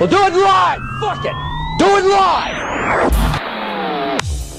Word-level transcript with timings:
We'll 0.00 0.08
do 0.08 0.16
it 0.16 0.34
live. 0.34 0.80
Fuck 1.00 1.24
it. 1.24 1.34
Do 1.78 1.86
it 1.96 2.04
live. 2.04 2.60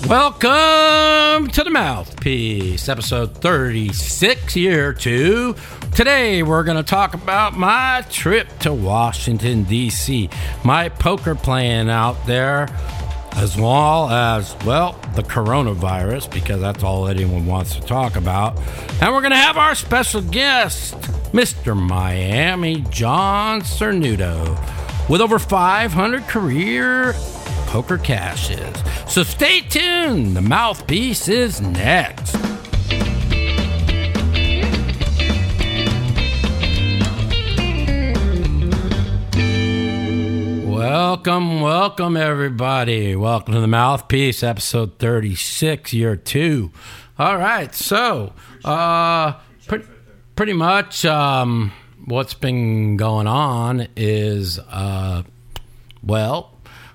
Welcome 0.07 1.49
to 1.49 1.61
the 1.61 1.69
Mouthpiece, 1.71 2.87
episode 2.87 3.35
36, 3.39 4.55
year 4.55 4.93
two. 4.93 5.55
Today, 5.93 6.41
we're 6.41 6.63
going 6.63 6.77
to 6.77 6.83
talk 6.83 7.15
about 7.15 7.57
my 7.57 8.05
trip 8.09 8.47
to 8.59 8.73
Washington, 8.73 9.65
D.C., 9.65 10.29
my 10.63 10.87
poker 10.87 11.35
playing 11.35 11.89
out 11.89 12.25
there, 12.25 12.69
as 13.33 13.57
well 13.57 14.09
as, 14.09 14.55
well, 14.65 14.93
the 15.15 15.23
coronavirus, 15.23 16.31
because 16.31 16.61
that's 16.61 16.81
all 16.81 17.09
anyone 17.09 17.45
wants 17.45 17.75
to 17.75 17.81
talk 17.81 18.15
about. 18.15 18.57
And 19.01 19.13
we're 19.13 19.19
going 19.19 19.31
to 19.31 19.37
have 19.37 19.57
our 19.57 19.75
special 19.75 20.21
guest, 20.21 20.93
Mr. 21.33 21.75
Miami 21.75 22.85
John 22.89 23.59
Cernuto, 23.61 24.55
with 25.09 25.21
over 25.21 25.39
500 25.39 26.23
career 26.23 27.13
poker 27.67 27.97
cashes. 27.97 28.75
So 29.11 29.23
stay 29.23 29.61
tuned. 29.61 30.35
The 30.35 30.41
mouthpiece 30.41 31.27
is 31.27 31.61
next. 31.61 32.35
Welcome, 40.65 41.61
welcome, 41.61 42.17
everybody. 42.17 43.15
Welcome 43.15 43.53
to 43.55 43.59
the 43.59 43.67
Mouthpiece, 43.67 44.43
episode 44.43 44.99
36, 44.99 45.93
year 45.93 46.15
two. 46.15 46.71
All 47.17 47.37
right, 47.37 47.73
so 47.73 48.33
uh, 48.63 49.33
pre- 49.67 49.85
pretty 50.35 50.53
much 50.53 51.05
um, 51.05 51.71
what's 52.05 52.33
been 52.33 52.97
going 52.97 53.27
on 53.27 53.87
is, 53.95 54.59
uh, 54.59 55.23
well, 56.03 56.53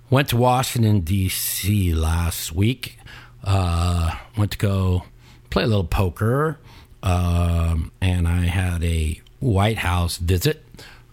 went 0.08 0.28
to 0.28 0.36
Washington, 0.36 1.00
D.C. 1.00 1.92
last 1.94 2.52
week. 2.52 2.98
Uh, 3.42 4.14
went 4.36 4.52
to 4.52 4.58
go 4.58 5.04
play 5.50 5.64
a 5.64 5.66
little 5.66 5.84
poker, 5.84 6.58
um, 7.02 7.90
and 8.00 8.28
I 8.28 8.42
had 8.42 8.84
a 8.84 9.20
White 9.40 9.78
House 9.78 10.18
visit 10.18 10.64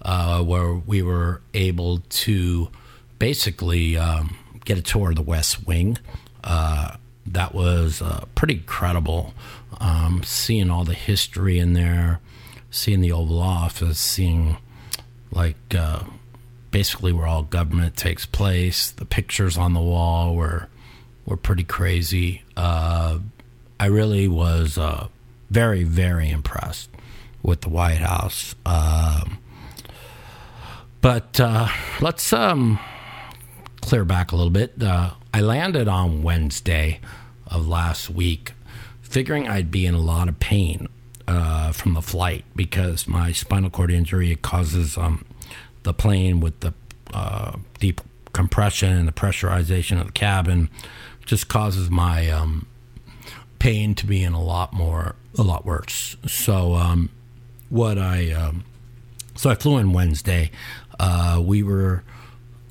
uh, 0.01 0.43
where 0.43 0.73
we 0.73 1.01
were 1.01 1.41
able 1.53 1.99
to 1.99 2.69
basically 3.17 3.97
um, 3.97 4.37
get 4.65 4.77
a 4.77 4.81
tour 4.81 5.09
of 5.11 5.15
the 5.15 5.21
West 5.21 5.65
Wing. 5.65 5.97
Uh, 6.43 6.97
that 7.25 7.53
was 7.53 8.01
uh, 8.01 8.25
pretty 8.35 8.55
incredible. 8.55 9.33
Um, 9.79 10.21
seeing 10.23 10.69
all 10.69 10.83
the 10.83 10.93
history 10.93 11.59
in 11.59 11.73
there, 11.73 12.19
seeing 12.69 13.01
the 13.01 13.11
Oval 13.11 13.39
Office, 13.39 13.99
seeing 13.99 14.57
like 15.31 15.75
uh, 15.75 16.03
basically 16.71 17.11
where 17.11 17.27
all 17.27 17.43
government 17.43 17.95
takes 17.95 18.25
place. 18.25 18.91
The 18.91 19.05
pictures 19.05 19.57
on 19.57 19.73
the 19.73 19.81
wall 19.81 20.35
were 20.35 20.67
were 21.25 21.37
pretty 21.37 21.63
crazy. 21.63 22.43
Uh, 22.55 23.19
I 23.79 23.85
really 23.87 24.27
was 24.27 24.77
uh, 24.77 25.07
very 25.49 25.83
very 25.83 26.29
impressed 26.29 26.89
with 27.41 27.61
the 27.61 27.69
White 27.69 27.99
House. 27.99 28.55
Um, 28.65 29.39
but 31.01 31.39
uh, 31.39 31.67
let's 32.01 32.33
um, 32.33 32.79
clear 33.81 34.03
back 34.03 34.31
a 34.31 34.35
little 34.35 34.51
bit. 34.51 34.81
Uh, 34.81 35.11
I 35.33 35.41
landed 35.41 35.87
on 35.87 36.23
Wednesday 36.23 36.99
of 37.45 37.67
last 37.67 38.09
week, 38.09 38.53
figuring 39.01 39.47
I'd 39.47 39.71
be 39.71 39.85
in 39.85 39.93
a 39.93 39.99
lot 40.01 40.27
of 40.27 40.39
pain 40.39 40.87
uh, 41.27 41.71
from 41.71 41.93
the 41.93 42.01
flight 42.01 42.45
because 42.55 43.07
my 43.07 43.31
spinal 43.31 43.69
cord 43.69 43.91
injury 43.91 44.35
causes 44.35 44.97
um, 44.97 45.25
the 45.83 45.93
plane 45.93 46.39
with 46.39 46.59
the 46.61 46.73
uh, 47.13 47.57
deep 47.79 48.01
compression 48.33 48.95
and 48.95 49.07
the 49.07 49.11
pressurization 49.11 49.99
of 49.99 50.07
the 50.07 50.13
cabin 50.13 50.69
just 51.25 51.47
causes 51.47 51.89
my 51.89 52.29
um, 52.29 52.65
pain 53.59 53.95
to 53.95 54.05
be 54.05 54.23
in 54.23 54.33
a 54.33 54.41
lot 54.41 54.73
more, 54.73 55.15
a 55.37 55.41
lot 55.41 55.65
worse. 55.65 56.15
So 56.25 56.75
um, 56.75 57.09
what 57.69 57.97
I 57.97 58.31
um, 58.31 58.63
so 59.37 59.51
I 59.51 59.55
flew 59.55 59.77
in 59.77 59.93
Wednesday. 59.93 60.51
Uh, 60.99 61.41
we 61.43 61.61
were, 61.61 62.03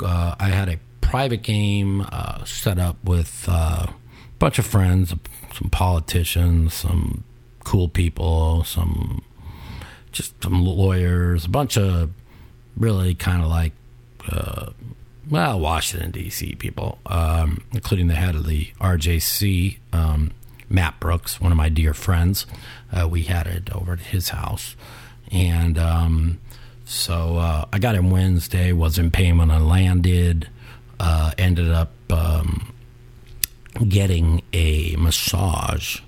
uh, 0.01 0.35
I 0.39 0.49
had 0.49 0.69
a 0.69 0.79
private 1.01 1.43
game 1.43 2.05
uh, 2.11 2.45
set 2.45 2.79
up 2.79 2.97
with 3.05 3.47
uh, 3.49 3.87
a 3.89 3.95
bunch 4.39 4.59
of 4.59 4.67
friends, 4.67 5.15
some 5.55 5.71
politicians, 5.71 6.75
some 6.75 7.23
cool 7.67 7.89
people, 7.89 8.63
some 8.63 9.25
just 10.13 10.41
some 10.41 10.65
lawyers, 10.65 11.47
a 11.47 11.49
bunch 11.49 11.77
of 11.77 12.13
really 12.77 13.13
kind 13.13 13.43
of 13.43 13.49
like, 13.49 13.73
uh, 14.31 14.71
well, 15.29 15.59
Washington, 15.59 16.13
D.C. 16.13 16.55
people, 16.55 16.99
um, 17.07 17.65
including 17.73 18.07
the 18.07 18.15
head 18.15 18.37
of 18.37 18.47
the 18.47 18.67
RJC, 18.81 19.79
um, 19.93 20.31
Matt 20.71 21.01
Brooks, 21.01 21.41
one 21.41 21.51
of 21.51 21.59
my 21.59 21.69
dear 21.69 21.93
friends. 21.93 22.47
Uh, 22.93 23.09
we 23.09 23.25
had 23.25 23.49
it 23.49 23.75
over 23.75 23.95
at 23.95 24.01
his 24.01 24.29
house. 24.29 24.77
And, 25.33 25.77
um, 25.77 26.39
so 26.85 27.39
uh, 27.39 27.65
I 27.73 27.81
got 27.81 27.97
in 27.97 28.11
Wednesday, 28.11 28.71
was 28.71 28.97
in 28.97 29.11
when 29.11 29.51
I 29.51 29.59
landed, 29.59 30.49
uh, 31.01 31.33
ended 31.37 31.71
up 31.71 31.91
um, 32.13 32.73
getting 33.89 34.43
a 34.53 34.95
massage 34.97 35.99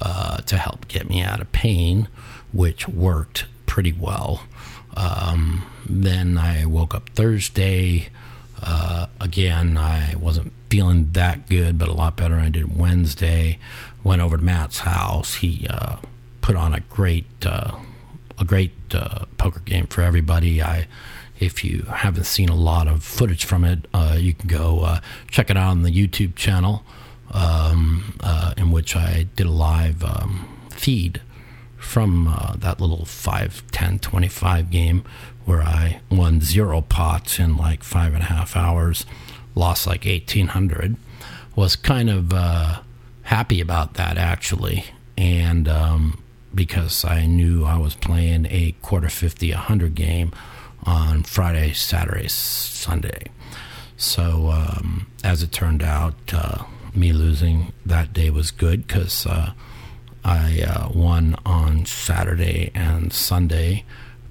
uh, 0.00 0.38
to 0.38 0.56
help 0.56 0.88
get 0.88 1.08
me 1.08 1.22
out 1.22 1.40
of 1.40 1.50
pain, 1.52 2.08
which 2.52 2.88
worked 2.88 3.46
pretty 3.66 3.92
well. 3.92 4.42
Um, 4.96 5.64
then 5.88 6.38
I 6.38 6.64
woke 6.66 6.94
up 6.94 7.10
Thursday. 7.10 8.08
Uh, 8.62 9.06
again, 9.20 9.76
I 9.76 10.14
wasn't 10.16 10.52
feeling 10.68 11.10
that 11.12 11.48
good, 11.48 11.78
but 11.78 11.88
a 11.88 11.92
lot 11.92 12.16
better 12.16 12.36
than 12.36 12.44
I 12.44 12.50
did 12.50 12.76
Wednesday. 12.76 13.58
Went 14.04 14.22
over 14.22 14.36
to 14.36 14.42
Matt's 14.42 14.80
house. 14.80 15.36
He 15.36 15.66
uh, 15.68 15.96
put 16.40 16.56
on 16.56 16.74
a 16.74 16.80
great 16.80 17.26
uh, 17.44 17.76
a 18.38 18.44
great 18.44 18.72
uh, 18.94 19.26
poker 19.38 19.60
game 19.60 19.86
for 19.86 20.02
everybody. 20.02 20.62
I, 20.62 20.86
if 21.38 21.64
you 21.64 21.82
haven't 21.82 22.24
seen 22.24 22.48
a 22.48 22.54
lot 22.54 22.88
of 22.88 23.02
footage 23.02 23.44
from 23.44 23.64
it, 23.64 23.86
you 24.18 24.34
can 24.34 24.48
go 24.48 24.98
check 25.30 25.48
it 25.50 25.56
out 25.56 25.70
on 25.70 25.82
the 25.82 25.90
YouTube 25.90 26.36
channel, 26.36 26.84
um, 27.30 28.18
uh, 28.20 28.54
in 28.56 28.70
which 28.70 28.96
I 28.96 29.26
did 29.36 29.46
a 29.46 29.50
live 29.50 30.02
um, 30.04 30.48
feed 30.70 31.20
from 31.76 32.28
uh, 32.28 32.54
that 32.56 32.80
little 32.80 33.04
5, 33.04 33.70
10, 33.70 33.98
25 33.98 34.70
game 34.70 35.04
where 35.44 35.62
I 35.62 36.00
won 36.10 36.40
zero 36.40 36.80
pots 36.80 37.38
in 37.38 37.56
like 37.56 37.82
five 37.82 38.14
and 38.14 38.22
a 38.22 38.26
half 38.26 38.56
hours, 38.56 39.06
lost 39.54 39.86
like 39.86 40.04
1800. 40.04 40.96
Was 41.56 41.76
kind 41.76 42.10
of 42.10 42.32
uh, 42.32 42.82
happy 43.22 43.60
about 43.60 43.94
that 43.94 44.16
actually. 44.18 44.84
And, 45.16 45.68
um, 45.68 46.22
because 46.54 47.04
I 47.04 47.26
knew 47.26 47.64
I 47.64 47.78
was 47.78 47.94
playing 47.94 48.46
a 48.50 48.74
quarter 48.82 49.08
50, 49.08 49.50
100 49.52 49.94
game 49.94 50.32
on 50.84 51.22
Friday, 51.22 51.72
Saturday, 51.72 52.28
Sunday. 52.28 53.26
So, 53.96 54.50
um, 54.50 55.06
as 55.22 55.42
it 55.42 55.52
turned 55.52 55.82
out, 55.82 56.14
uh, 56.32 56.64
me 56.94 57.12
losing 57.12 57.72
that 57.86 58.12
day 58.12 58.30
was 58.30 58.50
good 58.50 58.86
because 58.86 59.26
uh, 59.26 59.52
I 60.24 60.62
uh, 60.62 60.88
won 60.92 61.36
on 61.44 61.86
Saturday 61.86 62.70
and 62.74 63.12
Sunday 63.12 63.84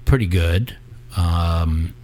pretty 0.04 0.26
good. 0.26 0.76
Um, 1.16 1.94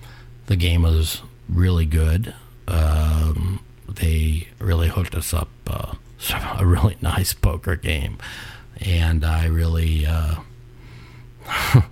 the 0.46 0.56
game 0.56 0.82
was 0.82 1.22
really 1.48 1.86
good. 1.86 2.34
Um, 2.68 3.60
they 3.88 4.48
really 4.58 4.88
hooked 4.88 5.14
us 5.14 5.32
up 5.32 5.48
uh, 5.66 5.94
a 6.58 6.66
really 6.66 6.96
nice 7.00 7.32
poker 7.32 7.76
game 7.76 8.18
and 8.80 9.24
I 9.24 9.46
really, 9.46 10.06
uh, 10.06 10.36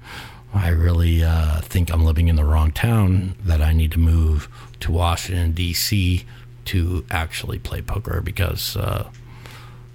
I 0.54 0.69
really 0.69 1.25
uh, 1.25 1.60
think 1.62 1.91
I'm 1.91 2.04
living 2.04 2.28
in 2.28 2.36
the 2.36 2.44
wrong 2.44 2.72
town. 2.72 3.36
That 3.44 3.60
I 3.60 3.72
need 3.72 3.92
to 3.92 3.99
move 3.99 4.49
to 4.81 4.93
Washington 4.93 5.52
D.C. 5.52 6.25
to 6.66 7.05
actually 7.11 7.58
play 7.58 7.82
poker 7.82 8.20
because 8.20 8.76
uh, 8.76 9.08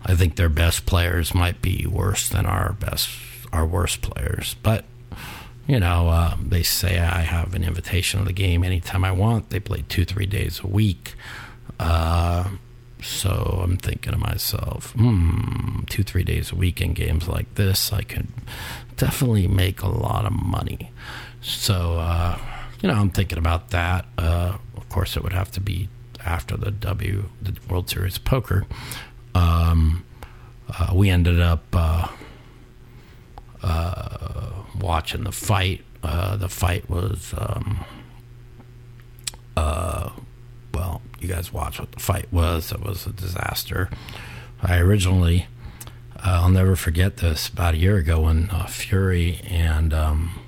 I 0.05 0.15
think 0.15 0.35
their 0.35 0.49
best 0.49 0.85
players 0.85 1.33
might 1.33 1.61
be 1.61 1.85
worse 1.85 2.29
than 2.29 2.45
our 2.45 2.73
best, 2.73 3.09
our 3.51 3.65
worst 3.65 4.01
players. 4.01 4.55
But 4.61 4.85
you 5.67 5.79
know, 5.79 6.09
uh, 6.09 6.35
they 6.41 6.63
say 6.63 6.97
I 6.97 7.21
have 7.21 7.53
an 7.53 7.63
invitation 7.63 8.19
to 8.19 8.25
the 8.25 8.33
game 8.33 8.63
anytime 8.63 9.05
I 9.05 9.11
want. 9.11 9.51
They 9.51 9.59
play 9.59 9.83
two, 9.87 10.03
three 10.03 10.25
days 10.25 10.61
a 10.63 10.67
week. 10.67 11.13
Uh, 11.79 12.49
so 13.03 13.61
I'm 13.63 13.77
thinking 13.77 14.11
to 14.13 14.17
myself, 14.17 14.91
hmm, 14.93 15.83
two, 15.87 16.03
three 16.03 16.23
days 16.23 16.51
a 16.51 16.55
week 16.55 16.81
in 16.81 16.93
games 16.93 17.27
like 17.27 17.53
this, 17.55 17.93
I 17.93 18.01
could 18.01 18.27
definitely 18.97 19.47
make 19.47 19.81
a 19.81 19.87
lot 19.87 20.25
of 20.25 20.33
money. 20.33 20.91
So, 21.41 21.99
uh, 21.99 22.39
you 22.81 22.89
know, 22.89 22.95
I'm 22.95 23.11
thinking 23.11 23.37
about 23.37 23.69
that. 23.69 24.05
Uh, 24.17 24.57
of 24.75 24.89
course, 24.89 25.15
it 25.15 25.23
would 25.23 25.33
have 25.33 25.51
to 25.51 25.61
be 25.61 25.87
after 26.29 26.55
the 26.55 26.71
W, 26.71 27.29
the 27.41 27.57
World 27.69 27.89
Series 27.89 28.17
of 28.17 28.25
Poker. 28.25 28.65
Um, 29.33 30.05
uh, 30.69 30.91
we 30.93 31.09
ended 31.09 31.39
up 31.39 31.63
uh, 31.73 32.07
uh, 33.63 34.51
watching 34.79 35.23
the 35.23 35.31
fight. 35.31 35.83
Uh, 36.03 36.37
the 36.37 36.49
fight 36.49 36.89
was 36.89 37.33
um, 37.37 37.83
well, 40.73 41.01
you 41.19 41.27
guys 41.27 41.51
watch 41.51 41.79
what 41.79 41.91
the 41.91 41.99
fight 41.99 42.31
was. 42.31 42.71
It 42.71 42.81
was 42.81 43.05
a 43.05 43.11
disaster. 43.11 43.89
I 44.61 44.77
originally, 44.77 45.47
uh, 46.15 46.41
I'll 46.43 46.49
never 46.49 46.75
forget 46.75 47.17
this. 47.17 47.49
About 47.49 47.73
a 47.73 47.77
year 47.77 47.97
ago, 47.97 48.21
when 48.21 48.49
uh, 48.49 48.65
Fury 48.65 49.41
and 49.47 49.93
um, 49.93 50.39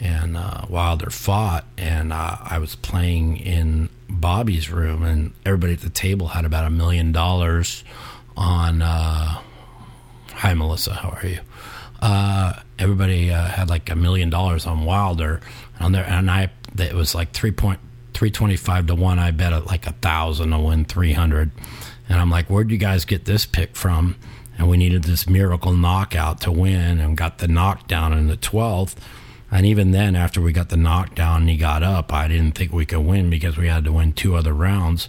and 0.00 0.36
uh, 0.36 0.66
Wilder 0.68 1.10
fought, 1.10 1.66
and 1.76 2.12
uh, 2.12 2.38
I 2.42 2.58
was 2.58 2.74
playing 2.76 3.36
in 3.36 3.90
Bobby's 4.08 4.70
room, 4.70 5.02
and 5.02 5.32
everybody 5.44 5.74
at 5.74 5.80
the 5.80 5.90
table 5.90 6.28
had 6.28 6.44
about 6.44 6.64
a 6.64 6.70
million 6.70 7.12
dollars 7.12 7.84
on. 8.36 8.82
Uh, 8.82 9.40
hi, 10.32 10.54
Melissa. 10.54 10.94
How 10.94 11.10
are 11.10 11.26
you? 11.26 11.40
Uh, 12.00 12.52
everybody 12.78 13.30
uh, 13.30 13.46
had 13.46 13.68
like 13.68 13.90
a 13.90 13.96
million 13.96 14.30
dollars 14.30 14.66
on 14.66 14.84
Wilder, 14.84 15.40
and 15.78 15.94
there, 15.94 16.04
and 16.04 16.30
I 16.30 16.50
it 16.78 16.94
was 16.94 17.14
like 17.14 17.32
three 17.32 17.50
point 17.50 17.80
three 18.14 18.30
twenty 18.30 18.56
five 18.56 18.86
to 18.86 18.94
one. 18.94 19.18
I 19.18 19.30
bet 19.30 19.52
it 19.52 19.66
like 19.66 19.86
a 19.86 19.92
thousand 19.92 20.50
to 20.50 20.58
win 20.58 20.84
three 20.84 21.12
hundred, 21.12 21.50
and 22.08 22.20
I'm 22.20 22.30
like, 22.30 22.48
where'd 22.48 22.70
you 22.70 22.78
guys 22.78 23.04
get 23.04 23.24
this 23.24 23.46
pick 23.46 23.76
from? 23.76 24.16
And 24.56 24.68
we 24.68 24.76
needed 24.76 25.04
this 25.04 25.28
miracle 25.28 25.72
knockout 25.72 26.40
to 26.42 26.50
win, 26.50 26.98
and 26.98 27.16
got 27.16 27.38
the 27.38 27.48
knockdown 27.48 28.12
in 28.12 28.26
the 28.26 28.36
twelfth. 28.36 29.00
And 29.50 29.64
even 29.64 29.92
then, 29.92 30.14
after 30.14 30.40
we 30.40 30.52
got 30.52 30.68
the 30.68 30.76
knockdown 30.76 31.42
and 31.42 31.50
he 31.50 31.56
got 31.56 31.82
up, 31.82 32.12
I 32.12 32.28
didn't 32.28 32.52
think 32.52 32.72
we 32.72 32.84
could 32.84 33.00
win 33.00 33.30
because 33.30 33.56
we 33.56 33.68
had 33.68 33.84
to 33.84 33.92
win 33.92 34.12
two 34.12 34.34
other 34.34 34.52
rounds. 34.52 35.08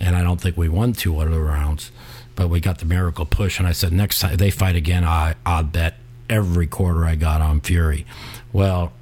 And 0.00 0.16
I 0.16 0.22
don't 0.22 0.40
think 0.40 0.56
we 0.56 0.68
won 0.68 0.92
two 0.94 1.18
other 1.18 1.40
rounds, 1.42 1.92
but 2.34 2.48
we 2.48 2.60
got 2.60 2.78
the 2.78 2.86
miracle 2.86 3.26
push. 3.26 3.58
And 3.58 3.68
I 3.68 3.72
said, 3.72 3.92
next 3.92 4.20
time 4.20 4.36
they 4.36 4.50
fight 4.50 4.74
again, 4.74 5.04
I, 5.04 5.34
I'll 5.44 5.62
bet 5.62 5.94
every 6.30 6.66
quarter 6.66 7.04
I 7.04 7.14
got 7.14 7.40
on 7.40 7.60
Fury. 7.60 8.06
Well, 8.52 8.92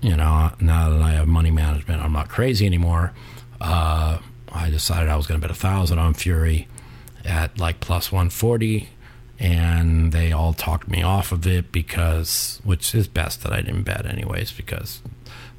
you 0.00 0.16
know, 0.16 0.52
now 0.60 0.90
that 0.90 1.02
I 1.02 1.12
have 1.12 1.28
money 1.28 1.50
management, 1.50 2.02
I'm 2.02 2.12
not 2.12 2.28
crazy 2.28 2.64
anymore. 2.66 3.12
Uh, 3.60 4.18
I 4.52 4.70
decided 4.70 5.08
I 5.08 5.16
was 5.16 5.26
going 5.26 5.40
to 5.40 5.46
bet 5.46 5.54
a 5.54 5.58
thousand 5.58 5.98
on 5.98 6.14
Fury 6.14 6.68
at 7.24 7.58
like 7.58 7.80
plus 7.80 8.10
140, 8.10 8.88
and 9.42 10.12
they 10.12 10.30
all 10.30 10.54
talked 10.54 10.86
me 10.86 11.02
off 11.02 11.32
of 11.32 11.44
it 11.48 11.72
because, 11.72 12.60
which 12.62 12.94
is 12.94 13.08
best 13.08 13.42
that 13.42 13.52
I 13.52 13.60
didn't 13.60 13.82
bet 13.82 14.06
anyways, 14.06 14.52
because 14.52 15.02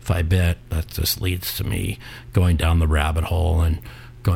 if 0.02 0.10
I 0.10 0.22
bet, 0.22 0.58
that 0.70 0.88
just 0.88 1.20
leads 1.20 1.58
to 1.58 1.66
me 1.66 2.00
going 2.32 2.56
down 2.56 2.80
the 2.80 2.88
rabbit 2.88 3.26
hole 3.26 3.60
and 3.60 3.80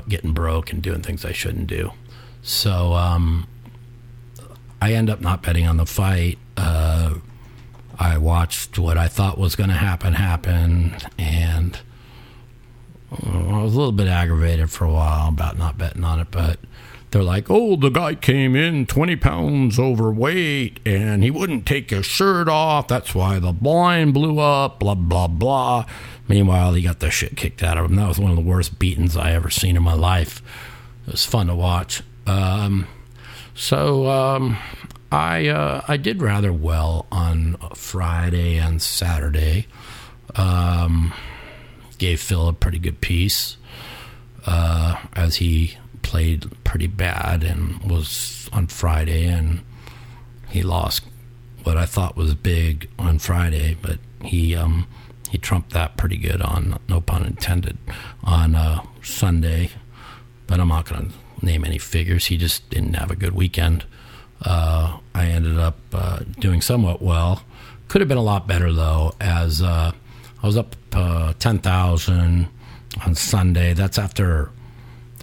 getting 0.09 0.33
broke 0.33 0.73
and 0.73 0.81
doing 0.81 1.01
things 1.01 1.23
I 1.23 1.31
shouldn't 1.31 1.67
do. 1.67 1.93
So 2.41 2.91
um, 2.91 3.47
I 4.81 4.91
end 4.91 5.09
up 5.09 5.21
not 5.21 5.43
betting 5.43 5.65
on 5.65 5.77
the 5.77 5.85
fight. 5.85 6.37
Uh, 6.57 7.15
I 7.97 8.17
watched 8.17 8.77
what 8.77 8.97
I 8.97 9.07
thought 9.07 9.37
was 9.37 9.55
going 9.55 9.69
to 9.69 9.77
happen 9.77 10.13
happen, 10.13 10.93
and 11.17 11.79
I 13.11 13.61
was 13.61 13.73
a 13.73 13.77
little 13.77 13.93
bit 13.93 14.07
aggravated 14.07 14.69
for 14.69 14.83
a 14.83 14.91
while 14.91 15.29
about 15.29 15.57
not 15.57 15.77
betting 15.77 16.03
on 16.03 16.19
it. 16.19 16.27
But 16.31 16.59
they're 17.11 17.23
like, 17.23 17.49
"Oh, 17.49 17.75
the 17.75 17.89
guy 17.89 18.15
came 18.15 18.55
in 18.55 18.85
20 18.85 19.15
pounds 19.15 19.79
overweight, 19.79 20.79
and 20.85 21.23
he 21.23 21.31
wouldn't 21.31 21.65
take 21.65 21.89
his 21.89 22.05
shirt 22.05 22.49
off. 22.49 22.87
That's 22.87 23.15
why 23.15 23.39
the 23.39 23.53
blind 23.53 24.13
blew 24.13 24.39
up." 24.39 24.79
Blah 24.79 24.95
blah 24.95 25.27
blah. 25.27 25.85
Meanwhile, 26.27 26.73
he 26.73 26.81
got 26.81 26.99
the 26.99 27.09
shit 27.09 27.37
kicked 27.37 27.63
out 27.63 27.77
of 27.77 27.85
him. 27.85 27.95
That 27.95 28.07
was 28.07 28.19
one 28.19 28.31
of 28.31 28.37
the 28.37 28.43
worst 28.43 28.79
beatings 28.79 29.15
I 29.15 29.31
ever 29.31 29.49
seen 29.49 29.77
in 29.77 29.83
my 29.83 29.93
life. 29.93 30.41
It 31.07 31.11
was 31.13 31.25
fun 31.25 31.47
to 31.47 31.55
watch. 31.55 32.03
Um, 32.25 32.87
so 33.55 34.07
um, 34.09 34.57
I 35.11 35.47
uh, 35.47 35.81
I 35.87 35.97
did 35.97 36.21
rather 36.21 36.51
well 36.51 37.05
on 37.11 37.57
Friday 37.73 38.57
and 38.57 38.81
Saturday. 38.81 39.67
Um, 40.35 41.13
gave 41.97 42.19
Phil 42.21 42.47
a 42.47 42.53
pretty 42.53 42.79
good 42.79 43.01
piece 43.01 43.57
uh, 44.45 44.97
as 45.13 45.37
he 45.37 45.77
played 46.07 46.45
pretty 46.63 46.87
bad 46.87 47.43
and 47.43 47.81
was 47.83 48.49
on 48.53 48.67
Friday 48.67 49.27
and 49.27 49.61
he 50.49 50.63
lost 50.63 51.03
what 51.63 51.77
I 51.77 51.85
thought 51.85 52.15
was 52.15 52.33
big 52.33 52.89
on 52.97 53.19
Friday, 53.19 53.77
but 53.81 53.99
he 54.23 54.55
um, 54.55 54.87
he 55.29 55.37
trumped 55.37 55.71
that 55.71 55.97
pretty 55.97 56.17
good 56.17 56.41
on 56.41 56.79
no 56.87 57.01
pun 57.01 57.25
intended 57.25 57.77
on 58.23 58.55
uh, 58.55 58.83
Sunday. 59.03 59.71
But 60.47 60.61
I'm 60.61 60.69
not 60.69 60.89
going 60.89 61.09
to 61.09 61.45
name 61.45 61.65
any 61.65 61.77
figures. 61.77 62.27
He 62.27 62.37
just 62.37 62.69
didn't 62.69 62.93
have 62.93 63.11
a 63.11 63.15
good 63.17 63.35
weekend 63.35 63.83
uh, 64.41 64.97
I 65.15 65.25
ended 65.27 65.57
up 65.57 65.77
uh, 65.93 66.19
doing 66.39 66.61
somewhat 66.61 67.01
well. 67.01 67.43
Could 67.87 68.01
have 68.01 68.07
been 68.07 68.17
a 68.17 68.23
lot 68.23 68.47
better 68.47 68.71
though, 68.71 69.13
as 69.19 69.61
uh, 69.61 69.91
I 70.41 70.45
was 70.45 70.57
up 70.57 70.75
uh, 70.93 71.33
ten 71.39 71.59
thousand 71.59 72.47
on 73.05 73.15
Sunday. 73.15 73.73
That's 73.73 73.97
after 73.97 74.51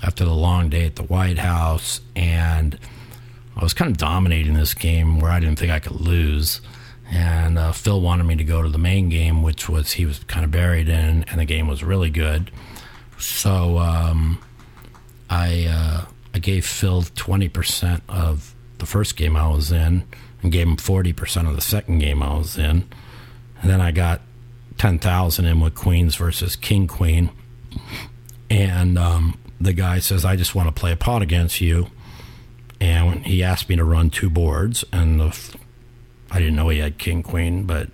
after 0.04 0.24
the 0.24 0.34
long 0.34 0.68
day 0.68 0.84
at 0.84 0.96
the 0.96 1.02
White 1.02 1.38
House, 1.38 2.00
and 2.14 2.78
I 3.56 3.62
was 3.62 3.72
kind 3.72 3.90
of 3.90 3.96
dominating 3.96 4.54
this 4.54 4.74
game 4.74 5.18
where 5.18 5.30
I 5.30 5.40
didn't 5.40 5.58
think 5.58 5.72
I 5.72 5.80
could 5.80 5.98
lose. 6.00 6.60
And 7.10 7.58
uh, 7.58 7.72
Phil 7.72 8.00
wanted 8.00 8.24
me 8.24 8.36
to 8.36 8.44
go 8.44 8.62
to 8.62 8.68
the 8.68 8.78
main 8.78 9.08
game, 9.08 9.42
which 9.42 9.68
was 9.68 9.92
he 9.92 10.04
was 10.04 10.18
kind 10.20 10.44
of 10.44 10.50
buried 10.50 10.88
in, 10.88 11.24
and 11.24 11.40
the 11.40 11.44
game 11.44 11.68
was 11.68 11.82
really 11.82 12.10
good. 12.10 12.50
So 13.18 13.78
um, 13.78 14.42
I 15.30 15.66
uh, 15.66 16.04
I 16.34 16.38
gave 16.38 16.66
Phil 16.66 17.02
twenty 17.14 17.48
percent 17.48 18.02
of 18.08 18.54
the 18.78 18.86
first 18.86 19.16
game 19.16 19.36
I 19.36 19.48
was 19.48 19.72
in 19.72 20.04
and 20.42 20.52
gave 20.52 20.66
him 20.66 20.76
40% 20.76 21.48
of 21.48 21.54
the 21.54 21.62
second 21.62 22.00
game 22.00 22.22
I 22.22 22.36
was 22.36 22.58
in. 22.58 22.86
And 23.62 23.70
then 23.70 23.80
I 23.80 23.92
got 23.92 24.20
10,000 24.76 25.44
in 25.46 25.60
with 25.60 25.74
Queens 25.74 26.16
versus 26.16 26.54
King 26.54 26.86
Queen. 26.86 27.30
And 28.50 28.98
um, 28.98 29.38
the 29.64 29.72
guy 29.72 29.99
says, 29.99 30.25
I 30.25 30.37
just 30.37 30.55
want 30.55 30.69
to 30.69 30.81
play 30.81 30.93
a 30.93 30.96
pot 30.96 31.22
against 31.22 31.61
you. 31.61 31.88
And 32.81 33.25
he 33.25 33.43
asked 33.43 33.69
me 33.69 33.76
to 33.76 33.84
run 33.84 34.11
two 34.11 34.31
boards. 34.31 34.84
And 34.93 35.20
the, 35.20 35.56
I 36.31 36.38
didn't 36.38 36.56
know 36.56 36.69
he 36.69 36.78
had 36.78 36.99
King 36.99 37.22
Queen, 37.22 37.64
but 37.64 37.88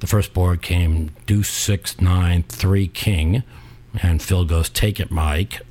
the 0.00 0.06
first 0.06 0.34
board 0.34 0.62
came 0.62 1.10
deuce 1.26 1.50
six 1.50 2.00
nine 2.00 2.44
three 2.44 2.88
king. 2.88 3.42
And 4.02 4.22
Phil 4.22 4.44
goes, 4.44 4.68
Take 4.68 5.00
it, 5.00 5.10
Mike. 5.10 5.62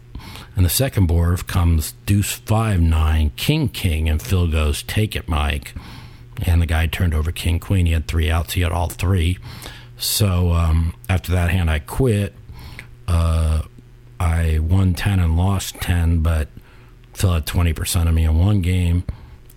And 0.56 0.66
the 0.66 0.70
second 0.70 1.08
board 1.08 1.48
comes 1.48 1.94
deuce 2.06 2.32
five 2.34 2.80
nine 2.80 3.32
king 3.36 3.68
king, 3.68 4.08
and 4.08 4.22
Phil 4.22 4.48
goes 4.48 4.84
take 4.84 5.16
it, 5.16 5.28
Mike. 5.28 5.74
And 6.44 6.62
the 6.62 6.66
guy 6.66 6.88
turned 6.88 7.14
over 7.14 7.32
king 7.32 7.60
queen. 7.60 7.86
He 7.86 7.92
had 7.92 8.08
three 8.08 8.30
outs. 8.30 8.54
He 8.54 8.62
had 8.62 8.72
all 8.72 8.90
three. 8.90 9.38
So 9.98 10.54
um, 10.54 10.96
after 11.10 11.32
that 11.32 11.50
hand, 11.50 11.70
I 11.70 11.80
quit. 11.80 12.34
Uh, 13.08 13.64
I 14.25 14.60
won 14.60 14.94
ten 14.96 15.20
and 15.20 15.38
lost 15.38 15.75
ten, 15.75 16.20
but 16.20 16.50
Phil 17.13 17.34
had 17.34 17.46
twenty 17.46 17.74
percent 17.74 18.10
of 18.10 18.15
me 18.15 18.24
in 18.25 18.38
one 18.38 18.62
game 18.62 19.03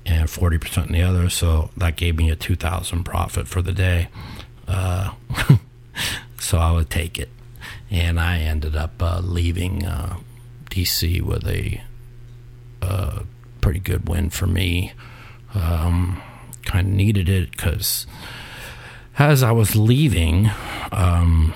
and 0.05 0.29
forty 0.29 0.59
percent 0.59 0.89
in 0.89 0.93
the 0.93 1.03
other. 1.03 1.31
So 1.31 1.71
that 1.77 1.97
gave 1.97 2.17
me 2.17 2.31
a 2.31 2.37
two 2.37 2.55
thousand 2.55 3.05
profit 3.05 3.49
for 3.49 3.63
the 3.63 3.73
day. 3.73 4.09
Uh, 4.67 5.13
so 6.39 6.59
I 6.59 6.73
would 6.73 6.91
take 6.91 7.19
it, 7.19 7.31
and 7.91 8.21
I 8.21 8.41
ended 8.41 8.77
up 8.77 9.03
uh, 9.03 9.21
leaving 9.21 9.87
uh, 9.87 10.19
DC 10.71 11.23
with 11.23 11.47
a 11.47 11.83
uh, 12.83 13.23
pretty 13.61 13.81
good 13.81 14.09
win 14.09 14.29
for 14.31 14.47
me. 14.47 14.93
Um, 15.55 16.21
kind 16.67 16.89
of 16.89 16.93
needed 16.93 17.29
it 17.31 17.51
because 17.53 18.07
as 19.19 19.43
I 19.43 19.51
was 19.51 19.75
leaving, 19.75 20.51
um, 20.93 21.55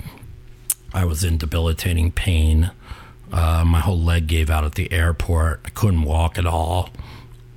I 0.95 1.04
was 1.04 1.23
in 1.23 1.37
debilitating 1.37 2.11
pain. 2.11 2.71
Uh, 3.33 3.65
my 3.67 3.81
whole 3.81 3.99
leg 3.99 4.27
gave 4.27 4.51
out 4.51 4.65
at 4.65 4.75
the 4.75 4.93
airport. 4.93 5.62
I 5.65 5.71
couldn't 5.71 6.03
walk 6.03 6.39
at 6.39 6.47
all. 6.47 6.91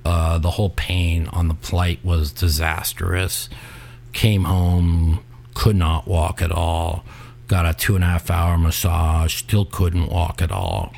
Uh, 0.04 0.38
the 0.38 0.52
whole 0.52 0.70
pain 0.70 1.26
on 1.28 1.48
the 1.48 1.54
flight 1.54 1.98
was 2.04 2.32
disastrous. 2.32 3.48
Came 4.12 4.44
home, 4.44 5.22
could 5.54 5.76
not 5.76 6.06
walk 6.06 6.40
at 6.40 6.52
all. 6.52 7.04
Got 7.48 7.66
a 7.66 7.74
two 7.74 7.94
and 7.94 8.04
a 8.04 8.06
half 8.06 8.30
hour 8.30 8.56
massage, 8.56 9.34
still 9.34 9.64
couldn't 9.64 10.08
walk 10.08 10.40
at 10.40 10.50
all. 10.50 10.92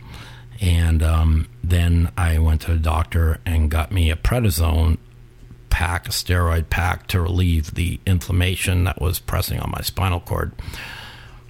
And 0.61 1.03
um, 1.03 1.49
then 1.63 2.11
I 2.17 2.39
went 2.39 2.63
to 2.63 2.73
the 2.73 2.79
doctor 2.79 3.39
and 3.45 3.71
got 3.71 3.93
me 3.93 4.11
a 4.11 4.17
prednisone 4.17 4.99
pack, 5.71 6.09
a 6.09 6.11
steroid 6.11 6.71
pack 6.71 7.07
to 7.09 7.21
relieve 7.21 7.75
the 7.75 8.01
inflammation 8.07 8.85
that 8.85 9.01
was 9.01 9.19
pressing 9.19 9.61
on 9.61 9.71
my 9.71 9.81
spinal 9.81 10.21
cord, 10.21 10.53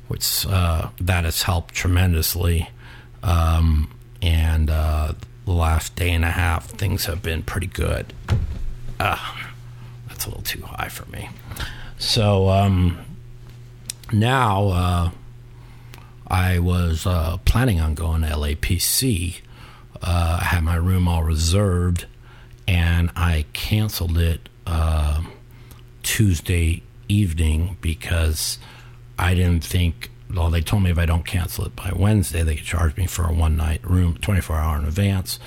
which 0.08 0.47
uh, 0.47 0.90
that 1.00 1.25
has 1.25 1.42
helped 1.42 1.75
tremendously. 1.75 2.68
Um, 3.22 3.90
and 4.22 4.70
uh, 4.70 5.12
the 5.44 5.52
last 5.52 5.96
day 5.96 6.10
and 6.10 6.25
a 6.25 6.30
half, 6.30 6.66
things 6.66 7.06
have 7.06 7.22
been 7.22 7.42
pretty 7.42 7.66
good. 7.66 8.12
Uh, 9.00 9.16
that's 10.08 10.26
a 10.26 10.28
little 10.28 10.42
too 10.42 10.62
high 10.62 10.88
for 10.88 11.08
me. 11.10 11.28
So 11.98 12.48
um, 12.48 12.98
now 14.12 14.68
uh, 14.68 15.10
I 16.26 16.58
was 16.58 17.06
uh, 17.06 17.38
planning 17.44 17.80
on 17.80 17.94
going 17.94 18.22
to 18.22 18.28
LAPC. 18.28 19.40
Uh, 20.00 20.38
I 20.40 20.44
had 20.44 20.62
my 20.62 20.76
room 20.76 21.08
all 21.08 21.25
reserved, 21.25 22.06
and 22.66 23.10
I 23.16 23.46
canceled 23.52 24.18
it 24.18 24.48
uh, 24.66 25.22
Tuesday 26.02 26.82
evening 27.08 27.76
because 27.80 28.58
I 29.18 29.34
didn't 29.34 29.64
think 29.64 30.10
well, 30.35 30.50
they 30.50 30.61
told 30.61 30.82
me 30.82 30.90
if 30.90 30.99
I 30.99 31.06
don't 31.06 31.25
cancel 31.25 31.64
it 31.64 31.75
by 31.75 31.92
Wednesday, 31.94 32.42
they 32.42 32.56
could 32.56 32.64
charge 32.64 32.97
me 32.97 33.06
for 33.06 33.25
a 33.25 33.32
one 33.32 33.56
night 33.56 33.82
room, 33.88 34.18
24 34.20 34.56
hour 34.56 34.78
in 34.78 34.85
advance. 34.85 35.38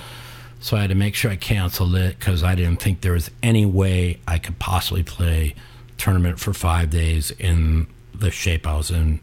So 0.60 0.76
I 0.76 0.82
had 0.82 0.90
to 0.90 0.94
make 0.94 1.14
sure 1.14 1.30
I 1.30 1.36
canceled 1.36 1.94
it 1.96 2.18
because 2.18 2.42
I 2.42 2.54
didn't 2.54 2.80
think 2.80 3.00
there 3.00 3.12
was 3.12 3.30
any 3.42 3.66
way 3.66 4.20
I 4.26 4.38
could 4.38 4.58
possibly 4.58 5.02
play 5.02 5.54
tournament 5.98 6.38
for 6.38 6.52
five 6.52 6.90
days 6.90 7.30
in 7.32 7.86
the 8.14 8.30
shape 8.30 8.66
I 8.66 8.76
was 8.76 8.90
in 8.90 9.20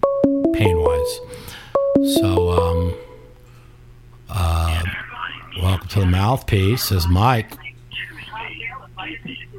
pain 0.54 0.78
wise. 0.82 1.20
So, 2.16 2.52
um, 2.52 2.96
uh, 4.30 4.84
welcome 5.62 5.88
to 5.90 6.00
the 6.02 6.06
mouthpiece, 6.06 6.84
says 6.84 7.08
Mike. 7.08 7.52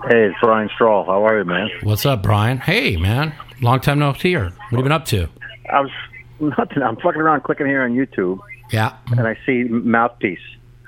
Hey, 0.08 0.24
it's 0.24 0.36
Brian 0.40 0.70
Strahl. 0.74 1.04
How 1.04 1.26
are 1.26 1.38
you, 1.38 1.44
man? 1.44 1.68
What's 1.82 2.06
up, 2.06 2.22
Brian? 2.22 2.58
Hey, 2.58 2.96
man. 2.96 3.34
Long 3.60 3.80
time 3.80 3.98
no 3.98 4.12
here. 4.12 4.44
What 4.44 4.52
have 4.52 4.78
you 4.78 4.82
been 4.82 4.92
up 4.92 5.04
to? 5.06 5.28
I 5.72 5.80
was 5.80 5.90
nothing. 6.58 6.82
I'm 6.82 6.96
fucking 6.96 7.20
around 7.20 7.42
clicking 7.44 7.66
here 7.66 7.82
on 7.82 7.92
YouTube, 7.94 8.40
Yeah. 8.70 8.96
and 9.10 9.20
I 9.26 9.36
see 9.46 9.64
Mouthpiece. 9.64 10.38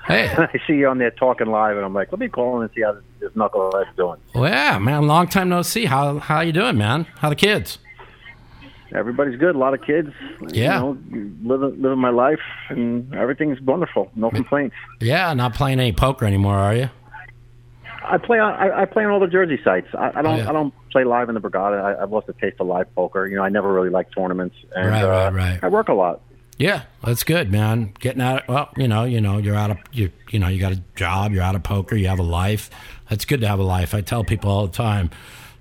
Hey. 0.05 0.27
And 0.27 0.39
I 0.53 0.59
see 0.67 0.73
you 0.73 0.87
on 0.89 0.97
there 0.97 1.11
talking 1.11 1.47
live, 1.47 1.75
and 1.77 1.85
I'm 1.85 1.93
like, 1.93 2.11
let 2.11 2.19
me 2.19 2.27
call 2.27 2.57
in 2.57 2.63
and 2.63 2.71
see 2.75 2.81
how 2.81 2.91
this, 2.93 3.03
this 3.19 3.31
knucklehead's 3.31 3.95
doing. 3.95 4.19
Well, 4.35 4.49
yeah, 4.51 4.77
man. 4.77 5.07
Long 5.07 5.27
time 5.27 5.49
no 5.49 5.61
see. 5.61 5.85
How 5.85 6.19
how 6.19 6.41
you 6.41 6.51
doing, 6.51 6.77
man? 6.77 7.05
How 7.19 7.29
the 7.29 7.35
kids? 7.35 7.79
Everybody's 8.93 9.39
good. 9.39 9.55
A 9.55 9.57
lot 9.57 9.73
of 9.73 9.81
kids. 9.81 10.09
Yeah. 10.49 10.75
You 10.75 10.79
know, 10.79 10.97
living 11.43 11.81
living 11.81 11.97
my 11.99 12.09
life, 12.11 12.41
and 12.69 13.13
everything's 13.15 13.59
wonderful. 13.61 14.11
No 14.15 14.29
complaints. 14.29 14.75
Yeah, 15.01 15.33
not 15.33 15.55
playing 15.55 15.79
any 15.79 15.93
poker 15.93 16.25
anymore, 16.25 16.55
are 16.57 16.75
you? 16.75 16.89
I 18.05 18.17
play 18.17 18.37
on 18.37 18.53
I, 18.53 18.81
I 18.81 18.85
play 18.85 19.03
on 19.05 19.11
all 19.11 19.19
the 19.19 19.27
Jersey 19.27 19.59
sites. 19.63 19.87
I, 19.97 20.09
I 20.19 20.21
don't 20.21 20.33
Oh, 20.33 20.35
yeah. 20.43 20.49
I 20.49 20.51
don't 20.51 20.73
play 20.93 21.03
live 21.03 21.27
in 21.27 21.35
the 21.35 21.41
Borgata. 21.41 21.83
I, 21.83 22.01
I've 22.01 22.11
lost 22.11 22.29
a 22.29 22.33
taste 22.33 22.61
of 22.61 22.67
live 22.67 22.93
poker. 22.95 23.27
You 23.27 23.35
know, 23.35 23.43
I 23.43 23.49
never 23.49 23.73
really 23.73 23.89
liked 23.89 24.15
tournaments. 24.15 24.55
And, 24.73 24.89
Right, 24.89 25.03
uh, 25.03 25.07
right, 25.07 25.33
right. 25.33 25.59
I 25.61 25.67
work 25.67 25.89
a 25.89 25.93
lot. 25.93 26.21
Yeah, 26.57 26.83
that's 27.03 27.23
good, 27.23 27.51
man. 27.51 27.93
Getting 27.99 28.21
out. 28.21 28.43
Of, 28.43 28.47
Well, 28.47 28.69
you 28.77 28.87
know, 28.87 29.03
you 29.03 29.19
know, 29.19 29.37
you're 29.39 29.55
out 29.55 29.71
of 29.71 29.77
you. 29.91 30.11
You 30.29 30.39
know, 30.39 30.47
you 30.47 30.59
got 30.59 30.71
a 30.71 30.81
job. 30.95 31.33
You're 31.33 31.43
out 31.43 31.55
of 31.55 31.63
poker. 31.63 31.95
You 31.95 32.07
have 32.07 32.19
a 32.19 32.23
life. 32.23 32.69
That's 33.09 33.25
good 33.25 33.41
to 33.41 33.47
have 33.47 33.59
a 33.59 33.63
life. 33.63 33.93
I 33.93 34.01
tell 34.01 34.23
people 34.23 34.49
all 34.51 34.67
the 34.67 34.73
time. 34.73 35.09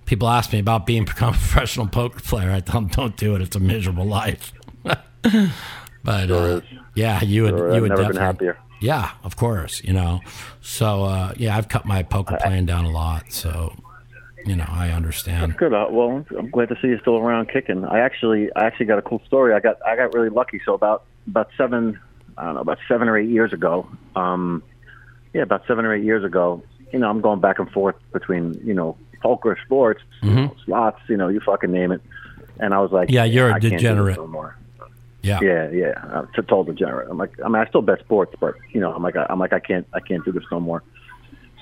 People 0.05 0.29
ask 0.29 0.53
me 0.53 0.59
about 0.59 0.87
being 0.87 1.05
become 1.13 1.31
a 1.31 1.33
professional 1.33 1.89
poker 1.89 2.21
player. 2.21 2.53
I 2.53 2.61
tell 2.61 2.83
them, 2.83 2.89
don't 2.89 3.17
do 3.17 3.35
it. 3.35 3.43
It's 3.43 3.57
a 3.57 3.61
miserable 3.61 4.05
life. 4.05 4.53
but 4.83 6.31
uh, 6.31 6.61
yeah, 6.95 7.23
you 7.23 7.45
would. 7.45 7.57
Sure, 7.57 7.75
you 7.75 7.81
would 7.81 7.89
never 7.89 8.03
been 8.03 8.17
definitely. 8.17 8.21
happier. 8.21 8.59
Yeah, 8.81 9.13
of 9.23 9.37
course. 9.37 9.83
You 9.83 9.93
know, 9.93 10.21
so 10.61 11.05
uh, 11.05 11.33
yeah, 11.37 11.57
I've 11.57 11.69
cut 11.69 11.87
my 11.87 12.03
poker 12.03 12.37
playing 12.43 12.67
down 12.67 12.85
a 12.85 12.91
lot. 12.91 13.33
So, 13.33 13.75
you 14.47 14.57
know, 14.57 14.67
I 14.69 14.91
understand. 14.91 15.57
Good. 15.57 15.73
Uh, 15.73 15.87
well, 15.91 16.25
I'm 16.39 16.51
glad 16.51 16.69
to 16.71 16.77
see 16.81 16.89
you 16.89 16.99
still 17.01 17.17
around 17.19 17.49
kicking. 17.51 17.85
I 17.85 18.01
actually, 18.01 18.51
I 18.55 18.65
actually 18.65 18.87
got 18.87 18.99
a 18.99 19.03
cool 19.03 19.21
story. 19.27 19.55
I 19.55 19.61
got, 19.61 19.79
I 19.87 19.97
got 19.97 20.15
really 20.15 20.29
lucky. 20.31 20.61
So 20.65 20.75
about, 20.75 21.05
about 21.27 21.49
seven, 21.57 21.99
I 22.37 22.45
don't 22.47 22.55
know, 22.55 22.61
about 22.61 22.79
seven 22.89 23.09
or 23.09 23.17
eight 23.19 23.29
years 23.31 23.53
ago. 23.53 23.89
Um, 24.17 24.63
yeah, 25.33 25.43
about 25.43 25.67
seven 25.67 25.85
or 25.85 25.95
eight 25.95 26.05
years 26.05 26.25
ago. 26.25 26.63
You 26.93 26.99
know, 26.99 27.09
I'm 27.09 27.21
going 27.21 27.41
back 27.41 27.59
and 27.59 27.71
forth 27.71 27.97
between, 28.13 28.61
you 28.65 28.75
know, 28.75 28.97
poker, 29.23 29.57
sports, 29.65 30.03
you 30.23 30.31
know, 30.31 30.57
slots. 30.67 31.01
You 31.09 31.17
know, 31.17 31.29
you 31.29 31.41
fucking 31.41 31.71
name 31.73 31.93
it. 31.93 32.03
And 32.61 32.75
I 32.75 32.81
was 32.81 32.93
like, 32.93 33.09
Mm-hmm. 33.09 33.15
Yeah, 33.15 33.25
you're 33.25 33.49
a 33.49 33.55
I 33.55 33.61
can't 33.61 33.63
do 33.63 33.71
this 33.71 33.81
degenerate. 33.83 34.17
Yeah. 35.23 35.39
Yeah, 35.41 35.71
yeah. 35.71 35.95
I'm 36.03 36.25
a 36.37 36.43
total 36.43 36.65
degenerate. 36.65 37.09
I'm 37.09 37.17
like, 37.17 37.33
I 37.45 37.49
mean, 37.49 37.57
I 37.63 37.67
still 37.67 37.81
bet 37.83 38.01
sports, 38.01 38.35
but 38.41 38.55
you 38.73 38.81
know, 38.81 38.93
I'm 38.93 39.03
like, 39.03 39.15
I'm 39.17 39.39
like, 39.39 39.53
I 39.53 39.61
can't, 39.61 39.87
I 39.95 40.01
can't 40.01 40.25
do 40.25 40.33
this 40.33 40.43
no 40.51 40.59
more. 40.61 40.83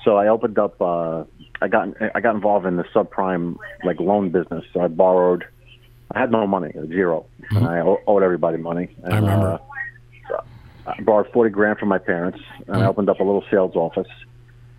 So 0.03 0.17
I 0.17 0.27
opened 0.27 0.57
up. 0.57 0.81
uh 0.81 1.23
I 1.61 1.67
got, 1.67 1.89
I 2.15 2.19
got 2.21 2.35
involved 2.35 2.65
in 2.65 2.77
the 2.77 2.83
subprime 2.85 3.57
like 3.83 3.99
loan 3.99 4.29
business. 4.31 4.65
So 4.73 4.81
I 4.81 4.87
borrowed. 4.87 5.45
I 6.13 6.19
had 6.19 6.31
no 6.31 6.45
money, 6.45 6.73
zero, 6.87 7.25
and 7.51 7.65
I 7.65 7.79
owed 7.79 8.23
everybody 8.23 8.57
money. 8.57 8.89
And, 9.03 9.13
I 9.13 9.15
remember. 9.17 9.47
Uh, 9.53 9.57
so 10.27 10.43
I 10.87 11.01
borrowed 11.01 11.31
forty 11.31 11.49
grand 11.51 11.79
from 11.79 11.87
my 11.89 11.99
parents, 11.99 12.39
and 12.67 12.77
I 12.77 12.85
opened 12.87 13.09
up 13.09 13.19
a 13.19 13.23
little 13.23 13.45
sales 13.49 13.75
office. 13.75 14.07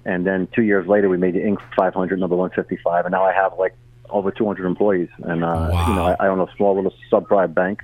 And 0.05 0.27
then 0.27 0.49
two 0.55 0.63
years 0.63 0.87
later, 0.89 1.09
we 1.09 1.17
made 1.17 1.35
the 1.35 1.39
Inc. 1.39 1.59
500, 1.77 2.19
number 2.19 2.35
155, 2.35 3.05
and 3.07 3.13
now 3.13 3.23
I 3.25 3.33
have 3.33 3.53
like 3.57 3.73
over 4.11 4.33
200 4.33 4.67
employees. 4.67 5.09
And 5.23 5.45
uh, 5.45 5.69
Wow. 5.73 5.89
you 5.89 5.95
know, 5.95 6.05
I, 6.07 6.17
I 6.27 6.29
own 6.29 6.41
a 6.41 6.49
small 6.57 6.75
little 6.75 6.93
subprime 7.11 7.55
bank 7.55 7.81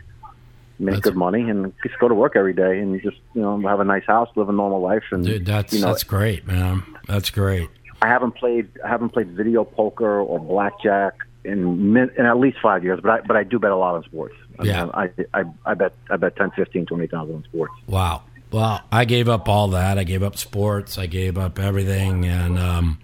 make 0.81 0.95
That's- 0.97 1.01
good 1.13 1.17
money 1.17 1.49
and 1.49 1.73
just 1.83 1.99
go 1.99 2.09
to 2.09 2.15
work 2.15 2.37
every 2.37 2.53
day 2.55 2.79
and 2.81 3.01
just 3.03 3.17
you 3.35 3.41
know 3.43 3.59
have 3.61 3.81
a 3.81 3.85
nice 3.85 4.05
house, 4.05 4.29
live 4.37 4.49
a 4.49 4.53
normal 4.53 4.81
life. 4.81 5.05
And 5.11 5.25
Dude, 5.25 5.47
that's 5.47 5.73
you 5.73 5.81
know, 5.81 5.87
that's 5.89 6.03
great, 6.05 6.47
man. 6.47 6.83
That's 7.07 7.31
great. 7.31 7.69
I 8.03 8.07
haven't 8.09 8.33
played 8.33 8.69
I 8.85 8.89
haven't 8.89 9.11
played 9.11 9.29
video 9.37 9.65
poker 9.65 10.21
or 10.21 10.39
blackjack 10.39 11.15
in 11.45 11.93
min, 11.93 12.11
in 12.19 12.27
at 12.27 12.39
least 12.39 12.59
five 12.63 12.85
years, 12.85 13.01
but 13.03 13.11
I 13.11 13.21
but 13.23 13.37
I 13.37 13.45
do 13.45 13.59
bet 13.59 13.71
a 13.71 13.77
lot 13.77 13.95
on 13.97 14.05
sports. 14.05 14.35
I 14.59 14.63
mean, 14.63 14.73
Yeah. 14.73 14.87
I, 14.95 15.11
I 15.35 15.45
I 15.67 15.75
bet 15.75 15.93
I 16.11 16.17
bet 16.17 16.37
10, 16.37 16.51
15, 16.53 16.87
20,000 16.87 17.35
on 17.35 17.45
sports. 17.45 17.73
Wow. 17.87 18.23
Well, 18.51 18.81
I 18.91 19.05
gave 19.05 19.29
up 19.29 19.49
all 19.49 19.69
that. 19.69 19.99
I 19.99 20.05
gave 20.05 20.23
up 20.23 20.37
sports. 20.37 20.97
I 20.97 21.07
gave 21.07 21.37
up 21.37 21.59
everything, 21.59 22.25
and 22.25 22.59
um, 22.59 22.99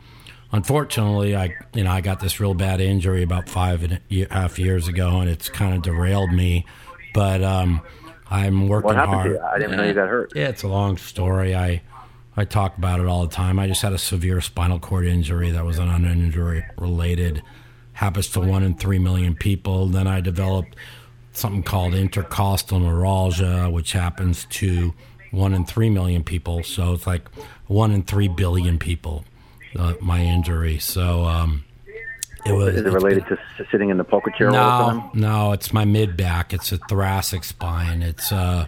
unfortunately, 0.52 1.36
I 1.36 1.54
you 1.74 1.84
know 1.84 1.90
I 1.90 2.00
got 2.00 2.20
this 2.20 2.40
real 2.40 2.54
bad 2.54 2.80
injury 2.80 3.22
about 3.22 3.48
five 3.48 3.82
and 3.82 4.00
a 4.10 4.26
half 4.30 4.58
years 4.58 4.88
ago, 4.88 5.20
and 5.20 5.28
it's 5.28 5.48
kind 5.48 5.74
of 5.74 5.82
derailed 5.82 6.32
me. 6.32 6.64
But 7.12 7.42
um, 7.42 7.82
I'm 8.30 8.68
working 8.68 8.86
What 8.86 8.96
happened 8.96 9.14
hard. 9.14 9.26
to 9.30 9.32
you? 9.34 9.40
I 9.40 9.58
didn't 9.58 9.76
know 9.76 9.84
you 9.84 9.92
got 9.94 10.08
hurt. 10.08 10.32
Yeah, 10.34 10.48
it's 10.48 10.62
a 10.62 10.68
long 10.68 10.96
story. 10.96 11.54
I 11.54 11.82
I 12.36 12.44
talk 12.44 12.76
about 12.76 13.00
it 13.00 13.06
all 13.06 13.22
the 13.22 13.32
time. 13.32 13.58
I 13.58 13.66
just 13.66 13.82
had 13.82 13.92
a 13.92 13.98
severe 13.98 14.40
spinal 14.40 14.78
cord 14.78 15.06
injury 15.06 15.50
that 15.50 15.64
was 15.64 15.78
an 15.78 15.88
uninjury 15.88 16.64
related. 16.76 17.42
Happens 17.92 18.28
to 18.30 18.40
one 18.40 18.62
in 18.64 18.74
three 18.74 18.98
million 18.98 19.34
people. 19.34 19.86
Then 19.86 20.06
I 20.06 20.20
developed 20.20 20.74
something 21.32 21.62
called 21.62 21.94
intercostal 21.94 22.80
neuralgia, 22.80 23.68
which 23.70 23.92
happens 23.92 24.46
to 24.46 24.94
one 25.30 25.54
in 25.54 25.64
three 25.64 25.90
million 25.90 26.24
people. 26.24 26.62
So 26.64 26.92
it's 26.92 27.06
like 27.06 27.28
one 27.66 27.92
in 27.92 28.02
three 28.02 28.28
billion 28.28 28.78
people. 28.78 29.24
Uh, 29.76 29.94
my 30.00 30.20
injury. 30.20 30.78
So 30.78 31.24
um, 31.24 31.64
it 32.46 32.52
was. 32.52 32.76
Is 32.76 32.86
it 32.86 32.92
related 32.92 33.26
been- 33.28 33.38
to 33.58 33.66
sitting 33.70 33.90
in 33.90 33.96
the 33.96 34.04
poker 34.04 34.30
chair 34.30 34.48
all 34.48 34.52
the 34.52 34.92
no, 34.94 35.00
time? 35.00 35.10
no, 35.14 35.52
it's 35.52 35.72
my 35.72 35.84
mid 35.84 36.16
back. 36.16 36.52
It's 36.52 36.70
a 36.70 36.78
thoracic 36.78 37.42
spine. 37.42 38.02
It's 38.02 38.30
uh, 38.30 38.66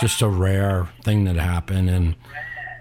just 0.00 0.22
a 0.22 0.28
rare 0.28 0.88
thing 1.04 1.24
that 1.24 1.36
happened, 1.36 1.90
and 1.90 2.16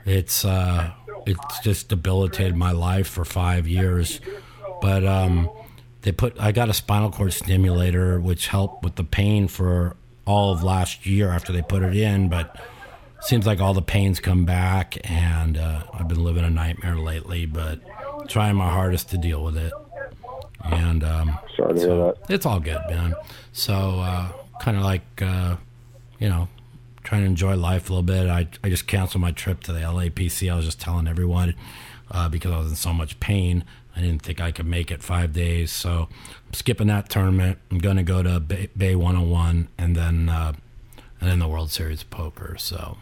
it's 0.08 0.44
uh, 0.46 0.92
it's 1.26 1.60
just 1.60 1.90
debilitated 1.90 2.56
my 2.56 2.72
life 2.72 3.08
for 3.08 3.26
five 3.26 3.68
years. 3.68 4.20
But 4.82 5.06
um, 5.06 5.50
they 6.02 6.12
put 6.12 6.40
I 6.40 6.52
got 6.52 6.70
a 6.70 6.74
spinal 6.74 7.12
cord 7.12 7.34
stimulator, 7.34 8.20
which 8.20 8.48
helped 8.48 8.84
with 8.84 8.96
the 8.96 9.04
pain 9.04 9.48
for 9.48 9.96
all 10.26 10.52
of 10.52 10.64
last 10.64 11.06
year 11.06 11.30
after 11.30 11.54
they 11.54 11.62
put 11.62 11.84
it 11.84 11.96
in, 11.96 12.30
but. 12.30 12.56
Seems 13.20 13.48
like 13.48 13.60
all 13.60 13.74
the 13.74 13.82
pains 13.82 14.20
come 14.20 14.46
back, 14.46 14.96
and 15.10 15.58
uh, 15.58 15.82
I've 15.92 16.08
been 16.08 16.24
living 16.24 16.44
a 16.44 16.52
nightmare 16.52 16.96
lately. 16.98 17.48
But 17.48 17.80
trying 18.30 18.56
my 18.56 18.70
hardest 18.70 19.10
to 19.10 19.18
deal 19.18 19.44
with 19.44 19.58
it, 19.58 19.74
and 20.64 21.04
um, 21.04 21.40
Sorry 21.56 21.74
to 21.74 21.80
hear 21.80 21.98
that. 21.98 22.18
it's 22.30 22.46
all 22.46 22.60
good, 22.60 22.80
man. 22.88 23.16
So 23.54 23.74
uh, 23.74 24.32
kind 24.62 24.78
of 24.78 24.84
like 24.84 25.02
uh, 25.20 25.56
you 26.20 26.30
know, 26.30 26.48
trying 27.08 27.22
to 27.22 27.28
enjoy 27.28 27.56
life 27.56 27.90
a 27.90 27.94
little 27.94 28.04
bit. 28.04 28.28
I 28.28 28.50
I 28.62 28.70
just 28.70 28.86
canceled 28.86 29.22
my 29.22 29.32
trip 29.32 29.62
to 29.64 29.72
the 29.72 29.80
LAPC. 29.80 30.52
I 30.52 30.58
was 30.58 30.66
just 30.66 30.82
telling 30.82 31.08
everyone 31.08 31.56
uh, 32.12 32.28
because 32.28 32.52
I 32.52 32.58
was 32.58 32.68
in 32.68 32.76
so 32.76 32.92
much 32.92 33.18
pain. 33.22 33.64
I 33.96 34.02
didn't 34.02 34.24
think 34.24 34.42
I 34.42 34.52
could 34.52 34.66
make 34.66 34.92
it 34.92 35.02
five 35.02 35.32
days, 35.32 35.72
so 35.72 36.10
I'm 36.46 36.54
skipping 36.54 36.88
that 36.88 37.08
tournament. 37.08 37.60
I'm 37.72 37.78
going 37.78 37.96
to 37.96 38.04
go 38.04 38.22
to 38.24 38.42
Bay, 38.42 38.70
Bay 38.76 38.94
101 38.94 39.70
and 39.78 39.96
then 39.96 40.28
uh, 40.28 40.52
and 41.22 41.30
then 41.30 41.40
the 41.40 41.48
World 41.48 41.72
Series 41.72 42.02
of 42.02 42.10
Poker. 42.10 42.58
So 42.60 42.98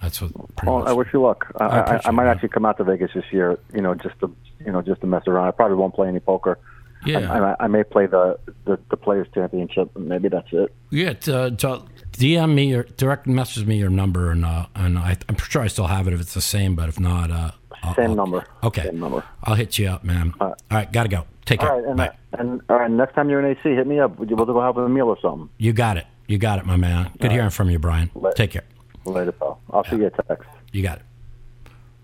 that's 0.00 0.22
what. 0.22 0.30
Well, 0.64 0.78
much, 0.78 0.88
I 0.88 0.92
wish 0.92 1.08
you 1.12 1.20
luck. 1.20 1.52
I, 1.58 1.64
I, 1.64 2.00
I 2.04 2.10
might 2.12 2.26
man. 2.26 2.34
actually 2.36 2.50
come 2.50 2.64
out 2.64 2.78
to 2.78 2.84
Vegas 2.84 3.10
this 3.12 3.24
year. 3.32 3.58
You 3.74 3.80
know, 3.80 3.96
just 3.96 4.20
to 4.20 4.32
you 4.64 4.70
know 4.70 4.82
just 4.82 5.00
to 5.00 5.08
mess 5.08 5.24
around. 5.26 5.48
I 5.48 5.50
probably 5.50 5.76
won't 5.76 5.96
play 5.96 6.06
any 6.06 6.20
poker. 6.20 6.60
yeah. 7.04 7.32
I, 7.32 7.50
I, 7.50 7.56
I 7.64 7.66
may 7.66 7.82
play 7.82 8.06
the, 8.06 8.38
the 8.66 8.78
the 8.88 8.96
Players 8.96 9.26
Championship. 9.34 9.90
and 9.96 10.08
Maybe 10.08 10.28
that's 10.28 10.52
it. 10.52 10.72
Yeah, 10.90 11.14
to, 11.14 11.50
to 11.50 11.82
DM 12.16 12.54
me 12.54 12.74
or 12.74 12.82
direct 12.84 13.26
message 13.26 13.66
me 13.66 13.76
your 13.78 13.90
number, 13.90 14.30
and 14.30 14.44
uh, 14.44 14.66
and 14.74 14.98
I, 14.98 15.16
I'm 15.28 15.36
sure 15.36 15.62
I 15.62 15.66
still 15.68 15.86
have 15.86 16.06
it 16.08 16.14
if 16.14 16.20
it's 16.20 16.34
the 16.34 16.40
same, 16.40 16.74
but 16.74 16.88
if 16.88 16.98
not, 17.00 17.30
uh, 17.30 17.50
I'll, 17.82 17.94
Same 17.94 18.10
I'll- 18.10 18.16
number. 18.16 18.44
Okay, 18.64 18.84
Same 18.84 19.00
number. 19.00 19.22
I'll 19.44 19.54
hit 19.54 19.78
you 19.78 19.88
up, 19.88 20.02
man. 20.04 20.32
All 20.40 20.48
All 20.48 20.52
right. 20.70 20.74
right, 20.86 20.92
gotta 20.92 21.08
go. 21.08 21.24
Take 21.44 21.62
All 21.62 21.68
care. 21.68 21.76
right, 21.76 21.84
and, 21.86 21.96
Bye. 21.96 22.12
and 22.32 22.60
all 22.68 22.76
right. 22.76 22.90
Next 22.90 23.14
time 23.14 23.30
you're 23.30 23.40
in 23.44 23.56
AC, 23.56 23.62
hit 23.74 23.86
me 23.86 24.00
up. 24.00 24.18
We'll 24.18 24.28
go 24.44 24.60
have 24.60 24.76
a 24.78 24.88
meal 24.88 25.06
or 25.08 25.18
something. 25.20 25.48
You 25.58 25.72
got 25.72 25.96
it. 25.96 26.06
You 26.26 26.38
got 26.38 26.58
it, 26.58 26.66
my 26.66 26.74
man. 26.76 27.12
Good 27.20 27.30
hearing 27.30 27.50
from 27.50 27.70
you, 27.70 27.78
Brian. 27.78 28.10
Let- 28.14 28.34
Take 28.36 28.50
care. 28.52 28.64
Later, 29.04 29.30
pal. 29.32 29.60
I'll 29.70 29.84
see 29.84 29.96
you 29.96 30.10
text. 30.28 30.48
You 30.72 30.82
got 30.82 30.98
it. 30.98 31.04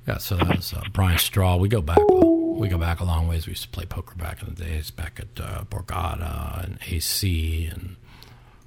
Yeah, 0.06 0.18
so 0.18 0.36
that's 0.36 0.72
uh, 0.72 0.82
Brian 0.92 1.18
Straw. 1.18 1.56
We 1.56 1.68
go 1.68 1.80
back. 1.80 1.98
We 1.98 2.68
go 2.68 2.78
back 2.78 3.00
a 3.00 3.04
long 3.04 3.26
ways. 3.28 3.46
We 3.46 3.50
used 3.52 3.62
to 3.62 3.68
play 3.68 3.84
poker 3.86 4.14
back 4.16 4.42
in 4.42 4.54
the 4.54 4.64
days, 4.64 4.90
back 4.92 5.18
at 5.20 5.40
uh, 5.44 5.64
Borgata 5.64 6.62
and 6.64 6.78
AC, 6.88 7.66
and 7.72 7.96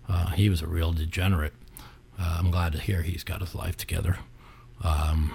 uh, 0.10 0.32
he 0.32 0.50
was 0.50 0.62
a 0.62 0.68
real 0.68 0.92
degenerate. 0.92 1.54
Uh, 2.20 2.38
I'm 2.40 2.52
glad 2.52 2.72
to 2.74 2.80
hear 2.80 3.02
he's 3.02 3.24
got 3.24 3.42
his 3.42 3.56
life 3.56 3.76
together. 3.78 4.18
Um, 4.84 5.34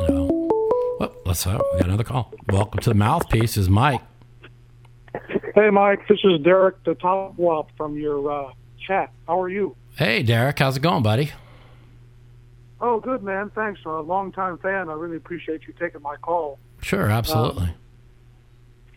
you 0.00 0.08
know, 0.08 0.48
well, 1.00 1.14
let's. 1.26 1.46
Uh, 1.46 1.58
we 1.72 1.78
got 1.80 1.88
another 1.88 2.04
call. 2.04 2.32
Welcome 2.48 2.80
to 2.80 2.90
the 2.90 2.94
mouthpiece. 2.94 3.56
Is 3.56 3.68
Mike? 3.68 4.00
Hey, 5.54 5.70
Mike, 5.70 6.06
this 6.08 6.18
is 6.24 6.40
Derek 6.42 6.82
the 6.84 6.94
Top 6.94 7.38
Wop 7.38 7.70
from 7.76 7.96
your 7.96 8.30
uh, 8.30 8.52
chat. 8.86 9.12
How 9.26 9.40
are 9.40 9.48
you? 9.48 9.76
Hey, 9.96 10.22
Derek, 10.22 10.58
how's 10.58 10.76
it 10.76 10.80
going, 10.80 11.02
buddy? 11.02 11.30
Oh, 12.80 12.98
good, 13.00 13.22
man. 13.22 13.50
Thanks. 13.54 13.80
For 13.82 13.96
a 13.96 14.02
long 14.02 14.32
time 14.32 14.58
fan. 14.58 14.88
I 14.88 14.94
really 14.94 15.16
appreciate 15.16 15.62
you 15.66 15.74
taking 15.78 16.02
my 16.02 16.16
call. 16.16 16.58
Sure, 16.82 17.08
absolutely. 17.08 17.68
Um, 17.68 17.74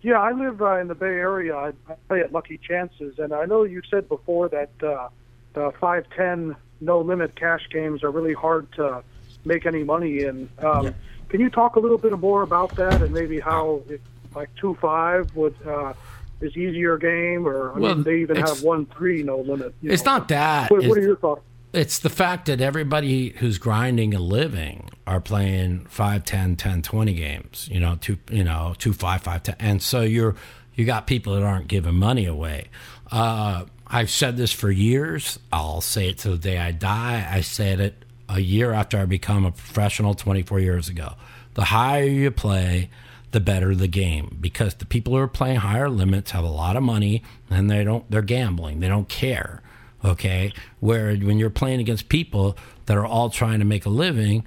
yeah, 0.01 0.19
I 0.19 0.31
live 0.31 0.61
uh, 0.61 0.77
in 0.77 0.87
the 0.87 0.95
Bay 0.95 1.05
Area. 1.05 1.55
I, 1.55 1.67
I 1.89 1.95
play 2.07 2.19
at 2.21 2.31
Lucky 2.31 2.57
Chances, 2.57 3.19
and 3.19 3.33
I 3.33 3.45
know 3.45 3.63
you 3.63 3.81
said 3.89 4.07
before 4.07 4.49
that 4.49 4.69
uh, 4.83 5.09
the 5.53 5.71
five 5.79 6.05
ten 6.15 6.55
no 6.81 6.99
limit 7.01 7.35
cash 7.35 7.67
games 7.71 8.03
are 8.03 8.11
really 8.11 8.33
hard 8.33 8.71
to 8.73 9.03
make 9.45 9.65
any 9.65 9.83
money 9.83 10.21
in. 10.21 10.49
Um, 10.59 10.85
yeah. 10.85 10.91
Can 11.29 11.41
you 11.41 11.49
talk 11.49 11.75
a 11.75 11.79
little 11.79 11.97
bit 11.97 12.17
more 12.17 12.43
about 12.43 12.75
that 12.75 13.01
and 13.01 13.13
maybe 13.13 13.39
how, 13.39 13.81
it, 13.89 14.01
like 14.35 14.49
two 14.55 14.75
five 14.75 15.35
would 15.35 15.55
uh, 15.65 15.93
is 16.41 16.55
easier 16.55 16.97
game, 16.97 17.47
or 17.47 17.73
I 17.73 17.79
well, 17.79 17.95
mean, 17.95 18.03
they 18.03 18.21
even 18.21 18.37
have 18.37 18.61
one 18.61 18.85
three 18.85 19.23
no 19.23 19.39
limit. 19.39 19.73
It's 19.81 20.05
know. 20.05 20.17
not 20.17 20.27
that. 20.29 20.69
What, 20.71 20.85
what 20.85 20.97
are 20.97 21.01
your 21.01 21.17
thoughts? 21.17 21.41
It's 21.73 21.99
the 21.99 22.09
fact 22.09 22.45
that 22.45 22.61
everybody 22.61 23.29
who's 23.29 23.57
grinding 23.57 24.13
a 24.13 24.19
living 24.19 24.89
are 25.05 25.19
playing 25.19 25.85
5, 25.89 26.23
10, 26.23 26.55
10, 26.55 26.81
20 26.81 27.13
games, 27.13 27.67
you 27.71 27.79
know, 27.79 27.97
two, 27.99 28.17
you 28.31 28.43
know, 28.43 28.73
two, 28.77 28.93
five, 28.93 29.21
five, 29.21 29.43
10. 29.43 29.55
And 29.59 29.83
so 29.83 30.01
you're, 30.01 30.35
you 30.75 30.85
got 30.85 31.07
people 31.07 31.35
that 31.35 31.43
aren't 31.43 31.67
giving 31.67 31.95
money 31.95 32.25
away. 32.25 32.67
Uh, 33.11 33.65
I've 33.85 34.09
said 34.09 34.37
this 34.37 34.51
for 34.53 34.71
years. 34.71 35.39
I'll 35.51 35.81
say 35.81 36.09
it 36.09 36.19
to 36.19 36.29
the 36.31 36.37
day 36.37 36.57
I 36.57 36.71
die. 36.71 37.27
I 37.29 37.41
said 37.41 37.79
it 37.79 38.05
a 38.29 38.39
year 38.39 38.71
after 38.71 38.97
I 38.97 39.05
become 39.05 39.45
a 39.45 39.51
professional 39.51 40.13
24 40.13 40.59
years 40.59 40.89
ago. 40.89 41.13
The 41.53 41.65
higher 41.65 42.03
you 42.03 42.31
play, 42.31 42.89
the 43.31 43.39
better 43.39 43.75
the 43.75 43.87
game 43.87 44.37
because 44.39 44.75
the 44.75 44.85
people 44.85 45.13
who 45.13 45.19
are 45.19 45.27
playing 45.27 45.57
higher 45.57 45.89
limits 45.89 46.31
have 46.31 46.43
a 46.43 46.49
lot 46.49 46.75
of 46.77 46.83
money 46.83 47.23
and 47.49 47.69
they 47.69 47.83
don't 47.83 48.09
they're 48.09 48.21
gambling. 48.21 48.79
They 48.79 48.87
don't 48.87 49.09
care 49.09 49.61
okay? 50.03 50.53
Where 50.79 51.15
when 51.15 51.37
you're 51.37 51.49
playing 51.49 51.79
against 51.79 52.09
people 52.09 52.57
that 52.85 52.97
are 52.97 53.05
all 53.05 53.29
trying 53.29 53.59
to 53.59 53.65
make 53.65 53.85
a 53.85 53.89
living, 53.89 54.45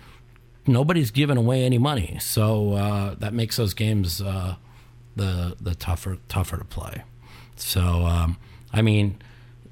nobody's 0.67 1.11
giving 1.11 1.37
away 1.37 1.65
any 1.65 1.79
money. 1.79 2.19
So 2.21 2.75
uh, 2.75 3.15
that 3.17 3.35
makes 3.35 3.57
those 3.57 3.75
games 3.75 4.21
uh, 4.21 4.57
the 5.17 5.57
the 5.61 5.75
tougher 5.75 6.19
tougher 6.29 6.57
to 6.59 6.65
play. 6.65 7.03
So 7.57 8.05
um, 8.07 8.39
I 8.73 8.83
mean, 8.83 9.21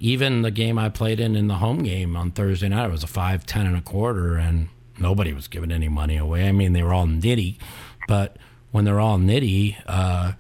even 0.01 0.43
the 0.43 0.51
game 0.51 0.79
I 0.79 0.89
played 0.89 1.21
in 1.21 1.37
in 1.37 1.49
the 1.49 1.57
home 1.57 1.83
game 1.83 2.17
on 2.17 2.31
Thursday 2.31 2.69
night 2.69 2.87
it 2.87 2.93
was 2.93 3.05
a 3.05 3.09
five 3.09 3.47
ten 3.47 3.67
and 3.67 3.77
a 3.77 3.83
quarter, 3.83 4.37
and 4.37 4.69
nobody 4.99 5.33
was 5.33 5.49
giving 5.49 5.73
any 5.73 5.89
money 5.89 6.17
away. 6.17 6.49
I 6.49 6.53
mean, 6.53 6.73
they 6.73 6.83
were 6.83 6.95
all 6.95 7.07
nitty, 7.07 7.59
but 8.07 8.37
when 8.71 8.85
they're 8.85 9.01
all 9.01 9.19
nitty, 9.19 9.77
uh, 9.87 10.33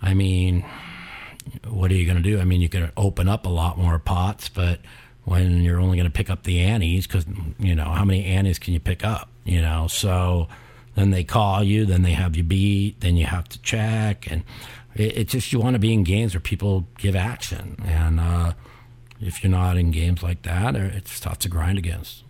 I 0.00 0.14
mean 0.14 0.64
what 1.68 1.90
are 1.90 1.94
you 1.94 2.06
going 2.06 2.16
to 2.16 2.22
do? 2.22 2.40
I 2.40 2.44
mean, 2.44 2.60
you 2.60 2.68
can 2.68 2.90
open 2.96 3.28
up 3.28 3.46
a 3.46 3.50
lot 3.50 3.78
more 3.78 3.98
pots, 3.98 4.48
but 4.48 4.80
when 5.24 5.62
you're 5.62 5.80
only 5.80 5.96
going 5.96 6.08
to 6.08 6.12
pick 6.12 6.30
up 6.30 6.42
the 6.42 6.60
antes, 6.60 7.06
because 7.06 7.24
you 7.58 7.74
know 7.74 7.84
how 7.84 8.04
many 8.04 8.24
antes 8.24 8.58
can 8.58 8.74
you 8.74 8.80
pick 8.80 9.04
up? 9.04 9.28
You 9.44 9.60
know, 9.60 9.88
so 9.88 10.48
then 10.94 11.10
they 11.10 11.24
call 11.24 11.62
you, 11.62 11.86
then 11.86 12.02
they 12.02 12.12
have 12.12 12.36
you 12.36 12.42
beat, 12.42 13.00
then 13.00 13.16
you 13.16 13.26
have 13.26 13.48
to 13.50 13.60
check, 13.62 14.30
and 14.30 14.42
it, 14.94 15.16
it's 15.16 15.32
just 15.32 15.52
you 15.52 15.60
want 15.60 15.74
to 15.74 15.80
be 15.80 15.92
in 15.92 16.04
games 16.04 16.34
where 16.34 16.40
people 16.40 16.86
give 16.98 17.16
action, 17.16 17.76
and 17.84 18.20
uh, 18.20 18.52
if 19.20 19.42
you're 19.42 19.50
not 19.50 19.76
in 19.76 19.90
games 19.90 20.22
like 20.22 20.42
that, 20.42 20.74
it's 20.76 21.18
tough 21.20 21.38
to 21.40 21.48
grind 21.48 21.78
against. 21.78 22.22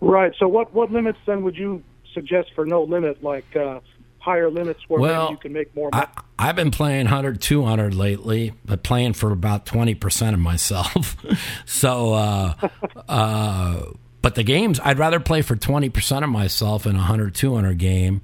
Right. 0.00 0.32
So, 0.38 0.46
what 0.46 0.72
what 0.74 0.92
limits 0.92 1.18
then 1.26 1.42
would 1.42 1.56
you 1.56 1.82
suggest 2.12 2.50
for 2.54 2.64
no 2.64 2.82
limit? 2.82 3.22
Like. 3.22 3.56
Uh, 3.56 3.80
higher 4.26 4.50
limits 4.50 4.80
where 4.88 5.00
well, 5.00 5.30
you 5.30 5.36
can 5.36 5.52
make 5.52 5.74
more 5.74 5.88
money? 5.92 6.06
I, 6.36 6.46
have 6.46 6.56
been 6.56 6.72
playing 6.72 7.04
100, 7.04 7.40
200 7.40 7.94
lately, 7.94 8.52
but 8.64 8.82
playing 8.82 9.12
for 9.12 9.30
about 9.30 9.64
20% 9.64 10.34
of 10.34 10.40
myself. 10.40 11.16
so, 11.64 12.12
uh, 12.12 12.54
uh, 13.08 13.82
but 14.20 14.34
the 14.34 14.42
games, 14.42 14.80
I'd 14.82 14.98
rather 14.98 15.20
play 15.20 15.42
for 15.42 15.54
20% 15.54 16.24
of 16.24 16.28
myself 16.28 16.86
in 16.86 16.96
a 16.96 16.98
100, 16.98 17.36
200 17.36 17.78
game 17.78 18.20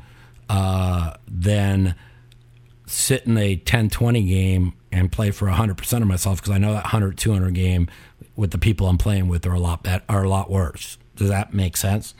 uh, 0.50 1.14
than 1.28 1.94
sit 2.86 3.24
in 3.24 3.38
a 3.38 3.54
10, 3.54 3.88
20 3.88 4.24
game 4.24 4.72
and 4.90 5.10
play 5.10 5.30
for 5.30 5.46
100% 5.46 6.02
of 6.02 6.06
myself 6.08 6.42
because 6.42 6.50
I 6.50 6.58
know 6.58 6.72
that 6.72 6.84
100, 6.84 7.16
200 7.16 7.54
game 7.54 7.88
with 8.34 8.50
the 8.50 8.58
people 8.58 8.88
I'm 8.88 8.98
playing 8.98 9.28
with 9.28 9.46
are 9.46 9.52
a 9.52 9.60
lot, 9.60 9.84
bet- 9.84 10.02
are 10.08 10.24
a 10.24 10.28
lot 10.28 10.50
worse. 10.50 10.98
Does 11.14 11.28
that 11.28 11.54
make 11.54 11.76
sense? 11.76 12.14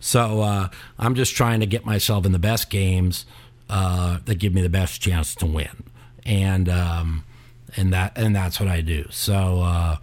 So 0.00 0.40
uh, 0.40 0.68
I'm 0.98 1.14
just 1.14 1.34
trying 1.34 1.60
to 1.60 1.66
get 1.66 1.84
myself 1.84 2.26
in 2.26 2.32
the 2.32 2.38
best 2.38 2.70
games 2.70 3.26
uh, 3.68 4.18
that 4.24 4.36
give 4.36 4.54
me 4.54 4.62
the 4.62 4.68
best 4.68 5.00
chance 5.00 5.34
to 5.36 5.46
win, 5.46 5.84
and 6.24 6.68
um, 6.68 7.24
and 7.76 7.92
that 7.92 8.16
and 8.16 8.34
that's 8.34 8.60
what 8.60 8.68
I 8.68 8.80
do. 8.80 9.06
So 9.10 9.60
uh, 9.62 9.96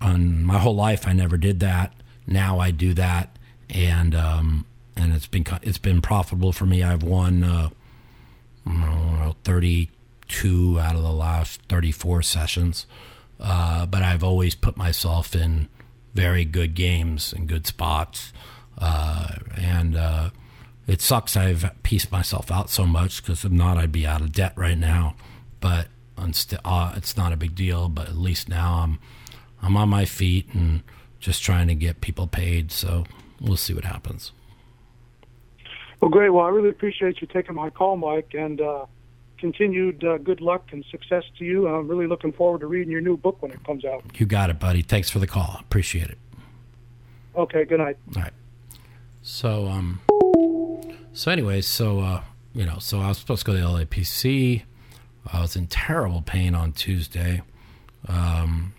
on 0.00 0.44
my 0.44 0.58
whole 0.58 0.74
life, 0.74 1.06
I 1.06 1.12
never 1.12 1.36
did 1.36 1.60
that. 1.60 1.92
Now 2.26 2.58
I 2.58 2.70
do 2.70 2.94
that, 2.94 3.36
and 3.70 4.14
um, 4.14 4.66
and 4.96 5.12
it's 5.12 5.26
been 5.26 5.44
it's 5.62 5.78
been 5.78 6.00
profitable 6.00 6.52
for 6.52 6.66
me. 6.66 6.82
I've 6.82 7.02
won 7.02 7.44
uh, 7.44 7.68
know, 9.24 9.36
32 9.44 10.80
out 10.80 10.96
of 10.96 11.02
the 11.02 11.12
last 11.12 11.60
34 11.68 12.22
sessions, 12.22 12.86
uh, 13.40 13.86
but 13.86 14.02
I've 14.02 14.24
always 14.24 14.54
put 14.54 14.76
myself 14.76 15.34
in 15.34 15.68
very 16.14 16.44
good 16.44 16.74
games 16.74 17.32
and 17.32 17.48
good 17.48 17.66
spots. 17.66 18.32
Uh, 18.78 19.28
and 19.56 19.96
uh, 19.96 20.30
it 20.86 21.00
sucks 21.00 21.36
I've 21.36 21.70
pieced 21.82 22.10
myself 22.12 22.50
out 22.50 22.70
so 22.70 22.86
much 22.86 23.22
because 23.22 23.44
if 23.44 23.52
not, 23.52 23.78
I'd 23.78 23.92
be 23.92 24.06
out 24.06 24.20
of 24.20 24.32
debt 24.32 24.52
right 24.56 24.78
now. 24.78 25.16
But 25.60 25.88
st- 26.32 26.60
uh, 26.64 26.92
it's 26.96 27.16
not 27.16 27.32
a 27.32 27.36
big 27.36 27.54
deal. 27.54 27.88
But 27.88 28.08
at 28.08 28.16
least 28.16 28.48
now 28.48 28.80
I'm 28.82 28.98
I'm 29.62 29.76
on 29.76 29.88
my 29.88 30.04
feet 30.04 30.52
and 30.52 30.82
just 31.20 31.42
trying 31.42 31.68
to 31.68 31.74
get 31.74 32.00
people 32.00 32.26
paid. 32.26 32.70
So 32.70 33.04
we'll 33.40 33.56
see 33.56 33.74
what 33.74 33.84
happens. 33.84 34.32
Well, 36.00 36.10
great. 36.10 36.30
Well, 36.30 36.44
I 36.44 36.50
really 36.50 36.68
appreciate 36.68 37.22
you 37.22 37.26
taking 37.26 37.54
my 37.54 37.70
call, 37.70 37.96
Mike, 37.96 38.34
and 38.34 38.60
uh, 38.60 38.84
continued 39.38 40.04
uh, 40.04 40.18
good 40.18 40.42
luck 40.42 40.68
and 40.72 40.84
success 40.90 41.24
to 41.38 41.44
you. 41.44 41.66
I'm 41.66 41.88
really 41.88 42.06
looking 42.06 42.32
forward 42.32 42.60
to 42.60 42.66
reading 42.66 42.90
your 42.90 43.00
new 43.00 43.16
book 43.16 43.40
when 43.40 43.52
it 43.52 43.64
comes 43.64 43.84
out. 43.86 44.02
You 44.14 44.26
got 44.26 44.50
it, 44.50 44.60
buddy. 44.60 44.82
Thanks 44.82 45.08
for 45.08 45.18
the 45.18 45.26
call. 45.26 45.56
Appreciate 45.60 46.10
it. 46.10 46.18
Okay. 47.36 47.64
Good 47.64 47.80
night. 47.80 47.96
All 48.16 48.22
right. 48.22 48.32
So 49.26 49.68
um, 49.68 50.00
so 51.14 51.30
anyway, 51.30 51.62
so 51.62 52.00
uh, 52.00 52.22
you 52.54 52.66
know, 52.66 52.78
so 52.78 53.00
I 53.00 53.08
was 53.08 53.16
supposed 53.16 53.40
to 53.46 53.52
go 53.52 53.56
to 53.56 53.58
the 53.58 53.66
LAPC. 53.66 54.62
I 55.32 55.40
was 55.40 55.56
in 55.56 55.66
terrible 55.66 56.20
pain 56.20 56.54
on 56.54 56.72
Tuesday, 56.72 57.40
um, 58.06 58.74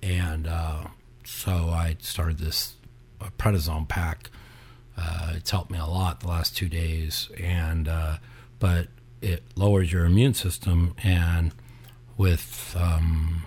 and 0.00 0.46
uh, 0.46 0.84
so 1.24 1.50
I 1.50 1.96
started 1.98 2.38
this 2.38 2.74
uh, 3.20 3.30
prednisone 3.36 3.88
pack. 3.88 4.30
Uh, 4.96 5.32
it's 5.34 5.50
helped 5.50 5.72
me 5.72 5.78
a 5.78 5.86
lot 5.86 6.20
the 6.20 6.28
last 6.28 6.56
two 6.56 6.68
days, 6.68 7.28
and 7.36 7.88
uh, 7.88 8.18
but 8.60 8.86
it 9.20 9.42
lowers 9.56 9.92
your 9.92 10.04
immune 10.04 10.34
system, 10.34 10.94
and 11.02 11.50
with 12.16 12.76
um, 12.78 13.42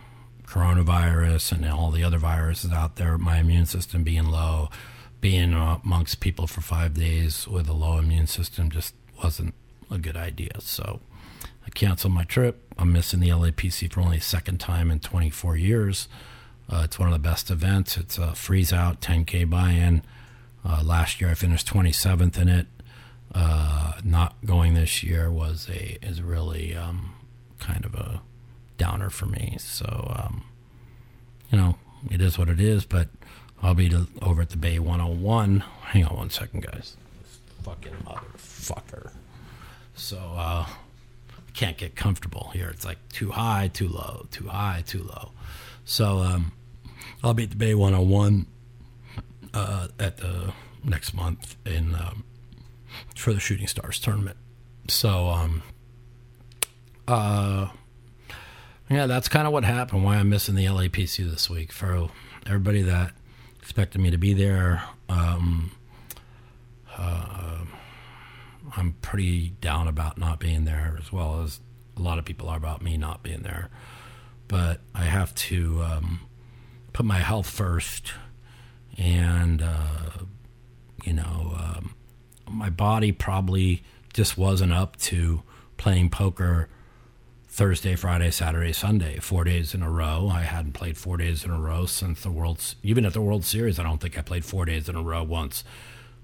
coronavirus 0.45 1.53
and 1.53 1.65
all 1.65 1.89
the 1.89 2.03
other 2.03 2.17
viruses 2.17 2.73
out 2.73 2.97
there, 2.97 3.17
my 3.17 3.37
immune 3.37 3.65
system 3.65 4.03
being 4.03 4.25
low, 4.25 4.69
being 5.21 5.53
amongst 5.53 6.19
people 6.19 6.47
for 6.47 6.61
five 6.61 6.93
days 6.93 7.47
with 7.47 7.67
a 7.67 7.73
low 7.73 7.97
immune 7.97 8.27
system 8.27 8.69
just 8.69 8.93
wasn't 9.21 9.53
a 9.91 9.97
good 9.97 10.15
idea. 10.15 10.51
So 10.59 11.01
I 11.65 11.69
canceled 11.71 12.13
my 12.13 12.23
trip. 12.23 12.61
I'm 12.77 12.93
missing 12.93 13.19
the 13.19 13.29
LAPC 13.29 13.91
for 13.91 14.01
only 14.01 14.17
a 14.17 14.21
second 14.21 14.59
time 14.59 14.89
in 14.89 14.99
24 14.99 15.57
years. 15.57 16.07
Uh, 16.69 16.81
it's 16.85 16.99
one 16.99 17.09
of 17.09 17.13
the 17.13 17.19
best 17.19 17.49
events. 17.51 17.97
It's 17.97 18.17
a 18.17 18.33
freeze 18.33 18.71
out 18.71 19.01
10K 19.01 19.49
buy 19.49 19.71
in. 19.71 20.03
Uh, 20.63 20.81
last 20.83 21.19
year 21.19 21.31
I 21.31 21.33
finished 21.33 21.67
27th 21.67 22.37
in 22.39 22.47
it. 22.47 22.67
Uh, 23.33 23.93
not 24.03 24.35
going 24.45 24.73
this 24.73 25.03
year 25.03 25.31
was 25.31 25.69
a 25.69 25.97
is 26.01 26.21
really 26.21 26.75
um, 26.75 27.13
kind 27.59 27.85
of 27.85 27.93
a 27.93 28.21
downer 28.77 29.09
for 29.09 29.27
me. 29.27 29.55
So 29.59 30.15
um, 30.15 30.43
you 31.51 31.57
know 31.57 31.77
it 32.09 32.21
is 32.21 32.37
what 32.39 32.49
it 32.49 32.59
is, 32.59 32.85
but 32.85 33.09
I'll 33.61 33.73
be 33.73 33.93
over 34.21 34.41
at 34.41 34.49
the 34.49 34.57
Bay 34.57 34.79
101. 34.79 35.59
Hang 35.81 36.05
on 36.05 36.15
one 36.15 36.29
second, 36.29 36.63
guys. 36.63 36.95
Fucking 37.63 37.93
motherfucker. 38.05 39.11
So, 39.95 40.17
uh, 40.17 40.65
can't 41.53 41.77
get 41.77 41.95
comfortable 41.95 42.51
here. 42.53 42.69
It's 42.69 42.85
like 42.85 42.97
too 43.09 43.31
high, 43.31 43.69
too 43.73 43.89
low, 43.89 44.27
too 44.31 44.47
high, 44.47 44.83
too 44.85 45.03
low. 45.03 45.31
So, 45.83 46.19
um, 46.19 46.53
I'll 47.21 47.33
be 47.33 47.43
at 47.43 47.49
the 47.49 47.57
Bay 47.57 47.75
101 47.75 48.45
uh, 49.53 49.87
at 49.99 50.17
the 50.17 50.53
next 50.83 51.13
month 51.13 51.57
in 51.65 51.95
um, 51.95 52.23
for 53.15 53.33
the 53.33 53.39
Shooting 53.39 53.67
Stars 53.67 53.99
tournament. 53.99 54.37
So, 54.87 55.27
um, 55.27 55.63
uh, 57.07 57.67
yeah, 58.89 59.05
that's 59.05 59.27
kind 59.27 59.45
of 59.45 59.53
what 59.53 59.63
happened. 59.65 60.03
Why 60.03 60.15
I'm 60.15 60.29
missing 60.29 60.55
the 60.55 60.65
LAPC 60.65 61.29
this 61.29 61.49
week 61.49 61.71
for 61.71 62.09
everybody 62.45 62.81
that 62.83 63.11
expected 63.69 64.01
me 64.01 64.09
to 64.09 64.17
be 64.17 64.33
there. 64.33 64.81
Um, 65.09 65.69
uh, 66.97 67.59
I'm 68.75 68.93
pretty 68.93 69.49
down 69.61 69.87
about 69.87 70.17
not 70.17 70.39
being 70.39 70.65
there, 70.65 70.97
as 70.99 71.11
well 71.11 71.43
as 71.43 71.59
a 71.95 72.01
lot 72.01 72.17
of 72.17 72.25
people 72.25 72.49
are 72.49 72.57
about 72.57 72.81
me 72.81 72.97
not 72.97 73.21
being 73.21 73.43
there. 73.43 73.69
But 74.47 74.81
I 74.95 75.03
have 75.03 75.35
to 75.35 75.83
um, 75.83 76.21
put 76.93 77.05
my 77.05 77.19
health 77.19 77.47
first, 77.47 78.11
and 78.97 79.61
uh, 79.61 80.23
you 81.03 81.13
know, 81.13 81.55
um, 81.55 81.93
my 82.49 82.71
body 82.71 83.11
probably 83.11 83.83
just 84.13 84.35
wasn't 84.35 84.73
up 84.73 84.97
to 84.97 85.43
playing 85.77 86.09
poker 86.09 86.69
Thursday, 87.59 87.93
Friday, 87.93 88.31
Saturday, 88.31 88.71
Sunday, 88.71 89.19
four 89.19 89.43
days 89.43 89.73
in 89.73 89.81
a 89.81 89.89
row. 89.89 90.29
I 90.31 90.43
hadn't 90.43 90.71
played 90.71 90.97
four 90.97 91.17
days 91.17 91.43
in 91.43 91.51
a 91.51 91.59
row 91.59 91.85
since 91.85 92.23
the 92.23 92.31
World's, 92.31 92.77
even 92.83 93.05
at 93.05 93.11
the 93.11 93.19
World 93.19 93.43
Series, 93.43 93.77
I 93.77 93.83
don't 93.83 93.97
think 93.97 94.17
I 94.17 94.21
played 94.21 94.45
four 94.45 94.63
days 94.63 94.87
in 94.87 94.95
a 94.95 95.01
row 95.01 95.23
once. 95.23 95.65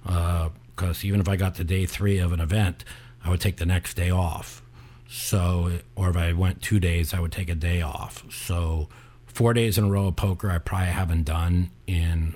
Because 0.01 0.49
uh, 0.79 1.03
even 1.03 1.19
if 1.19 1.27
I 1.27 1.35
got 1.35 1.55
to 1.55 1.65
day 1.65 1.85
three 1.85 2.19
of 2.19 2.31
an 2.31 2.39
event, 2.39 2.85
I 3.21 3.29
would 3.29 3.41
take 3.41 3.57
the 3.57 3.65
next 3.65 3.95
day 3.95 4.09
off. 4.09 4.61
So, 5.09 5.79
or 5.93 6.09
if 6.09 6.15
I 6.15 6.31
went 6.31 6.61
two 6.61 6.79
days, 6.79 7.13
I 7.13 7.19
would 7.19 7.33
take 7.33 7.49
a 7.49 7.55
day 7.55 7.81
off. 7.81 8.23
So, 8.31 8.87
four 9.25 9.53
days 9.53 9.77
in 9.77 9.83
a 9.83 9.89
row 9.89 10.07
of 10.07 10.15
poker, 10.15 10.49
I 10.49 10.59
probably 10.59 10.87
haven't 10.87 11.23
done 11.23 11.69
in 11.85 12.33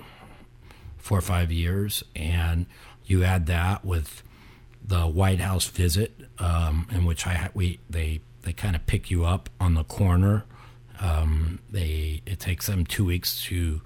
four 0.98 1.16
or 1.16 1.22
five 1.22 1.50
years. 1.50 2.04
And 2.14 2.66
you 3.06 3.24
add 3.24 3.46
that 3.46 3.82
with 3.82 4.22
the 4.86 5.06
White 5.06 5.40
House 5.40 5.68
visit, 5.68 6.20
um, 6.38 6.86
in 6.90 7.06
which 7.06 7.26
I 7.26 7.48
we 7.54 7.80
they 7.88 8.20
they 8.42 8.52
kind 8.52 8.74
of 8.76 8.86
pick 8.86 9.10
you 9.10 9.24
up 9.24 9.48
on 9.60 9.74
the 9.74 9.84
corner. 9.84 10.44
Um, 11.00 11.60
they 11.70 12.22
it 12.26 12.40
takes 12.40 12.66
them 12.66 12.84
two 12.84 13.04
weeks 13.04 13.42
to 13.44 13.80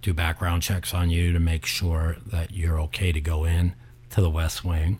do 0.00 0.12
background 0.12 0.62
checks 0.62 0.92
on 0.92 1.10
you 1.10 1.32
to 1.32 1.38
make 1.38 1.64
sure 1.66 2.16
that 2.26 2.52
you're 2.52 2.80
okay 2.80 3.12
to 3.12 3.20
go 3.20 3.44
in 3.44 3.74
to 4.10 4.20
the 4.20 4.30
West 4.30 4.64
Wing, 4.64 4.98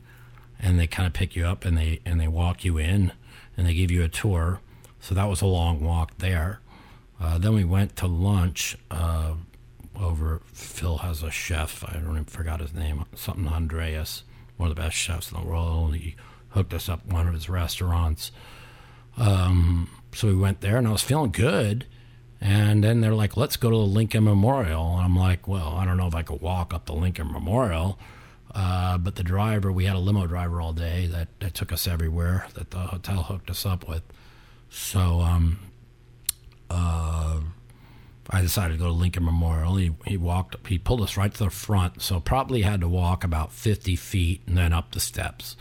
and 0.59 0.79
they 0.79 0.87
kind 0.87 1.07
of 1.07 1.13
pick 1.13 1.35
you 1.35 1.47
up 1.47 1.65
and 1.65 1.77
they 1.77 2.01
and 2.05 2.21
they 2.21 2.29
walk 2.29 2.65
you 2.65 2.79
in 2.79 3.13
and 3.57 3.67
they 3.67 3.75
give 3.75 3.91
you 3.91 4.03
a 4.03 4.09
tour. 4.09 4.61
So 5.01 5.15
that 5.15 5.25
was 5.25 5.43
a 5.43 5.47
long 5.47 5.81
walk 5.81 6.19
there. 6.19 6.61
Uh, 7.21 7.39
then 7.39 7.55
we 7.55 7.65
went 7.65 7.97
to 7.97 8.07
lunch 8.07 8.77
uh, 8.91 9.35
over. 9.99 10.41
Phil 10.53 10.99
has 10.99 11.23
a 11.23 11.31
chef. 11.31 11.85
I 11.85 11.95
don't 11.95 12.11
even 12.11 12.25
forgot 12.25 12.61
his 12.61 12.73
name. 12.73 13.05
Something 13.15 13.49
Andreas, 13.49 14.23
one 14.57 14.71
of 14.71 14.77
the 14.77 14.83
best 14.83 14.97
chefs 14.97 15.31
in 15.31 15.41
the 15.41 15.47
world. 15.47 15.95
He 15.97 16.17
hooked 16.51 16.75
us 16.75 16.89
up 16.89 17.07
one 17.07 17.27
of 17.27 17.35
his 17.35 17.49
restaurants. 17.49 18.33
Um, 19.17 19.89
so 20.15 20.29
we 20.29 20.35
went 20.35 20.61
there, 20.61 20.77
and 20.77 20.87
I 20.87 20.93
was 20.93 21.03
feeling 21.03 21.31
good. 21.31 21.87
And 22.41 22.83
then 22.83 23.01
they're 23.01 23.15
like, 23.15 23.37
let's 23.37 23.57
go 23.57 23.71
to 23.71 23.77
the 23.77 23.83
Lincoln 23.83 24.25
Memorial. 24.25 24.97
And 24.97 25.05
I'm 25.05 25.17
like, 25.17 25.47
well, 25.47 25.75
I 25.77 25.85
don't 25.85 25.97
know 25.97 26.09
if 26.09 26.15
I 26.15 26.23
could 26.23 26.41
walk 26.41 26.75
up 26.75 26.87
the 26.87 26.93
Lincoln 26.93 27.31
Memorial. 27.31 28.01
Uh, 28.53 28.99
but 28.99 29.15
the 29.15 29.23
driver, 29.23 29.71
we 29.71 29.85
had 29.85 29.95
a 29.95 30.01
limo 30.01 30.27
driver 30.27 30.61
all 30.61 30.73
day 30.73 31.07
that, 31.07 31.29
that 31.39 31.55
took 31.55 31.73
us 31.73 31.87
everywhere 31.87 32.47
that 32.55 32.71
the 32.73 32.79
hotel 32.79 33.23
hooked 33.23 33.49
us 33.49 33.65
up 33.65 33.89
with. 33.89 34.03
So 34.69 35.21
um, 35.21 35.59
uh, 36.69 37.41
I 38.29 38.41
decided 38.41 38.75
to 38.75 38.79
go 38.79 38.87
to 38.87 38.93
Lincoln 38.93 39.25
Memorial. 39.25 39.77
He, 39.77 39.93
he 40.05 40.17
walked, 40.17 40.67
he 40.67 40.79
pulled 40.79 41.01
us 41.01 41.17
right 41.17 41.33
to 41.33 41.45
the 41.45 41.51
front. 41.51 42.03
So 42.03 42.19
probably 42.19 42.63
had 42.63 42.81
to 42.81 42.89
walk 42.89 43.23
about 43.23 43.53
50 43.53 43.95
feet 43.95 44.43
and 44.47 44.57
then 44.57 44.73
up 44.73 44.93
the 44.93 45.01
steps. 45.01 45.57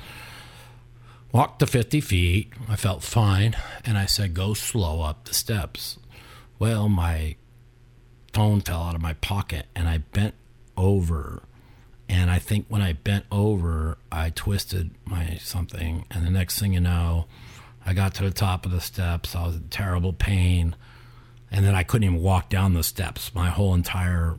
Walked 1.31 1.59
the 1.59 1.67
50 1.67 2.01
feet. 2.01 2.51
I 2.67 2.75
felt 2.75 3.03
fine. 3.03 3.55
And 3.85 3.97
I 3.97 4.05
said, 4.05 4.33
go 4.33 4.53
slow 4.53 5.01
up 5.01 5.25
the 5.25 5.33
steps. 5.33 5.97
Well, 6.59 6.89
my 6.89 7.35
phone 8.33 8.61
fell 8.61 8.81
out 8.81 8.95
of 8.95 9.01
my 9.01 9.13
pocket 9.13 9.67
and 9.75 9.87
I 9.87 9.99
bent 9.99 10.35
over. 10.75 11.43
And 12.09 12.29
I 12.29 12.39
think 12.39 12.65
when 12.67 12.81
I 12.81 12.93
bent 12.93 13.25
over, 13.31 13.97
I 14.11 14.31
twisted 14.31 14.91
my 15.05 15.37
something. 15.41 16.05
And 16.11 16.25
the 16.25 16.31
next 16.31 16.59
thing 16.59 16.73
you 16.73 16.81
know, 16.81 17.27
I 17.85 17.93
got 17.93 18.13
to 18.15 18.23
the 18.23 18.31
top 18.31 18.65
of 18.65 18.71
the 18.73 18.81
steps. 18.81 19.33
I 19.33 19.45
was 19.45 19.55
in 19.55 19.69
terrible 19.69 20.11
pain. 20.11 20.75
And 21.49 21.65
then 21.65 21.75
I 21.75 21.83
couldn't 21.83 22.07
even 22.07 22.21
walk 22.21 22.49
down 22.49 22.73
the 22.73 22.83
steps. 22.83 23.33
My 23.33 23.49
whole 23.49 23.73
entire 23.73 24.37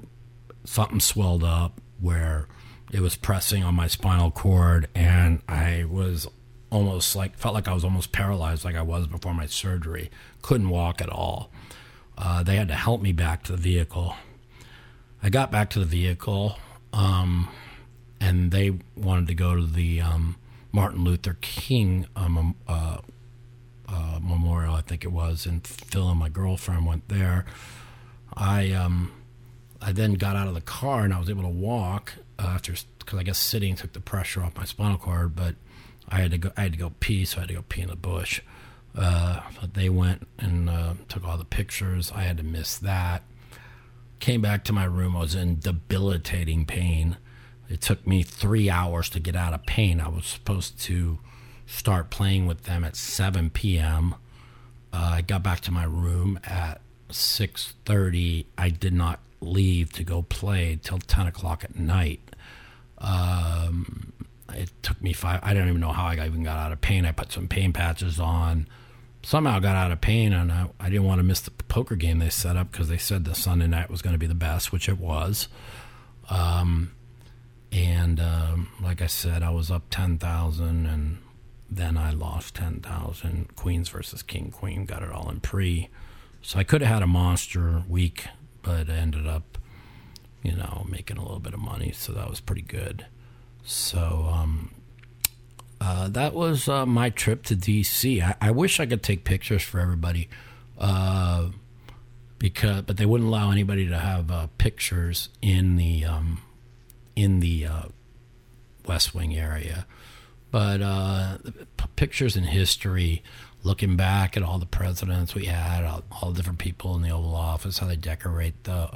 something 0.65 1.01
swelled 1.01 1.43
up 1.43 1.81
where 2.01 2.49
it 2.93 3.01
was 3.01 3.17
pressing 3.17 3.65
on 3.65 3.75
my 3.75 3.87
spinal 3.87 4.31
cord. 4.31 4.89
And 4.95 5.41
I 5.49 5.85
was 5.89 6.29
almost 6.73 7.15
like 7.15 7.37
felt 7.37 7.55
like 7.55 7.69
I 7.69 7.75
was 7.75 7.85
almost 7.85 8.13
paralyzed, 8.13 8.65
like 8.65 8.75
I 8.75 8.83
was 8.83 9.07
before 9.07 9.35
my 9.35 9.47
surgery. 9.47 10.11
Couldn't 10.41 10.71
walk 10.71 11.01
at 11.01 11.11
all. 11.11 11.51
Uh, 12.17 12.43
they 12.43 12.57
had 12.57 12.69
to 12.69 12.75
help 12.75 13.03
me 13.03 13.13
back 13.13 13.43
to 13.45 13.53
the 13.53 13.59
vehicle. 13.59 14.17
I 15.23 15.29
got 15.29 15.53
back 15.53 15.71
to 15.71 15.79
the 15.79 15.85
vehicle, 15.85 16.59
um, 16.93 17.49
and 18.21 18.51
they 18.51 18.79
wanted 18.97 19.29
to 19.29 19.35
go 19.35 19.55
to 19.55 19.67
the 19.67 20.01
um, 20.01 20.37
Martin 20.73 21.05
Luther 21.05 21.37
King 21.41 22.07
um, 22.17 22.57
uh, 22.67 22.99
uh, 23.89 24.19
memorial, 24.21 24.75
I 24.75 24.81
think 24.81 25.05
it 25.05 25.13
was, 25.13 25.45
and 25.45 25.65
Phil 25.67 26.09
and 26.09 26.19
my 26.19 26.31
girlfriend 26.31 26.87
went 26.87 27.09
there. 27.09 27.45
I 28.35 28.73
um, 28.73 29.13
I 29.81 29.93
then 29.93 30.15
got 30.15 30.37
out 30.37 30.49
of 30.49 30.55
the 30.55 30.63
car 30.63 31.05
and 31.05 31.13
I 31.13 31.19
was 31.19 31.29
able 31.29 31.43
to 31.43 31.49
walk 31.49 32.15
after 32.39 32.75
because 32.99 33.19
I 33.19 33.23
guess 33.23 33.39
sitting 33.39 33.75
took 33.75 33.93
the 33.93 34.01
pressure 34.01 34.43
off 34.43 34.57
my 34.57 34.65
spinal 34.65 34.97
cord, 34.97 35.37
but 35.37 35.57
I 36.13 36.21
had 36.21 36.31
to 36.33 36.39
go. 36.39 36.53
I 36.57 36.63
had 36.63 36.73
to 36.73 36.79
go 36.79 36.93
pee, 37.01 37.25
so 37.25 37.39
I 37.39 37.41
had 37.41 37.49
to 37.49 37.55
go 37.55 37.65
pee 37.69 37.83
in 37.83 37.89
the 37.89 37.97
bush. 37.97 38.41
Uh, 38.95 39.41
but 39.61 39.75
they 39.75 39.89
went 39.89 40.29
and 40.39 40.69
uh, 40.69 40.95
took 41.09 41.27
all 41.27 41.39
the 41.39 41.45
pictures. 41.45 42.13
I 42.15 42.23
had 42.23 42.37
to 42.37 42.43
miss 42.43 42.77
that. 42.79 43.23
Came 44.21 44.43
back 44.43 44.65
to 44.65 44.73
my 44.73 44.85
room. 44.85 45.17
I 45.17 45.21
was 45.21 45.35
in 45.35 45.59
debilitating 45.59 46.67
pain. 46.67 47.17
It 47.69 47.81
took 47.81 48.07
me 48.07 48.23
three 48.23 48.69
hours 48.69 49.09
to 49.11 49.21
get 49.21 49.35
out 49.35 49.55
of 49.55 49.65
pain. 49.65 49.99
I 49.99 50.09
was 50.09 50.27
supposed 50.27 50.79
to 50.83 51.19
start 51.67 52.11
playing 52.11 52.47
with 52.47 52.65
them 52.65 52.85
at 52.85 52.97
7 52.97 53.49
p.m. 53.49 54.15
Uh, 54.93 55.13
I 55.15 55.21
got 55.23 55.43
back 55.43 55.61
to 55.61 55.73
my 55.73 55.85
room 55.85 56.39
at 56.45 56.83
6:30. 57.09 58.45
I 58.59 58.69
did 58.69 58.93
not 58.93 59.21
leave 59.41 59.93
to 59.95 60.05
go 60.05 60.23
play 60.23 60.79
till 60.83 60.99
10 60.99 61.27
o'clock 61.27 61.65
at 61.65 61.77
night. 61.77 62.21
Um, 62.99 64.12
it 64.55 64.71
took 64.83 65.01
me 65.03 65.13
five. 65.13 65.41
I 65.43 65.55
don't 65.55 65.69
even 65.69 65.81
know 65.81 65.93
how 65.93 66.07
I 66.07 66.15
even 66.15 66.43
got 66.43 66.59
out 66.59 66.73
of 66.73 66.81
pain. 66.81 67.05
I 67.05 67.13
put 67.13 67.33
some 67.33 67.49
pain 67.49 67.73
patches 67.73 68.21
on. 68.21 68.69
Somehow 69.25 69.61
got 69.61 69.77
out 69.77 69.93
of 69.93 70.01
pain, 70.01 70.33
and 70.33 70.51
I, 70.51 70.69
I 70.81 70.91
didn't 70.91 71.05
want 71.05 71.21
to 71.21 71.23
miss 71.23 71.41
the 71.41 71.53
poker 71.53 71.95
game 71.95 72.19
they 72.19 72.29
set 72.29 72.57
up 72.57 72.73
because 72.73 72.89
they 72.89 72.99
said 72.99 73.25
the 73.25 73.37
Sunday 73.37 73.69
night 73.69 73.89
was 73.89 74.03
going 74.03 74.15
to 74.15 74.19
be 74.19 74.27
the 74.27 74.35
best, 74.35 74.73
which 74.73 74.89
it 74.89 74.99
was. 74.99 75.47
Um, 76.29 76.91
and 77.71 78.19
um, 78.21 78.69
like 78.83 79.01
I 79.01 79.07
said, 79.07 79.43
I 79.43 79.51
was 79.51 79.71
up 79.71 79.85
ten 79.91 80.19
thousand, 80.19 80.87
and 80.87 81.19
then 81.71 81.97
I 81.97 82.11
lost 82.11 82.57
ten 82.57 82.81
thousand. 82.81 83.55
Queens 83.55 83.89
versus 83.89 84.23
King 84.23 84.51
Queen 84.51 84.85
got 84.87 85.03
it 85.03 85.11
all 85.11 85.31
in 85.31 85.41
pre, 85.41 85.89
so 86.43 86.59
I 86.59 86.65
could 86.65 86.81
have 86.81 86.93
had 86.93 87.03
a 87.03 87.07
monster 87.07 87.85
week, 87.89 88.27
but 88.63 88.89
ended 88.89 89.27
up, 89.27 89.57
you 90.43 90.57
know, 90.57 90.85
making 90.91 91.17
a 91.17 91.23
little 91.23 91.39
bit 91.39 91.55
of 91.55 91.61
money, 91.61 91.93
so 91.93 92.13
that 92.13 92.29
was 92.29 92.41
pretty 92.41 92.63
good. 92.63 93.07
So 93.65 94.29
um, 94.33 94.71
uh, 95.81 96.09
that 96.09 96.35
was 96.35 96.69
uh, 96.69 96.87
my 96.87 97.11
trip 97.11 97.43
to 97.45 97.57
DC. 97.57 98.23
I, 98.23 98.35
I, 98.41 98.51
wish 98.51 98.81
I 98.81 98.87
could 98.87 99.03
take 99.03 99.25
pictures 99.25 99.63
for 99.63 99.81
everybody, 99.81 100.29
uh, 100.79 101.49
because 102.39 102.83
but 102.83 102.97
they 102.97 103.07
wouldn't 103.07 103.29
allow 103.29 103.51
anybody 103.51 103.89
to 103.89 103.99
have 103.99 104.31
uh, 104.31 104.47
pictures 104.59 105.29
in 105.41 105.77
the 105.77 106.05
um, 106.05 106.41
in 107.17 107.41
the 107.41 107.67
uh, 107.67 107.83
West 108.87 109.15
Wing 109.15 109.37
area. 109.37 109.87
But 110.51 110.83
uh, 110.83 111.39
pictures 111.97 112.37
in 112.37 112.45
history, 112.45 113.23
looking 113.63 113.97
back 113.97 114.37
at 114.37 114.43
all 114.43 114.59
the 114.59 114.67
presidents 114.67 115.35
we 115.35 115.47
had, 115.47 115.85
all, 115.85 116.03
all 116.11 116.31
the 116.31 116.37
different 116.37 116.59
people 116.59 116.95
in 116.95 117.03
the 117.03 117.11
Oval 117.11 117.35
Office, 117.35 117.79
how 117.79 117.87
they 117.87 117.97
decorate 117.97 118.65
the 118.65 118.91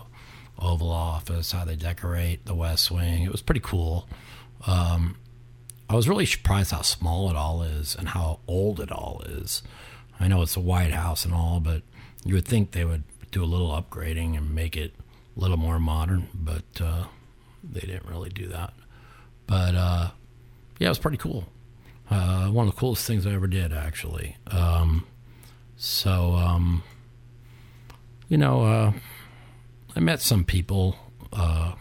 Oval 0.58 0.90
Office, 0.90 1.52
how 1.52 1.64
they 1.64 1.76
decorate 1.76 2.44
the 2.44 2.54
West 2.54 2.90
Wing. 2.90 3.22
It 3.22 3.32
was 3.32 3.42
pretty 3.42 3.62
cool. 3.62 4.06
Um, 4.66 5.16
I 5.88 5.94
was 5.94 6.08
really 6.08 6.26
surprised 6.26 6.72
how 6.72 6.82
small 6.82 7.30
it 7.30 7.36
all 7.36 7.62
is 7.62 7.94
and 7.94 8.08
how 8.08 8.40
old 8.46 8.80
it 8.80 8.90
all 8.90 9.22
is. 9.26 9.62
I 10.18 10.28
know 10.28 10.42
it's 10.42 10.56
a 10.56 10.60
White 10.60 10.92
House 10.92 11.24
and 11.24 11.34
all, 11.34 11.60
but 11.60 11.82
you 12.24 12.34
would 12.34 12.46
think 12.46 12.72
they 12.72 12.84
would 12.84 13.04
do 13.30 13.42
a 13.42 13.46
little 13.46 13.70
upgrading 13.70 14.36
and 14.36 14.54
make 14.54 14.76
it 14.76 14.94
a 15.36 15.40
little 15.40 15.56
more 15.56 15.78
modern, 15.78 16.28
but 16.34 16.64
uh, 16.80 17.04
they 17.62 17.80
didn't 17.80 18.06
really 18.08 18.30
do 18.30 18.48
that. 18.48 18.72
But 19.46 19.74
uh, 19.74 20.10
yeah, 20.78 20.88
it 20.88 20.90
was 20.90 20.98
pretty 20.98 21.18
cool. 21.18 21.46
Uh, 22.10 22.48
one 22.48 22.66
of 22.68 22.74
the 22.74 22.80
coolest 22.80 23.06
things 23.06 23.26
I 23.26 23.32
ever 23.32 23.46
did, 23.46 23.72
actually. 23.72 24.36
Um, 24.48 25.06
so, 25.76 26.34
um, 26.34 26.82
you 28.28 28.38
know, 28.38 28.62
uh, 28.64 28.92
I 29.94 30.00
met 30.00 30.20
some 30.20 30.44
people 30.44 30.96
uh, 31.32 31.72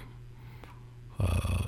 uh, 1.19 1.64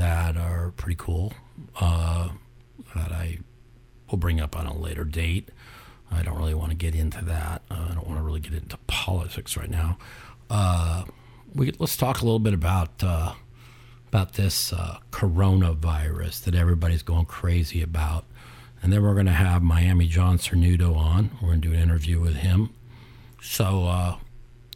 that 0.00 0.36
are 0.36 0.72
pretty 0.76 0.96
cool 0.98 1.32
uh, 1.78 2.30
that 2.96 3.12
I 3.12 3.38
will 4.10 4.18
bring 4.18 4.40
up 4.40 4.56
on 4.56 4.66
a 4.66 4.74
later 4.76 5.04
date. 5.04 5.50
I 6.10 6.22
don't 6.22 6.38
really 6.38 6.54
want 6.54 6.70
to 6.70 6.76
get 6.76 6.94
into 6.94 7.22
that. 7.26 7.62
Uh, 7.70 7.88
I 7.90 7.94
don't 7.94 8.06
want 8.06 8.18
to 8.18 8.24
really 8.24 8.40
get 8.40 8.54
into 8.54 8.78
politics 8.86 9.56
right 9.56 9.70
now. 9.70 9.98
Uh, 10.48 11.04
we 11.54 11.72
let's 11.78 11.96
talk 11.96 12.20
a 12.20 12.24
little 12.24 12.38
bit 12.38 12.54
about 12.54 13.04
uh, 13.04 13.34
about 14.08 14.32
this 14.34 14.72
uh, 14.72 14.98
coronavirus 15.12 16.44
that 16.44 16.54
everybody's 16.54 17.02
going 17.02 17.26
crazy 17.26 17.82
about, 17.82 18.24
and 18.82 18.92
then 18.92 19.02
we're 19.02 19.14
going 19.14 19.26
to 19.26 19.32
have 19.32 19.62
Miami 19.62 20.06
John 20.06 20.38
Cernuto 20.38 20.96
on. 20.96 21.30
We're 21.42 21.48
going 21.48 21.60
to 21.60 21.68
do 21.68 21.74
an 21.74 21.80
interview 21.80 22.20
with 22.20 22.36
him. 22.36 22.70
So, 23.42 23.84
uh, 23.84 24.16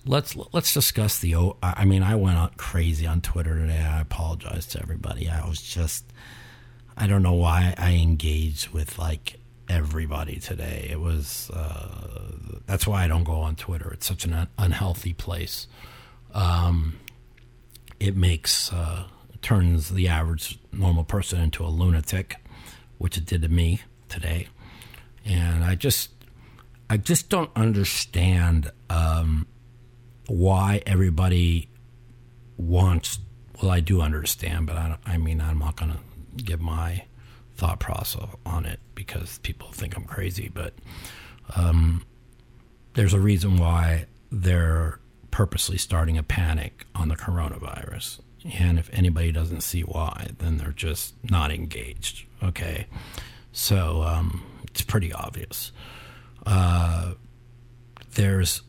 let's 0.07 0.37
let's 0.53 0.73
discuss 0.73 1.19
the. 1.19 1.35
I 1.63 1.85
mean, 1.85 2.03
I 2.03 2.17
went 2.17 2.57
crazy 2.57 3.07
on 3.07 3.21
Twitter 3.21 3.59
today. 3.59 3.81
I 3.81 4.01
apologize 4.01 4.67
to 4.69 4.83
everybody. 4.83 5.29
I 5.29 5.47
was 5.47 5.61
just, 5.63 6.05
I 6.97 7.07
don't 7.07 7.23
know 7.23 7.33
why 7.35 7.75
I 7.79 7.93
engaged 7.95 8.69
with 8.69 8.99
like 8.99 9.39
everybody 9.69 10.39
today. 10.39 10.89
It 10.91 11.01
was 11.01 11.51
uh, 11.51 12.33
that's 12.67 12.87
why 12.87 13.05
I 13.05 13.09
don't 13.09 13.25
go 13.25 13.37
on 13.37 13.57
Twitter. 13.57 13.91
It's 13.93 14.07
such 14.07 14.25
an 14.25 14.33
un- 14.33 14.49
unhealthy 14.59 15.13
place. 15.13 15.67
Um, 16.33 16.99
it 18.01 18.17
makes 18.17 18.73
uh, 18.73 19.05
turns 19.43 19.91
the 19.91 20.09
average 20.09 20.59
normal 20.73 21.05
person 21.05 21.41
into 21.41 21.65
a 21.65 21.69
lunatic, 21.69 22.37
which 22.99 23.17
it 23.17 23.27
did 23.27 23.43
to 23.43 23.49
me 23.49 23.83
today. 24.09 24.49
And 25.25 25.65
I 25.65 25.75
just, 25.75 26.11
I 26.91 26.97
just 26.97 27.29
don't 27.31 27.51
understand 27.57 28.71
um, 28.91 29.47
why 30.27 30.83
everybody 30.87 31.69
wants. 32.57 33.19
Well, 33.63 33.71
I 33.71 33.81
do 33.81 34.01
understand, 34.01 34.67
but 34.67 34.77
I, 34.77 34.97
I 35.07 35.19
mean, 35.19 35.41
I'm 35.41 35.59
not 35.59 35.77
going 35.77 35.93
to 35.93 36.45
give 36.45 36.61
my 36.61 37.05
thought 37.57 37.79
process 37.79 38.29
on 38.45 38.67
it 38.67 38.81
because 38.95 39.39
people 39.39 39.71
think 39.73 39.97
I'm 39.97 40.05
crazy. 40.05 40.51
But 40.53 40.75
um, 41.57 42.05
there's 42.95 43.15
a 43.15 43.21
reason 43.21 43.59
why 43.59 44.07
they're 44.31 44.99
purposely 45.31 45.79
starting 45.79 46.19
a 46.19 46.23
panic 46.23 46.87
on 46.95 47.09
the 47.09 47.17
coronavirus. 47.17 48.21
And 48.59 48.79
if 48.79 48.91
anybody 48.93 49.33
doesn't 49.33 49.63
see 49.63 49.83
why, 49.83 50.29
then 50.39 50.59
they're 50.59 50.73
just 50.73 51.15
not 51.31 51.51
engaged. 51.51 52.27
Okay. 52.43 52.87
So 53.53 54.03
um, 54.03 54.45
it's 54.65 54.83
pretty 54.83 55.13
obvious. 55.13 55.73
Uh, 56.45 57.15
there's 58.15 58.63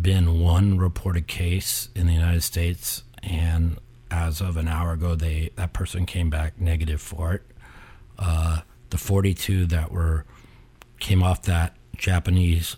been 0.00 0.40
one 0.40 0.78
reported 0.78 1.26
case 1.26 1.88
in 1.94 2.06
the 2.06 2.12
United 2.12 2.42
States, 2.42 3.02
and 3.22 3.78
as 4.10 4.40
of 4.40 4.56
an 4.56 4.68
hour 4.68 4.92
ago, 4.92 5.14
they 5.14 5.50
that 5.56 5.72
person 5.72 6.06
came 6.06 6.30
back 6.30 6.60
negative 6.60 7.00
for 7.00 7.34
it. 7.34 7.42
Uh, 8.18 8.60
the 8.90 8.98
42 8.98 9.66
that 9.66 9.92
were 9.92 10.24
came 10.98 11.22
off 11.22 11.42
that 11.42 11.76
Japanese 11.96 12.76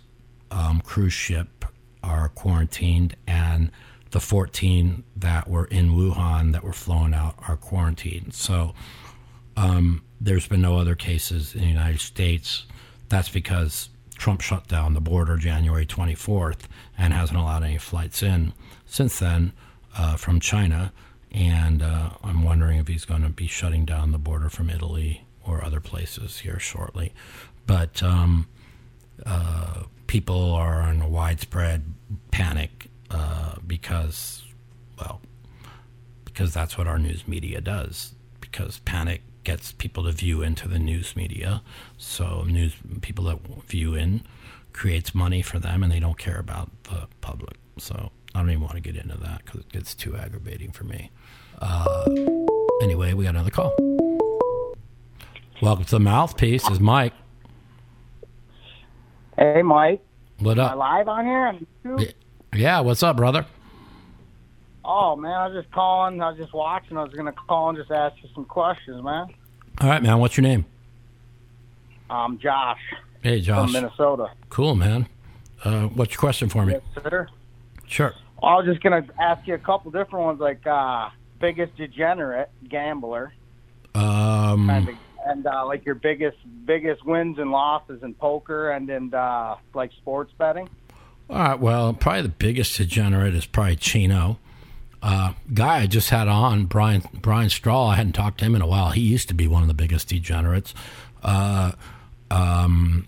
um, 0.50 0.81
cruise 0.81 1.12
ship 1.12 1.64
are 2.03 2.29
quarantined, 2.29 3.16
and 3.27 3.70
the 4.11 4.20
14 4.20 5.03
that 5.16 5.48
were 5.48 5.64
in 5.66 5.90
Wuhan 5.90 6.53
that 6.53 6.62
were 6.62 6.72
flown 6.72 7.14
out 7.14 7.35
are 7.48 7.57
quarantined. 7.57 8.35
So 8.35 8.74
um, 9.57 10.03
there's 10.20 10.46
been 10.46 10.61
no 10.61 10.79
other 10.79 10.94
cases 10.94 11.55
in 11.55 11.62
the 11.62 11.66
United 11.66 12.00
States. 12.00 12.64
That's 13.09 13.29
because 13.29 13.88
Trump 14.16 14.40
shut 14.40 14.68
down 14.68 14.94
the 14.94 15.00
border 15.00 15.37
January 15.37 15.87
24th 15.87 16.61
and 16.96 17.12
hasn't 17.12 17.38
allowed 17.38 17.62
any 17.62 17.79
flights 17.79 18.22
in 18.22 18.53
since 18.87 19.18
then 19.18 19.53
uh, 19.96 20.16
from 20.16 20.40
China. 20.40 20.92
And 21.33 21.83
uh, 21.83 22.11
I'm 22.22 22.44
wondering 22.44 22.79
if 22.79 22.88
he's 22.88 23.05
going 23.05 23.22
to 23.22 23.29
be 23.29 23.46
shutting 23.46 23.85
down 23.85 24.12
the 24.12 24.18
border 24.18 24.48
from 24.48 24.70
Italy 24.70 25.24
or 25.44 25.64
other 25.64 25.81
places 25.81 26.38
here 26.38 26.59
shortly. 26.59 27.12
But 27.66 28.03
um, 28.03 28.46
uh, 29.27 29.85
people 30.07 30.53
are 30.53 30.88
in 30.90 31.03
a 31.03 31.09
widespread 31.09 31.83
panic 32.31 32.88
uh, 33.11 33.57
because, 33.66 34.44
well, 34.98 35.20
because 36.24 36.55
that's 36.55 36.79
what 36.79 36.87
our 36.87 36.98
news 36.98 37.27
media 37.27 37.61
does. 37.61 38.14
Because 38.40 38.79
panic 38.81 39.22
gets 39.44 39.72
people 39.72 40.04
to 40.04 40.12
view 40.12 40.42
into 40.42 40.68
the 40.68 40.78
news 40.78 41.14
media. 41.16 41.62
So 41.98 42.42
news 42.44 42.74
people 43.02 43.24
that 43.24 43.38
view 43.68 43.94
in 43.94 44.22
creates 44.72 45.14
money 45.14 45.42
for 45.42 45.59
them, 45.59 45.83
and 45.83 45.92
they 45.92 46.00
don't 46.00 46.18
care 46.18 46.38
about 46.38 46.70
the 46.85 47.07
public. 47.20 47.57
So 47.78 48.11
I 48.35 48.40
don't 48.40 48.50
even 48.50 48.62
want 48.62 48.74
to 48.74 48.80
get 48.80 48.96
into 48.96 49.16
that 49.18 49.44
because 49.44 49.61
it 49.61 49.72
gets 49.72 49.94
too 49.94 50.16
aggravating 50.16 50.72
for 50.72 50.85
me. 50.85 51.11
Uh, 51.61 52.04
anyway, 52.83 53.12
we 53.14 53.24
got 53.24 53.30
another 53.30 53.50
call. 53.50 53.74
Welcome 55.62 55.85
to 55.85 55.90
the 55.92 56.00
mouthpiece. 56.00 56.68
Is 56.68 56.80
Mike? 56.80 57.12
Hey, 59.38 59.62
Mike. 59.62 60.00
What 60.38 60.59
Am 60.59 60.64
I 60.64 60.72
up? 60.72 60.78
live 60.78 61.09
on 61.09 61.24
here 61.24 61.46
Yeah, 62.54 62.80
what's 62.80 63.02
up, 63.02 63.16
brother? 63.16 63.46
Oh, 64.84 65.16
man, 65.16 65.32
I 65.32 65.46
was 65.48 65.62
just 65.62 65.72
calling. 65.72 66.20
I 66.20 66.30
was 66.30 66.38
just 66.38 66.52
watching. 66.52 66.96
I 66.98 67.02
was 67.04 67.12
going 67.12 67.26
to 67.26 67.32
call 67.32 67.70
and 67.70 67.78
just 67.78 67.90
ask 67.90 68.16
you 68.22 68.28
some 68.34 68.44
questions, 68.44 69.02
man. 69.02 69.28
All 69.80 69.88
right, 69.88 70.02
man. 70.02 70.18
What's 70.18 70.36
your 70.36 70.42
name? 70.42 70.64
I'm 72.10 72.38
Josh 72.38 72.78
Hey, 73.22 73.40
Josh. 73.40 73.64
from 73.64 73.72
Minnesota. 73.72 74.30
Cool, 74.50 74.74
man. 74.74 75.08
Uh, 75.64 75.86
what's 75.88 76.12
your 76.12 76.18
question 76.20 76.48
for 76.50 76.66
me? 76.66 76.74
Yes, 76.74 76.82
sir. 77.02 77.26
Sure. 77.86 78.12
I 78.42 78.56
was 78.56 78.66
just 78.66 78.82
going 78.82 79.02
to 79.02 79.22
ask 79.22 79.46
you 79.46 79.54
a 79.54 79.58
couple 79.58 79.90
different 79.90 80.26
ones, 80.26 80.40
like 80.40 80.66
uh, 80.66 81.08
biggest 81.40 81.74
degenerate 81.76 82.50
gambler, 82.68 83.32
Um, 83.94 84.66
kind 84.68 84.88
of, 84.90 84.94
and 85.26 85.46
uh, 85.46 85.64
like 85.66 85.86
your 85.86 85.94
biggest 85.94 86.36
biggest 86.66 87.04
wins 87.06 87.38
and 87.38 87.50
losses 87.50 88.02
in 88.02 88.12
poker 88.12 88.70
and 88.72 88.90
in 88.90 89.14
uh, 89.14 89.56
like 89.72 89.90
sports 89.92 90.32
betting. 90.36 90.68
All 91.30 91.38
right. 91.38 91.58
Well, 91.58 91.94
probably 91.94 92.22
the 92.22 92.28
biggest 92.28 92.76
degenerate 92.76 93.34
is 93.34 93.46
probably 93.46 93.76
Chino. 93.76 94.38
Uh, 95.06 95.34
guy 95.52 95.80
I 95.80 95.86
just 95.86 96.08
had 96.08 96.28
on, 96.28 96.64
Brian 96.64 97.02
Brian 97.12 97.50
Straw. 97.50 97.88
I 97.88 97.96
hadn't 97.96 98.14
talked 98.14 98.38
to 98.38 98.46
him 98.46 98.54
in 98.54 98.62
a 98.62 98.66
while. 98.66 98.88
He 98.88 99.02
used 99.02 99.28
to 99.28 99.34
be 99.34 99.46
one 99.46 99.60
of 99.60 99.68
the 99.68 99.74
biggest 99.74 100.08
degenerates. 100.08 100.72
Uh, 101.22 101.72
um, 102.30 103.06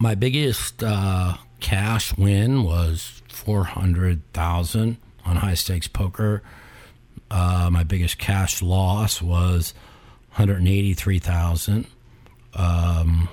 my 0.00 0.16
biggest 0.16 0.82
uh, 0.82 1.36
cash 1.60 2.18
win 2.18 2.64
was 2.64 3.22
four 3.28 3.62
hundred 3.62 4.22
thousand 4.32 4.96
on 5.24 5.36
high 5.36 5.54
stakes 5.54 5.86
poker. 5.86 6.42
Uh, 7.30 7.68
my 7.70 7.84
biggest 7.84 8.18
cash 8.18 8.60
loss 8.60 9.22
was 9.22 9.72
one 10.30 10.48
hundred 10.48 10.66
eighty 10.66 10.94
three 10.94 11.20
thousand. 11.20 11.86
Um, 12.54 13.28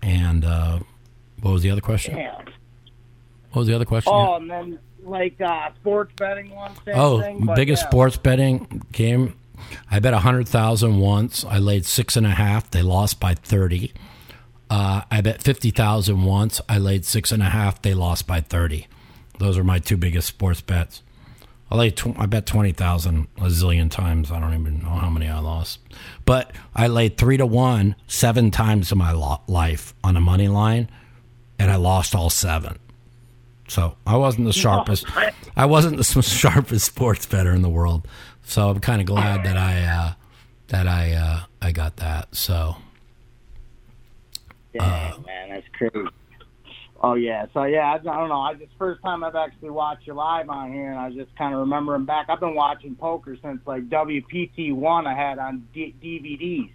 and 0.00 0.46
uh, 0.46 0.78
what 1.42 1.52
was 1.52 1.62
the 1.62 1.70
other 1.70 1.82
question? 1.82 2.16
Damn. 2.16 2.46
What 3.52 3.60
was 3.60 3.68
the 3.68 3.74
other 3.74 3.84
question? 3.84 4.14
Oh, 4.14 4.36
and 4.36 4.50
then 4.50 4.78
like 5.02 5.40
uh, 5.40 5.70
sports 5.80 6.12
betting 6.16 6.50
one. 6.50 6.72
Oh, 6.94 7.20
thing, 7.20 7.44
but 7.44 7.56
biggest 7.56 7.82
yeah. 7.82 7.88
sports 7.88 8.16
betting 8.16 8.82
game. 8.92 9.34
I 9.90 9.98
bet 9.98 10.14
a 10.14 10.18
hundred 10.18 10.48
thousand 10.48 10.98
once. 10.98 11.44
I 11.44 11.58
laid 11.58 11.84
six 11.84 12.16
and 12.16 12.26
a 12.26 12.30
half. 12.30 12.70
They 12.70 12.82
lost 12.82 13.20
by 13.20 13.34
thirty. 13.34 13.92
Uh, 14.70 15.02
I 15.10 15.20
bet 15.20 15.42
fifty 15.42 15.70
thousand 15.70 16.24
once. 16.24 16.60
I 16.68 16.78
laid 16.78 17.04
six 17.04 17.32
and 17.32 17.42
a 17.42 17.46
half. 17.50 17.82
They 17.82 17.94
lost 17.94 18.26
by 18.26 18.40
thirty. 18.40 18.86
Those 19.38 19.56
are 19.58 19.64
my 19.64 19.78
two 19.78 19.96
biggest 19.96 20.28
sports 20.28 20.60
bets. 20.60 21.02
I 21.70 21.76
laid. 21.76 21.96
Tw- 21.96 22.18
I 22.18 22.26
bet 22.26 22.46
twenty 22.46 22.72
thousand 22.72 23.28
a 23.38 23.46
zillion 23.46 23.90
times. 23.90 24.30
I 24.30 24.40
don't 24.40 24.54
even 24.54 24.82
know 24.82 24.90
how 24.90 25.10
many 25.10 25.28
I 25.28 25.38
lost. 25.40 25.80
But 26.24 26.52
I 26.74 26.86
laid 26.86 27.16
three 27.16 27.36
to 27.36 27.46
one 27.46 27.94
seven 28.06 28.50
times 28.50 28.92
in 28.92 28.98
my 28.98 29.12
lo- 29.12 29.42
life 29.46 29.94
on 30.02 30.16
a 30.16 30.20
money 30.20 30.48
line, 30.48 30.88
and 31.58 31.70
I 31.70 31.76
lost 31.76 32.14
all 32.14 32.30
seven. 32.30 32.78
So 33.68 33.96
I 34.06 34.16
wasn't 34.16 34.46
the 34.46 34.52
sharpest. 34.52 35.06
I 35.56 35.66
wasn't 35.66 35.98
the 35.98 36.04
sharpest 36.22 36.86
sports 36.86 37.26
better 37.26 37.54
in 37.54 37.62
the 37.62 37.68
world. 37.68 38.06
So 38.44 38.70
I'm 38.70 38.80
kind 38.80 39.00
of 39.00 39.06
glad 39.06 39.44
that 39.44 39.56
I 39.56 39.84
uh, 39.84 40.12
that 40.68 40.88
I 40.88 41.12
uh, 41.12 41.40
I 41.60 41.72
got 41.72 41.96
that. 41.96 42.34
So 42.34 42.76
Dang, 44.72 45.24
man, 45.26 45.50
that's 45.50 45.66
crazy. 45.72 46.08
Oh 47.00 47.14
yeah, 47.14 47.46
so 47.54 47.62
yeah, 47.62 47.92
I, 47.92 47.94
I 47.94 47.98
don't 47.98 48.28
know. 48.28 48.40
I 48.40 48.54
just 48.54 48.72
first 48.76 49.00
time 49.02 49.22
I've 49.22 49.36
actually 49.36 49.70
watched 49.70 50.06
you 50.06 50.14
live 50.14 50.50
on 50.50 50.72
here, 50.72 50.90
and 50.90 50.98
I 50.98 51.06
was 51.06 51.16
just 51.16 51.34
kind 51.36 51.54
of 51.54 51.60
remembering 51.60 52.04
back. 52.04 52.26
I've 52.28 52.40
been 52.40 52.56
watching 52.56 52.96
poker 52.96 53.36
since 53.40 53.60
like 53.66 53.88
WPT 53.88 54.74
one 54.74 55.06
I 55.06 55.14
had 55.14 55.38
on 55.38 55.66
D- 55.72 55.94
DVDs 56.02 56.72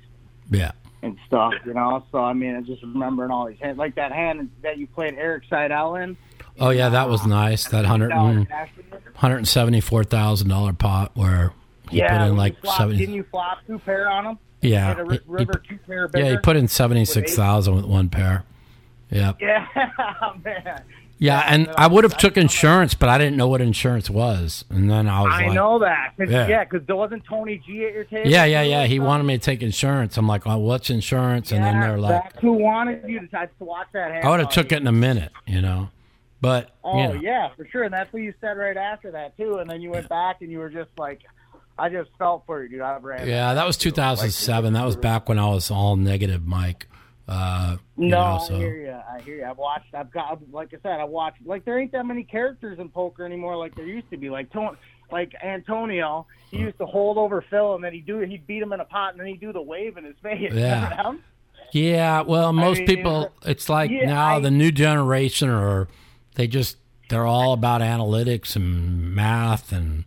yeah, 0.50 0.72
and 1.02 1.18
stuff, 1.28 1.54
you 1.66 1.74
know. 1.74 2.06
So 2.12 2.20
I 2.20 2.34
mean, 2.34 2.56
I 2.56 2.62
just 2.62 2.82
remembering 2.84 3.32
all 3.32 3.48
these 3.48 3.60
hands, 3.60 3.78
like 3.78 3.96
that 3.96 4.14
hand 4.14 4.50
that 4.62 4.78
you 4.78 4.88
played 4.88 5.16
Erik 5.16 5.44
Seidel 5.50 5.96
in. 5.96 6.16
Oh 6.60 6.70
yeah, 6.70 6.90
that 6.90 7.10
was 7.10 7.22
uh, 7.22 7.28
nice. 7.28 7.68
That 7.70 7.86
hundred 7.86 8.12
mm, 8.12 8.48
and 8.48 8.48
hundred 9.16 9.38
and 9.38 9.48
seventy 9.48 9.82
four 9.82 10.04
thousand 10.04 10.50
dollar 10.50 10.74
pot 10.74 11.12
where 11.16 11.54
he 11.90 11.98
yeah, 12.00 12.18
put 12.18 12.28
in 12.28 12.38
like 12.38 12.60
flop, 12.62 12.78
seventy. 12.78 12.98
didn't 13.00 13.16
you 13.16 13.24
flop 13.30 13.60
two 13.68 13.80
pair 13.80 14.10
on 14.10 14.26
him? 14.26 14.40
yeah, 14.62 14.90
Hit 14.90 15.00
a 15.00 15.04
ri- 15.04 15.20
he- 15.38 15.44
he 15.44 15.46
two 15.68 15.80
pair 15.86 16.10
yeah, 16.16 16.32
he 16.32 16.38
put 16.38 16.56
in 16.56 16.68
seventy 16.68 17.06
six 17.06 17.36
thousand 17.36 17.76
with 17.76 17.86
one 17.86 18.10
pair. 18.10 18.44
Yeah, 19.10 19.34
Yeah, 19.40 19.68
oh, 20.24 20.34
man. 20.44 20.82
yeah, 21.20 21.42
and 21.48 21.70
I 21.78 21.86
would 21.86 22.04
have 22.04 22.18
took 22.18 22.36
insurance, 22.36 22.96
but 22.96 23.10
I 23.10 23.20
didn't 23.20 23.38
know 23.38 23.48
what 23.48 23.62
insurance 23.62 24.10
was, 24.10 24.66
and 24.72 24.90
then 24.90 25.08
I 25.08 25.22
was 25.22 25.32
like. 25.32 25.42
I 25.44 25.46
like, 25.48 25.54
know 25.56 25.80
that. 25.80 26.14
Cause, 26.18 26.30
Yeah. 26.32 26.48
yeah, 26.48 26.64
because 26.64 26.88
there 26.88 26.96
wasn't 26.96 27.24
Tony 27.26 27.62
G 27.64 27.86
at 27.86 27.94
your 27.94 28.06
table. 28.06 28.28
yeah, 28.28 28.46
yeah, 28.46 28.64
yeah. 28.64 28.86
He 28.88 29.00
wanted 29.00 29.26
me 29.26 29.38
to 29.38 29.44
take 29.44 29.62
insurance. 29.62 30.18
I'm 30.18 30.28
like, 30.28 30.48
oh, 30.48 30.58
what's 30.58 30.90
insurance? 30.90 31.52
And 31.52 31.64
then 31.64 31.80
they're 31.80 32.00
like, 32.00 32.40
who 32.40 32.54
wanted 32.54 33.08
you 33.08 33.20
to, 33.20 33.28
to 33.28 33.50
watch 33.60 33.88
that. 33.94 34.12
hand 34.12 34.26
I 34.26 34.30
would 34.32 34.40
have 34.40 34.50
took 34.50 34.72
it 34.72 34.80
in 34.82 34.88
a 34.88 34.92
minute, 34.92 35.32
you 35.46 35.62
know. 35.62 35.90
But 36.44 36.72
Oh 36.84 37.02
you 37.02 37.08
know, 37.08 37.14
yeah, 37.14 37.50
for 37.56 37.66
sure, 37.66 37.84
and 37.84 37.94
that's 37.94 38.12
what 38.12 38.22
you 38.22 38.34
said 38.42 38.58
right 38.58 38.76
after 38.76 39.12
that 39.12 39.38
too. 39.38 39.60
And 39.60 39.70
then 39.70 39.82
you 39.82 39.92
went 39.92 40.10
back 40.10 40.42
and 40.42 40.52
you 40.52 40.60
were 40.60 40.70
just 40.70 40.90
like, 40.98 41.22
I 41.80 41.88
just 41.88 42.10
felt 42.20 42.44
for 42.46 42.62
you, 42.62 42.68
dude. 42.70 42.82
I 42.82 42.98
ran. 42.98 43.26
yeah, 43.30 43.54
that 43.54 43.66
was 43.66 43.78
2007. 43.78 44.74
That 44.74 44.86
was 44.86 44.98
back 44.98 45.30
when 45.30 45.40
I 45.40 45.48
was 45.48 45.72
all 45.72 45.96
negative, 45.96 46.46
Mike. 46.46 46.88
Uh, 47.30 47.78
No, 47.96 48.08
know, 48.38 48.44
so 48.46 48.56
I 48.56 48.58
hear 48.58 48.76
you. 48.76 48.92
I 48.92 49.22
hear 49.22 49.36
you. 49.38 49.46
I've 49.46 49.58
watched. 49.58 49.96
I've 49.96 50.12
got. 50.12 50.40
Like 50.52 50.74
I 50.74 50.78
said, 50.84 51.00
I 51.00 51.06
watched. 51.06 51.38
Like 51.46 51.64
there 51.64 51.80
ain't 51.80 51.94
that 51.94 52.06
many 52.06 52.26
characters 52.26 52.78
in 52.78 52.90
poker 52.90 53.26
anymore, 53.26 53.56
like 53.56 53.74
there 53.76 53.86
used 53.86 54.10
to 54.12 54.18
be. 54.18 54.30
Like 54.30 54.52
Tony, 54.52 54.76
like 55.14 55.32
Antonio, 55.42 56.28
he 56.52 56.58
used 56.58 56.78
to 56.80 56.86
hold 56.86 57.18
over 57.18 57.42
Phil, 57.50 57.76
and 57.76 57.82
then 57.84 57.94
he'd 57.94 58.06
do. 58.06 58.20
He'd 58.20 58.46
beat 58.46 58.62
him 58.62 58.74
in 58.74 58.82
a 58.82 58.86
pot, 58.86 59.12
and 59.12 59.20
then 59.22 59.28
he'd 59.28 59.40
do 59.40 59.54
the 59.54 59.62
wave 59.62 59.96
in 59.96 60.04
his 60.04 60.16
face. 60.22 60.52
Yeah. 60.54 61.14
Yeah. 61.72 62.22
Well, 62.22 62.52
most 62.52 62.80
mean, 62.80 62.88
people, 62.88 63.32
it's 63.46 63.70
like 63.70 63.90
yeah, 63.90 64.06
now 64.06 64.36
I- 64.36 64.40
the 64.42 64.52
new 64.52 64.72
generation 64.74 65.50
are 65.50 65.88
they 66.36 66.48
just 66.48 66.78
they're 67.10 67.26
all 67.26 67.54
about 67.54 67.82
analytics 67.82 68.56
and 68.56 69.14
math 69.14 69.72
and 69.72 70.06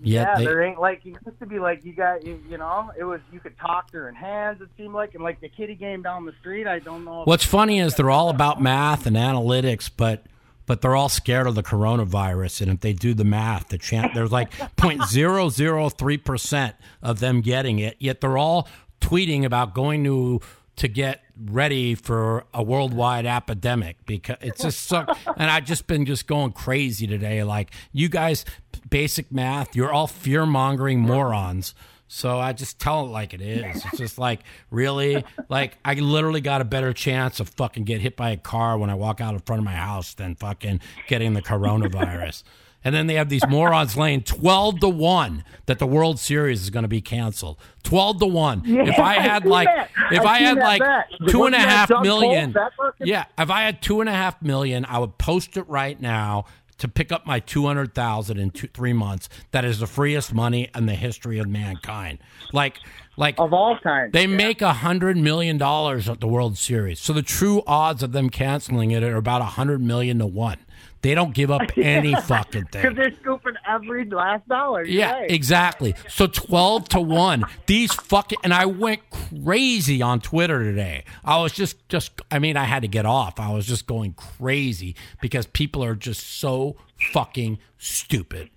yet 0.00 0.28
Yeah, 0.28 0.38
they, 0.38 0.44
there 0.44 0.62
ain't 0.62 0.80
like 0.80 1.04
it 1.06 1.16
used 1.24 1.38
to 1.38 1.46
be. 1.46 1.58
Like 1.58 1.84
you 1.84 1.92
got, 1.92 2.24
you, 2.24 2.40
you 2.48 2.58
know, 2.58 2.90
it 2.98 3.04
was 3.04 3.20
you 3.32 3.40
could 3.40 3.58
talk 3.58 3.90
during 3.90 4.14
hands. 4.14 4.60
It 4.60 4.68
seemed 4.76 4.94
like, 4.94 5.14
and 5.14 5.24
like 5.24 5.40
the 5.40 5.48
kitty 5.48 5.74
game 5.74 6.02
down 6.02 6.26
the 6.26 6.34
street. 6.40 6.66
I 6.66 6.78
don't 6.78 7.04
know. 7.04 7.22
What's 7.24 7.44
funny 7.44 7.78
is 7.78 7.94
they're 7.94 8.10
all 8.10 8.28
about 8.28 8.60
math 8.60 9.06
and 9.06 9.16
analytics, 9.16 9.90
but 9.94 10.26
but 10.66 10.80
they're 10.80 10.96
all 10.96 11.08
scared 11.08 11.46
of 11.46 11.54
the 11.54 11.62
coronavirus. 11.62 12.62
And 12.62 12.70
if 12.72 12.80
they 12.80 12.92
do 12.92 13.14
the 13.14 13.24
math, 13.24 13.68
the 13.68 13.78
chance 13.78 14.12
there's 14.14 14.32
like 14.32 14.50
0.003 14.76 16.24
percent 16.24 16.76
of 17.02 17.20
them 17.20 17.40
getting 17.40 17.78
it. 17.78 17.96
Yet 17.98 18.20
they're 18.20 18.38
all 18.38 18.68
tweeting 19.00 19.44
about 19.44 19.74
going 19.74 20.04
to 20.04 20.40
to 20.76 20.88
get 20.88 21.23
ready 21.38 21.94
for 21.94 22.44
a 22.52 22.62
worldwide 22.62 23.26
epidemic 23.26 23.96
because 24.06 24.36
it's 24.40 24.62
just 24.62 24.84
so. 24.84 25.04
and 25.36 25.50
I've 25.50 25.64
just 25.64 25.86
been 25.86 26.06
just 26.06 26.26
going 26.26 26.52
crazy 26.52 27.06
today. 27.06 27.42
Like 27.44 27.70
you 27.92 28.08
guys, 28.08 28.44
basic 28.90 29.32
math, 29.32 29.74
you're 29.74 29.92
all 29.92 30.06
fear 30.06 30.46
mongering 30.46 31.00
morons. 31.00 31.74
So 32.06 32.38
I 32.38 32.52
just 32.52 32.78
tell 32.78 33.06
it 33.06 33.08
like 33.08 33.34
it 33.34 33.40
is. 33.40 33.84
It's 33.86 33.98
just 33.98 34.18
like 34.18 34.40
really, 34.70 35.24
like 35.48 35.78
I 35.84 35.94
literally 35.94 36.40
got 36.40 36.60
a 36.60 36.64
better 36.64 36.92
chance 36.92 37.40
of 37.40 37.48
fucking 37.48 37.84
get 37.84 38.00
hit 38.00 38.16
by 38.16 38.30
a 38.30 38.36
car 38.36 38.78
when 38.78 38.90
I 38.90 38.94
walk 38.94 39.20
out 39.20 39.34
in 39.34 39.40
front 39.40 39.60
of 39.60 39.64
my 39.64 39.74
house 39.74 40.14
than 40.14 40.34
fucking 40.36 40.80
getting 41.08 41.32
the 41.32 41.42
coronavirus. 41.42 42.44
And 42.84 42.94
then 42.94 43.06
they 43.06 43.14
have 43.14 43.30
these 43.30 43.46
morons 43.48 43.96
laying 43.96 44.22
twelve 44.22 44.80
to 44.80 44.88
one 44.88 45.42
that 45.66 45.78
the 45.78 45.86
World 45.86 46.18
Series 46.20 46.60
is 46.62 46.68
going 46.70 46.82
to 46.82 46.88
be 46.88 47.00
canceled. 47.00 47.56
Twelve 47.82 48.18
to 48.20 48.26
one. 48.26 48.62
if 48.66 48.98
I 48.98 49.16
I 49.16 49.20
had 49.20 49.42
seen 49.44 49.50
like, 49.50 49.68
that. 49.68 49.90
if 50.12 50.20
I 50.22 50.34
I, 50.34 50.38
had 50.40 50.58
like 50.58 50.80
bet. 50.80 51.06
two 51.28 51.44
and 51.44 51.54
a 51.54 51.58
half 51.58 51.88
million, 52.02 52.52
Polk, 52.52 52.54
that 52.54 52.72
fucking- 52.76 53.06
yeah, 53.06 53.24
if 53.38 53.50
I 53.50 53.62
had 53.62 53.80
two 53.80 54.00
and 54.00 54.08
a 54.08 54.12
half 54.12 54.40
million, 54.42 54.84
I 54.84 54.98
would 54.98 55.16
post 55.18 55.56
it 55.56 55.66
right 55.68 55.98
now 56.00 56.44
to 56.76 56.88
pick 56.88 57.10
up 57.12 57.24
my 57.24 57.40
two 57.40 57.64
hundred 57.66 57.94
thousand 57.94 58.38
in 58.38 58.50
two, 58.50 58.66
three 58.68 58.92
months. 58.92 59.28
That 59.52 59.64
is 59.64 59.78
the 59.78 59.86
freest 59.86 60.34
money 60.34 60.68
in 60.74 60.86
the 60.86 60.94
history 60.94 61.38
of 61.38 61.48
mankind. 61.48 62.18
Like, 62.52 62.80
like 63.16 63.36
of 63.38 63.52
all 63.54 63.78
time. 63.78 64.10
they 64.12 64.26
make 64.26 64.60
a 64.60 64.72
hundred 64.74 65.16
million 65.16 65.56
dollars 65.56 66.08
at 66.08 66.20
the 66.20 66.26
World 66.26 66.58
Series. 66.58 67.00
So 67.00 67.12
the 67.12 67.22
true 67.22 67.62
odds 67.66 68.02
of 68.02 68.12
them 68.12 68.28
canceling 68.28 68.90
it 68.90 69.02
are 69.04 69.16
about 69.16 69.40
a 69.40 69.44
hundred 69.44 69.80
million 69.80 70.18
to 70.18 70.26
one. 70.26 70.58
They 71.04 71.14
don't 71.14 71.34
give 71.34 71.50
up 71.50 71.60
any 71.76 72.14
fucking 72.14 72.64
thing. 72.64 72.80
because 72.80 72.96
they're 72.96 73.12
scooping 73.20 73.56
every 73.68 74.06
last 74.08 74.48
dollar. 74.48 74.86
Yeah, 74.86 75.12
right. 75.12 75.30
exactly. 75.30 75.94
So 76.08 76.26
twelve 76.26 76.88
to 76.88 77.00
one. 77.00 77.44
These 77.66 77.92
fucking 77.92 78.38
and 78.42 78.54
I 78.54 78.64
went 78.64 79.02
crazy 79.10 80.00
on 80.00 80.20
Twitter 80.20 80.64
today. 80.64 81.04
I 81.22 81.42
was 81.42 81.52
just 81.52 81.86
just 81.90 82.22
I 82.30 82.38
mean 82.38 82.56
I 82.56 82.64
had 82.64 82.80
to 82.80 82.88
get 82.88 83.04
off. 83.04 83.38
I 83.38 83.52
was 83.52 83.66
just 83.66 83.86
going 83.86 84.14
crazy 84.14 84.96
because 85.20 85.44
people 85.44 85.84
are 85.84 85.94
just 85.94 86.26
so 86.26 86.76
fucking 87.12 87.58
stupid. 87.76 88.48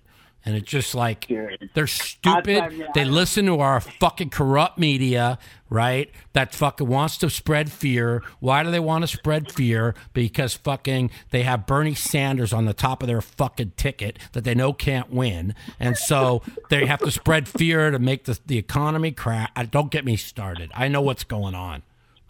And 0.48 0.56
it's 0.56 0.70
just 0.70 0.94
like 0.94 1.30
they're 1.74 1.86
stupid. 1.86 2.56
I'll 2.56 2.70
tell 2.70 2.72
you, 2.72 2.86
They 2.94 3.04
listen 3.04 3.44
to 3.44 3.60
our 3.60 3.82
fucking 3.82 4.30
corrupt 4.30 4.78
media, 4.78 5.38
right? 5.68 6.10
That 6.32 6.54
fucking 6.54 6.88
wants 6.88 7.18
to 7.18 7.28
spread 7.28 7.70
fear. 7.70 8.22
Why 8.40 8.62
do 8.62 8.70
they 8.70 8.80
want 8.80 9.02
to 9.02 9.08
spread 9.08 9.52
fear? 9.52 9.94
Because 10.14 10.54
fucking 10.54 11.10
they 11.32 11.42
have 11.42 11.66
Bernie 11.66 11.92
Sanders 11.94 12.54
on 12.54 12.64
the 12.64 12.72
top 12.72 13.02
of 13.02 13.08
their 13.08 13.20
fucking 13.20 13.72
ticket 13.76 14.18
that 14.32 14.44
they 14.44 14.54
know 14.54 14.72
can't 14.72 15.10
win. 15.12 15.54
And 15.78 15.98
so 15.98 16.40
they 16.70 16.86
have 16.86 17.00
to 17.00 17.10
spread 17.10 17.46
fear 17.46 17.90
to 17.90 17.98
make 17.98 18.24
the, 18.24 18.40
the 18.46 18.56
economy 18.56 19.12
crash. 19.12 19.50
Don't 19.70 19.90
get 19.90 20.06
me 20.06 20.16
started. 20.16 20.70
I 20.74 20.88
know 20.88 21.02
what's 21.02 21.24
going 21.24 21.54
on, 21.54 21.82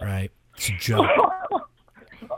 right? 0.03 0.33
It's 0.57 0.71
a 0.71 0.73
joke. 0.73 1.07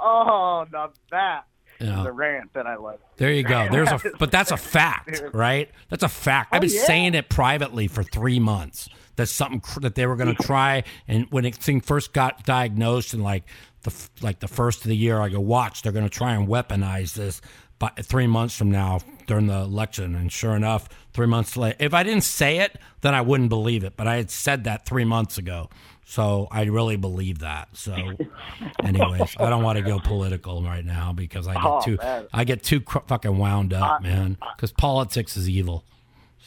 Oh, 0.02 0.66
now 0.72 0.90
that 1.10 1.44
Yeah. 1.80 2.02
the 2.02 2.12
rant 2.12 2.52
that 2.52 2.66
I 2.66 2.76
like. 2.76 3.00
There 3.16 3.32
you 3.32 3.42
go. 3.42 3.68
There's 3.70 3.90
a, 3.90 4.00
but 4.18 4.30
that's 4.30 4.50
a 4.50 4.56
fact, 4.56 5.22
right? 5.32 5.70
That's 5.88 6.02
a 6.02 6.08
fact. 6.08 6.50
I've 6.52 6.60
been 6.60 6.70
oh, 6.70 6.74
yeah. 6.74 6.84
saying 6.84 7.14
it 7.14 7.28
privately 7.28 7.88
for 7.88 8.02
three 8.02 8.38
months. 8.38 8.88
That's 9.16 9.30
something 9.30 9.60
cr- 9.60 9.80
that 9.80 9.94
they 9.94 10.06
were 10.06 10.16
going 10.16 10.34
to 10.34 10.42
try. 10.42 10.84
And 11.08 11.26
when 11.30 11.44
it 11.44 11.54
thing 11.54 11.80
first 11.80 12.12
got 12.12 12.44
diagnosed, 12.44 13.14
and 13.14 13.22
like 13.22 13.44
the 13.82 13.94
like 14.20 14.40
the 14.40 14.48
first 14.48 14.82
of 14.82 14.88
the 14.88 14.96
year, 14.96 15.20
I 15.20 15.28
go 15.28 15.40
watch. 15.40 15.82
They're 15.82 15.92
going 15.92 16.08
to 16.08 16.10
try 16.10 16.34
and 16.34 16.48
weaponize 16.48 17.14
this. 17.14 17.40
But 17.78 18.04
three 18.04 18.26
months 18.26 18.54
from 18.56 18.70
now, 18.70 19.00
during 19.26 19.46
the 19.46 19.60
election, 19.60 20.14
and 20.14 20.30
sure 20.30 20.54
enough, 20.54 20.86
three 21.14 21.26
months 21.26 21.56
later, 21.56 21.76
if 21.80 21.94
I 21.94 22.02
didn't 22.02 22.24
say 22.24 22.58
it, 22.58 22.78
then 23.00 23.14
I 23.14 23.22
wouldn't 23.22 23.48
believe 23.48 23.84
it. 23.84 23.96
But 23.96 24.06
I 24.06 24.16
had 24.16 24.30
said 24.30 24.64
that 24.64 24.84
three 24.84 25.06
months 25.06 25.38
ago, 25.38 25.70
so 26.10 26.48
I 26.50 26.64
really 26.64 26.96
believe 26.96 27.38
that. 27.38 27.68
So, 27.74 27.94
anyways, 28.82 29.36
I 29.38 29.48
don't 29.48 29.62
want 29.62 29.78
to 29.78 29.82
go 29.84 30.00
political 30.00 30.60
right 30.60 30.84
now 30.84 31.12
because 31.12 31.46
I 31.46 31.54
get 31.54 31.64
Oh, 31.64 31.80
too 31.80 31.96
man. 32.02 32.26
I 32.32 32.42
get 32.42 32.64
too 32.64 32.80
cr- 32.80 32.98
fucking 33.06 33.38
wound 33.38 33.72
up, 33.72 34.02
man. 34.02 34.36
Because 34.56 34.72
politics 34.72 35.36
is 35.36 35.48
evil. 35.48 35.84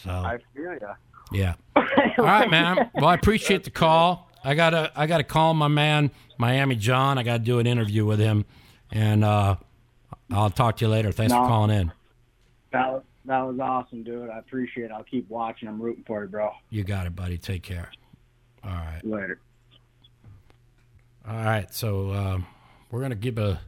So 0.04 0.10
I 0.12 0.40
feel 0.54 0.74
ya. 0.82 0.96
yeah. 1.32 1.54
All 1.78 2.26
right, 2.26 2.52
man. 2.52 2.92
Well, 2.94 3.06
I 3.06 3.14
appreciate 3.14 3.64
the 3.64 3.70
call. 3.72 4.30
I 4.44 4.54
gotta 4.54 4.92
I 4.98 5.08
gotta 5.08 5.24
call 5.24 5.54
my 5.54 5.70
man 5.70 6.12
Miami 6.38 6.76
John. 6.76 7.18
I 7.18 7.24
gotta 7.24 7.40
do 7.44 7.60
an 7.60 7.66
interview 7.68 8.06
with 8.06 8.20
him, 8.20 8.44
and 8.92 9.24
uh, 9.24 9.56
I'll 10.30 10.50
talk 10.50 10.76
to 10.78 10.86
you 10.86 10.92
later. 10.92 11.14
Thanks 11.14 11.32
for 11.32 11.48
calling 11.48 11.72
in. 11.72 11.92
That 12.74 12.92
was, 12.92 13.04
that 13.26 13.40
was 13.44 13.58
awesome, 13.62 14.04
dude. 14.04 14.30
I 14.30 14.40
appreciate 14.40 14.86
it. 14.86 14.92
I'll 14.92 15.04
keep 15.06 15.30
watching. 15.30 15.70
I'm 15.70 15.82
rooting 15.82 16.04
for 16.06 16.22
you, 16.24 16.28
bro. 16.28 16.52
You 16.70 16.84
got 16.84 17.08
it, 17.08 17.16
buddy. 17.16 17.38
Take 17.38 17.64
care. 17.64 17.90
All 18.66 18.72
right. 18.72 19.00
Later. 19.04 19.40
All 21.26 21.36
right, 21.36 21.74
so 21.74 22.12
um, 22.12 22.46
we're 22.92 23.02
gonna 23.02 23.16
give 23.16 23.38
a 23.38 23.62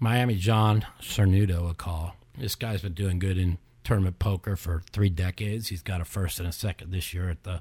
Miami 0.00 0.36
John 0.36 0.86
Cernuto 1.02 1.70
a 1.70 1.74
call. 1.74 2.16
This 2.36 2.54
guy's 2.54 2.80
been 2.80 2.94
doing 2.94 3.18
good 3.18 3.36
in 3.36 3.58
tournament 3.84 4.18
poker 4.18 4.56
for 4.56 4.82
three 4.90 5.10
decades. 5.10 5.68
He's 5.68 5.82
got 5.82 6.00
a 6.00 6.06
first 6.06 6.38
and 6.38 6.48
a 6.48 6.52
second 6.52 6.90
this 6.90 7.12
year 7.12 7.28
at 7.28 7.42
the 7.42 7.60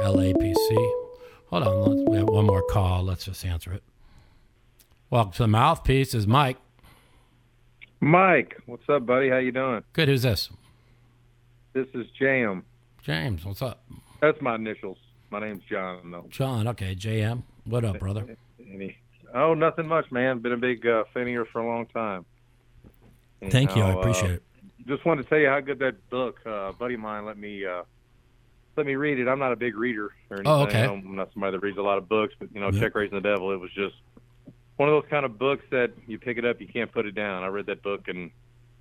LAPC. 0.00 0.76
Hold 1.46 1.62
on, 1.62 1.80
let's, 1.82 2.10
we 2.10 2.16
have 2.16 2.28
one 2.28 2.46
more 2.46 2.62
call. 2.62 3.04
Let's 3.04 3.26
just 3.26 3.44
answer 3.44 3.72
it. 3.72 3.84
Welcome 5.08 5.32
to 5.34 5.42
the 5.44 5.48
mouthpiece. 5.48 6.12
Is 6.12 6.26
Mike? 6.26 6.56
Mike, 8.00 8.60
what's 8.66 8.88
up, 8.88 9.06
buddy? 9.06 9.28
How 9.28 9.38
you 9.38 9.52
doing? 9.52 9.84
Good. 9.92 10.08
Who's 10.08 10.22
this? 10.22 10.50
This 11.74 11.86
is 11.94 12.06
Jam. 12.18 12.64
James. 13.02 13.44
What's 13.44 13.62
up? 13.62 13.84
That's 14.20 14.40
my 14.40 14.56
initials. 14.56 14.98
My 15.30 15.40
name's 15.40 15.62
John, 15.70 16.10
though. 16.10 16.26
John. 16.28 16.66
Okay. 16.68 16.94
JM. 16.96 17.44
What 17.64 17.84
up, 17.84 17.98
brother? 17.98 18.36
Any- 18.72 18.96
Oh, 19.34 19.52
nothing 19.52 19.86
much, 19.86 20.10
man. 20.10 20.38
Been 20.38 20.52
a 20.52 20.56
big 20.56 20.86
uh, 20.86 21.04
fan 21.12 21.24
of 21.24 21.28
yours 21.28 21.48
for 21.52 21.60
a 21.60 21.66
long 21.66 21.86
time. 21.86 22.24
You 23.42 23.50
Thank 23.50 23.76
you. 23.76 23.82
I 23.82 23.92
appreciate 23.92 24.30
uh, 24.30 24.34
it. 24.34 24.42
Just 24.86 25.04
wanted 25.04 25.24
to 25.24 25.28
tell 25.28 25.38
you 25.38 25.48
how 25.48 25.60
good 25.60 25.78
that 25.80 26.08
book, 26.08 26.40
uh, 26.46 26.70
a 26.70 26.72
buddy 26.72 26.94
of 26.94 27.00
mine, 27.00 27.26
let 27.26 27.36
me 27.36 27.64
uh, 27.66 27.82
let 28.76 28.86
me 28.86 28.94
read 28.94 29.18
it. 29.18 29.28
I'm 29.28 29.38
not 29.38 29.52
a 29.52 29.56
big 29.56 29.76
reader 29.76 30.12
or 30.30 30.36
anything. 30.38 30.46
Oh, 30.46 30.62
okay. 30.62 30.84
I'm 30.84 31.14
not 31.14 31.30
somebody 31.34 31.52
that 31.52 31.60
reads 31.60 31.76
a 31.76 31.82
lot 31.82 31.98
of 31.98 32.08
books, 32.08 32.34
but 32.38 32.48
you 32.54 32.60
know, 32.60 32.70
Yeah. 32.70 32.80
Check 32.80 32.94
Raising 32.94 33.16
the 33.16 33.20
Devil. 33.20 33.52
It 33.52 33.60
was 33.60 33.70
just 33.72 33.96
one 34.76 34.88
of 34.88 34.94
those 34.94 35.10
kind 35.10 35.26
of 35.26 35.38
books 35.38 35.64
that 35.70 35.90
you 36.06 36.18
pick 36.18 36.38
it 36.38 36.44
up, 36.44 36.60
you 36.60 36.68
can't 36.68 36.90
put 36.90 37.04
it 37.04 37.14
down. 37.14 37.42
I 37.42 37.48
read 37.48 37.66
that 37.66 37.82
book 37.82 38.08
and 38.08 38.30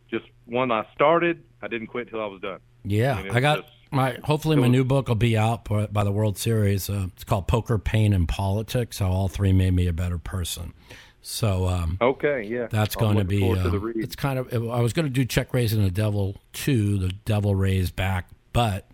just 0.09 0.25
when 0.45 0.71
I 0.71 0.85
started, 0.93 1.43
I 1.61 1.67
didn't 1.67 1.87
quit 1.87 2.09
till 2.09 2.21
I 2.21 2.27
was 2.27 2.39
done. 2.39 2.59
Yeah, 2.85 3.21
mean, 3.21 3.31
I 3.31 3.39
got 3.41 3.63
just- 3.63 3.73
my. 3.91 4.17
Hopefully, 4.23 4.55
my 4.55 4.67
new 4.67 4.83
book 4.83 5.07
will 5.07 5.15
be 5.15 5.37
out 5.37 5.65
by, 5.65 6.03
the 6.03 6.11
World 6.11 6.37
Series. 6.37 6.89
Uh, 6.89 7.07
it's 7.13 7.23
called 7.23 7.47
Poker, 7.47 7.77
Pain, 7.77 8.13
and 8.13 8.27
Politics: 8.27 8.99
How 8.99 9.09
All 9.09 9.27
Three 9.27 9.51
Made 9.53 9.73
Me 9.73 9.87
a 9.87 9.93
Better 9.93 10.17
Person. 10.17 10.73
So 11.21 11.67
um, 11.67 11.97
Okay, 11.99 12.43
yeah. 12.43 12.67
that's 12.69 12.95
I'm 12.95 13.01
going 13.01 13.17
to 13.17 13.23
be. 13.25 13.39
to 13.41 13.59
uh, 13.67 13.69
read. 13.77 13.97
it's 13.97 14.15
kind 14.15 14.39
of. 14.39 14.53
I 14.53 14.79
was 14.81 14.93
going 14.93 15.05
to 15.05 15.11
do 15.11 15.25
Check 15.25 15.53
Raising 15.53 15.83
the 15.83 15.91
Devil 15.91 16.37
two, 16.53 16.97
the 16.97 17.09
Devil 17.25 17.53
Raised 17.55 17.95
back, 17.95 18.29
but 18.53 18.89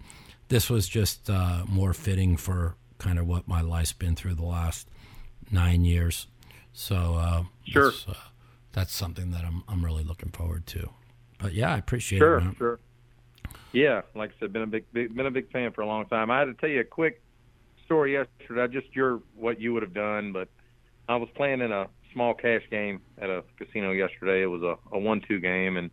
this 0.49 0.69
was 0.69 0.87
just 0.87 1.29
uh, 1.29 1.63
more 1.67 1.93
fitting 1.93 2.37
for 2.37 2.75
kind 2.97 3.19
of 3.19 3.27
what 3.27 3.47
my 3.47 3.61
life's 3.61 3.93
been 3.93 4.15
through 4.15 4.35
the 4.35 4.45
last 4.45 4.87
nine 5.51 5.85
years. 5.85 6.27
So 6.73 7.15
uh, 7.15 7.43
Sure. 7.65 7.91
that's, 7.91 8.07
uh, 8.07 8.13
that's 8.71 8.93
something 8.95 9.31
that 9.31 9.43
I'm 9.45 9.63
I'm 9.67 9.85
really 9.85 10.03
looking 10.03 10.29
forward 10.29 10.65
to. 10.67 10.89
But 11.37 11.53
yeah, 11.53 11.73
I 11.73 11.77
appreciate 11.77 12.19
Sure, 12.19 12.37
it. 12.37 12.43
Man. 12.43 12.55
sure. 12.55 12.79
Yeah, 13.73 14.01
like 14.15 14.29
I 14.29 14.33
said, 14.39 14.53
been 14.53 14.61
a 14.61 14.67
big, 14.67 14.85
big, 14.93 15.15
been 15.15 15.25
a 15.25 15.31
big 15.31 15.51
fan 15.51 15.71
for 15.71 15.81
a 15.81 15.87
long 15.87 16.05
time. 16.05 16.29
I 16.29 16.39
had 16.39 16.45
to 16.45 16.53
tell 16.53 16.69
you 16.69 16.81
a 16.81 16.85
quick 16.85 17.21
story 17.85 18.13
yesterday. 18.13 18.71
Just 18.71 18.95
your 18.95 19.21
what 19.35 19.59
you 19.59 19.73
would 19.73 19.81
have 19.81 19.95
done, 19.95 20.31
but 20.31 20.47
I 21.09 21.15
was 21.15 21.27
playing 21.35 21.61
in 21.61 21.71
a 21.71 21.87
small 22.13 22.35
cash 22.35 22.61
game 22.69 23.01
at 23.17 23.29
a 23.29 23.43
casino 23.57 23.91
yesterday. 23.91 24.43
It 24.43 24.45
was 24.45 24.61
a, 24.61 24.77
a 24.95 24.99
one-two 24.99 25.39
game, 25.39 25.77
and 25.77 25.89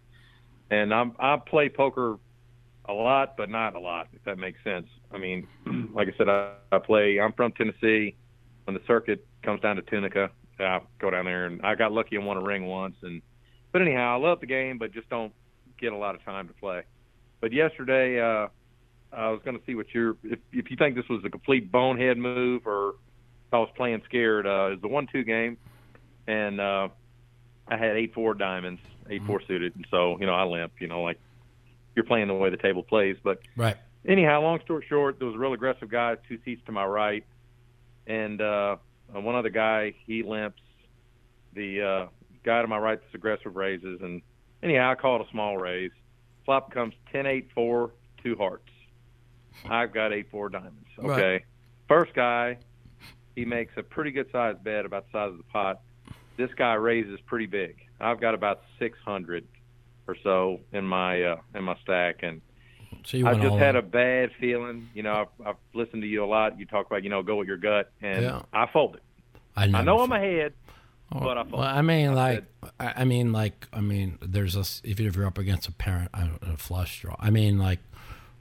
and 0.70 0.93
I'm, 0.95 1.16
I 1.18 1.37
play 1.37 1.70
poker 1.70 2.18
a 2.87 2.93
lot, 2.93 3.37
but 3.37 3.49
not 3.49 3.74
a 3.74 3.81
lot. 3.81 4.09
If 4.12 4.24
that 4.24 4.39
makes 4.39 4.62
sense. 4.62 4.87
I 5.11 5.18
mean, 5.18 5.49
like 5.95 6.09
I 6.09 6.16
said, 6.18 6.28
I, 6.28 6.53
I 6.70 6.78
play. 6.78 7.18
I'm 7.18 7.33
from 7.33 7.53
Tennessee. 7.53 8.14
When 8.64 8.74
the 8.74 8.83
circuit 8.87 9.26
comes 9.43 9.62
down 9.62 9.76
to 9.76 9.83
Tunica, 9.83 10.31
I 10.59 10.81
go 11.01 11.11
down 11.11 11.24
there 11.24 11.47
and 11.47 11.62
I 11.62 11.74
got 11.74 11.93
lucky 11.93 12.16
and 12.16 12.26
won 12.26 12.37
a 12.37 12.43
ring 12.43 12.66
once. 12.66 12.97
And 13.03 13.22
but 13.72 13.83
anyhow, 13.83 14.16
I 14.16 14.20
love 14.20 14.41
the 14.41 14.47
game, 14.47 14.78
but 14.78 14.93
just 14.93 15.09
don't 15.09 15.33
get 15.81 15.93
a 15.93 15.97
lot 15.97 16.14
of 16.14 16.24
time 16.24 16.47
to 16.49 16.55
play. 16.55 16.83
But 17.41 17.53
yesterday, 17.53 18.20
uh, 18.20 18.49
I 19.12 19.30
was 19.30 19.41
going 19.45 19.59
to 19.59 19.64
see 19.64 19.74
what 19.74 19.86
your 19.95 20.16
if 20.22 20.38
if 20.53 20.70
you 20.70 20.76
think 20.76 20.95
this 20.95 21.09
was 21.09 21.22
a 21.24 21.30
complete 21.30 21.72
bonehead 21.72 22.18
move 22.18 22.66
or 22.66 22.91
if 22.91 23.55
I 23.55 23.59
was 23.59 23.70
playing 23.76 24.03
scared. 24.05 24.47
Uh, 24.47 24.68
it 24.68 24.70
was 24.70 24.78
the 24.82 24.88
one-two 24.88 25.24
game, 25.24 25.57
and 26.26 26.61
uh, 26.61 26.88
I 27.68 27.76
had 27.76 27.97
eight 27.97 28.14
four 28.14 28.34
diamonds, 28.34 28.80
eight 29.09 29.22
four 29.26 29.41
suited, 29.47 29.74
and 29.74 29.86
so 29.91 30.18
you 30.20 30.26
know 30.26 30.34
I 30.34 30.45
limp. 30.45 30.72
You 30.80 30.88
know, 30.88 31.03
like 31.03 31.18
you're 31.97 32.05
playing 32.05 32.28
the 32.28 32.34
way 32.34 32.51
the 32.51 32.57
table 32.57 32.82
plays. 32.82 33.16
But 33.22 33.41
Right. 33.57 33.76
anyhow, 34.07 34.43
long 34.43 34.61
story 34.64 34.84
short, 34.88 35.18
there 35.18 35.26
was 35.26 35.34
a 35.34 35.38
real 35.38 35.53
aggressive 35.53 35.91
guy 35.91 36.16
two 36.28 36.38
seats 36.45 36.62
to 36.66 36.72
my 36.72 36.84
right, 36.84 37.24
and 38.07 38.41
uh, 38.41 38.76
one 39.12 39.34
other 39.34 39.51
guy 39.51 39.95
he 40.07 40.22
limps. 40.22 40.62
The 41.55 41.82
uh, 41.82 42.07
guy 42.45 42.62
to 42.62 42.68
my 42.68 42.78
right 42.78 43.01
that's 43.01 43.14
aggressive 43.14 43.57
raises, 43.57 44.01
and 44.03 44.22
anyhow, 44.62 44.93
I 44.93 44.95
called 44.95 45.26
a 45.26 45.30
small 45.30 45.57
raise. 45.57 45.91
Flop 46.51 46.74
comes 46.74 46.94
ten 47.12 47.26
eight 47.26 47.48
four 47.55 47.92
two 48.24 48.34
hearts. 48.34 48.68
I've 49.68 49.94
got 49.94 50.12
eight 50.12 50.32
four 50.32 50.48
diamonds. 50.48 50.88
Okay, 50.98 51.09
Right. 51.34 51.44
first 51.86 52.12
guy, 52.12 52.57
he 53.36 53.44
makes 53.44 53.72
a 53.76 53.84
pretty 53.84 54.11
good 54.11 54.26
sized 54.32 54.64
bet 54.64 54.84
about 54.84 55.07
the 55.07 55.12
size 55.12 55.30
of 55.30 55.36
the 55.36 55.44
pot. 55.44 55.80
This 56.36 56.51
guy 56.57 56.74
raises 56.74 57.20
pretty 57.26 57.46
big. 57.46 57.76
I've 58.01 58.20
got 58.20 58.34
about 58.34 58.62
six 58.80 58.98
hundred 59.05 59.46
or 60.09 60.16
so 60.24 60.59
in 60.72 60.84
my 60.84 61.22
uh, 61.22 61.36
in 61.55 61.62
my 61.62 61.76
stack, 61.84 62.24
and 62.24 62.40
So 63.05 63.16
you 63.18 63.28
I 63.28 63.34
just 63.34 63.55
had 63.57 63.76
a 63.76 63.82
bad 63.82 64.30
feeling. 64.40 64.88
You 64.92 65.05
know, 65.05 65.28
I've, 65.40 65.46
I've 65.46 65.57
listened 65.72 66.03
to 66.03 66.09
you 66.09 66.24
a 66.24 66.26
lot. 66.26 66.59
You 66.59 66.66
talk 66.66 66.84
about, 66.86 67.05
you 67.05 67.11
know, 67.11 67.22
go 67.22 67.36
with 67.36 67.46
your 67.46 67.59
gut, 67.59 67.92
and 68.03 68.24
Yeah. 68.24 68.42
I 68.53 68.66
folded. 68.72 69.03
I, 69.55 69.66
I 69.72 69.82
know 69.82 70.01
I'm 70.01 70.11
ahead, 70.11 70.55
But 71.12 71.38
I 71.38 71.42
well. 71.42 71.62
I 71.62 71.82
mean, 71.82 72.14
like, 72.14 72.44
I 72.78 72.92
I 72.98 73.04
mean, 73.04 73.32
like, 73.32 73.66
I 73.72 73.80
mean, 73.80 74.18
there's 74.22 74.56
a 74.56 74.64
if 74.88 75.00
you're 75.00 75.26
up 75.26 75.38
against 75.38 75.68
a 75.68 75.72
parent, 75.72 76.11
a 76.14 76.56
flush 76.56 77.00
draw. 77.00 77.16
I 77.18 77.30
mean, 77.30 77.58
like, 77.58 77.80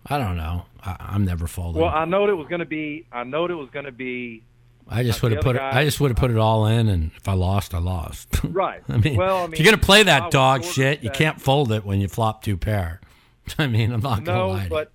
I 0.05 0.17
don't 0.17 0.37
know. 0.37 0.65
I, 0.83 0.95
I'm 0.99 1.25
never 1.25 1.47
folding. 1.47 1.81
Well, 1.81 1.91
I 1.91 2.05
know 2.05 2.29
it 2.29 2.33
was 2.37 2.47
going 2.47 2.59
to 2.59 2.65
be. 2.65 3.07
I 3.11 3.23
know 3.23 3.45
it 3.45 3.53
was 3.53 3.69
going 3.71 3.85
to 3.85 3.91
be 3.91 4.43
I 4.89 5.03
just 5.03 5.21
would 5.21 5.31
have 5.31 5.41
put 5.41 5.55
it. 5.55 5.61
I 5.61 5.85
just 5.85 5.99
would 5.99 6.09
have 6.09 6.17
put 6.17 6.31
it 6.31 6.37
all 6.37 6.65
in, 6.65 6.87
and 6.89 7.11
if 7.15 7.27
I 7.27 7.33
lost, 7.33 7.73
I 7.73 7.77
lost. 7.77 8.39
right. 8.43 8.81
I 8.89 8.97
mean, 8.97 9.17
well, 9.17 9.37
I 9.37 9.43
if 9.45 9.59
you're 9.59 9.65
gonna 9.65 9.77
play 9.77 10.03
that 10.03 10.31
dog 10.31 10.63
shit, 10.63 11.03
you 11.03 11.11
can't 11.11 11.39
fold 11.39 11.71
it 11.71 11.85
when 11.85 12.01
you 12.01 12.07
flop 12.07 12.43
two 12.43 12.57
pair. 12.57 12.99
I 13.59 13.67
mean, 13.67 13.91
I'm 13.91 14.01
not 14.01 14.23
gonna 14.23 14.47
lie. 14.47 14.57
to 14.57 14.63
you. 14.63 14.69
but 14.69 14.91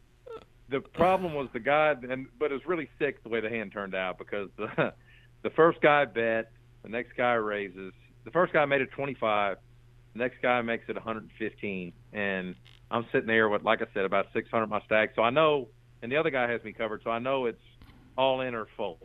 the 0.69 0.81
problem 0.81 1.35
was 1.35 1.49
the 1.53 1.61
guy, 1.61 1.95
and 2.11 2.27
but 2.39 2.51
it 2.51 2.55
was 2.55 2.67
really 2.67 2.89
sick 2.99 3.23
the 3.23 3.29
way 3.29 3.41
the 3.41 3.49
hand 3.49 3.73
turned 3.73 3.95
out 3.95 4.19
because 4.19 4.49
the 4.57 4.93
the 5.43 5.51
first 5.51 5.81
guy 5.81 6.05
bet, 6.07 6.51
the 6.85 6.89
next 6.91 7.17
guy 7.17 7.33
raises. 7.35 7.93
The 8.25 8.31
first 8.31 8.53
guy 8.53 8.65
made 8.67 8.81
it 8.81 8.91
25, 8.93 9.57
the 10.13 10.19
next 10.19 10.37
guy 10.41 10.63
makes 10.63 10.85
it 10.89 10.95
115, 10.95 11.93
and 12.13 12.55
I'm 12.91 13.05
sitting 13.11 13.27
there 13.27 13.49
with, 13.49 13.63
like 13.65 13.83
I 13.83 13.87
said, 13.93 14.05
about 14.05 14.27
600 14.33 14.63
in 14.65 14.71
my 14.71 14.81
stack. 14.87 15.11
So 15.17 15.23
I 15.23 15.31
know, 15.31 15.69
and 16.03 16.13
the 16.13 16.17
other 16.17 16.31
guy 16.31 16.49
has 16.51 16.63
me 16.63 16.73
covered, 16.73 17.03
so 17.03 17.11
I 17.11 17.19
know 17.19 17.47
it's 17.47 17.59
all 18.17 18.41
in 18.43 18.55
or 18.55 18.67
fold. 18.77 18.99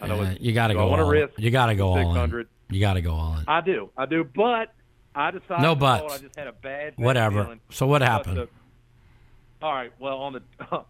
I 0.00 0.06
know 0.06 0.22
Yeah, 0.22 0.30
it's, 0.30 0.40
you 0.40 0.52
got 0.52 0.68
to 0.68 0.74
so 0.74 0.78
go. 0.78 0.86
I 0.86 0.90
want 0.90 1.00
to 1.00 1.04
risk. 1.06 1.32
You 1.36 1.50
got 1.50 1.66
to 1.66 1.74
go 1.74 1.88
all 1.88 1.98
in. 1.98 2.06
600. 2.06 2.48
You 2.70 2.80
got 2.80 2.94
to 2.94 3.00
go 3.02 3.12
all 3.14 3.36
in. 3.38 3.44
I 3.48 3.60
do, 3.60 3.90
I 3.96 4.06
do, 4.06 4.24
but 4.24 4.72
I 5.14 5.30
decided 5.32 5.62
No 5.62 5.74
to 5.74 5.80
buts. 5.80 6.14
I 6.14 6.18
just 6.18 6.36
had 6.36 6.46
a 6.46 6.52
bad, 6.52 6.96
bad 6.96 7.04
Whatever. 7.04 7.44
feeling. 7.44 7.60
So 7.70 7.86
what 7.86 8.00
happened? 8.02 8.36
the- 8.38 8.48
all 9.60 9.72
right. 9.72 9.92
Well, 10.00 10.18
on 10.18 10.32
the 10.32 10.42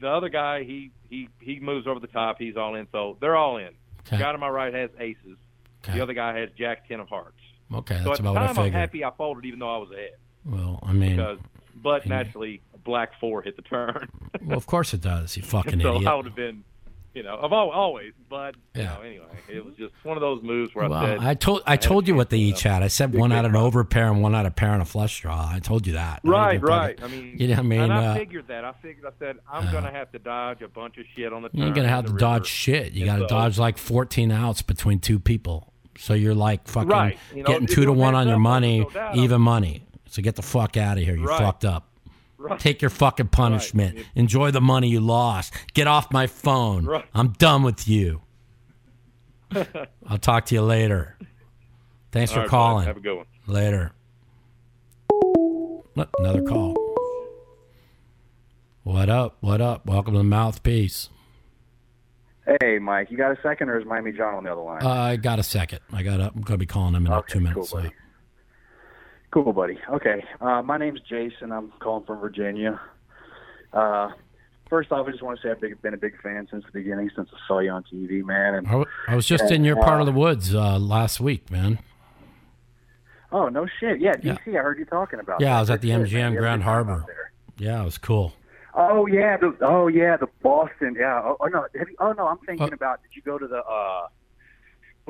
the 0.00 0.08
other 0.08 0.28
guy, 0.30 0.64
he 0.64 0.90
he 1.08 1.28
he 1.40 1.60
moves 1.60 1.86
over 1.86 2.00
the 2.00 2.06
top. 2.08 2.36
He's 2.40 2.56
all 2.56 2.74
in. 2.74 2.88
So 2.90 3.16
they're 3.20 3.36
all 3.36 3.56
in. 3.58 3.66
Okay. 4.00 4.16
The 4.16 4.18
guy 4.18 4.32
to 4.32 4.38
my 4.38 4.48
right 4.48 4.74
has 4.74 4.90
aces. 4.98 5.36
Okay. 5.84 5.94
The 5.96 6.02
other 6.02 6.12
guy 6.14 6.38
has 6.38 6.50
Jack 6.58 6.86
ten 6.88 7.00
of 7.00 7.08
hearts. 7.08 7.36
Okay, 7.72 7.98
so 7.98 8.04
that's 8.04 8.18
at 8.20 8.22
the 8.24 8.30
about 8.30 8.34
what 8.34 8.42
I 8.42 8.46
time, 8.48 8.58
I'm 8.58 8.64
figured. 8.64 8.80
happy 8.80 9.04
I 9.04 9.10
folded, 9.16 9.44
even 9.44 9.58
though 9.60 9.74
I 9.74 9.78
was 9.78 9.90
ahead. 9.92 10.10
Well, 10.44 10.80
I 10.82 10.92
mean, 10.92 11.16
Because, 11.16 11.38
but 11.76 12.06
naturally, 12.06 12.60
black 12.84 13.12
four 13.20 13.42
hit 13.42 13.56
the 13.56 13.62
turn. 13.62 14.08
well, 14.42 14.56
of 14.58 14.66
course 14.66 14.92
it 14.92 15.00
does. 15.00 15.36
You 15.36 15.42
fucking 15.44 15.80
so 15.80 15.96
idiot. 15.96 16.06
I 16.08 16.14
would 16.14 16.24
have 16.26 16.34
been, 16.34 16.64
you 17.14 17.22
know, 17.22 17.38
I've 17.42 17.52
always. 17.52 18.12
But 18.28 18.54
you 18.74 18.82
Yeah. 18.82 18.94
know, 18.94 19.00
anyway, 19.00 19.26
it 19.48 19.64
was 19.64 19.74
just 19.74 19.92
one 20.04 20.16
of 20.16 20.20
those 20.20 20.42
moves 20.42 20.74
where 20.74 20.88
Well, 20.88 20.98
I 20.98 21.06
said, 21.06 21.18
I 21.20 21.34
told 21.34 21.62
I 21.66 21.76
told 21.76 22.06
you 22.06 22.14
what 22.14 22.30
they 22.30 22.38
each 22.38 22.62
had. 22.62 22.82
I 22.82 22.88
said 22.88 23.12
one 23.14 23.30
had 23.32 23.44
an 23.44 23.56
over 23.56 23.82
pair 23.84 24.06
and 24.06 24.22
one 24.22 24.34
had 24.34 24.46
a 24.46 24.50
pair 24.50 24.72
and 24.72 24.80
a 24.82 24.84
flush 24.84 25.20
draw. 25.20 25.48
I 25.52 25.58
told 25.58 25.86
you 25.86 25.94
that. 25.94 26.20
Right, 26.24 26.62
right. 26.62 26.98
I 27.02 27.08
mean, 27.08 27.36
you 27.38 27.48
know 27.48 27.56
I 27.56 27.62
mean? 27.62 27.80
and 27.80 27.92
I 27.92 28.06
Uh, 28.06 28.14
figured 28.14 28.46
that. 28.48 28.64
I 28.64 28.72
figured. 28.80 29.04
I 29.06 29.10
said 29.18 29.36
I'm 29.50 29.70
gonna 29.72 29.90
have 29.90 30.12
to 30.12 30.18
dodge 30.18 30.62
a 30.62 30.68
bunch 30.68 30.98
of 30.98 31.04
shit 31.16 31.32
on 31.32 31.42
the. 31.42 31.50
You're 31.52 31.72
gonna 31.72 31.88
have 31.88 32.06
to 32.06 32.12
dodge 32.12 32.46
shit. 32.46 32.92
You 32.92 33.04
got 33.06 33.16
to 33.16 33.22
so- 33.22 33.28
dodge 33.28 33.58
like 33.58 33.76
14 33.78 34.30
outs 34.30 34.62
between 34.62 35.00
two 35.00 35.18
people. 35.18 35.72
So 35.98 36.14
you're 36.14 36.34
like 36.34 36.66
fucking 36.68 36.88
Right. 36.88 37.18
You 37.34 37.42
know, 37.42 37.46
getting 37.48 37.66
two 37.66 37.84
to 37.84 37.92
one 37.92 38.14
on 38.14 38.26
your 38.28 38.38
money, 38.38 38.86
no 38.94 39.10
even 39.14 39.40
money. 39.42 39.82
So 40.06 40.22
get 40.22 40.34
the 40.36 40.42
fuck 40.42 40.76
out 40.76 40.96
of 40.96 41.04
here. 41.04 41.14
You 41.16 41.26
Right. 41.26 41.38
fucked 41.38 41.64
up. 41.64 41.88
Right. 42.40 42.58
Take 42.58 42.80
your 42.80 42.88
fucking 42.90 43.28
punishment. 43.28 43.96
Right. 43.96 44.06
Enjoy 44.14 44.50
the 44.50 44.62
money 44.62 44.88
you 44.88 45.00
lost. 45.00 45.52
Get 45.74 45.86
off 45.86 46.10
my 46.10 46.26
phone. 46.26 46.86
Right. 46.86 47.04
I'm 47.12 47.32
done 47.32 47.62
with 47.62 47.86
you. 47.86 48.22
I'll 50.06 50.16
talk 50.18 50.46
to 50.46 50.54
you 50.54 50.62
later. 50.62 51.18
Thanks 52.12 52.30
All 52.32 52.36
for 52.36 52.40
right, 52.40 52.46
bud. 52.46 52.50
calling. 52.50 52.86
Have 52.86 52.96
a 52.96 53.00
good 53.00 53.16
one. 53.16 53.26
Later. 53.46 53.92
Look, 55.94 56.08
Another 56.18 56.40
call. 56.42 56.74
What 58.84 59.10
up? 59.10 59.36
What 59.40 59.60
up? 59.60 59.84
Welcome 59.84 60.14
to 60.14 60.18
the 60.18 60.24
mouthpiece. 60.24 61.10
Hey, 62.62 62.78
Mike, 62.78 63.10
you 63.10 63.18
got 63.18 63.32
a 63.32 63.42
second, 63.42 63.68
or 63.68 63.78
is 63.78 63.86
Miami 63.86 64.12
John 64.12 64.34
on 64.34 64.44
the 64.44 64.50
other 64.52 64.62
line? 64.62 64.82
Uh, 64.82 64.88
I 64.88 65.16
got 65.16 65.38
a 65.38 65.42
second. 65.42 65.80
I 65.92 66.02
got. 66.02 66.20
I'm 66.20 66.32
going 66.40 66.44
to 66.54 66.58
be 66.58 66.64
calling 66.66 66.94
him 66.94 67.06
in 67.06 67.12
Okay, 67.12 67.34
two 67.34 67.38
cool, 67.40 67.48
minutes. 67.50 67.72
buddy. 67.72 67.88
so. 67.88 67.94
Cool, 69.32 69.52
buddy. 69.52 69.78
Okay, 69.88 70.24
uh, 70.40 70.60
my 70.62 70.76
name's 70.76 71.00
Jason. 71.08 71.52
I'm 71.52 71.72
calling 71.78 72.04
from 72.04 72.18
Virginia. 72.18 72.80
Uh, 73.72 74.10
first 74.68 74.90
off, 74.90 75.06
I 75.06 75.10
just 75.12 75.22
want 75.22 75.38
to 75.40 75.46
say 75.46 75.52
I've 75.52 75.82
been, 75.82 75.94
a 75.94 75.96
big 75.96 76.20
fan 76.20 76.48
since 76.50 76.64
the 76.64 76.72
beginning, 76.72 77.10
since 77.14 77.28
I 77.32 77.36
saw 77.46 77.60
you 77.60 77.70
on 77.70 77.84
TV, 77.84 78.24
man. 78.24 78.54
And 78.56 78.66
I, 78.66 78.70
w- 78.70 78.86
I 79.06 79.14
was 79.14 79.26
just 79.26 79.50
in 79.52 79.62
your 79.64 79.76
part 79.76 80.00
of 80.00 80.06
the 80.06 80.12
woods 80.12 80.52
uh, 80.54 80.78
last 80.80 81.20
week, 81.20 81.48
man. 81.50 81.78
oh, 83.30 83.48
no 83.48 83.66
shit, 83.78 84.00
yeah, 84.00 84.14
Yeah. 84.20 84.34
DC. 84.34 84.48
I 84.58 84.62
heard 84.62 84.78
you 84.80 84.84
talking 84.84 85.20
about. 85.20 85.40
Yeah, 85.40 85.50
that. 85.50 85.56
I 85.56 85.60
was 85.60 85.70
at 85.70 85.80
the 85.80 85.90
MGM 85.90 86.10
Grand 86.10 86.24
have 86.24 86.32
a 86.32 86.34
good 86.34 86.46
time 86.48 86.60
Harbor. 86.62 87.04
Yeah, 87.58 87.82
it 87.82 87.84
was 87.84 87.98
cool. 87.98 88.32
Oh 88.74 89.06
yeah, 89.06 89.36
the 89.36 89.54
oh 89.62 89.88
yeah, 89.88 90.16
the 90.16 90.28
Boston. 90.42 90.96
Yeah. 90.98 91.20
Oh, 91.24 91.36
oh 91.40 91.46
no, 91.46 91.66
have 91.76 91.88
you, 91.88 91.96
oh 91.98 92.12
no, 92.12 92.28
I'm 92.28 92.38
thinking 92.38 92.70
Uh, 92.70 92.74
about. 92.74 93.02
Did 93.02 93.16
you 93.16 93.22
go 93.22 93.36
to 93.36 93.46
the 93.48 93.58
uh, 93.64 94.06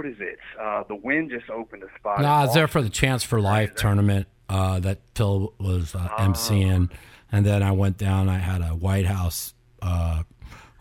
what 0.00 0.06
is 0.10 0.16
it? 0.18 0.38
Uh, 0.58 0.82
the 0.88 0.94
Wind 0.94 1.30
just 1.30 1.50
opened 1.50 1.82
a 1.82 1.98
spot. 1.98 2.20
No, 2.20 2.24
in 2.26 2.30
I 2.30 2.44
was 2.46 2.54
there 2.54 2.66
for 2.68 2.80
the 2.80 2.88
Chance 2.88 3.22
for 3.22 3.38
Life 3.38 3.74
tournament 3.74 4.26
uh, 4.48 4.80
that 4.80 4.98
Phil 5.14 5.52
was 5.58 5.94
uh, 5.94 6.08
Ah. 6.10 6.26
emceeing, 6.26 6.90
and 7.30 7.44
then 7.44 7.62
I 7.62 7.72
went 7.72 7.98
down. 7.98 8.30
I 8.30 8.38
had 8.38 8.62
a 8.62 8.68
White 8.74 9.04
House 9.04 9.52
uh, 9.82 10.22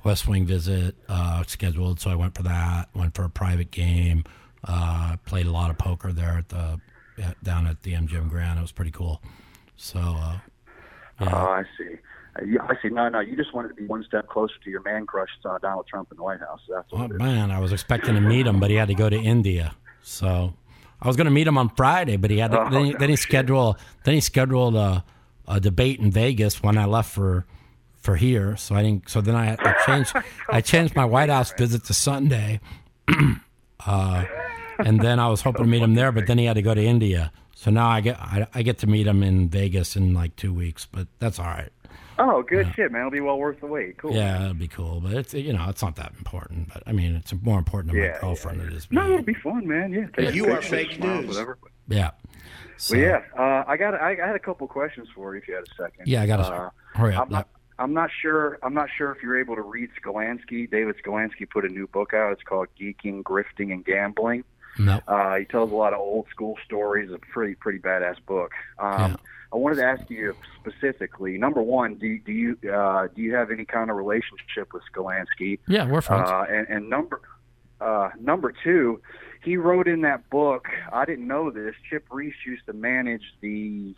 West 0.05 0.25
Wing 0.25 0.45
visit 0.45 0.95
uh, 1.09 1.43
scheduled, 1.47 1.99
so 1.99 2.09
I 2.09 2.15
went 2.15 2.33
for 2.35 2.43
that. 2.43 2.87
Went 2.95 3.13
for 3.13 3.25
a 3.25 3.29
private 3.29 3.71
game. 3.71 4.23
Uh, 4.63 5.17
played 5.25 5.47
a 5.47 5.51
lot 5.51 5.69
of 5.69 5.77
poker 5.77 6.13
there 6.13 6.37
at 6.37 6.47
the 6.47 6.79
at, 7.21 7.43
down 7.43 7.67
at 7.67 7.83
the 7.83 7.91
MGM 7.95 8.29
Grand. 8.29 8.57
It 8.57 8.61
was 8.61 8.71
pretty 8.71 8.91
cool. 8.91 9.21
So 9.75 9.99
uh, 9.99 10.37
Oh, 11.19 11.25
I 11.27 11.63
see. 11.77 11.95
Yeah, 12.45 12.61
I 12.63 12.75
see. 12.81 12.89
No, 12.89 13.09
no, 13.09 13.19
you 13.19 13.35
just 13.35 13.53
wanted 13.53 13.69
to 13.69 13.73
be 13.75 13.85
one 13.85 14.03
step 14.03 14.27
closer 14.27 14.53
to 14.63 14.69
your 14.69 14.81
man 14.81 15.05
crush, 15.05 15.29
uh, 15.45 15.57
Donald 15.59 15.87
Trump 15.87 16.09
in 16.11 16.17
the 16.17 16.23
White 16.23 16.39
House. 16.39 16.61
That's 16.69 16.91
what 16.91 17.11
Oh 17.11 17.13
man, 17.15 17.51
I 17.51 17.59
was 17.59 17.71
expecting 17.71 18.15
to 18.15 18.21
meet 18.21 18.45
him, 18.47 18.59
but 18.59 18.69
he 18.69 18.75
had 18.75 18.87
to 18.87 18.93
go 18.95 19.09
to 19.09 19.17
India. 19.17 19.75
So 20.01 20.53
I 21.01 21.07
was 21.07 21.15
going 21.15 21.25
to 21.25 21.31
meet 21.31 21.47
him 21.47 21.57
on 21.57 21.69
Friday, 21.69 22.17
but 22.17 22.31
he 22.31 22.37
had 22.39 22.51
to, 22.51 22.61
Oh, 22.61 22.69
then, 22.69 22.85
he, 22.85 22.91
no 22.91 22.97
then 22.99 23.09
he 23.09 23.15
scheduled 23.15 23.77
then 24.03 24.13
he 24.15 24.19
scheduled 24.21 24.75
a, 24.75 25.03
a 25.47 25.59
debate 25.59 25.99
in 25.99 26.11
Vegas 26.11 26.61
when 26.63 26.77
I 26.77 26.85
left 26.85 27.11
for 27.11 27.45
for 28.01 28.15
here. 28.15 28.55
So 28.57 28.75
I 28.75 28.83
didn't. 28.83 29.09
So 29.09 29.21
then 29.21 29.35
I, 29.35 29.55
I 29.59 29.75
changed 29.85 30.13
I 30.49 30.61
changed 30.61 30.95
my 30.95 31.05
White 31.05 31.29
House 31.29 31.51
visit 31.53 31.83
to 31.85 31.93
Sunday, 31.93 32.59
uh, 33.85 34.25
and 34.79 34.99
then 34.99 35.19
I 35.19 35.27
was 35.27 35.41
hoping 35.41 35.63
to 35.63 35.69
meet 35.69 35.81
him 35.81 35.95
there, 35.95 36.11
but 36.11 36.27
then 36.27 36.37
he 36.37 36.45
had 36.45 36.53
to 36.55 36.61
go 36.61 36.73
to 36.73 36.83
India. 36.83 37.31
So 37.55 37.71
now 37.71 37.89
I 37.89 38.01
get 38.01 38.19
I, 38.19 38.47
I 38.53 38.61
get 38.61 38.77
to 38.79 38.87
meet 38.87 39.05
him 39.07 39.21
in 39.23 39.49
Vegas 39.49 39.95
in 39.95 40.13
like 40.13 40.35
two 40.35 40.53
weeks, 40.53 40.85
but 40.89 41.07
that's 41.19 41.39
all 41.39 41.45
right. 41.45 41.71
Oh, 42.19 42.43
good 42.43 42.71
shit, 42.75 42.91
man. 42.91 43.01
It'll 43.01 43.11
be 43.11 43.21
well 43.21 43.39
worth 43.39 43.61
the 43.61 43.67
wait. 43.67 43.97
Cool. 43.97 44.13
Yeah, 44.13 44.41
it'll 44.41 44.53
be 44.53 44.67
cool, 44.67 44.99
but 44.99 45.13
it's 45.13 45.33
you 45.33 45.53
know 45.53 45.65
it's 45.69 45.81
not 45.81 45.95
that 45.95 46.11
important. 46.17 46.67
But 46.73 46.83
I 46.85 46.91
mean, 46.91 47.15
it's 47.15 47.33
more 47.41 47.57
important 47.57 47.93
to 47.93 47.97
Yeah, 47.99 48.11
my 48.13 48.19
girlfriend 48.19 48.59
than 48.59 48.67
it 48.67 48.73
is 48.73 48.91
me. 48.91 48.97
No, 48.97 49.05
it'll 49.13 49.23
be 49.23 49.33
fun, 49.33 49.65
man. 49.65 49.93
Yeah. 49.93 50.07
Take 50.15 50.35
You 50.35 50.51
are 50.51 50.61
fake 50.61 50.91
smiles, 50.93 51.25
news. 51.25 51.35
Whatever. 51.35 51.57
Yeah. 51.87 52.11
So, 52.77 52.95
Well, 52.97 53.05
yeah. 53.05 53.21
Uh, 53.37 53.63
I 53.67 53.77
got. 53.77 53.93
I, 53.95 54.11
I 54.21 54.27
had 54.27 54.35
a 54.35 54.39
couple 54.39 54.67
questions 54.67 55.07
for 55.15 55.33
you 55.33 55.41
if 55.41 55.47
you 55.47 55.55
had 55.55 55.63
a 55.63 55.73
second. 55.81 56.07
Yeah, 56.07 56.21
I 56.21 56.27
got 56.27 56.37
to 56.37 56.43
Uh, 56.53 56.69
hurry 56.93 57.15
up. 57.15 57.27
I'm 57.27 57.31
not, 57.31 57.47
I'm 57.79 57.93
not 57.93 58.09
sure. 58.21 58.59
I'm 58.63 58.73
not 58.73 58.89
sure 58.97 59.11
if 59.11 59.23
you're 59.23 59.39
able 59.39 59.55
to 59.55 59.61
read 59.61 59.89
Sklansky. 60.03 60.69
David 60.69 60.95
Sklansky 61.05 61.49
put 61.49 61.63
a 61.65 61.69
new 61.69 61.87
book 61.87 62.13
out. 62.13 62.33
It's 62.33 62.43
called 62.43 62.67
Geeking, 62.79 63.23
Grifting, 63.23 63.71
and 63.71 63.83
Gambling. 63.85 64.43
no. 64.77 64.99
Uh, 65.07 65.37
he 65.37 65.45
tells 65.45 65.71
a 65.71 65.75
lot 65.75 65.93
of 65.93 65.99
old 65.99 66.27
school 66.29 66.57
stories. 66.65 67.11
A 67.11 67.17
pretty 67.17 67.55
pretty 67.55 67.79
badass 67.79 68.17
book. 68.25 68.51
Um, 68.77 69.11
Yeah. 69.11 69.15
I 69.51 69.55
wanted 69.55 69.77
to 69.77 69.85
ask 69.85 70.09
you 70.09 70.35
specifically. 70.59 71.37
Number 71.37 71.61
one, 71.61 71.95
do 71.95 72.19
do 72.19 72.31
you 72.31 72.57
uh, 72.71 73.07
do 73.15 73.21
you 73.21 73.33
have 73.33 73.51
any 73.51 73.65
kind 73.65 73.89
of 73.89 73.97
relationship 73.97 74.73
with 74.73 74.83
Sklansky? 74.93 75.59
Yeah, 75.67 75.87
we're 75.87 76.01
friends. 76.01 76.29
Uh, 76.29 76.45
and, 76.49 76.67
and 76.67 76.89
number 76.89 77.21
uh, 77.81 78.09
number 78.19 78.53
two, 78.63 79.01
he 79.43 79.57
wrote 79.57 79.87
in 79.87 80.01
that 80.01 80.29
book. 80.29 80.67
I 80.91 81.05
didn't 81.05 81.27
know 81.27 81.49
this. 81.49 81.73
Chip 81.89 82.05
Reese 82.11 82.35
used 82.45 82.65
to 82.67 82.73
manage 82.73 83.23
the 83.41 83.95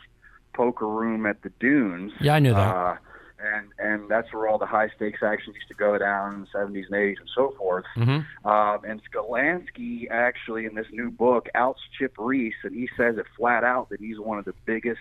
poker 0.53 0.87
room 0.87 1.25
at 1.25 1.41
the 1.41 1.51
Dunes. 1.59 2.13
Yeah, 2.21 2.35
I 2.35 2.39
knew 2.39 2.53
that. 2.53 2.75
Uh, 2.75 2.95
and 3.43 3.71
and 3.79 4.09
that's 4.09 4.31
where 4.31 4.47
all 4.47 4.57
the 4.57 4.65
high 4.65 4.89
stakes 4.95 5.21
action 5.23 5.53
used 5.53 5.67
to 5.67 5.73
go 5.73 5.97
down 5.97 6.35
in 6.35 6.41
the 6.41 6.47
70s 6.47 6.85
and 6.85 6.93
80s 6.93 7.19
and 7.19 7.29
so 7.35 7.53
forth. 7.57 7.85
Mm-hmm. 7.97 8.47
Um, 8.47 8.79
and 8.85 9.01
Sklansky 9.11 10.09
actually 10.09 10.65
in 10.65 10.75
this 10.75 10.87
new 10.91 11.09
book 11.09 11.49
outs 11.55 11.81
Chip 11.97 12.13
Reese, 12.17 12.53
and 12.63 12.75
he 12.75 12.87
says 12.95 13.17
it 13.17 13.25
flat 13.35 13.63
out 13.63 13.89
that 13.89 13.99
he's 13.99 14.19
one 14.19 14.37
of 14.37 14.45
the 14.45 14.53
biggest 14.65 14.99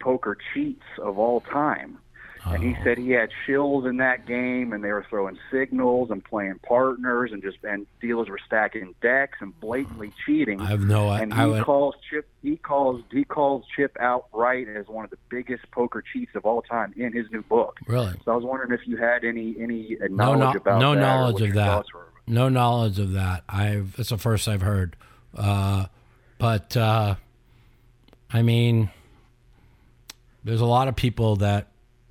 poker 0.00 0.36
cheats 0.52 0.82
of 1.00 1.18
all 1.18 1.40
time. 1.42 1.98
And 2.46 2.62
he 2.62 2.70
Oh. 2.80 2.84
said 2.84 2.96
he 2.96 3.10
had 3.10 3.28
shills 3.46 3.86
in 3.86 3.98
that 3.98 4.24
game, 4.24 4.72
and 4.72 4.82
they 4.82 4.90
were 4.92 5.04
throwing 5.10 5.38
signals 5.50 6.10
and 6.10 6.24
playing 6.24 6.58
partners, 6.66 7.32
and 7.32 7.42
just 7.42 7.58
and 7.64 7.86
dealers 8.00 8.30
were 8.30 8.38
stacking 8.46 8.94
decks 9.02 9.36
and 9.42 9.52
blatantly 9.60 10.10
cheating. 10.24 10.58
I 10.58 10.64
have 10.68 10.80
no. 10.80 11.10
I, 11.10 11.20
and 11.20 11.34
I 11.34 11.44
he 11.44 11.50
would. 11.50 11.64
calls 11.64 11.96
Chip. 12.08 12.26
He 12.42 12.56
calls 12.56 13.02
he 13.12 13.24
calls 13.24 13.66
Chip 13.76 13.94
outright 14.00 14.68
as 14.68 14.86
one 14.88 15.04
of 15.04 15.10
the 15.10 15.18
biggest 15.28 15.70
poker 15.70 16.02
cheats 16.02 16.34
of 16.34 16.46
all 16.46 16.62
time 16.62 16.94
in 16.96 17.12
his 17.12 17.30
new 17.30 17.42
book. 17.42 17.78
Really. 17.86 18.14
So 18.24 18.32
I 18.32 18.36
was 18.36 18.44
wondering 18.46 18.72
if 18.72 18.88
you 18.88 18.96
had 18.96 19.22
any 19.22 19.54
any 19.60 19.98
uh, 20.02 20.06
No, 20.08 20.32
knowledge 20.34 20.54
no, 20.54 20.60
about 20.62 20.78
no 20.80 20.94
that 20.94 21.00
knowledge 21.02 21.42
of 21.42 21.52
that. 21.56 21.84
No 22.26 22.48
knowledge 22.48 22.98
of 22.98 23.12
that. 23.12 23.44
I've. 23.50 23.94
It's 23.98 24.08
the 24.08 24.16
first 24.16 24.48
I've 24.48 24.62
heard. 24.62 24.96
Uh, 25.36 25.86
but 26.38 26.74
uh, 26.74 27.16
I 28.32 28.40
mean, 28.40 28.88
there's 30.44 30.60
a 30.60 30.66
lot 30.66 30.88
of 30.88 30.96
people 30.96 31.36
that 31.36 31.68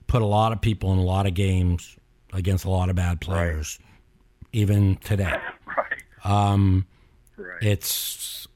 put 0.08 0.22
a 0.22 0.26
lot 0.26 0.52
of 0.52 0.62
people 0.62 0.92
in 0.94 1.00
a 1.00 1.04
lot 1.04 1.26
of 1.28 1.34
games 1.34 1.96
against 2.34 2.66
a 2.66 2.70
lot 2.70 2.90
of 2.90 2.96
bad 2.96 3.22
players, 3.22 3.80
even 4.54 4.96
today. 4.98 5.34
Right. 5.78 6.26
Um, 6.52 6.86
Right. 7.38 7.64
It's 7.64 8.48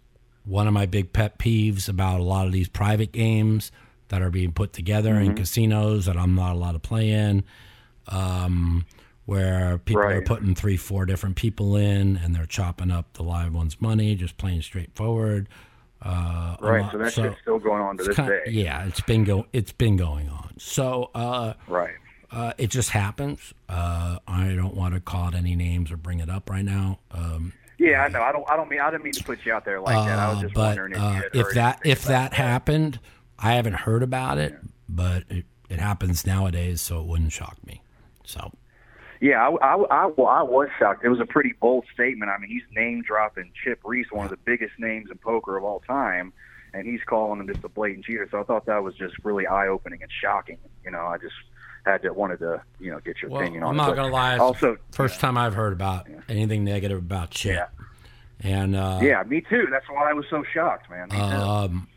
one 0.46 0.68
of 0.68 0.74
my 0.74 0.86
big 0.86 1.14
pet 1.14 1.40
peeves 1.40 1.88
about 1.88 2.20
a 2.20 2.24
lot 2.24 2.46
of 2.48 2.52
these 2.52 2.68
private 2.68 3.12
games 3.14 3.72
that 4.10 4.22
are 4.22 4.30
being 4.30 4.52
put 4.52 4.74
together 4.74 5.14
Mm-hmm. 5.14 5.30
in 5.32 5.36
casinos 5.36 6.06
that 6.06 6.18
I'm 6.18 6.36
not 6.36 6.54
allowed 6.54 6.74
to 6.74 6.80
play 6.80 7.10
in, 7.12 7.44
um, 8.10 8.86
where 9.26 9.78
people 9.78 10.04
are 10.04 10.22
putting 10.22 10.54
three, 10.54 10.76
four 10.76 11.06
different 11.06 11.38
people 11.38 11.78
in 11.78 12.18
and 12.18 12.36
they're 12.36 12.46
chopping 12.46 12.92
up 12.92 13.14
the 13.14 13.24
live 13.24 13.54
one's 13.54 13.80
money, 13.80 14.16
just 14.16 14.38
playing 14.38 14.62
straightforward. 14.64 15.48
Uh, 16.04 16.56
Right. 16.60 16.92
So 16.92 16.98
that's 16.98 17.16
just 17.16 17.40
still 17.42 17.60
going 17.60 17.82
on 17.82 17.98
to 17.98 18.04
this 18.04 18.16
kind- 18.16 18.30
day. 18.30 18.52
yeah, 18.52 18.86
it's 18.86 19.02
been 19.02 19.24
go 19.24 19.46
it's 19.54 19.72
been 19.72 19.98
going 19.98 20.30
on. 20.30 20.54
So 20.58 21.10
uh, 21.16 21.54
Right. 21.68 21.96
uh, 22.32 22.54
it 22.58 22.68
just 22.70 22.90
happens. 22.92 23.54
Uh, 23.70 24.20
I 24.28 24.54
don't 24.56 24.76
want 24.76 24.94
to 24.96 25.00
call 25.00 25.30
it 25.30 25.36
any 25.36 25.56
names 25.56 25.92
or 25.92 25.98
bring 25.98 26.20
it 26.20 26.30
up 26.30 26.50
right 26.50 26.66
now. 26.66 27.00
Um, 27.12 27.54
Yeah, 27.80 28.04
I 28.04 28.08
know. 28.10 28.22
I 28.22 28.32
don't. 28.32 28.50
I 28.50 28.56
don't 28.56 28.70
mean. 28.70 28.80
I 28.82 28.92
didn't 28.92 29.04
mean 29.04 29.14
to 29.14 29.24
put 29.24 29.46
you 29.46 29.52
out 29.54 29.66
there 29.66 29.80
like 29.82 29.96
that. 30.08 30.20
I 30.20 30.30
was 30.30 30.38
uh, 30.38 30.42
just 30.44 30.54
but 30.54 30.78
wondering 30.78 30.94
if, 30.94 31.00
uh, 31.00 31.22
if 31.34 31.54
that 31.56 31.80
if 31.84 32.06
about 32.06 32.32
that 32.32 32.34
happened, 32.36 33.00
I 33.40 33.54
haven't 33.54 33.74
heard 33.74 34.04
about 34.04 34.38
it, 34.38 34.56
but 34.88 35.24
it, 35.30 35.46
it 35.70 35.80
happens 35.80 36.26
nowadays, 36.26 36.82
so 36.82 37.00
it 37.02 37.08
wouldn't 37.08 37.32
shock 37.34 37.58
me. 37.66 37.82
So 38.26 38.52
Yeah, 39.24 39.48
I, 39.48 39.52
I, 39.52 39.76
I, 39.76 40.06
well, 40.18 40.28
I 40.28 40.42
was 40.42 40.68
shocked. 40.78 41.06
It 41.06 41.08
was 41.08 41.22
a 41.22 41.26
pretty 41.26 41.54
bold 41.62 41.86
statement. 41.94 42.30
I 42.30 42.38
mean, 42.40 42.50
he's 42.50 42.64
name 42.76 43.04
dropping 43.08 43.54
Chip 43.64 43.80
Reese, 43.86 44.08
one 44.12 44.26
of 44.26 44.32
the 44.32 44.38
biggest 44.44 44.74
names 44.78 45.10
in 45.10 45.18
poker 45.18 45.56
of 45.56 45.64
all 45.64 45.80
time, 45.80 46.34
and 46.74 46.86
he's 46.86 47.00
calling 47.06 47.40
him 47.40 47.48
just 47.48 47.64
a 47.64 47.70
blatant 47.70 48.04
cheater. 48.04 48.28
So 48.30 48.42
I 48.42 48.44
thought 48.44 48.66
that 48.66 48.84
was 48.84 48.96
just 48.96 49.16
really 49.24 49.48
eye 49.48 49.70
opening 49.70 50.02
and 50.02 50.12
shocking. 50.12 50.58
You 50.84 50.92
know, 50.92 51.06
I 51.06 51.20
just 51.20 51.36
had 51.86 52.02
to 52.02 52.12
wanted 52.12 52.40
to 52.40 52.62
you 52.82 52.92
know 52.92 53.00
get 53.00 53.22
your 53.22 53.32
well, 53.32 53.42
opinion 53.42 53.64
on 53.64 53.70
I'm 53.70 53.76
it. 53.76 53.78
not 53.78 53.90
But 53.92 53.96
gonna 53.96 54.14
lie. 54.14 54.34
It's 54.34 54.42
Also, 54.42 54.78
first 54.92 55.22
time 55.22 55.38
I've 55.38 55.54
heard 55.54 55.72
about 55.72 56.06
anything 56.28 56.66
negative 56.66 56.98
about 56.98 57.30
Chip. 57.32 57.56
Yeah. 57.56 57.68
And 58.42 58.76
uh, 58.76 59.00
yeah, 59.02 59.24
me 59.24 59.40
too. 59.40 59.68
That's 59.72 59.88
why 59.88 60.10
I 60.10 60.14
was 60.14 60.26
so 60.30 60.44
shocked, 60.54 60.90
man. 60.90 61.10
Um, 61.14 61.88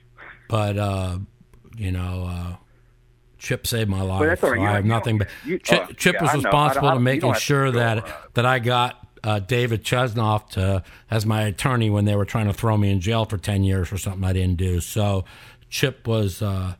but 0.49 0.79
uh, 0.79 1.18
you 1.77 1.91
know, 1.91 2.27
uh, 2.29 2.57
Chip 3.47 3.64
saved 3.64 3.88
my 3.88 4.03
life. 4.03 4.26
that's 4.26 4.42
all 4.42 4.51
right. 4.51 4.59
so 4.59 4.64
I 4.64 4.72
have 4.72 4.84
nothing 4.84 5.18
but 5.18 5.28
you- 5.44 5.61
Chip, 5.61 5.86
oh, 5.88 5.92
Chip 5.92 6.14
yeah, 6.14 6.22
was. 6.22 6.30
I 6.32 6.34
responsible 6.34 6.88
I 6.88 6.94
to 6.94 7.01
making 7.01 7.20
don't 7.20 7.34
to 7.34 7.40
sure 7.40 7.70
that 7.70 7.99
around. 7.99 8.12
that 8.34 8.44
I 8.44 8.59
got 8.59 9.07
uh, 9.22 9.38
David 9.38 9.84
Chesnoff 9.84 10.49
to 10.51 10.82
as 11.11 11.24
my 11.24 11.42
attorney 11.42 11.88
when 11.88 12.07
they 12.07 12.16
were 12.16 12.24
trying 12.24 12.47
to 12.49 12.53
throw 12.53 12.76
me 12.76 12.90
in 12.90 13.01
jail 13.01 13.24
for 13.24 13.38
ten 13.38 13.62
years 13.62 13.86
for 13.86 13.99
something 13.99 14.24
I 14.24 14.32
didn't 14.32 14.57
do. 14.57 14.80
So 14.80 15.24
Chip 15.70 16.09
was 16.09 16.42
uh, 16.42 16.74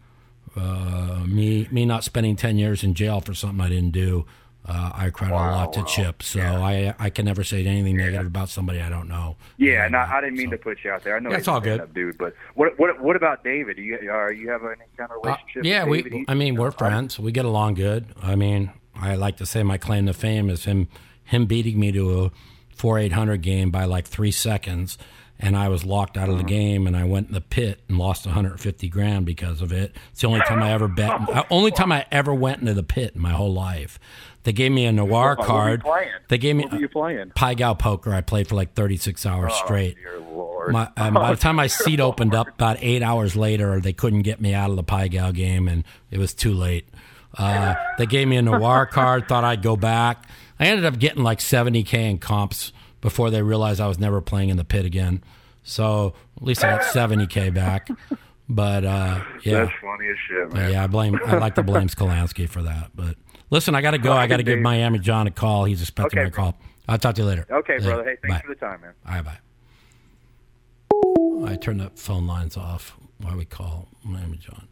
uh, 0.57 1.23
me 1.27 1.69
me 1.71 1.85
not 1.85 2.03
spending 2.03 2.35
ten 2.35 2.57
years 2.59 2.83
in 2.83 2.95
jail 2.95 3.21
for 3.21 3.33
something 3.35 3.61
I 3.61 3.69
didn't 3.69 3.93
do. 3.93 4.27
Uh, 4.69 4.91
I 4.95 5.11
credit 5.11 5.35
a 5.35 5.37
lot 5.37 5.73
to 5.75 5.81
wow. 5.81 5.87
Chip, 5.87 6.23
so 6.23 6.41
I 6.41 6.93
I 6.99 7.09
can 7.11 7.25
never 7.25 7.45
say 7.45 7.65
anything 7.65 7.97
negative 7.97 8.27
about 8.27 8.49
somebody 8.49 8.81
I 8.81 8.89
don't 8.89 9.09
know. 9.09 9.37
Yeah, 9.59 9.85
Uh, 9.87 9.89
no, 9.91 9.99
I 9.99 10.21
didn't 10.21 10.37
mean 10.39 10.49
so- 10.49 10.57
to 10.57 10.59
put 10.59 10.79
you 10.83 10.91
out 10.91 11.05
there. 11.05 11.15
I 11.17 11.21
know 11.21 11.31
Yeah, 11.31 11.41
all 11.47 11.61
good. 11.61 11.95
dude. 11.95 12.19
But 12.19 12.35
what 12.55 12.77
what 12.79 13.01
what 13.01 13.15
about 13.17 13.45
David? 13.45 13.77
Do 13.77 13.83
you 13.83 13.97
uh, 14.13 14.29
you 14.31 14.49
have 14.51 14.63
any 14.65 14.75
kind 14.97 15.11
of 15.11 15.19
Uh, 15.19 15.21
relationship? 15.31 15.65
yeah, 15.65 15.85
with 15.85 16.05
we. 16.07 16.25
I 16.27 16.35
mean, 16.35 16.57
we're 16.57 16.73
friends. 16.73 17.19
We 17.19 17.31
get 17.33 17.45
along 17.45 17.75
good. 17.75 18.07
I 18.23 18.35
mean, 18.35 18.71
I 18.95 19.15
like 19.15 19.37
to 19.37 19.47
say 19.47 19.63
my 19.63 19.79
claim 19.79 20.07
to 20.07 20.13
fame 20.13 20.51
is 20.51 20.65
him 20.65 20.89
him 21.23 21.47
beating 21.47 21.79
me 21.79 21.93
to 21.93 22.25
a 22.25 22.31
four 22.75 22.99
eight 22.99 23.13
hundred 23.13 23.43
game 23.43 23.71
by 23.71 23.85
like 23.85 24.07
three 24.07 24.33
seconds, 24.33 24.99
and 25.39 25.57
I 25.57 25.69
was 25.69 25.85
locked 25.85 26.17
out 26.17 26.29
of 26.29 26.37
the 26.39 26.41
Uh-huh. 26.45 26.49
game, 26.49 26.87
and 26.89 26.97
I 26.97 27.05
went 27.05 27.29
in 27.29 27.35
the 27.35 27.41
pit 27.41 27.83
and 27.89 27.99
lost 27.99 28.27
one 28.27 28.35
hundred 28.35 28.59
fifty 28.61 28.89
grand 28.89 29.27
because 29.27 29.63
of 29.63 29.71
it. 29.73 29.95
It's 30.11 30.23
the 30.23 30.27
only 30.27 30.41
time 30.41 30.63
I 30.63 30.73
ever 30.73 30.89
bet. 30.89 31.11
uh, 31.29 31.45
only 31.51 31.71
time 31.71 31.93
I 31.93 32.05
ever 32.11 32.35
went 32.35 32.61
into 32.61 32.75
the 32.75 32.83
pit 32.83 33.13
in 33.15 33.21
my 33.23 33.33
whole 33.33 33.53
life. 33.55 33.99
They 34.47 34.53
gave 34.53 34.71
me 34.71 34.87
a 34.87 34.93
Noir 34.93 35.35
What 35.37 35.45
card. 35.45 35.81
playing? 35.83 36.09
They 36.29 36.39
gave 36.39 36.55
me 36.55 36.63
What 36.63 36.75
were 36.75 36.79
you 36.79 36.89
playing? 36.89 37.33
Pai 37.35 37.57
Gow 37.57 37.75
poker. 37.75 38.15
I 38.15 38.21
played 38.21 38.47
for 38.47 38.55
like 38.55 38.75
thirty 38.75 38.97
six 38.97 39.27
hours 39.27 39.53
straight. 39.55 39.97
Dear 39.97 40.21
Lord. 40.21 40.73
My, 40.73 40.89
and 40.97 41.15
by 41.17 41.33
the 41.33 41.37
time 41.41 41.57
my 41.57 41.67
seat 41.67 41.99
opened 41.99 42.33
up 42.33 42.47
about 42.49 42.77
eight 42.81 43.03
hours 43.03 43.35
later, 43.35 43.81
they 43.81 43.93
couldn't 43.93 44.23
get 44.23 44.41
me 44.41 44.55
out 44.55 44.71
of 44.71 44.77
the 44.77 44.85
Pai 44.85 45.09
Gow 45.09 45.33
game, 45.33 45.67
and 45.67 45.83
it 46.13 46.19
was 46.19 46.33
too 46.33 46.55
late. 46.55 46.87
Uh, 47.37 47.75
they 47.99 48.07
gave 48.07 48.29
me 48.29 48.37
a 48.37 48.43
Noir 48.43 48.87
card, 48.91 49.27
thought 49.27 49.43
I'd 49.43 49.63
go 49.63 49.75
back. 49.77 50.29
I 50.61 50.67
ended 50.69 50.85
up 50.85 50.97
getting 51.01 51.25
like 51.25 51.41
70K 51.41 51.95
in 51.95 52.19
comps 52.19 52.73
before 53.01 53.31
they 53.31 53.43
realized 53.43 53.81
I 53.81 53.89
was 53.89 53.99
never 53.99 54.21
playing 54.21 54.51
in 54.51 54.57
the 54.57 54.65
pit 54.65 54.85
again. 54.85 55.25
So 55.65 56.15
at 56.37 56.45
least 56.45 56.63
I 56.65 56.71
got 56.71 56.83
70K 56.83 57.53
back. 57.53 57.89
But 58.49 58.85
uh, 58.85 59.23
yeah. 59.43 59.65
That's 59.65 59.73
funny 59.83 60.09
as 60.09 60.17
shit, 60.29 60.53
man. 60.53 60.71
Yeah, 60.73 60.85
I 60.85 60.87
blame. 60.87 61.19
I 61.27 61.37
like 61.39 61.57
to 61.57 61.65
blame 61.65 61.89
Sklansky 61.89 62.49
for 62.49 62.63
that. 62.63 62.91
But 62.95 63.17
listen, 63.51 63.75
I 63.75 63.81
got 63.83 63.93
to 63.93 63.99
go. 63.99 64.13
I 64.13 64.27
got 64.27 64.37
to 64.39 64.43
give 64.43 64.59
Miami 64.61 64.99
John 64.99 65.27
a 65.27 65.31
call. 65.31 65.65
He's 65.65 65.81
expecting 65.83 66.19
Okay, 66.19 66.25
my 66.27 66.31
call. 66.31 66.57
I'll 66.89 66.99
talk 66.99 67.15
to 67.17 67.23
you 67.23 67.29
later. 67.29 67.47
Okay, 67.51 67.79
Yeah, 67.81 67.87
brother. 67.87 68.05
Hey, 68.05 68.17
thanks 68.23 68.37
bye. 68.37 68.43
for 68.43 68.49
the 68.55 68.61
time, 68.61 68.81
man. 68.81 68.93
All 69.07 69.15
right, 69.15 69.25
bye. 69.25 69.39
I 71.53 71.57
turned 71.57 71.81
the 71.81 71.91
phone 71.95 72.27
lines 72.27 72.57
off 72.57 72.97
while 73.19 73.37
we 73.37 73.45
call 73.45 73.89
Miami 74.05 74.37
John. 74.39 74.69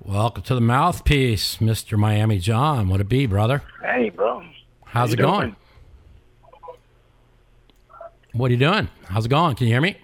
Welcome 0.00 0.42
to 0.44 0.54
the 0.54 0.60
mouthpiece, 0.60 1.56
Mr. 1.58 1.96
Miami 1.98 2.38
John. 2.38 2.88
What 2.88 3.00
it 3.00 3.08
be, 3.08 3.26
brother? 3.26 3.62
Hey, 3.82 4.10
bro. 4.10 4.42
How's 4.84 5.10
you 5.10 5.14
it 5.14 5.18
going? 5.18 5.56
What 8.32 8.50
are 8.50 8.54
you 8.54 8.58
doing? 8.58 8.88
How's 9.06 9.26
it 9.26 9.28
going? 9.28 9.54
Can 9.56 9.66
you 9.66 9.72
hear 9.74 9.80
me? 9.80 9.96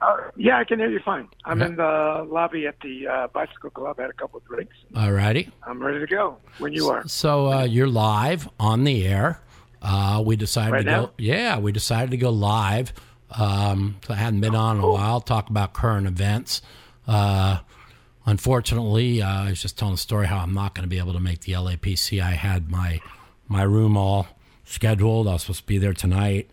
Uh, 0.00 0.16
yeah, 0.36 0.58
I 0.58 0.64
can 0.64 0.78
hear 0.78 0.88
you 0.90 1.00
fine. 1.04 1.28
I'm 1.44 1.60
in 1.62 1.76
the 1.76 2.26
lobby 2.30 2.66
at 2.66 2.78
the 2.80 3.06
uh, 3.08 3.26
bicycle 3.28 3.70
club. 3.70 3.96
I 3.98 4.02
had 4.02 4.10
a 4.10 4.14
couple 4.14 4.38
of 4.38 4.44
drinks. 4.46 4.74
All 4.94 5.10
righty. 5.12 5.50
I'm 5.64 5.82
ready 5.82 5.98
to 5.98 6.06
go 6.06 6.36
when 6.58 6.72
you 6.72 6.88
are. 6.88 7.06
So 7.08 7.50
uh, 7.52 7.64
you're 7.64 7.88
live 7.88 8.48
on 8.60 8.84
the 8.84 9.06
air. 9.06 9.40
Uh, 9.82 10.22
we 10.24 10.36
decided 10.36 10.72
Right 10.72 10.84
to 10.84 10.90
now? 10.90 11.06
go. 11.06 11.12
Yeah, 11.18 11.58
we 11.58 11.72
decided 11.72 12.10
to 12.12 12.16
go 12.16 12.30
live. 12.30 12.92
Um, 13.36 13.96
so 14.06 14.14
I 14.14 14.16
hadn't 14.16 14.40
been 14.40 14.54
on 14.54 14.76
in 14.78 14.82
a 14.84 14.88
while. 14.90 15.20
Talk 15.20 15.50
about 15.50 15.72
current 15.72 16.06
events. 16.06 16.62
Uh, 17.06 17.58
unfortunately, 18.26 19.22
uh, 19.22 19.28
I 19.44 19.50
was 19.50 19.60
just 19.62 19.78
telling 19.78 19.94
a 19.94 19.98
story 19.98 20.26
how 20.26 20.38
I'm 20.38 20.54
not 20.54 20.74
going 20.74 20.84
to 20.84 20.88
be 20.88 20.98
able 20.98 21.12
to 21.12 21.20
make 21.20 21.40
the 21.40 21.52
LAPC. 21.52 22.20
I 22.22 22.32
had 22.32 22.70
my 22.70 23.00
my 23.48 23.62
room 23.62 23.96
all 23.96 24.26
scheduled. 24.64 25.26
I 25.28 25.32
was 25.32 25.42
supposed 25.42 25.60
to 25.60 25.66
be 25.66 25.78
there 25.78 25.92
tonight, 25.94 26.50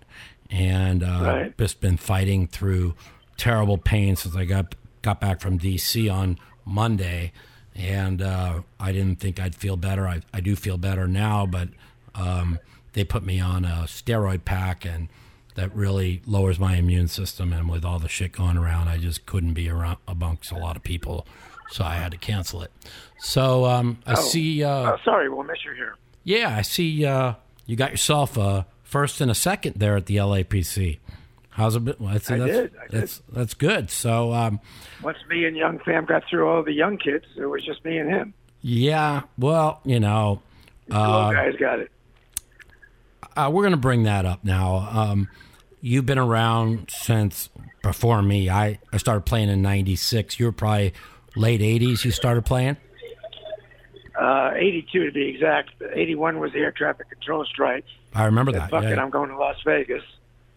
and 0.50 1.04
uh, 1.04 1.22
Right. 1.24 1.58
just 1.58 1.82
been 1.82 1.98
fighting 1.98 2.48
through 2.48 2.96
terrible 3.38 3.78
pain 3.78 4.16
since 4.16 4.36
I 4.36 4.46
got 4.46 4.76
got 5.02 5.20
back 5.22 5.40
from 5.42 5.60
DC 5.60 6.12
on 6.12 6.38
Monday, 6.66 7.32
and 7.76 8.22
uh, 8.22 8.62
I 8.80 8.92
didn't 8.92 9.20
think 9.20 9.40
I'd 9.40 9.56
feel 9.56 9.78
better. 9.78 10.08
I, 10.08 10.22
I 10.34 10.40
do 10.40 10.56
feel 10.56 10.78
better 10.78 11.08
now, 11.08 11.46
but 11.46 11.70
um, 12.16 12.60
they 12.94 13.04
put 13.04 13.24
me 13.24 13.40
on 13.40 13.66
a 13.66 13.84
steroid 13.88 14.46
pack, 14.46 14.86
and 14.86 15.10
that 15.56 15.74
really 15.76 16.22
lowers 16.26 16.60
my 16.60 16.76
immune 16.78 17.08
system. 17.08 17.54
And 17.54 17.70
with 17.70 17.86
all 17.86 18.00
the 18.00 18.10
shit 18.10 18.32
going 18.32 18.58
around, 18.58 18.88
I 18.88 18.98
just 18.98 19.26
couldn't 19.26 19.54
be 19.54 19.70
around 19.70 19.98
amongst 20.08 20.52
a 20.52 20.58
lot 20.58 20.76
of 20.76 20.84
people, 20.84 21.28
so 21.70 21.84
I 21.84 21.96
had 21.96 22.12
to 22.14 22.18
cancel 22.18 22.62
it. 22.64 22.72
So 23.20 23.66
um, 23.66 24.00
I 24.06 24.14
Oh. 24.14 24.16
see. 24.16 24.64
Uh, 24.64 24.70
Uh, 24.70 24.98
sorry, 25.04 25.30
we'll 25.30 25.44
miss 25.44 25.64
you 25.64 25.74
here. 25.74 25.96
yeah, 26.24 26.56
I 26.58 26.62
see. 26.64 27.06
Uh, 27.06 27.34
you 27.68 27.76
got 27.76 27.92
yourself 27.92 28.38
a 28.38 28.66
first 28.84 29.22
and 29.22 29.30
a 29.30 29.36
second 29.36 29.76
there 29.78 29.96
at 29.98 30.06
the 30.08 30.18
LAPC. 30.18 30.98
How's 31.56 31.76
it 31.78 31.86
been? 31.86 31.96
Well, 32.00 32.12
that's, 32.14 32.30
I 32.30 32.38
that's, 32.38 32.52
did, 32.52 32.72
I 32.78 32.88
did. 32.88 32.92
That's 33.02 33.22
that's 33.32 33.54
good. 33.54 33.90
So 33.90 34.34
um, 34.34 34.60
Once 35.02 35.18
me 35.30 35.46
and 35.46 35.56
young 35.56 35.80
Sam 35.86 36.04
got 36.06 36.24
through 36.30 36.50
all 36.50 36.64
the 36.64 36.74
young 36.74 36.98
kids, 36.98 37.26
it 37.38 37.46
was 37.46 37.64
just 37.64 37.84
me 37.86 37.98
and 37.98 38.10
him. 38.10 38.34
yeah, 38.62 39.22
well, 39.38 39.80
you 39.86 40.00
know, 40.02 40.42
The 40.88 41.00
little 41.00 41.32
guys 41.32 41.56
got 41.58 41.80
it. 41.80 41.92
uh, 43.38 43.50
we're 43.54 43.64
going 43.64 43.72
to 43.72 43.78
bring 43.78 44.04
that 44.04 44.26
up 44.26 44.44
now. 44.44 44.76
Um, 44.92 45.30
you've 45.80 46.06
been 46.06 46.18
around 46.20 46.90
since 46.92 47.50
before 47.82 48.22
me. 48.22 48.50
I, 48.50 48.80
I 48.92 48.98
started 48.98 49.26
playing 49.26 49.48
in 49.48 49.62
'96. 49.62 50.38
You 50.40 50.48
were 50.48 50.52
probably 50.52 50.94
late 51.38 51.62
'80s. 51.62 52.04
You 52.04 52.12
started 52.12 52.46
playing. 52.46 52.76
Uh, 54.20 54.52
82 54.56 55.06
to 55.08 55.12
be 55.12 55.28
exact. 55.28 55.72
81 55.94 56.40
was 56.40 56.54
the 56.54 56.60
air 56.60 56.72
traffic 56.72 57.10
control 57.10 57.44
strike. 57.46 57.84
I 58.14 58.26
remember 58.26 58.54
that. 58.54 58.70
Fuck 58.70 58.84
yeah. 58.84 58.92
it, 58.92 58.98
I'm 59.00 59.10
going 59.10 59.30
to 59.30 59.38
Las 59.38 59.58
Vegas. 59.66 60.04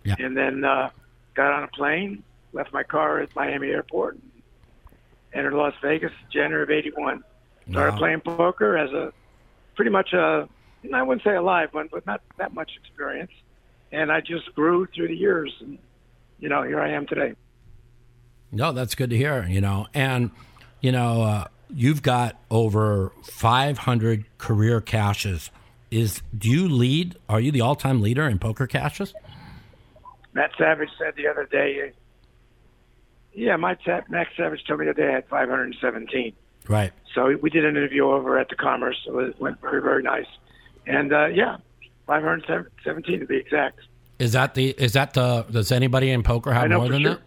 Yeah. 0.05 0.17
And 0.19 0.37
then 0.37 0.65
uh, 0.65 0.91
got 1.35 1.53
on 1.53 1.65
a 1.65 1.69
plane, 1.69 2.23
left 2.53 2.73
my 2.73 2.83
car 2.83 3.21
at 3.21 3.35
Miami 3.37 3.69
Airport, 3.69 4.19
entered 5.33 5.55
Las 5.55 5.75
Vegas 5.83 6.13
January 6.33 6.63
of 6.63 6.71
81. 6.71 7.23
Started 7.71 7.93
Wow. 7.93 7.99
playing 7.99 8.21
poker 8.21 8.77
as 8.79 8.91
a 8.93 9.13
pretty 9.77 9.91
much 9.91 10.13
a, 10.15 10.49
I 10.95 11.03
wouldn't 11.03 11.23
say 11.23 11.35
a 11.35 11.43
live 11.43 11.75
one, 11.75 11.89
but 11.93 12.07
not 12.07 12.23
that 12.39 12.55
much 12.55 12.71
experience. 12.81 13.31
And 13.93 14.11
I 14.11 14.21
just 14.21 14.55
grew 14.55 14.87
through 14.87 15.09
the 15.09 15.17
years. 15.17 15.55
And, 15.61 15.79
you 16.41 16.49
know, 16.49 16.63
here 16.63 16.81
I 16.81 16.91
am 16.93 17.07
today. 17.07 17.35
No, 18.51 18.73
that's 18.73 18.95
good 18.95 19.11
to 19.11 19.17
hear. 19.17 19.47
You 19.47 19.61
know, 19.61 19.87
and 19.93 20.31
you 20.81 20.93
know, 20.93 21.23
uh, 21.23 21.45
you've 21.69 22.03
got 22.03 22.37
over 22.51 23.13
500 23.25 24.25
career 24.39 24.81
cashes. 24.81 25.51
Is 25.91 26.23
do 26.37 26.49
you 26.49 26.69
lead? 26.69 27.17
Are 27.29 27.41
you 27.41 27.51
the 27.53 27.61
all-time 27.63 28.01
leader 28.01 28.27
in 28.29 28.39
poker 28.39 28.67
cashes? 28.67 29.13
Matt 30.39 30.53
Savage 30.57 30.91
said 30.97 31.15
the 31.17 31.27
other 31.27 31.49
day, 31.51 31.91
yeah, 33.35 33.57
my 33.57 33.75
ta- 33.75 34.03
Matt 34.09 34.29
Savage 34.37 34.63
told 34.69 34.79
me 34.79 34.87
the 34.87 34.93
other 34.93 35.03
day 35.03 35.09
I 35.09 35.15
had 35.15 35.27
517. 35.27 36.33
Right. 36.69 36.93
So 37.13 37.37
we 37.43 37.51
did 37.51 37.65
an 37.65 37.77
interview 37.77 38.05
over 38.09 38.39
at 38.39 38.49
the 38.49 38.55
Commerce. 38.55 38.97
So 39.05 39.19
it 39.19 39.41
went 39.41 39.61
very, 39.61 39.83
very 39.83 40.05
nice. 40.05 40.29
And 40.87 41.13
uh, 41.13 41.27
yeah, 41.27 41.57
517 42.07 43.19
to 43.19 43.27
be 43.27 43.37
exact. 43.37 43.81
Is 44.21 44.31
that 44.33 44.55
the? 44.55 44.71
Is 44.71 44.93
that 44.93 45.15
the? 45.15 45.45
Does 45.51 45.73
anybody 45.73 46.11
in 46.11 46.23
poker 46.23 46.53
have 46.53 46.71
more 46.71 46.89
than 46.89 47.03
sure. 47.03 47.15
that? 47.15 47.21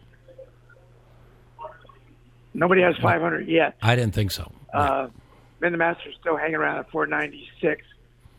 Nobody 2.53 2.81
has 2.81 2.95
500 3.01 3.45
yet. 3.45 3.75
I 3.81 3.97
didn't 3.97 4.13
think 4.13 4.31
so. 4.31 4.49
Uh, 4.73 5.07
Men 5.59 5.73
the 5.73 5.77
Master's 5.77 6.15
still 6.19 6.37
hanging 6.37 6.55
around 6.55 6.79
at 6.79 6.89
496. 6.91 7.85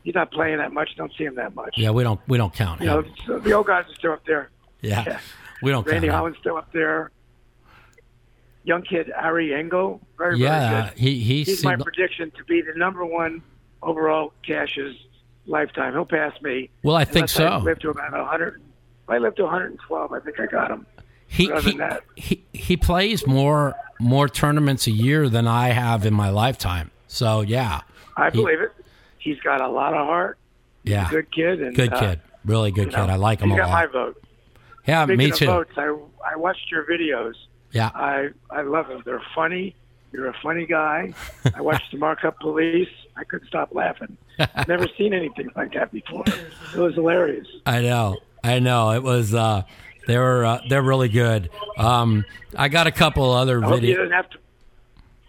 He's 0.03 0.15
not 0.15 0.33
playing 0.33 0.59
that 0.59 0.73
much. 0.73 0.91
Don't 0.97 1.13
see 1.17 1.25
him 1.25 1.35
that 1.35 1.55
much. 1.55 1.75
Yeah, 1.77 1.91
we 1.91 2.03
don't. 2.03 2.21
We 2.27 2.39
don't 2.39 2.55
count 2.55 2.81
You 2.81 2.87
know, 2.87 3.05
so 3.27 3.39
the 3.39 3.53
old 3.53 3.67
guys 3.67 3.85
are 3.89 3.95
still 3.95 4.13
up 4.13 4.25
there. 4.27 4.51
Yeah, 4.83 5.05
yeah. 5.07 5.21
we 5.63 5.71
don't 5.71 5.87
Randy. 5.87 6.09
Holland's 6.09 6.39
still 6.39 6.57
up 6.57 6.71
there. 6.73 7.11
Young 8.65 8.83
kid 8.83 9.11
Ari 9.17 9.55
Engel, 9.55 10.01
very 10.19 10.39
Yeah, 10.39 10.71
very 10.71 10.91
good. 10.91 10.99
he 10.99 11.19
he 11.21 11.43
He's 11.45 11.65
my 11.65 11.77
prediction 11.77 12.31
to 12.37 12.45
be 12.45 12.63
the 12.63 12.75
number 12.79 13.05
one 13.05 13.43
overall 13.83 14.33
cashes 14.47 14.97
lifetime. 15.47 15.93
He'll 15.95 16.05
pass 16.05 16.41
me. 16.43 16.71
Well, 16.85 16.95
I 16.95 17.05
think 17.05 17.29
Unless 17.35 17.41
I 17.41 17.59
so. 17.59 17.65
live 17.65 17.79
to 17.81 17.91
about 17.91 18.13
100. 18.13 18.55
If 19.03 19.11
I 19.11 19.19
live 19.19 19.35
to 19.37 19.43
112, 19.45 20.13
I 20.13 20.21
think 20.21 20.39
I 20.39 20.47
got 20.47 20.71
him. 20.71 20.87
He 21.27 21.51
he, 21.61 21.81
he 22.15 22.45
he 22.53 22.77
plays 22.77 23.27
more 23.27 23.75
more 23.99 24.29
tournaments 24.29 24.87
a 24.87 24.91
year 24.93 25.29
than 25.29 25.49
I 25.49 25.69
have 25.71 26.05
in 26.07 26.15
my 26.15 26.29
lifetime. 26.31 26.91
So 27.09 27.41
yeah, 27.41 27.81
I 28.17 28.31
He- 28.31 28.37
believe 28.39 28.61
it. 28.61 28.71
He's 29.19 29.39
got 29.41 29.61
a 29.61 29.69
lot 29.69 29.95
of 29.95 30.05
heart. 30.07 30.37
yeah, 30.83 31.09
Good 31.11 31.31
kid. 31.33 31.63
And, 31.63 31.75
good 31.77 31.93
uh, 31.93 31.99
kid, 32.01 32.21
really 32.45 32.71
good 32.73 32.91
kid. 32.91 32.97
know, 32.97 33.07
I 33.07 33.15
like 33.17 33.41
him 33.41 33.51
a 33.53 33.57
got 33.57 33.71
my 33.71 33.83
lot. 33.85 33.93
vote. 33.93 34.25
Yeah, 34.87 35.05
Speaking 35.05 35.19
me 35.19 35.31
too. 35.31 35.47
votes, 35.47 35.73
I 35.77 35.97
I 36.25 36.37
watched 36.37 36.71
your 36.71 36.85
videos. 36.85 37.35
Yeah, 37.73 37.91
I 37.95 38.31
I 38.51 38.63
love 38.63 38.89
them. 38.89 39.03
They're 39.05 39.23
funny. 39.35 39.75
You're 40.13 40.27
a 40.29 40.35
funny 40.43 40.67
guy. 40.67 41.15
I 41.55 41.61
watched 41.63 41.91
the 41.93 41.99
Markup 41.99 42.39
Police. 42.41 42.89
I 43.17 43.25
couldn't 43.25 43.47
stop 43.49 43.75
laughing. 43.75 44.17
I've 44.39 44.69
Never 44.69 44.87
seen 44.99 45.15
anything 45.15 45.51
like 45.57 45.73
that 45.75 45.91
before. 45.93 46.25
It 46.27 46.79
was 46.79 46.95
hilarious. 46.95 47.47
I 47.65 47.81
know, 47.81 48.19
I 48.45 48.59
know. 48.59 48.91
It 48.91 49.03
was 49.03 49.33
uh, 49.35 49.63
they 50.07 50.19
were 50.19 50.45
uh, 50.45 50.61
they're 50.69 50.83
really 50.83 51.09
good. 51.09 51.49
Um, 51.79 52.25
I 52.57 52.69
got 52.69 52.87
a 52.87 52.91
couple 52.93 53.31
other 53.31 53.65
I 53.65 53.69
hope 53.69 53.83
you 53.83 53.95
videos. 53.95 53.97
didn't 53.99 54.13
have 54.13 54.31
to. 54.31 54.39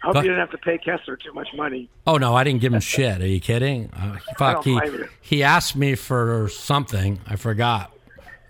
I 0.02 0.06
hope 0.08 0.16
you 0.16 0.22
didn't 0.22 0.38
have 0.40 0.50
to 0.50 0.58
pay 0.58 0.76
Kessler 0.76 1.16
too 1.16 1.32
much 1.32 1.48
money. 1.54 1.88
Oh 2.06 2.18
no, 2.18 2.34
I 2.34 2.44
didn't 2.44 2.60
give 2.60 2.74
him 2.74 2.80
shit. 2.94 3.22
Are 3.22 3.26
you 3.26 3.40
kidding? 3.40 3.90
Uh, 3.94 4.18
fuck, 4.36 4.64
he 4.64 4.78
he 5.22 5.42
asked 5.42 5.76
me 5.76 5.94
for 5.94 6.48
something. 6.50 7.20
I 7.26 7.36
forgot. 7.36 7.90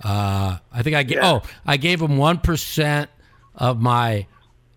Uh, 0.03 0.59
I 0.73 0.83
think 0.83 0.97
I 0.97 1.03
gave. 1.03 1.19
Yeah. 1.19 1.31
Oh, 1.31 1.43
I 1.67 1.77
gave 1.77 2.01
him 2.01 2.17
one 2.17 2.39
percent 2.39 3.11
of 3.55 3.81
my 3.81 4.27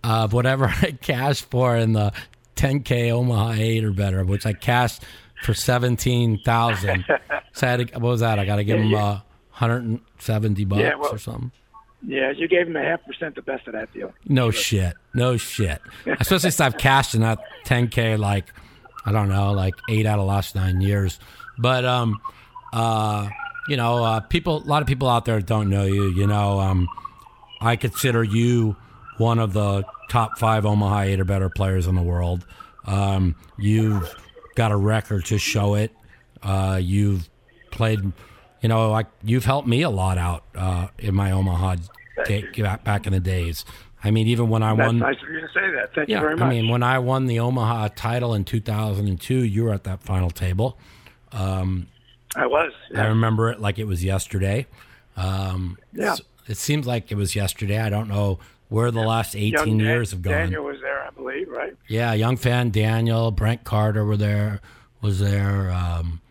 of 0.04 0.34
whatever 0.34 0.66
I 0.82 0.92
cashed 0.92 1.46
for 1.50 1.76
in 1.76 1.94
the 1.94 2.14
10k 2.56 3.12
Omaha 3.12 3.54
eight 3.54 3.84
or 3.84 3.92
better, 3.92 4.24
which 4.24 4.46
I 4.46 4.54
cashed 4.54 5.04
for 5.44 5.54
seventeen 5.54 6.40
thousand. 6.46 7.06
so 7.54 7.68
I 7.68 7.70
had 7.72 7.88
to, 7.88 7.94
what 8.00 8.10
was 8.10 8.20
that? 8.22 8.40
I 8.40 8.46
got 8.46 8.58
to 8.58 8.64
give 8.64 8.80
him 8.80 8.94
uh, 8.94 9.20
170 9.60 10.66
bucks 10.66 10.80
Yeah, 10.82 10.96
well- 10.96 11.14
or 11.16 11.18
something. 11.18 11.52
Yeah, 12.06 12.30
you 12.32 12.48
gave 12.48 12.68
him 12.68 12.76
a 12.76 12.84
half 12.84 13.04
percent 13.06 13.34
the 13.36 13.42
best 13.42 13.66
of 13.68 13.74
that 13.74 13.92
deal. 13.92 14.14
No 14.28 14.52
shit. 14.52 14.94
No 15.16 15.36
shit. 15.36 15.82
Especially 16.06 16.52
since 16.52 16.62
I've 16.62 16.78
cashed 16.78 17.16
in 17.16 17.22
that 17.22 17.40
10K 17.66 18.20
like, 18.20 18.46
I 19.04 19.12
don't 19.12 19.30
know, 19.30 19.52
like 19.54 19.74
eight 19.90 20.06
out 20.06 20.20
of 20.20 20.26
the 20.26 20.32
last 20.32 20.54
nine 20.54 20.80
years. 20.80 21.20
But, 21.58 21.86
um, 21.86 22.22
uh, 22.72 23.30
you 23.68 23.78
know, 23.78 24.04
uh, 24.04 24.20
people, 24.22 24.64
a 24.64 24.66
lot 24.66 24.82
of 24.82 24.88
people 24.88 25.10
out 25.10 25.26
there 25.26 25.40
don't 25.42 25.70
know 25.70 25.84
you. 25.84 26.10
You 26.12 26.28
know, 26.28 26.60
um, 26.60 26.88
I 27.62 27.76
consider 27.76 28.24
you 28.24 28.76
one 29.18 29.40
of 29.40 29.54
the 29.54 29.84
top 30.10 30.38
five 30.38 30.66
Omaha 30.66 31.02
eight 31.02 31.20
or 31.20 31.26
better 31.26 31.50
players 31.50 31.88
in 31.88 31.96
the 31.96 32.04
world. 32.04 32.46
Um, 32.86 33.36
you've 33.58 34.16
got 34.56 34.72
a 34.72 34.78
record 34.78 35.26
to 35.26 35.38
show 35.38 35.76
it. 35.76 35.92
Uh, 36.42 36.80
you've 36.82 37.30
played, 37.72 38.00
you 38.62 38.70
know, 38.70 38.90
like 38.92 39.08
you've 39.24 39.46
helped 39.46 39.68
me 39.68 39.82
a 39.82 39.90
lot 39.90 40.18
out 40.18 40.44
uh, 40.56 40.88
in 40.98 41.16
my 41.16 41.32
Omaha 41.32 41.76
day, 42.26 42.46
back 42.84 43.06
in 43.06 43.14
the 43.14 43.20
days. 43.20 43.66
I 44.04 44.12
mean, 44.12 44.28
even 44.28 44.50
when 44.50 44.64
I 44.64 44.76
That's 44.76 44.88
won, 44.88 45.00
nice 45.00 45.16
of 45.22 45.30
you 45.30 45.42
to 45.42 45.48
say 45.48 45.72
that. 45.76 45.94
Thank 45.94 46.10
yeah, 46.10 46.18
you 46.18 46.22
very 46.22 46.36
much. 46.36 46.46
I 46.46 46.50
mean, 46.50 46.70
when 46.70 46.84
I 46.84 47.00
won 47.00 47.26
the 47.26 47.40
Omaha 47.40 47.90
title 47.90 48.34
in 48.34 48.46
2002, 48.46 49.44
you 49.44 49.64
were 49.64 49.74
at 49.74 49.84
that 49.86 50.04
final 50.04 50.30
table. 50.30 50.78
I 52.38 52.46
was. 52.46 52.72
I 52.96 53.08
remember 53.08 53.50
it 53.50 53.60
like 53.60 53.80
it 53.80 53.86
was 53.86 54.04
yesterday. 54.04 54.68
Um, 55.16 55.78
Yeah. 55.94 56.16
It 56.48 56.56
seems 56.58 56.88
like 56.88 57.12
it 57.12 57.16
was 57.16 57.36
yesterday. 57.36 57.80
I 57.80 57.90
don't 57.90 58.08
know 58.08 58.40
where 58.70 58.90
the 58.92 59.02
last 59.02 59.36
18 59.36 59.52
Young 59.52 59.80
years 59.80 60.12
Dan- 60.12 60.18
have 60.18 60.22
gone. 60.24 60.34
Daniel 60.34 60.64
was 60.64 60.80
there, 60.82 61.04
I 61.04 61.10
believe, 61.10 61.50
right? 61.50 61.76
Yeah, 61.88 62.14
young 62.14 62.38
fan 62.38 62.70
Daniel, 62.70 63.32
Brent 63.32 63.64
Carter 63.66 64.06
were 64.06 64.16
there, 64.18 64.62
was 65.02 65.20
there. 65.20 65.72
Um, 65.72 66.22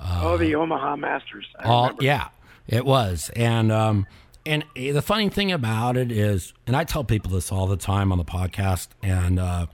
oh, 0.00 0.36
the 0.38 0.54
Omaha 0.54 0.96
Masters. 0.96 1.46
I 1.58 1.64
all 1.64 1.82
remember. 1.84 2.04
yeah, 2.04 2.28
it 2.66 2.84
was. 2.86 3.30
And 3.36 3.70
um, 3.72 4.06
and 4.46 4.64
the 4.74 5.02
funny 5.02 5.28
thing 5.28 5.52
about 5.52 5.96
it 5.98 6.10
is, 6.10 6.54
and 6.66 6.74
I 6.74 6.84
tell 6.84 7.04
people 7.04 7.32
this 7.32 7.52
all 7.52 7.66
the 7.66 7.76
time 7.76 8.10
on 8.12 8.16
the 8.18 8.24
podcast, 8.24 8.88
and 9.02 9.38
uh, 9.38 9.66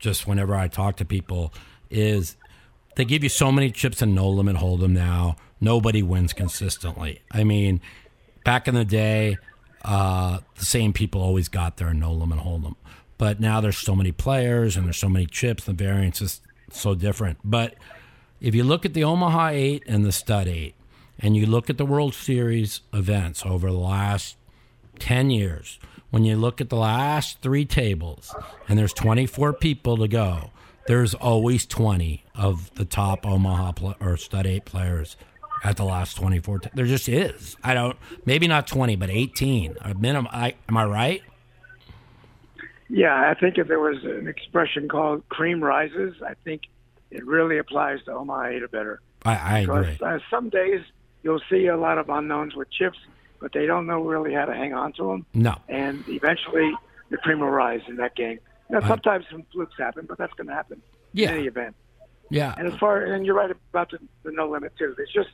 just 0.00 0.26
whenever 0.26 0.54
I 0.56 0.66
talk 0.68 0.96
to 0.96 1.04
people, 1.04 1.52
is 1.90 2.36
they 2.96 3.04
give 3.04 3.22
you 3.22 3.28
so 3.28 3.52
many 3.52 3.70
chips 3.70 4.02
and 4.02 4.14
no 4.14 4.28
limit 4.28 4.56
hold'em 4.56 4.90
now. 4.90 5.36
Nobody 5.60 6.02
wins 6.02 6.32
consistently. 6.32 7.22
I 7.30 7.44
mean, 7.44 7.80
back 8.44 8.66
in 8.66 8.74
the 8.74 8.84
day, 8.84 9.38
uh, 9.84 10.40
the 10.56 10.64
same 10.64 10.92
people 10.92 11.22
always 11.22 11.48
got 11.48 11.76
there 11.76 11.88
and 11.88 12.00
no 12.00 12.12
limit 12.12 12.40
hold'em. 12.40 12.74
But 13.18 13.38
now 13.38 13.60
there's 13.60 13.78
so 13.78 13.94
many 13.94 14.12
players 14.12 14.76
and 14.76 14.86
there's 14.86 14.98
so 14.98 15.08
many 15.08 15.26
chips. 15.26 15.64
The 15.64 15.72
variance 15.72 16.20
is 16.20 16.40
so 16.70 16.94
different. 16.94 17.38
But 17.44 17.74
if 18.40 18.54
you 18.54 18.64
look 18.64 18.84
at 18.84 18.94
the 18.94 19.04
Omaha 19.04 19.48
Eight 19.48 19.82
and 19.86 20.04
the 20.04 20.12
Stud 20.12 20.48
Eight, 20.48 20.74
and 21.18 21.36
you 21.36 21.46
look 21.46 21.70
at 21.70 21.78
the 21.78 21.86
World 21.86 22.14
Series 22.14 22.82
events 22.92 23.44
over 23.46 23.70
the 23.70 23.78
last 23.78 24.36
10 24.98 25.30
years, 25.30 25.78
when 26.10 26.24
you 26.24 26.36
look 26.36 26.60
at 26.60 26.68
the 26.68 26.76
last 26.76 27.40
three 27.40 27.64
tables 27.64 28.34
and 28.68 28.78
there's 28.78 28.92
24 28.92 29.54
people 29.54 29.96
to 29.96 30.08
go, 30.08 30.50
there's 30.88 31.14
always 31.14 31.66
20 31.66 32.24
of 32.34 32.72
the 32.74 32.84
top 32.84 33.26
Omaha 33.26 33.72
pl- 33.72 33.96
or 34.00 34.16
Stud 34.16 34.46
8 34.46 34.64
players 34.64 35.16
at 35.64 35.76
the 35.76 35.84
last 35.84 36.14
24. 36.16 36.58
T- 36.60 36.70
there 36.74 36.86
just 36.86 37.08
is. 37.08 37.56
I 37.64 37.74
don't, 37.74 37.96
maybe 38.24 38.46
not 38.46 38.66
20, 38.66 38.96
but 38.96 39.10
18. 39.10 39.76
A 39.80 39.94
minimum. 39.94 40.28
I, 40.32 40.54
am 40.68 40.76
I 40.76 40.84
right? 40.84 41.22
Yeah, 42.88 43.28
I 43.28 43.34
think 43.34 43.58
if 43.58 43.66
there 43.66 43.80
was 43.80 44.04
an 44.04 44.28
expression 44.28 44.88
called 44.88 45.28
"cream 45.28 45.62
rises," 45.62 46.14
I 46.24 46.34
think 46.44 46.62
it 47.10 47.26
really 47.26 47.58
applies 47.58 47.98
to 48.04 48.12
Omaha 48.12 48.44
eight 48.46 48.62
or 48.62 48.68
better. 48.68 49.00
I, 49.24 49.34
I 49.34 49.58
agree. 49.60 49.98
Uh, 50.00 50.18
some 50.30 50.50
days 50.50 50.82
you'll 51.24 51.40
see 51.50 51.66
a 51.66 51.76
lot 51.76 51.98
of 51.98 52.08
unknowns 52.08 52.54
with 52.54 52.70
chips, 52.70 52.98
but 53.40 53.52
they 53.52 53.66
don't 53.66 53.88
know 53.88 54.02
really 54.04 54.32
how 54.32 54.44
to 54.44 54.54
hang 54.54 54.72
on 54.72 54.92
to 54.94 55.02
them, 55.08 55.26
No. 55.34 55.56
and 55.68 56.04
eventually 56.08 56.72
the 57.10 57.16
cream 57.16 57.40
will 57.40 57.48
rise 57.50 57.80
in 57.88 57.96
that 57.96 58.14
game. 58.14 58.38
Now, 58.68 58.78
Right. 58.80 58.88
sometimes 58.88 59.24
some 59.30 59.44
flukes 59.52 59.74
happen, 59.78 60.06
but 60.08 60.18
that's 60.18 60.32
going 60.34 60.48
to 60.48 60.54
happen 60.54 60.82
Yeah. 61.12 61.30
in 61.30 61.36
any 61.38 61.46
event. 61.46 61.76
Yeah. 62.30 62.54
And 62.58 62.66
as 62.66 62.74
far 62.78 63.04
and 63.04 63.24
you're 63.24 63.36
right 63.36 63.50
about 63.70 63.90
the, 63.92 63.98
the 64.24 64.32
no 64.32 64.48
limit 64.48 64.72
too. 64.76 64.94
There's 64.96 65.12
just 65.12 65.30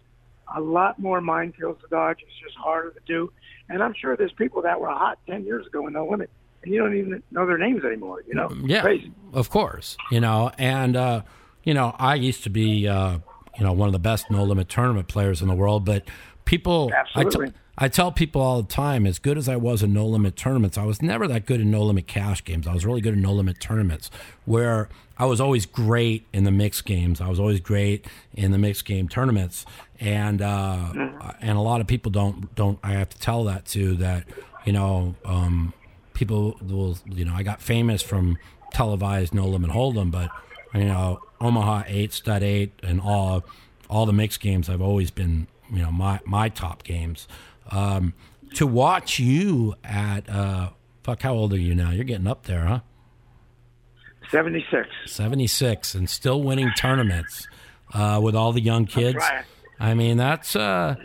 a 0.54 0.60
lot 0.60 0.98
more 0.98 1.20
mind 1.22 1.54
minefields 1.54 1.80
to 1.80 1.86
dodge. 1.90 2.18
It's 2.22 2.38
just 2.44 2.56
harder 2.56 2.90
to 2.90 3.00
do. 3.06 3.32
And 3.70 3.82
I'm 3.82 3.94
sure 3.94 4.14
there's 4.16 4.32
people 4.32 4.60
that 4.62 4.78
were 4.80 4.88
hot 4.88 5.18
ten 5.26 5.44
years 5.46 5.66
ago 5.66 5.86
in 5.86 5.94
no 5.94 6.06
limit, 6.06 6.28
and 6.62 6.74
you 6.74 6.80
don't 6.80 6.94
even 6.94 7.22
know 7.30 7.46
their 7.46 7.56
names 7.56 7.82
anymore. 7.84 8.22
You 8.28 8.34
know, 8.34 8.50
Yeah, 8.64 8.82
crazy. 8.82 9.10
of 9.32 9.48
course. 9.48 9.96
You 10.10 10.20
know, 10.20 10.50
and 10.58 10.94
uh, 10.96 11.22
you 11.64 11.72
know, 11.72 11.96
I 11.98 12.16
used 12.16 12.42
to 12.44 12.50
be 12.50 12.86
uh, 12.86 13.18
you 13.58 13.64
know 13.64 13.72
one 13.72 13.88
of 13.88 13.94
the 13.94 13.98
best 13.98 14.30
no 14.30 14.44
limit 14.44 14.68
tournament 14.68 15.08
players 15.08 15.40
in 15.40 15.48
the 15.48 15.54
world, 15.54 15.86
but 15.86 16.04
people, 16.44 16.90
Absolutely. 16.94 17.48
t- 17.48 17.54
I 17.78 17.88
tell 17.88 18.12
people 18.12 18.42
all 18.42 18.60
the 18.60 18.68
time, 18.68 19.06
as 19.06 19.18
good 19.18 19.38
as 19.38 19.48
I 19.48 19.56
was 19.56 19.82
in 19.82 19.94
no 19.94 20.06
limit 20.06 20.36
tournaments, 20.36 20.76
I 20.76 20.84
was 20.84 21.00
never 21.00 21.26
that 21.28 21.46
good 21.46 21.60
in 21.60 21.70
no 21.70 21.82
limit 21.82 22.06
cash 22.06 22.44
games. 22.44 22.66
I 22.66 22.74
was 22.74 22.84
really 22.84 23.00
good 23.00 23.14
in 23.14 23.22
no 23.22 23.32
limit 23.32 23.60
tournaments 23.60 24.10
where 24.44 24.90
I 25.16 25.24
was 25.24 25.40
always 25.40 25.64
great 25.64 26.26
in 26.34 26.44
the 26.44 26.50
mixed 26.50 26.84
games. 26.84 27.20
I 27.20 27.28
was 27.28 27.40
always 27.40 27.60
great 27.60 28.06
in 28.34 28.50
the 28.50 28.58
mixed 28.58 28.84
game 28.84 29.08
tournaments, 29.08 29.64
and 29.98 30.42
uh, 30.42 30.92
and 31.40 31.56
a 31.56 31.60
lot 31.62 31.80
of 31.80 31.86
people 31.86 32.10
don't 32.10 32.54
don't. 32.54 32.78
I 32.82 32.92
have 32.92 33.08
to 33.08 33.18
tell 33.18 33.44
that 33.44 33.64
to 33.66 33.94
that, 33.96 34.24
you 34.66 34.72
know, 34.72 35.14
um, 35.24 35.72
people 36.12 36.58
will 36.60 36.98
you 37.06 37.24
know 37.24 37.34
I 37.34 37.42
got 37.42 37.62
famous 37.62 38.02
from 38.02 38.36
televised 38.72 39.32
no 39.32 39.46
limit 39.46 39.70
hold'em, 39.70 40.10
but 40.10 40.30
you 40.74 40.84
know 40.84 41.20
Omaha 41.40 41.84
eight 41.86 42.12
stud 42.12 42.42
eight 42.42 42.72
and 42.82 43.00
all 43.00 43.44
all 43.88 44.04
the 44.04 44.12
mixed 44.12 44.40
games 44.40 44.68
I've 44.68 44.82
always 44.82 45.10
been 45.10 45.46
you 45.70 45.80
know 45.80 45.90
my 45.90 46.20
my 46.24 46.48
top 46.48 46.84
games. 46.84 47.26
Um, 47.72 48.14
to 48.54 48.66
watch 48.66 49.18
you 49.18 49.74
at 49.82 50.28
uh, 50.28 50.70
fuck, 51.02 51.22
how 51.22 51.34
old 51.34 51.52
are 51.52 51.58
you 51.58 51.74
now? 51.74 51.90
You're 51.90 52.04
getting 52.04 52.26
up 52.26 52.44
there, 52.44 52.66
huh? 52.66 52.80
76. 54.30 54.88
76 55.06 55.94
and 55.94 56.08
still 56.08 56.42
winning 56.42 56.70
tournaments 56.76 57.46
uh, 57.92 58.20
with 58.22 58.34
all 58.34 58.52
the 58.52 58.60
young 58.60 58.86
kids. 58.86 59.22
I 59.78 59.94
mean, 59.94 60.16
that's 60.16 60.56
uh, 60.56 60.96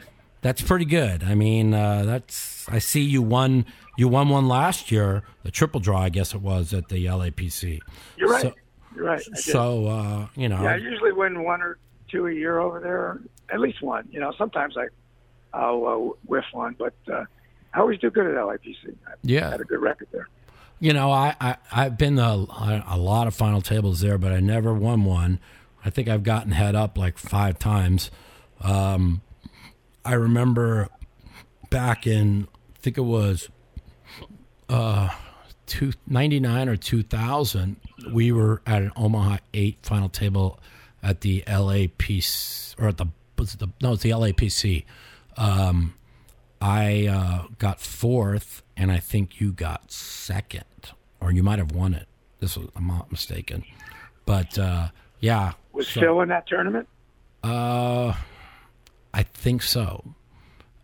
that's 0.41 0.61
pretty 0.61 0.86
good. 0.86 1.24
I 1.24 1.36
mean, 1.36 1.74
uh, 1.74 2.03
that's 2.05 2.68
I 2.70 2.80
see 2.80 3.01
you 3.01 3.22
won 3.22 3.65
you 3.97 4.07
won 4.07 4.30
one 4.30 4.47
last 4.47 4.91
year, 4.91 5.24
the 5.43 5.51
triple 5.51 5.80
draw, 5.80 6.01
I 6.03 6.09
guess 6.09 6.34
it 6.34 6.41
was 6.41 6.74
at 6.74 6.89
the 6.89 7.05
LAPC. 7.07 7.80
You're 8.18 8.30
right. 8.30 8.41
So, 8.43 8.53
You're 8.95 9.05
right. 9.05 9.22
So 9.36 9.88
uh, 9.88 10.28
you 10.36 10.47
know, 10.47 10.61
yeah, 10.61 10.74
I 10.74 10.76
usually 10.78 11.11
win 11.11 11.43
one 11.43 11.61
or 11.61 11.80
two 12.09 12.28
a 12.28 12.32
year 12.32 12.59
over 12.59 12.80
there, 12.80 13.20
at 13.49 13.59
least 13.59 13.82
one. 13.82 14.07
You 14.11 14.20
know, 14.20 14.32
sometimes 14.38 14.78
I, 14.78 14.88
I'll 15.54 15.86
uh, 15.86 16.16
whiff 16.26 16.45
one, 16.52 16.76
but 16.78 16.93
uh, 17.12 17.24
I 17.74 17.80
always 17.80 18.00
do 18.00 18.10
good 18.12 18.28
at 18.28 18.34
LAPC. 18.36 18.95
I 19.08 19.12
Yeah. 19.24 19.50
had 19.52 19.62
a 19.62 19.66
good 19.66 19.82
record 19.82 20.08
there. 20.12 20.28
You 20.80 20.93
know, 20.93 21.12
I, 21.12 21.36
I 21.41 21.56
I've 21.72 21.98
been 21.98 22.18
to 22.18 22.22
a, 22.24 22.84
a 22.89 22.98
lot 22.98 23.26
of 23.28 23.34
final 23.36 23.62
tables 23.62 24.00
there, 24.02 24.18
but 24.18 24.32
I 24.32 24.39
never 24.39 24.74
won 24.74 25.06
one. 25.06 25.39
I 25.84 25.89
think 25.89 26.08
I've 26.08 26.24
gotten 26.24 26.52
head 26.52 26.76
up 26.76 26.98
like 26.98 27.18
five 27.18 27.58
times. 27.58 28.12
Um, 28.62 29.22
I 30.06 30.14
remember 30.14 30.89
back 31.70 32.06
in 32.06 32.48
I 32.76 32.78
think 32.80 32.98
it 32.98 33.02
was 33.02 33.50
uh 34.70 35.10
two 35.66 35.93
ninety 36.08 36.39
nine 36.39 36.70
or 36.70 36.76
two 36.78 37.04
thousand, 37.04 37.78
we 38.14 38.32
were 38.32 38.62
at 38.68 38.82
an 38.82 38.91
Omaha 38.95 39.38
eight 39.54 39.78
final 39.82 40.10
table 40.10 40.60
at 41.02 41.22
the 41.22 41.43
LAPC 41.48 42.76
or 42.80 42.88
at 42.89 42.98
the 42.98 43.08
was 43.38 43.54
it 43.54 43.60
the 43.60 43.70
no 43.82 43.93
it's 43.93 44.04
the 44.04 44.12
LAPC. 44.12 44.84
Um, 45.38 45.94
I 46.62 47.08
uh, 47.08 47.48
got 47.60 47.80
fourth, 47.80 48.64
and 48.76 48.92
I 48.92 48.98
think 48.98 49.40
you 49.40 49.52
got 49.52 49.92
second, 49.92 50.64
or 51.22 51.32
you 51.32 51.44
might 51.44 51.60
have 51.60 51.72
won 51.72 51.94
it. 51.94 52.08
This 52.40 52.58
was 52.58 52.68
I'm 52.76 52.88
not 52.88 53.12
mistaken, 53.12 53.64
but 54.26 54.58
uh, 54.58 54.90
yeah, 55.20 55.54
Was 55.74 55.88
so- 55.88 56.02
Phil 56.02 56.22
in 56.22 56.30
that 56.30 56.48
tournament? 56.48 56.88
uh, 57.44 58.14
I 59.14 59.24
think 59.24 59.62
so. 59.64 60.14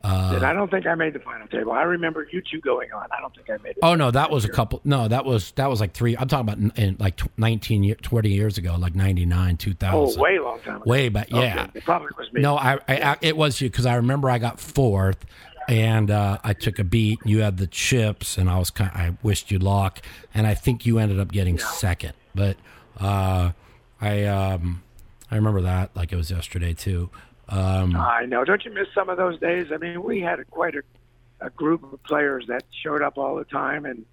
And 0.04 0.44
I 0.44 0.54
don't 0.54 0.70
think 0.70 0.86
I 0.86 0.96
made 0.96 1.14
the 1.14 1.20
final 1.20 1.48
table. 1.48 1.72
I 1.72 1.84
remember 1.84 2.28
you 2.32 2.42
two 2.42 2.60
going 2.60 2.92
on. 2.92 3.08
I 3.12 3.22
don't 3.22 3.34
think 3.34 3.50
I 3.50 3.58
made 3.64 3.72
it. 3.72 3.78
Oh 3.82 3.96
no, 3.96 4.12
that 4.12 4.30
was 4.30 4.44
a 4.46 4.50
couple. 4.50 4.82
No, 4.84 5.08
that 5.08 5.24
was 5.26 5.52
that 5.52 5.70
was 5.70 5.80
like 5.80 5.94
three. 5.94 6.18
I'm 6.18 6.28
talking 6.28 6.48
about 6.48 6.58
in, 6.58 6.72
in 6.84 6.98
like 7.00 7.18
tw- 7.18 7.38
19, 7.38 7.84
year, 7.84 7.96
20 7.96 8.30
years 8.30 8.58
ago, 8.58 8.76
like 8.78 8.96
99, 8.96 9.58
2000. 9.58 9.96
Oh, 9.98 10.22
way 10.22 10.40
long 10.40 10.60
time 10.60 10.78
ago. 10.78 10.84
Way 10.86 11.10
back, 11.10 11.30
yeah. 11.30 11.64
Okay, 11.64 11.72
It 11.80 11.86
probably 11.86 12.10
was 12.18 12.32
me. 12.34 12.42
No, 12.42 12.58
I, 12.58 12.80
I, 12.88 13.02
I 13.02 13.18
it 13.22 13.38
was 13.38 13.62
you 13.62 13.70
because 13.70 13.86
I 13.86 13.96
remember 13.96 14.30
I 14.30 14.40
got 14.40 14.60
fourth, 14.60 15.26
and 15.70 16.12
uh, 16.12 16.38
I 16.44 16.54
took 16.54 16.80
a 16.80 16.84
beat. 16.84 17.20
You 17.24 17.40
had 17.42 17.58
the 17.58 17.68
chips, 17.68 18.38
and 18.38 18.50
I 18.50 18.60
was 18.60 18.70
kind. 18.70 18.92
Of, 18.94 19.00
I 19.00 19.18
wished 19.24 19.52
you 19.52 19.60
luck, 19.60 20.02
and 20.34 20.46
I 20.46 20.54
think 20.54 20.86
you 20.86 21.00
ended 21.00 21.20
up 21.20 21.32
getting 21.32 21.58
second. 21.58 22.14
But 22.36 22.58
uh, 23.00 23.52
I 24.02 24.26
um, 24.26 24.84
I 25.32 25.36
remember 25.36 25.62
that 25.62 25.96
like 25.96 26.12
it 26.12 26.16
was 26.18 26.30
yesterday 26.30 26.74
too. 26.74 27.10
Um, 27.50 27.96
I 27.96 28.26
know. 28.26 28.44
Don't 28.46 28.64
you 28.66 28.72
miss 28.72 28.88
some 28.96 29.10
of 29.10 29.18
those 29.18 29.40
days? 29.40 29.68
I 29.74 29.78
mean, 29.78 30.02
we 30.04 30.22
had 30.22 30.40
a, 30.40 30.46
quite 30.46 30.76
a, 30.76 30.84
a 31.42 31.50
group 31.50 31.84
of 31.92 32.02
players 32.04 32.46
that 32.48 32.64
showed 32.84 33.02
up 33.02 33.18
all 33.18 33.36
the 33.36 33.44
time, 33.44 33.86
and 33.86 34.06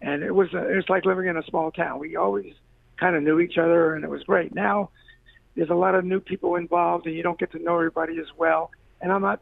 and 0.00 0.22
it 0.22 0.34
was 0.34 0.52
a, 0.54 0.66
it 0.70 0.76
was 0.76 0.88
like 0.88 1.04
living 1.04 1.26
in 1.26 1.36
a 1.36 1.42
small 1.44 1.70
town. 1.70 1.98
We 1.98 2.16
always 2.16 2.54
kind 2.96 3.16
of 3.16 3.22
knew 3.22 3.38
each 3.40 3.58
other, 3.58 3.94
and 3.94 4.04
it 4.04 4.10
was 4.10 4.22
great. 4.24 4.54
Now 4.54 4.90
there's 5.56 5.70
a 5.70 5.74
lot 5.74 5.94
of 5.94 6.04
new 6.04 6.20
people 6.20 6.56
involved, 6.56 7.06
and 7.06 7.14
you 7.14 7.22
don't 7.22 7.38
get 7.38 7.52
to 7.52 7.58
know 7.58 7.74
everybody 7.74 8.18
as 8.18 8.28
well. 8.36 8.70
And 9.02 9.12
I'm 9.12 9.22
not 9.22 9.40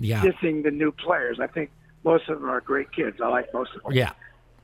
yeah, 0.00 0.20
dissing 0.22 0.62
the 0.64 0.70
new 0.70 0.92
players. 0.92 1.38
I 1.40 1.46
think 1.46 1.70
most 2.04 2.28
of 2.28 2.40
them 2.40 2.48
are 2.50 2.60
great 2.60 2.92
kids. 2.92 3.20
I 3.22 3.28
like 3.28 3.52
most 3.54 3.74
of 3.74 3.82
them. 3.82 3.92
yeah, 3.92 4.12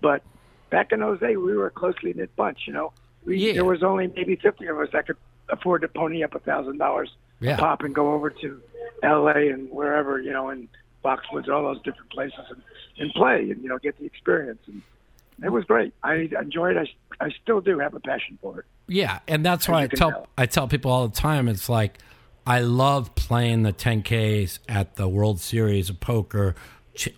But 0.01 0.23
back 0.71 0.93
in 0.93 1.01
those 1.01 1.21
days, 1.21 1.37
we 1.37 1.57
were 1.57 1.67
a 1.67 1.71
closely 1.71 2.13
knit 2.13 2.35
bunch. 2.37 2.61
You 2.67 2.73
know, 2.73 2.93
we, 3.25 3.39
Yeah. 3.39 3.53
there 3.55 3.65
was 3.65 3.83
only 3.83 4.07
maybe 4.09 4.37
50 4.37 4.67
of 4.67 4.79
us 4.79 4.89
that 4.93 5.07
could 5.07 5.17
afford 5.49 5.83
to 5.83 5.89
pony 5.89 6.23
up 6.23 6.35
a 6.35 6.39
thousand 6.41 6.79
dollars 6.79 7.11
Yeah. 7.41 7.57
pop 7.57 7.83
and 7.83 7.95
go 7.95 8.13
over 8.13 8.31
to 8.31 8.61
L.A. 9.03 9.49
and 9.49 9.71
wherever 9.71 10.21
you 10.21 10.33
know, 10.33 10.51
in 10.51 10.69
Foxwoods, 11.05 11.49
all 11.49 11.63
those 11.63 11.83
different 11.83 12.11
places, 12.11 12.39
and, 12.49 12.63
and 12.99 13.13
play 13.13 13.51
and 13.51 13.63
you 13.63 13.69
know 13.69 13.79
get 13.79 13.99
the 13.99 14.07
experience. 14.07 14.61
And 14.67 14.83
it 15.43 15.51
was 15.51 15.65
great. 15.65 15.93
I 16.03 16.29
enjoyed. 16.41 16.77
it. 16.77 16.89
I 17.21 17.27
I 17.27 17.31
still 17.43 17.61
do 17.61 17.79
have 17.79 17.95
a 17.95 18.01
passion 18.01 18.39
for 18.41 18.61
it. 18.61 18.67
Yeah, 18.87 19.21
and 19.29 19.45
that's 19.45 19.69
why 19.69 19.83
I 19.83 19.87
tell 19.89 20.11
tell. 20.11 20.29
I 20.39 20.47
tell 20.47 20.69
people 20.69 20.91
all 20.91 21.09
the 21.09 21.15
time. 21.15 21.49
It's 21.49 21.69
like 21.69 21.99
I 22.47 22.61
love 22.61 23.15
playing 23.15 23.63
the 23.63 23.73
10Ks 23.73 24.59
at 24.69 24.97
the 24.97 25.09
World 25.09 25.41
Series 25.41 25.89
of 25.89 26.01
Poker, 26.01 26.55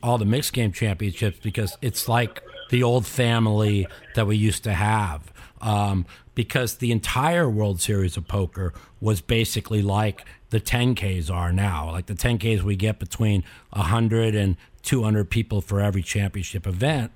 all 0.03 0.19
the 0.19 0.25
mixed 0.25 0.53
game 0.53 0.73
championships 0.73 1.39
because 1.41 1.77
it's 1.83 2.09
like 2.09 2.43
the 2.71 2.83
old 2.83 3.07
family 3.07 3.87
that 4.15 4.27
we 4.27 4.37
used 4.37 4.65
to 4.65 4.73
have. 4.73 5.33
Um, 5.61 6.07
because 6.37 6.77
the 6.77 6.93
entire 6.93 7.49
World 7.49 7.81
Series 7.81 8.17
of 8.17 8.29
Poker 8.29 8.73
was 9.01 9.21
basically 9.21 9.83
like 9.83 10.25
the 10.51 10.61
10Ks 10.61 11.29
are 11.29 11.51
now. 11.51 11.91
Like 11.91 12.07
the 12.07 12.15
10Ks 12.15 12.63
we 12.63 12.77
get 12.77 13.01
between 13.01 13.43
100 13.71 14.37
and 14.37 14.57
200 14.83 15.29
people 15.29 15.61
for 15.61 15.81
every 15.81 16.03
championship 16.03 16.67
event. 16.69 17.11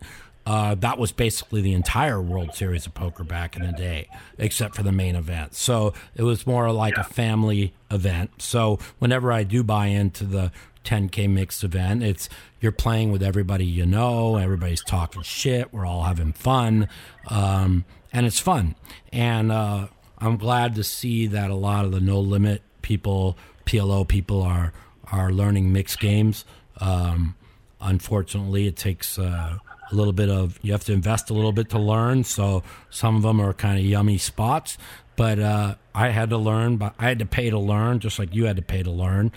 Uh, 0.46 0.74
that 0.74 0.98
was 0.98 1.12
basically 1.12 1.60
the 1.60 1.74
entire 1.74 2.20
World 2.20 2.54
Series 2.54 2.86
of 2.86 2.94
Poker 2.94 3.22
back 3.22 3.56
in 3.56 3.64
the 3.64 3.72
day, 3.72 4.08
except 4.38 4.74
for 4.74 4.82
the 4.82 4.90
main 4.90 5.14
event. 5.14 5.54
So 5.54 5.92
it 6.16 6.22
was 6.22 6.46
more 6.46 6.72
like 6.72 6.96
a 6.96 7.04
family 7.04 7.74
event. 7.90 8.40
So 8.40 8.78
whenever 8.98 9.30
I 9.30 9.44
do 9.44 9.62
buy 9.62 9.88
into 9.88 10.24
the 10.24 10.50
10K 10.84 11.28
mixed 11.28 11.62
event, 11.62 12.02
it's 12.02 12.30
you're 12.58 12.72
playing 12.72 13.12
with 13.12 13.22
everybody 13.22 13.66
you 13.66 13.84
know, 13.84 14.36
everybody's 14.36 14.82
talking 14.82 15.22
shit, 15.22 15.72
we're 15.74 15.84
all 15.86 16.04
having 16.04 16.32
fun, 16.32 16.88
um, 17.28 17.84
and 18.12 18.26
it's 18.26 18.38
fun. 18.38 18.74
And 19.12 19.52
uh, 19.52 19.88
I'm 20.18 20.36
glad 20.36 20.74
to 20.76 20.84
see 20.84 21.26
that 21.28 21.50
a 21.50 21.54
lot 21.54 21.84
of 21.84 21.92
the 21.92 22.00
no 22.00 22.20
limit 22.20 22.62
people, 22.82 23.36
PLO 23.66 24.06
people, 24.06 24.42
are 24.42 24.72
are 25.12 25.32
learning 25.32 25.72
mixed 25.72 25.98
games. 25.98 26.44
Um, 26.78 27.34
unfortunately, 27.80 28.66
it 28.66 28.76
takes 28.76 29.18
uh, 29.18 29.58
a 29.90 29.94
little 29.94 30.12
bit 30.12 30.28
of 30.28 30.58
you 30.62 30.72
have 30.72 30.84
to 30.84 30.92
invest 30.92 31.30
a 31.30 31.34
little 31.34 31.52
bit 31.52 31.70
to 31.70 31.78
learn. 31.78 32.24
So 32.24 32.62
some 32.90 33.16
of 33.16 33.22
them 33.22 33.40
are 33.40 33.52
kind 33.52 33.78
of 33.78 33.84
yummy 33.84 34.18
spots. 34.18 34.78
But 35.16 35.38
uh, 35.38 35.74
I 35.94 36.08
had 36.08 36.30
to 36.30 36.38
learn, 36.38 36.78
but 36.78 36.94
I 36.98 37.08
had 37.08 37.18
to 37.18 37.26
pay 37.26 37.50
to 37.50 37.58
learn, 37.58 37.98
just 37.98 38.18
like 38.18 38.34
you 38.34 38.46
had 38.46 38.56
to 38.56 38.62
pay 38.62 38.82
to 38.82 38.90
learn. 38.90 39.32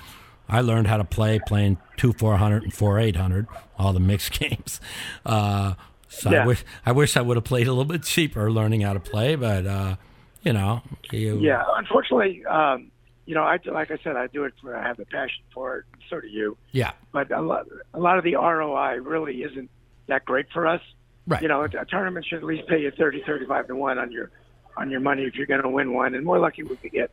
I 0.47 0.61
learned 0.61 0.87
how 0.87 0.97
to 0.97 1.03
play 1.03 1.39
playing 1.45 1.77
two 1.97 2.13
four 2.13 2.37
hundred 2.37 2.63
and 2.63 2.73
four 2.73 2.99
eight 2.99 3.15
hundred, 3.15 3.47
all 3.77 3.91
the 3.91 3.99
mixed 3.99 4.31
games. 4.39 4.79
Uh, 5.25 5.73
so 6.13 6.29
I 6.29 6.33
Yeah. 6.33 6.45
wish 6.45 6.63
I 6.85 6.91
wish 6.91 7.17
I 7.17 7.21
would 7.21 7.37
have 7.37 7.43
played 7.43 7.67
a 7.67 7.71
little 7.71 7.85
bit 7.85 8.03
cheaper, 8.03 8.51
learning 8.51 8.81
how 8.81 8.93
to 8.93 8.99
play. 8.99 9.35
But 9.35 9.65
uh, 9.65 9.95
you 10.43 10.53
know, 10.53 10.81
you, 11.11 11.39
Yeah, 11.39 11.63
unfortunately, 11.75 12.45
um, 12.45 12.91
you 13.25 13.35
know, 13.35 13.43
I 13.43 13.59
like 13.65 13.91
I 13.91 13.97
said, 14.03 14.15
I 14.15 14.27
do 14.27 14.43
it 14.43 14.53
for 14.61 14.75
I 14.75 14.81
have 14.87 14.97
the 14.97 15.05
passion 15.05 15.43
for 15.53 15.77
it. 15.79 15.85
So 16.09 16.19
do 16.19 16.27
you. 16.27 16.57
yeah, 16.71 16.91
But 17.11 17.31
a 17.31 17.41
lot, 17.41 17.65
a 17.93 17.99
lot 17.99 18.17
of 18.17 18.23
the 18.23 18.35
ROI 18.35 18.99
really 19.01 19.43
isn't 19.43 19.69
that 20.07 20.25
great 20.25 20.47
for 20.53 20.67
us. 20.67 20.81
right. 21.27 21.41
You 21.41 21.47
know, 21.47 21.61
a, 21.61 21.65
a 21.79 21.85
tournament 21.85 22.25
should 22.25 22.39
at 22.39 22.43
least 22.43 22.67
pay 22.67 22.81
you 22.81 22.91
thirty, 22.91 23.23
thirty-five 23.25 23.67
to 23.67 23.75
one 23.75 23.97
on 23.97 24.11
your 24.11 24.29
on 24.75 24.89
your 24.91 24.99
money 24.99 25.23
if 25.23 25.35
you're 25.35 25.45
going 25.47 25.61
to 25.61 25.69
win 25.69 25.93
one, 25.93 26.13
and 26.15 26.25
more 26.25 26.39
lucky 26.39 26.63
we 26.63 26.75
could 26.75 26.91
get. 26.91 27.11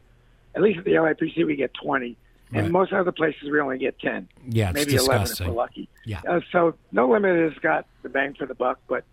At 0.57 0.63
least 0.63 0.79
at 0.81 0.85
the 0.85 0.93
LAPC, 0.93 1.47
we 1.47 1.55
get 1.55 1.73
twenty, 1.75 2.17
and 2.53 2.71
most 2.73 2.93
other 2.93 3.13
places 3.13 3.51
we 3.51 3.61
only 3.61 3.79
get 3.79 3.99
ten, 3.99 4.29
yeah, 4.49 4.71
it's 4.71 4.75
maybe 4.75 4.95
eleven 4.97 5.23
if 5.23 5.29
disgusting. 5.29 5.49
we're 5.49 5.55
lucky. 5.55 5.89
Yeah. 6.05 6.21
Uh, 6.29 6.41
so 6.53 6.75
no 6.93 7.09
limit 7.09 7.37
has 7.53 7.59
got 7.63 7.87
the 8.03 8.09
bang 8.09 8.35
for 8.35 8.47
the 8.47 8.55
buck, 8.55 8.79
but 8.89 9.05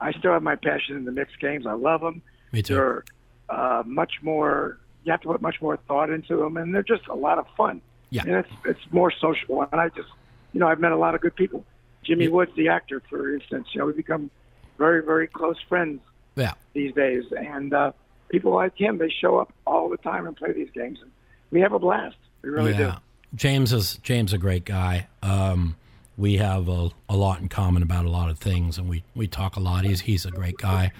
I 0.00 0.12
still 0.12 0.32
have 0.32 0.42
my 0.42 0.56
passion 0.56 0.96
in 0.96 1.04
the 1.04 1.12
mixed 1.12 1.38
games. 1.40 1.66
I 1.66 1.72
love 1.74 2.00
them. 2.00 2.22
Me 2.52 2.62
too. 2.62 2.74
They're 2.74 3.04
uh, 3.48 3.82
much 3.86 4.14
more. 4.22 4.78
You 5.04 5.12
have 5.12 5.20
to 5.22 5.28
put 5.28 5.40
much 5.42 5.60
more 5.62 5.76
thought 5.88 6.10
into 6.10 6.36
them, 6.36 6.56
and 6.56 6.74
they're 6.74 6.82
just 6.82 7.06
a 7.08 7.14
lot 7.14 7.38
of 7.38 7.46
fun. 7.56 7.80
Yeah. 8.10 8.22
and 8.26 8.32
it's 8.36 8.50
it's 8.66 8.92
more 8.92 9.10
social. 9.10 9.62
And 9.72 9.80
I 9.80 9.88
just, 9.88 10.08
you 10.52 10.60
know, 10.60 10.68
I've 10.68 10.80
met 10.80 10.92
a 10.92 10.96
lot 10.96 11.14
of 11.14 11.20
good 11.22 11.34
people. 11.34 11.64
Jimmy 12.04 12.24
Yeah. 12.24 12.30
Woods, 12.30 12.52
the 12.56 12.68
actor, 12.68 13.00
for 13.08 13.32
instance, 13.34 13.68
you 13.72 13.78
know, 13.80 13.86
we 13.86 13.92
become 13.94 14.30
very 14.78 15.02
very 15.04 15.26
close 15.28 15.56
friends 15.68 16.00
Yeah. 16.36 16.52
these 16.74 16.92
days, 16.94 17.24
and 17.32 17.72
uh, 17.72 17.92
people 18.28 18.52
like 18.54 18.76
him, 18.76 18.98
they 18.98 19.08
show 19.10 19.38
up 19.38 19.52
all 19.66 19.88
the 19.88 19.96
time 19.98 20.26
and 20.26 20.36
play 20.36 20.52
these 20.52 20.70
games, 20.74 20.98
and 21.00 21.10
we 21.50 21.60
have 21.60 21.72
a 21.72 21.78
blast. 21.78 22.16
We 22.42 22.50
really 22.50 22.72
yeah. 22.72 22.98
James 23.34 23.72
is 23.72 23.98
James 24.02 24.30
is 24.30 24.34
a 24.34 24.38
great 24.38 24.64
guy. 24.64 25.08
Um, 25.22 25.76
we 26.16 26.36
have 26.36 26.68
a, 26.68 26.90
a 27.08 27.16
lot 27.16 27.40
in 27.40 27.48
common 27.48 27.82
about 27.82 28.04
a 28.04 28.10
lot 28.10 28.30
of 28.30 28.38
things, 28.38 28.78
and 28.78 28.88
we, 28.88 29.02
we 29.14 29.26
talk 29.26 29.56
a 29.56 29.60
lot. 29.60 29.84
He's 29.84 30.00
he's 30.00 30.26
a 30.26 30.30
great 30.30 30.58
guy, 30.58 30.92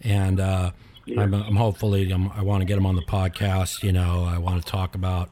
and 0.00 0.38
uh, 0.38 0.70
I'm, 1.08 1.34
I'm 1.34 1.56
hopefully 1.56 2.10
I'm, 2.12 2.30
I 2.30 2.42
want 2.42 2.60
to 2.60 2.64
get 2.64 2.78
him 2.78 2.86
on 2.86 2.96
the 2.96 3.02
podcast. 3.02 3.82
You 3.82 3.92
know, 3.92 4.24
I 4.24 4.38
want 4.38 4.64
to 4.64 4.70
talk 4.70 4.94
about 4.94 5.30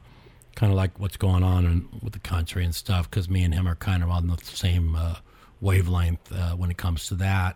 kind 0.55 0.71
of 0.71 0.77
like 0.77 0.99
what's 0.99 1.17
going 1.17 1.43
on 1.43 1.65
in, 1.65 1.87
with 2.01 2.13
the 2.13 2.19
country 2.19 2.65
and 2.65 2.75
stuff 2.75 3.09
because 3.09 3.29
me 3.29 3.43
and 3.43 3.53
him 3.53 3.67
are 3.67 3.75
kind 3.75 4.03
of 4.03 4.09
on 4.09 4.27
the 4.27 4.37
same 4.43 4.95
uh, 4.95 5.15
wavelength 5.61 6.31
uh, 6.33 6.51
when 6.55 6.69
it 6.69 6.77
comes 6.77 7.07
to 7.07 7.15
that. 7.15 7.55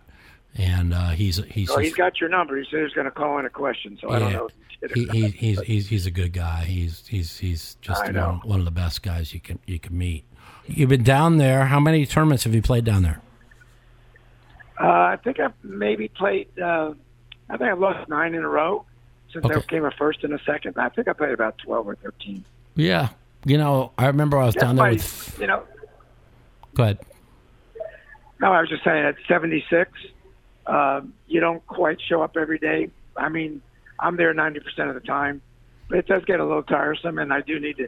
And 0.55 0.93
uh, 0.93 1.09
he's 1.09 1.37
he's 1.45 1.69
Oh, 1.71 1.79
he's 1.79 1.95
got 1.95 2.19
your 2.21 2.29
number. 2.29 2.55
He 2.57 2.63
said 2.69 2.77
he 2.77 2.83
was 2.83 2.93
going 2.93 3.05
to 3.05 3.11
call 3.11 3.39
in 3.39 3.45
a 3.45 3.49
question, 3.49 3.97
so 3.99 4.09
I 4.11 4.19
don't 4.19 4.33
know. 4.33 4.49
If 4.81 4.91
he 4.91 5.01
he, 5.01 5.05
did 5.05 5.09
or 5.09 5.13
he, 5.13 5.21
not. 5.21 5.31
he's 5.31 5.61
he's 5.61 5.87
he's 5.87 6.05
a 6.05 6.11
good 6.11 6.31
guy. 6.33 6.63
He's 6.65 7.07
he's 7.07 7.37
he's 7.37 7.75
just 7.81 8.03
one, 8.13 8.15
one 8.43 8.59
of 8.59 8.65
the 8.65 8.71
best 8.71 9.01
guys 9.01 9.33
you 9.33 9.39
can 9.39 9.57
you 9.65 9.79
can 9.79 9.97
meet. 9.97 10.25
You've 10.67 10.89
been 10.89 11.03
down 11.03 11.37
there. 11.37 11.65
How 11.65 11.79
many 11.79 12.05
tournaments 12.05 12.43
have 12.43 12.53
you 12.53 12.61
played 12.61 12.83
down 12.85 13.01
there? 13.03 13.19
Uh, 14.79 14.85
I 14.87 15.17
think 15.23 15.39
I've 15.39 15.53
maybe 15.63 16.07
played. 16.07 16.47
Uh, 16.59 16.93
I 17.49 17.57
think 17.57 17.69
I've 17.71 17.79
lost 17.79 18.09
nine 18.09 18.33
in 18.35 18.43
a 18.43 18.47
row 18.49 18.85
since 19.31 19.45
I 19.45 19.49
Okay. 19.49 19.61
came 19.67 19.85
a 19.85 19.91
first 19.91 20.23
and 20.23 20.33
a 20.33 20.39
second. 20.43 20.77
I 20.77 20.89
think 20.89 21.07
I 21.07 21.13
played 21.13 21.31
about 21.33 21.57
twelve 21.57 21.87
or 21.87 21.95
thirteen. 21.95 22.43
Yeah, 22.75 23.09
you 23.45 23.57
know, 23.57 23.91
I 23.97 24.07
remember 24.07 24.37
I 24.37 24.45
was 24.45 24.55
down 24.55 24.75
there 24.75 24.85
my- 24.85 24.91
with. 24.93 25.37
You 25.39 25.47
know, 25.47 25.63
Go 26.75 26.83
ahead. 26.83 26.99
no, 28.39 28.51
I 28.51 28.59
was 28.61 28.69
just 28.69 28.83
saying 28.83 29.05
at 29.05 29.15
seventy 29.27 29.63
six, 29.69 29.91
um, 30.67 31.13
you 31.27 31.39
don't 31.39 31.65
quite 31.67 31.99
show 32.01 32.21
up 32.21 32.37
every 32.37 32.59
day. 32.59 32.89
I 33.17 33.29
mean, 33.29 33.61
I'm 33.99 34.17
there 34.17 34.33
ninety 34.33 34.59
percent 34.59 34.89
of 34.89 34.95
the 34.95 35.01
time, 35.01 35.41
but 35.89 35.99
it 35.99 36.07
does 36.07 36.23
get 36.25 36.39
a 36.39 36.45
little 36.45 36.63
tiresome, 36.63 37.17
and 37.17 37.33
I 37.33 37.41
do 37.41 37.59
need 37.59 37.77
to 37.77 37.87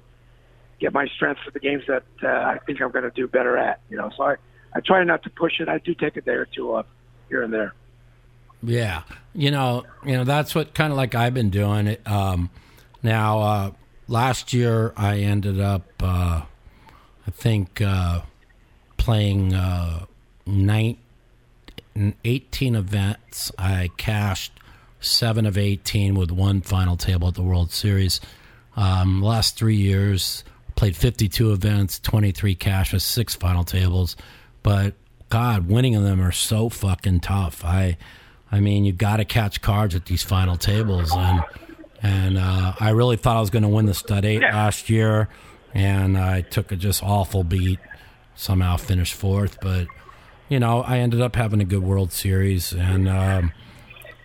get 0.80 0.94
my 0.94 1.08
strength 1.08 1.42
for 1.44 1.52
the 1.52 1.60
games 1.60 1.84
that 1.88 2.04
uh, 2.24 2.28
I 2.28 2.60
think 2.66 2.82
I'm 2.82 2.92
going 2.92 3.04
to 3.04 3.12
do 3.12 3.28
better 3.28 3.58
at. 3.58 3.82
You 3.90 3.98
know, 3.98 4.12
so 4.16 4.24
I 4.24 4.36
I 4.74 4.82
try 4.82 5.04
not 5.04 5.24
to 5.24 5.30
push 5.30 5.60
it. 5.60 5.70
I 5.70 5.78
do 5.80 5.94
take 5.94 6.18
a 6.18 6.22
day 6.22 6.34
or 6.34 6.46
two 6.46 6.76
off 6.76 6.86
here 7.30 7.44
and 7.44 7.54
there. 7.54 7.74
Yeah, 8.62 9.04
you 9.34 9.52
know, 9.52 9.86
you 10.06 10.14
know 10.14 10.24
that's 10.24 10.56
what 10.56 10.74
kind 10.74 10.92
of 10.92 10.98
like 10.98 11.16
I've 11.16 11.34
been 11.34 11.50
doing 11.50 11.88
it. 11.88 12.06
Um, 12.08 12.50
now, 13.04 13.40
uh, 13.40 13.72
last 14.08 14.54
year 14.54 14.94
I 14.98 15.20
ended 15.20 15.60
up, 15.60 15.84
uh, 16.02 16.42
I 17.28 17.32
think, 17.32 17.82
uh, 17.82 18.22
playing 18.98 19.54
uh, 19.54 20.06
nine, 20.46 20.98
18 22.24 22.76
events. 22.76 23.52
I 23.58 23.90
cashed 23.98 24.52
seven 25.00 25.46
of 25.46 25.58
18 25.58 26.16
with 26.16 26.32
one 26.32 26.62
final 26.62 26.98
table 26.98 27.28
at 27.28 27.36
the 27.36 27.44
World 27.44 27.72
Series. 27.72 28.20
Um, 28.76 29.22
last 29.22 29.58
three 29.58 29.76
years, 29.76 30.44
played 30.76 30.96
52 30.96 31.54
events, 31.54 32.00
23 32.00 32.56
cashes, 32.56 33.04
six 33.04 33.36
final 33.36 33.64
tables. 33.64 34.16
But 34.64 34.96
God, 35.30 35.68
winning 35.68 35.94
them 36.04 36.22
are 36.22 36.32
so 36.32 36.70
fucking 36.70 37.22
tough. 37.22 37.64
I, 37.64 37.98
I 38.52 38.60
mean, 38.60 38.86
you 38.86 38.92
got 38.92 39.18
to 39.18 39.26
catch 39.26 39.62
cards 39.62 39.96
at 39.96 40.06
these 40.06 40.24
final 40.24 40.58
tables, 40.58 41.12
and 41.14 41.44
and 42.02 42.38
uh, 42.38 42.74
I 42.80 42.92
really 42.92 43.16
thought 43.16 43.38
I 43.38 43.40
was 43.40 43.50
going 43.50 43.64
to 43.64 43.70
win 43.70 43.86
the 43.86 43.94
stud 43.94 44.26
eight 44.26 44.42
last 44.42 44.90
year, 44.90 45.30
and 45.74 46.18
I 46.18 46.42
took 46.42 46.72
a 46.72 46.76
just 46.76 47.02
awful 47.04 47.44
beat. 47.44 47.80
Somehow 48.36 48.78
finished 48.78 49.14
fourth, 49.14 49.60
but 49.62 49.88
you 50.50 50.60
know, 50.60 50.82
I 50.82 51.00
ended 51.00 51.22
up 51.22 51.36
having 51.36 51.62
a 51.62 51.66
good 51.66 51.84
World 51.84 52.12
Series, 52.12 52.72
and 52.74 53.08
um, 53.10 53.52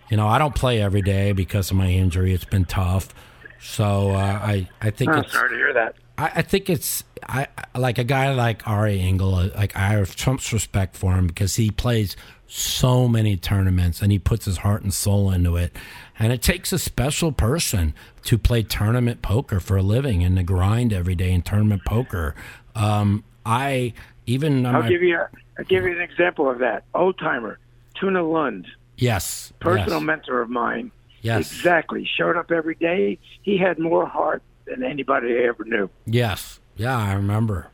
you 0.09 0.17
know, 0.17 0.27
I 0.27 0.37
don't 0.37 0.55
play 0.55 0.81
every 0.81 1.01
day 1.01 1.31
because 1.31 1.71
of 1.71 1.77
my 1.77 1.87
injury. 1.89 2.33
It's 2.33 2.45
been 2.45 2.65
tough, 2.65 3.13
so 3.59 4.11
uh, 4.11 4.17
I 4.17 4.67
I 4.81 4.89
think 4.91 5.11
I'm 5.11 5.19
it's 5.23 5.33
sorry 5.33 5.49
to 5.49 5.55
hear 5.55 5.73
that. 5.73 5.95
I, 6.17 6.31
I 6.35 6.41
think 6.41 6.69
it's 6.69 7.03
I 7.27 7.47
like 7.75 7.97
a 7.97 8.03
guy 8.03 8.33
like 8.33 8.67
Ari 8.67 8.99
Engel. 8.99 9.33
uh, 9.35 9.49
Like 9.55 9.75
I 9.75 9.89
have 9.89 10.15
Trump's 10.15 10.51
respect 10.53 10.95
for 10.95 11.13
him 11.13 11.27
because 11.27 11.55
he 11.55 11.71
plays 11.71 12.15
so 12.47 13.07
many 13.07 13.37
tournaments 13.37 14.01
and 14.01 14.11
he 14.11 14.19
puts 14.19 14.43
his 14.43 14.57
heart 14.57 14.83
and 14.83 14.93
soul 14.93 15.31
into 15.31 15.55
it. 15.55 15.73
And 16.19 16.33
it 16.33 16.41
takes 16.41 16.73
a 16.73 16.77
special 16.77 17.31
person 17.31 17.93
to 18.25 18.37
play 18.37 18.61
tournament 18.61 19.21
poker 19.21 19.61
for 19.61 19.77
a 19.77 19.81
living 19.81 20.21
and 20.23 20.35
to 20.35 20.43
grind 20.43 20.91
every 20.91 21.15
day 21.15 21.31
in 21.31 21.41
tournament 21.43 21.83
poker. 21.85 22.35
Um, 22.75 23.23
I 23.45 23.93
even 24.25 24.65
I'll 24.65 24.81
my- 24.83 24.89
give 24.89 25.01
you 25.01 25.17
a, 25.17 25.27
I'll 25.61 25.67
give 25.67 25.83
you 25.83 25.91
an 25.95 26.01
example 26.01 26.49
of 26.49 26.59
that. 26.59 26.83
Old 26.93 27.17
timer, 27.17 27.59
Tuna 27.95 28.23
Lund, 28.23 28.67
yes 28.97 29.51
personal 29.59 29.99
yes, 29.99 30.05
mentor 30.05 30.41
of 30.41 30.49
mine. 30.49 30.91
yes 31.21 31.51
Exactly. 31.51 32.07
Showed 32.17 32.37
up 32.37 32.51
every 32.51 32.75
day. 32.75 33.17
He 33.41 33.57
had 33.57 33.79
more 33.79 34.05
heart 34.05 34.41
than 34.65 34.83
anybody 34.83 35.35
I 35.37 35.47
ever 35.47 35.63
knew. 35.65 35.89
yes 36.05 36.59
yeah 36.75 36.97
I 36.97 37.13
remember. 37.13 37.67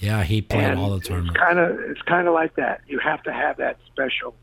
Yeah, 0.00 0.22
he 0.22 0.42
played 0.42 0.64
and 0.64 0.78
all 0.78 0.90
the 0.90 0.96
it's 0.96 1.08
tournaments. 1.08 1.38
kind 1.40 1.58
of 1.58 1.78
it's 1.80 2.02
kind 2.02 2.28
of 2.28 2.34
like 2.34 2.54
that. 2.56 2.82
You 2.86 2.98
have 2.98 3.22
to 3.24 3.32
have 3.32 3.56
that 3.56 3.78
special 3.86 4.34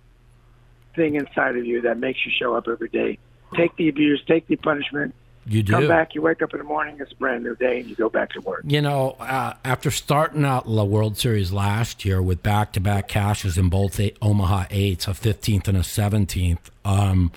thing 0.96 1.16
inside 1.16 1.56
of 1.56 1.66
you 1.66 1.82
that 1.82 1.98
makes 2.00 2.26
you 2.26 2.32
show 2.38 2.56
up 2.56 2.68
every 2.68 2.90
day. 2.90 3.20
Take 3.56 3.76
the 3.78 3.88
abuse, 3.90 4.22
take 4.28 4.48
the 4.48 4.56
punishment. 4.56 5.14
You 5.48 5.62
do. 5.62 5.74
Come 5.74 5.88
back. 5.88 6.16
You 6.16 6.22
wake 6.22 6.42
up 6.42 6.54
in 6.54 6.58
the 6.58 6.64
morning. 6.64 6.98
It's 7.00 7.12
a 7.12 7.16
brand 7.16 7.44
new 7.44 7.56
day, 7.56 7.80
and 7.80 7.90
you 7.90 7.96
go 7.96 8.10
back 8.10 8.32
to 8.32 8.42
work. 8.42 8.64
You 8.66 8.82
know, 8.82 9.12
uh, 9.20 9.54
after 9.64 9.92
starting 9.92 10.44
out 10.44 10.66
the 10.66 10.86
World 10.86 11.18
Series 11.18 11.52
last 11.52 12.04
year 12.04 12.22
with 12.22 12.42
back-to-back 12.42 13.08
cashes 13.08 13.58
in 13.58 13.70
both 13.70 14.00
eight, 14.00 14.18
Omaha 14.22 14.66
eights, 14.72 15.08
a 15.08 15.12
15th 15.12 15.68
and 15.68 15.78
a 15.78 15.82
17th, 15.82 16.58
um, 16.84 17.32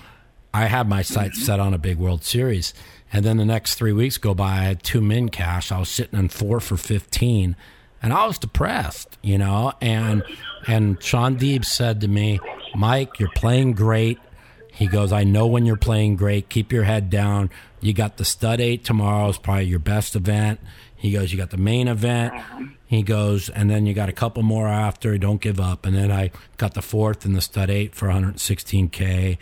I 0.53 0.65
had 0.65 0.89
my 0.89 1.03
sights 1.03 1.45
set 1.45 1.59
on 1.59 1.73
a 1.75 1.77
big 1.77 1.97
World 1.97 2.23
Series. 2.23 2.73
And 3.13 3.25
then 3.25 3.37
the 3.37 3.45
next 3.45 3.75
three 3.75 3.93
weeks 3.93 4.17
go 4.17 4.33
by, 4.33 4.53
I 4.57 4.63
had 4.63 4.83
two 4.83 5.01
min 5.01 5.29
cash. 5.29 5.71
I 5.71 5.79
was 5.79 5.89
sitting 5.89 6.17
in 6.17 6.29
four 6.29 6.59
for 6.59 6.77
15, 6.77 7.55
and 8.01 8.13
I 8.13 8.25
was 8.25 8.37
depressed, 8.39 9.17
you 9.21 9.37
know. 9.37 9.73
And 9.81 10.23
and 10.67 11.01
Shaun 11.01 11.37
Deeb 11.37 11.65
said 11.65 12.01
to 12.01 12.07
me, 12.07 12.39
Mike, 12.75 13.19
you're 13.19 13.31
playing 13.35 13.73
great. 13.73 14.19
He 14.79 14.87
goes, 14.87 15.11
I 15.11 15.25
know 15.25 15.45
when 15.45 15.65
you're 15.65 15.75
playing 15.75 16.15
great. 16.15 16.47
Keep 16.47 16.71
your 16.71 16.85
head 16.85 17.09
down. 17.09 17.49
You 17.81 17.91
got 17.91 18.15
the 18.15 18.23
stud 18.23 18.61
eight 18.61 18.85
tomorrow 18.85 19.27
is 19.27 19.37
probably 19.37 19.65
your 19.65 19.77
best 19.77 20.15
event. 20.15 20.61
He 20.95 21.11
goes, 21.11 21.33
you 21.33 21.37
got 21.37 21.49
the 21.49 21.57
main 21.57 21.89
event. 21.89 22.33
He 22.85 23.03
goes, 23.03 23.49
and 23.49 23.69
then 23.69 23.85
you 23.85 23.93
got 23.93 24.07
a 24.07 24.13
couple 24.13 24.41
more 24.41 24.69
after. 24.69 25.17
Don't 25.17 25.41
give 25.41 25.59
up. 25.59 25.85
And 25.85 25.93
then 25.93 26.13
I 26.13 26.31
got 26.55 26.75
the 26.75 26.81
fourth 26.81 27.25
in 27.25 27.33
the 27.33 27.41
stud 27.41 27.69
eight 27.69 27.93
for 27.93 28.07
116k, 28.07 29.37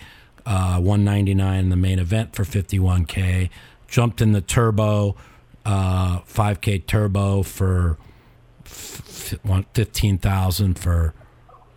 uh, 0.47 0.79
199 0.79 1.59
in 1.59 1.69
the 1.69 1.75
main 1.75 1.99
event 1.99 2.35
for 2.35 2.43
51k. 2.43 3.51
Jumped 3.87 4.21
in 4.21 4.31
the 4.31 4.41
turbo, 4.41 5.15
uh, 5.65 6.21
5k 6.21 6.87
turbo 6.87 7.43
for 7.43 7.99
f- 8.65 9.35
f- 9.35 9.65
15,000 9.75 10.79
for 10.79 11.13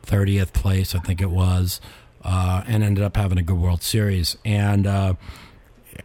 30th 0.06 0.54
place, 0.54 0.94
I 0.94 0.98
think 1.00 1.20
it 1.20 1.30
was, 1.30 1.78
uh, 2.22 2.62
and 2.66 2.82
ended 2.82 3.04
up 3.04 3.16
having 3.16 3.38
a 3.38 3.42
good 3.42 3.58
World 3.58 3.82
Series. 3.82 4.36
And 4.44 4.86
uh, 4.86 5.14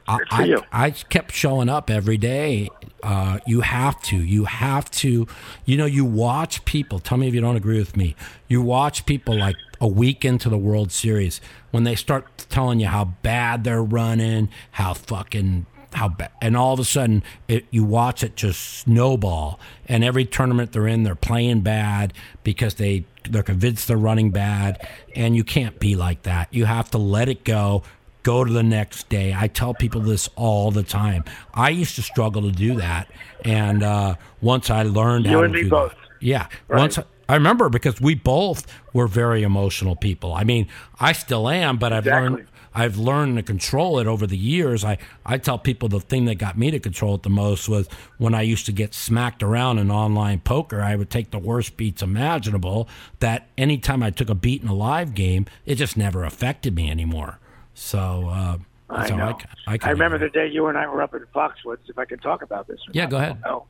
I, 0.07 0.19
I. 0.31 0.55
I 0.71 0.91
kept 0.91 1.31
showing 1.31 1.69
up 1.69 1.89
every 1.89 2.17
day. 2.17 2.69
Uh, 3.03 3.39
you 3.45 3.61
have 3.61 4.01
to. 4.03 4.17
You 4.17 4.45
have 4.45 4.89
to. 4.91 5.27
You 5.65 5.77
know, 5.77 5.85
you 5.85 6.05
watch 6.05 6.65
people. 6.65 6.99
Tell 6.99 7.17
me 7.17 7.27
if 7.27 7.33
you 7.33 7.41
don't 7.41 7.55
agree 7.55 7.79
with 7.79 7.95
me. 7.95 8.15
You 8.47 8.61
watch 8.61 9.05
people 9.05 9.37
like 9.37 9.55
a 9.79 9.87
week 9.87 10.25
into 10.25 10.49
the 10.49 10.57
World 10.57 10.91
Series 10.91 11.41
when 11.71 11.83
they 11.83 11.95
start 11.95 12.45
telling 12.49 12.79
you 12.79 12.87
how 12.87 13.05
bad 13.21 13.63
they're 13.63 13.83
running, 13.83 14.49
how 14.71 14.93
fucking 14.93 15.65
how 15.95 16.09
bad, 16.09 16.31
and 16.41 16.55
all 16.57 16.73
of 16.73 16.79
a 16.79 16.83
sudden 16.83 17.23
it, 17.47 17.65
you 17.71 17.83
watch 17.83 18.23
it 18.23 18.35
just 18.35 18.61
snowball. 18.79 19.59
And 19.87 20.03
every 20.03 20.25
tournament 20.25 20.71
they're 20.71 20.87
in, 20.87 21.03
they're 21.03 21.15
playing 21.15 21.61
bad 21.61 22.13
because 22.43 22.75
they 22.75 23.05
they're 23.29 23.43
convinced 23.43 23.87
they're 23.87 23.97
running 23.97 24.31
bad, 24.31 24.87
and 25.15 25.35
you 25.35 25.43
can't 25.43 25.79
be 25.79 25.95
like 25.95 26.23
that. 26.23 26.53
You 26.53 26.65
have 26.65 26.91
to 26.91 26.97
let 26.97 27.29
it 27.29 27.43
go 27.43 27.83
go 28.23 28.43
to 28.43 28.51
the 28.51 28.63
next 28.63 29.07
day. 29.09 29.33
I 29.37 29.47
tell 29.47 29.73
people 29.73 30.01
this 30.01 30.29
all 30.35 30.71
the 30.71 30.83
time. 30.83 31.23
I 31.53 31.69
used 31.69 31.95
to 31.95 32.01
struggle 32.01 32.41
to 32.43 32.51
do 32.51 32.75
that, 32.75 33.09
and 33.43 33.81
uh, 33.83 34.15
once 34.41 34.69
I 34.69 34.83
learned 34.83 35.25
You 35.25 35.31
how 35.37 35.43
and 35.43 35.53
to 35.53 35.57
me 35.57 35.63
do 35.63 35.69
both. 35.69 35.91
that, 35.91 35.97
yeah. 36.19 36.47
Right. 36.67 36.79
Once 36.79 36.97
I, 36.97 37.03
I 37.29 37.33
remember 37.35 37.69
because 37.69 37.99
we 38.01 38.15
both 38.15 38.67
were 38.93 39.07
very 39.07 39.43
emotional 39.43 39.95
people. 39.95 40.33
I 40.33 40.43
mean, 40.43 40.67
I 40.99 41.11
still 41.13 41.49
am, 41.49 41.77
but 41.77 41.93
I've 41.93 42.05
Exactly. 42.05 42.29
learned. 42.37 42.47
I've 42.75 42.97
learned 42.97 43.37
to 43.37 43.43
control 43.43 43.99
it 43.99 44.07
over 44.07 44.27
the 44.27 44.37
years. 44.37 44.83
I, 44.83 44.97
I 45.25 45.37
tell 45.37 45.57
people 45.57 45.87
the 45.87 46.01
thing 46.01 46.25
that 46.25 46.35
got 46.35 46.57
me 46.57 46.71
to 46.71 46.79
control 46.79 47.15
it 47.15 47.23
the 47.23 47.29
most 47.29 47.69
was 47.69 47.87
when 48.17 48.35
I 48.35 48.41
used 48.41 48.65
to 48.65 48.73
get 48.73 48.93
smacked 48.93 49.41
around 49.41 49.79
in 49.79 49.89
online 49.89 50.41
poker, 50.41 50.81
I 50.81 50.95
would 50.95 51.09
take 51.09 51.31
the 51.31 51.39
worst 51.39 51.77
beats 51.77 52.01
imaginable. 52.01 52.89
That 53.19 53.47
anytime 53.57 54.03
I 54.03 54.09
took 54.11 54.29
a 54.29 54.35
beat 54.35 54.61
in 54.61 54.67
a 54.67 54.75
live 54.75 55.13
game, 55.13 55.45
it 55.65 55.75
just 55.75 55.95
never 55.95 56.25
affected 56.25 56.75
me 56.75 56.91
anymore. 56.91 57.39
So 57.73 58.27
uh, 58.27 58.57
I 58.89 59.09
know. 59.09 59.37
I, 59.67 59.73
I, 59.73 59.77
I 59.81 59.89
remember 59.91 60.17
the 60.17 60.29
day 60.29 60.47
you 60.47 60.67
and 60.67 60.77
I 60.77 60.87
were 60.87 61.01
up 61.01 61.13
in 61.15 61.25
Foxwoods. 61.33 61.87
If 61.87 61.97
I 61.97 62.05
can 62.05 62.19
talk 62.19 62.41
about 62.41 62.67
this. 62.67 62.79
Yeah, 62.91 63.03
not. 63.03 63.09
go 63.09 63.17
ahead. 63.17 63.41
Oh, 63.45 63.65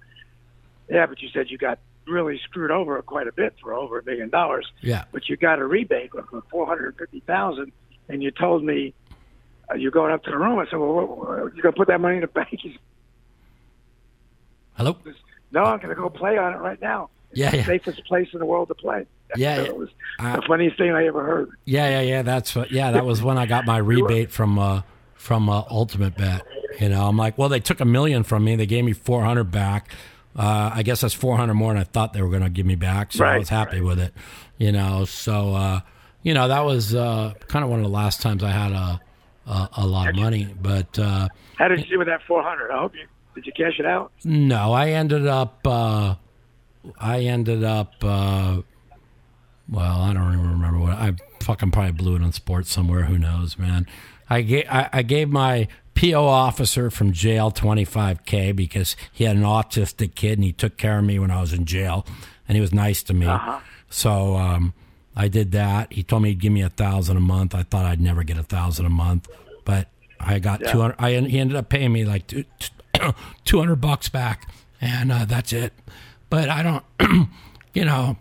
yeah, 0.90 1.06
but 1.06 1.22
you 1.22 1.30
said 1.30 1.50
you 1.50 1.58
got 1.58 1.80
really 2.08 2.40
screwed 2.44 2.72
over 2.72 3.02
quite 3.02 3.28
a 3.28 3.32
bit 3.32 3.56
for 3.62 3.74
over 3.74 4.00
a 4.00 4.06
million 4.06 4.30
dollars. 4.30 4.72
Yeah. 4.82 5.06
But 5.12 5.28
you 5.30 5.38
got 5.38 5.60
a 5.60 5.66
rebate 5.66 6.12
of 6.14 6.44
four 6.50 6.66
hundred 6.66 6.96
fifty 6.98 7.22
thousand, 7.22 7.72
and 8.10 8.22
you 8.24 8.32
told 8.32 8.64
me 8.64 8.94
uh, 9.72 9.76
you're 9.76 9.92
going 9.92 10.12
up 10.14 10.24
to 10.24 10.32
the 10.32 10.38
room. 10.38 10.60
I 10.60 10.66
said, 10.66 10.78
"Well, 10.78 10.94
what, 10.94 11.18
what, 11.18 11.56
you 11.56 11.62
going 11.62 11.74
to 11.74 11.78
put 11.78 11.88
that 11.88 12.00
money 12.02 12.16
in 12.16 12.22
the 12.22 12.28
bank?" 12.28 12.50
Said, 12.62 12.78
Hello. 14.74 14.98
No, 15.52 15.64
I'm 15.64 15.78
going 15.78 15.90
to 15.90 15.96
go 15.96 16.10
play 16.10 16.38
on 16.38 16.54
it 16.54 16.58
right 16.58 16.82
now. 16.82 17.10
It's 17.32 17.40
Yeah, 17.40 17.52
the 17.52 17.58
yeah. 17.58 17.66
safest 17.66 18.04
place 18.06 18.28
in 18.34 18.40
the 18.40 18.46
world 18.46 18.68
to 18.68 18.76
play. 18.76 19.06
Yeah, 19.38 19.56
So 19.64 19.64
it 19.64 19.78
was 19.78 19.90
Uh, 20.20 20.36
the 20.38 20.42
funniest 20.48 20.78
thing 20.78 20.92
I 20.92 21.06
ever 21.08 21.24
heard. 21.24 21.50
Yeah, 21.66 21.90
yeah, 21.90 22.02
yeah. 22.02 22.22
That's 22.24 22.56
what. 22.56 22.72
Yeah, 22.72 22.92
that 22.92 23.06
was 23.06 23.22
when 23.24 23.38
I 23.38 23.46
got 23.46 23.66
my 23.66 23.78
rebate 23.94 24.32
from 24.32 24.60
uh, 24.60 24.82
from 25.16 25.50
uh, 25.50 25.64
Ultimate 25.70 26.18
Bet. 26.18 26.46
You 26.80 26.90
know, 26.90 27.08
I'm 27.08 27.16
like, 27.18 27.38
well, 27.38 27.48
they 27.48 27.62
took 27.62 27.80
a 27.80 27.86
million 27.86 28.24
from 28.24 28.44
me. 28.44 28.56
They 28.58 28.66
gave 28.66 28.84
me 28.84 28.92
400 28.94 29.46
back. 29.46 29.90
Uh, 30.38 30.70
I 30.74 30.84
guess 30.84 31.00
that's 31.00 31.14
400 31.14 31.54
more 31.54 31.72
than 31.72 31.82
I 31.82 31.86
thought 31.86 32.12
they 32.12 32.22
were 32.22 32.30
going 32.30 32.44
to 32.44 32.50
give 32.50 32.66
me 32.66 32.76
back. 32.76 33.14
So 33.14 33.24
I 33.24 33.38
was 33.38 33.48
happy 33.48 33.80
with 33.80 33.98
it. 34.00 34.14
You 34.58 34.74
know, 34.74 35.06
so 35.06 35.54
uh, 35.56 35.80
you 36.26 36.34
know 36.34 36.48
that 36.48 36.66
was 36.66 36.94
uh, 36.96 37.34
kind 37.48 37.64
of 37.64 37.70
one 37.70 37.80
of 37.80 37.86
the 37.86 37.92
last 37.92 38.20
times 38.22 38.44
I 38.44 38.50
had 38.50 38.72
a 38.72 39.00
a, 39.48 39.70
a 39.78 39.86
lot 39.88 40.10
of 40.10 40.16
money. 40.16 40.54
But 40.60 40.98
uh, 40.98 41.30
How 41.58 41.68
did 41.68 41.80
you 41.82 41.86
do 41.86 42.00
with 42.00 42.08
that 42.08 42.24
400? 42.24 42.72
I 42.72 42.80
hope 42.80 42.96
you 42.96 43.06
did 43.36 43.46
you 43.46 43.54
cash 43.54 43.80
it 43.80 43.86
out? 43.86 44.12
no, 44.26 44.74
I 44.74 44.90
ended 44.90 45.28
up. 45.28 45.60
Uh, 45.66 46.16
I 47.00 47.20
ended 47.22 47.64
up. 47.64 47.94
Uh, 48.04 48.62
well, 49.70 50.02
I 50.02 50.14
don't 50.14 50.34
even 50.34 50.50
remember 50.50 50.80
what 50.80 50.94
I 50.94 51.14
fucking 51.42 51.72
probably 51.72 51.92
blew 51.92 52.16
it 52.16 52.22
on 52.24 52.32
sports 52.32 52.72
somewhere. 52.72 53.04
Who 53.04 53.18
knows, 53.20 53.58
man? 53.58 53.86
I 54.30 54.42
gave 54.42 54.66
I, 54.70 54.90
I 54.92 55.02
gave 55.04 55.30
my 55.30 55.68
PO 55.94 56.26
officer 56.26 56.90
from 56.90 57.12
jail 57.12 57.52
twenty 57.52 57.86
five 57.86 58.26
k 58.26 58.52
because 58.52 58.96
he 59.12 59.26
had 59.26 59.36
an 59.36 59.44
autistic 59.44 60.16
kid 60.16 60.40
and 60.40 60.44
he 60.44 60.52
took 60.54 60.78
care 60.78 60.98
of 60.98 61.06
me 61.06 61.20
when 61.20 61.30
I 61.30 61.40
was 61.42 61.54
in 61.54 61.66
jail, 61.66 62.04
and 62.48 62.56
he 62.56 62.62
was 62.62 62.74
nice 62.74 63.04
to 63.04 63.14
me. 63.14 63.28
So 63.90 64.36
um, 64.38 64.74
I 65.16 65.28
did 65.28 65.52
that. 65.54 65.94
He 65.94 66.04
told 66.04 66.24
me 66.24 66.30
he'd 66.30 66.40
give 66.40 66.52
me 66.52 66.62
a 66.62 66.70
thousand 66.70 67.18
a 67.18 67.22
month. 67.22 67.56
I 67.56 67.64
thought 67.64 67.86
I'd 67.86 68.02
never 68.02 68.24
get 68.24 68.38
a 68.38 68.44
thousand 68.44 68.86
a 68.86 68.90
month, 68.90 69.28
but 69.64 69.88
I 70.20 70.40
got 70.40 70.62
two 70.66 70.82
hundred. 70.82 70.96
I 71.00 71.12
he 71.12 71.40
ended 71.40 71.56
up 71.56 71.70
paying 71.70 71.92
me 71.94 72.06
like 72.06 72.28
two 73.46 73.60
hundred 73.60 73.78
bucks 73.78 74.10
back, 74.10 74.50
and 74.82 75.12
uh, 75.12 75.26
that's 75.26 75.54
it. 75.54 75.74
But 76.30 76.50
I 76.50 76.64
don't, 76.64 77.30
you 77.74 77.86
know, 77.86 78.18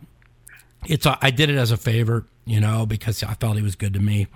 it's 0.87 1.07
a, 1.07 1.19
I 1.21 1.31
did 1.31 1.51
it 1.51 1.57
as 1.57 1.71
a 1.71 1.77
favor, 1.77 2.27
you 2.45 2.61
know, 2.61 2.87
because 2.87 3.23
I 3.23 3.35
felt 3.35 3.57
he 3.57 3.63
was 3.63 3.77
good 3.77 3.95
to 3.95 4.01
me. 4.01 4.29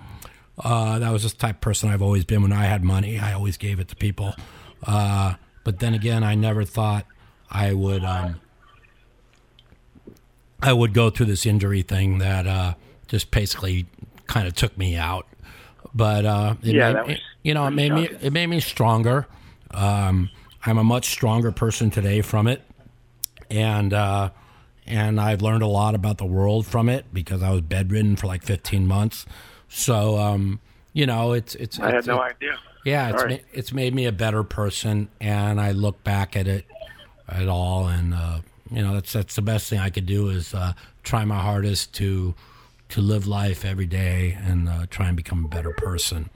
Uh, 0.61 0.99
that 0.99 1.11
was 1.11 1.21
just 1.21 1.39
the 1.39 1.47
type 1.47 1.55
of 1.55 1.61
person 1.61 1.89
I've 1.89 2.01
always 2.01 2.25
been. 2.25 2.41
When 2.41 2.51
I 2.51 2.65
had 2.65 2.83
money, 2.83 3.19
I 3.19 3.33
always 3.33 3.55
gave 3.57 3.79
it 3.79 3.87
to 3.89 3.95
people. 3.95 4.33
Uh, 4.83 5.35
but 5.63 5.79
then 5.79 5.93
again, 5.93 6.23
I 6.23 6.35
never 6.35 6.65
thought 6.65 7.05
I 7.49 7.73
would. 7.73 8.03
Um, 8.03 8.41
I 10.61 10.73
would 10.73 10.93
go 10.93 11.09
through 11.09 11.27
this 11.27 11.45
injury 11.45 11.81
thing 11.81 12.17
that 12.19 12.45
uh, 12.47 12.73
just 13.07 13.31
basically 13.31 13.85
kind 14.27 14.47
of 14.47 14.53
took 14.55 14.77
me 14.77 14.95
out. 14.95 15.25
But 15.93 16.25
uh, 16.25 16.55
it 16.61 16.75
Yeah, 16.75 16.93
made, 16.93 17.11
it- 17.15 17.21
you 17.43 17.53
know, 17.53 17.65
it 17.67 17.71
made 17.71 17.93
me 17.93 18.09
it 18.21 18.33
made 18.33 18.47
me 18.47 18.59
stronger. 18.59 19.25
Um, 19.71 20.29
I'm 20.65 20.77
a 20.77 20.83
much 20.83 21.09
stronger 21.09 21.51
person 21.53 21.89
today 21.89 22.21
from 22.21 22.47
it, 22.47 22.61
and 23.49 23.93
uh, 23.93 24.29
and 24.85 25.19
I've 25.21 25.41
learned 25.41 25.63
a 25.63 25.67
lot 25.67 25.95
about 25.95 26.17
the 26.17 26.25
world 26.25 26.65
from 26.67 26.89
it 26.89 27.05
because 27.13 27.41
I 27.41 27.51
was 27.51 27.61
bedridden 27.61 28.17
for 28.17 28.27
like 28.27 28.43
15 28.43 28.85
months. 28.87 29.25
So 29.69 30.17
um, 30.17 30.59
you 30.93 31.05
know, 31.05 31.31
it's 31.31 31.55
it's 31.55 31.79
I 31.79 31.85
had 31.87 31.95
it's, 31.95 32.07
no 32.07 32.19
idea. 32.21 32.57
yeah, 32.85 33.09
it's 33.13 33.23
ma- 33.23 33.47
it's 33.53 33.71
made 33.73 33.95
me 33.95 34.05
a 34.05 34.11
better 34.11 34.43
person, 34.43 35.07
and 35.21 35.61
I 35.61 35.71
look 35.71 36.03
back 36.03 36.35
at 36.35 36.45
it 36.47 36.65
at 37.27 37.47
all, 37.47 37.87
and 37.87 38.13
uh, 38.13 38.39
you 38.71 38.81
know 38.81 38.93
that's 38.93 39.13
that's 39.13 39.35
the 39.35 39.41
best 39.41 39.69
thing 39.69 39.79
I 39.79 39.89
could 39.89 40.05
do 40.05 40.29
is 40.29 40.53
uh, 40.53 40.73
try 41.03 41.25
my 41.25 41.39
hardest 41.39 41.93
to 41.95 42.33
to 42.89 43.01
live 43.01 43.27
life 43.27 43.65
every 43.65 43.85
day 43.85 44.37
and 44.43 44.67
uh, 44.67 44.85
try 44.89 45.07
and 45.07 45.15
become 45.17 45.45
a 45.45 45.47
better 45.47 45.71
person. 45.71 46.29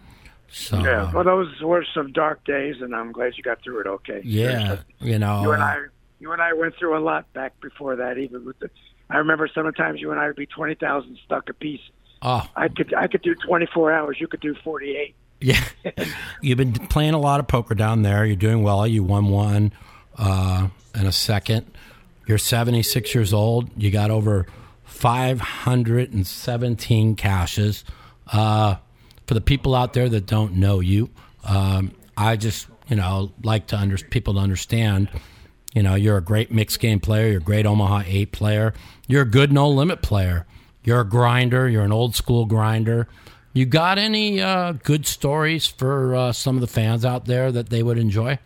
So 0.52 0.78
Yeah. 0.84 1.04
uh, 1.06 1.12
Well, 1.14 1.24
those 1.24 1.62
were 1.62 1.84
some 1.96 2.12
dark 2.12 2.44
days, 2.46 2.76
and 2.80 2.94
I'm 2.96 3.12
glad 3.12 3.34
you 3.38 3.44
got 3.44 3.64
through 3.64 3.82
it. 3.82 3.88
Okay. 3.88 4.22
yeah, 4.24 4.82
you 5.00 5.18
know, 5.18 5.42
You 5.42 5.52
and 5.54 5.64
uh, 5.64 5.66
I, 5.66 5.86
you 6.20 6.32
and 6.32 6.42
I 6.42 6.54
went 6.54 6.76
through 6.78 6.96
a 6.98 7.02
lot 7.02 7.32
back 7.34 7.60
before 7.60 7.96
that. 7.96 8.18
Even 8.20 8.46
with 8.46 8.60
the, 8.60 8.70
I 9.10 9.18
remember 9.18 9.50
sometimes 9.54 10.00
you 10.00 10.12
and 10.12 10.20
I 10.20 10.28
would 10.28 10.36
be 10.36 10.46
twenty 10.46 10.76
thousand 10.76 11.18
stuck 11.26 11.50
a 11.50 11.54
piece. 11.54 11.82
oh 12.22 12.48
I 12.56 12.68
could, 12.68 12.94
I 12.94 13.08
could 13.08 13.24
do 13.24 13.34
twenty 13.36 13.66
four 13.74 13.92
hours. 13.92 14.18
You 14.20 14.28
could 14.28 14.42
do 14.42 14.54
forty 14.64 14.96
eight. 14.96 15.16
Yeah, 15.42 15.60
you've 16.42 16.58
been 16.60 16.72
playing 16.74 17.16
a 17.16 17.20
lot 17.20 17.40
of 17.42 17.48
poker 17.48 17.74
down 17.76 18.04
there. 18.04 18.24
You're 18.24 18.36
doing 18.36 18.62
well. 18.64 18.86
You 18.88 19.04
won 19.04 19.26
one 19.30 19.74
uh, 20.18 20.68
in 20.96 21.06
a 21.08 21.12
second. 21.12 21.66
You're 22.26 22.38
76 22.38 23.14
years 23.14 23.34
old. 23.34 23.70
You 23.76 23.92
got 23.92 24.12
over 24.12 24.48
517 24.86 27.16
cashes. 27.16 27.84
Uh, 28.32 28.76
for 29.28 29.34
the 29.34 29.42
people 29.42 29.76
out 29.76 29.94
there 29.94 30.10
that 30.10 30.26
don't 30.26 30.54
know 30.54 30.80
you, 30.80 31.10
um, 31.46 31.92
I 32.16 32.36
just 32.36 32.68
you 32.88 32.96
know 32.96 33.32
like 33.44 33.68
to 33.68 33.78
under, 33.78 33.98
people 33.98 34.36
to 34.36 34.40
understand. 34.40 35.10
You 35.74 35.84
know, 35.84 35.96
you're 35.96 36.18
a 36.18 36.22
great 36.22 36.52
mixed 36.52 36.80
game 36.80 37.00
player. 37.00 37.30
You're 37.30 37.42
a 37.42 37.44
great 37.44 37.66
Omaha 37.66 38.04
eight 38.06 38.32
player. 38.32 38.74
You're 39.08 39.24
a 39.24 39.30
good 39.30 39.52
no 39.52 39.70
limit 39.70 40.02
player. 40.02 40.46
You're 40.84 41.02
a 41.02 41.08
grinder. 41.08 41.68
You're 41.68 41.84
an 41.84 41.92
old 41.92 42.16
school 42.16 42.46
grinder. 42.46 43.08
You 43.54 43.66
got 43.66 43.98
any 43.98 44.42
uh, 44.42 44.74
good 44.84 45.06
stories 45.06 45.68
for 45.68 46.16
uh, 46.16 46.32
some 46.32 46.56
of 46.56 46.62
the 46.62 46.68
fans 46.68 47.06
out 47.06 47.26
there 47.26 47.52
that 47.52 47.70
they 47.70 47.84
would 47.84 47.98
enjoy? 47.98 48.40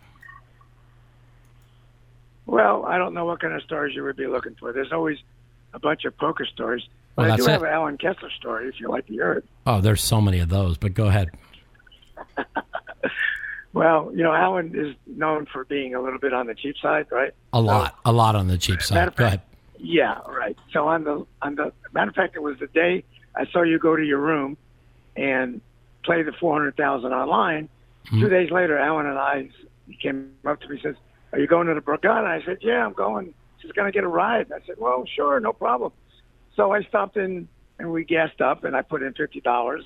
Well, 2.48 2.86
I 2.86 2.96
don't 2.96 3.12
know 3.12 3.26
what 3.26 3.40
kind 3.40 3.52
of 3.52 3.62
stories 3.62 3.94
you 3.94 4.02
would 4.04 4.16
be 4.16 4.26
looking 4.26 4.54
for. 4.58 4.72
There's 4.72 4.90
always 4.92 5.18
a 5.74 5.78
bunch 5.78 6.04
of 6.06 6.16
poker 6.16 6.46
stories. 6.46 6.82
But 7.14 7.22
Well, 7.24 7.32
I 7.32 7.36
do 7.36 7.42
that's 7.42 7.52
have 7.52 7.62
an 7.62 7.68
Allen 7.68 7.98
Kessler 7.98 8.30
story 8.30 8.68
if 8.68 8.80
you 8.80 8.88
like 8.88 9.06
to 9.08 9.12
hear 9.12 9.32
it. 9.34 9.44
Oh, 9.66 9.80
there's 9.82 10.02
so 10.02 10.20
many 10.22 10.38
of 10.40 10.48
those, 10.48 10.78
but 10.78 10.94
go 10.94 11.06
ahead. 11.06 11.30
Well, 13.74 14.10
you 14.14 14.22
know, 14.24 14.32
Allen 14.32 14.72
is 14.74 14.96
known 15.06 15.44
for 15.46 15.64
being 15.66 15.94
a 15.94 16.00
little 16.00 16.18
bit 16.18 16.32
on 16.32 16.46
the 16.46 16.54
cheap 16.54 16.76
side, 16.78 17.06
right? 17.12 17.32
A 17.52 17.60
lot, 17.60 17.96
a 18.04 18.10
lot 18.12 18.34
on 18.34 18.48
the 18.48 18.56
cheap 18.56 18.80
side. 18.82 19.08
of 19.08 19.14
Go 19.14 19.24
fact- 19.24 19.34
ahead. 19.36 19.40
Yeah, 19.78 20.18
right. 20.26 20.56
So 20.72 20.88
on 20.88 21.04
the 21.04 21.26
on 21.42 21.54
the 21.54 21.72
matter 21.92 22.08
of 22.08 22.16
fact, 22.16 22.34
it 22.34 22.42
was 22.42 22.58
the 22.58 22.66
day 22.66 23.04
I 23.36 23.46
saw 23.52 23.62
you 23.62 23.78
go 23.78 23.94
to 23.94 24.02
your 24.02 24.18
room 24.18 24.56
and 25.16 25.60
play 26.02 26.22
the 26.22 26.32
four 26.32 26.54
hundred 26.54 26.76
thousand 26.76 27.12
online. 27.12 27.68
Mm-hmm. 28.06 28.20
Two 28.22 28.28
days 28.28 28.50
later, 28.50 28.76
Allen 28.78 29.06
and 29.06 29.18
I 29.18 29.50
he 29.86 29.94
came 29.96 30.32
up 30.44 30.60
to 30.62 30.68
me 30.68 30.80
and 30.82 30.82
says, 30.82 30.94
"Are 31.32 31.38
you 31.38 31.46
going 31.46 31.66
to 31.66 31.74
the 31.74 31.80
Borgata?" 31.80 32.24
I 32.24 32.42
said, 32.44 32.58
"Yeah, 32.60 32.84
I'm 32.84 32.92
going. 32.92 33.34
She's 33.60 33.72
going 33.72 33.90
to 33.90 33.92
get 33.92 34.04
a 34.04 34.08
ride." 34.08 34.52
I 34.52 34.64
said, 34.66 34.76
"Well, 34.78 35.04
sure, 35.06 35.38
no 35.40 35.52
problem." 35.52 35.92
So 36.56 36.72
I 36.72 36.82
stopped 36.82 37.16
in 37.16 37.48
and 37.78 37.92
we 37.92 38.04
gassed 38.04 38.40
up, 38.40 38.64
and 38.64 38.76
I 38.76 38.82
put 38.82 39.02
in 39.02 39.12
fifty 39.14 39.40
dollars. 39.40 39.84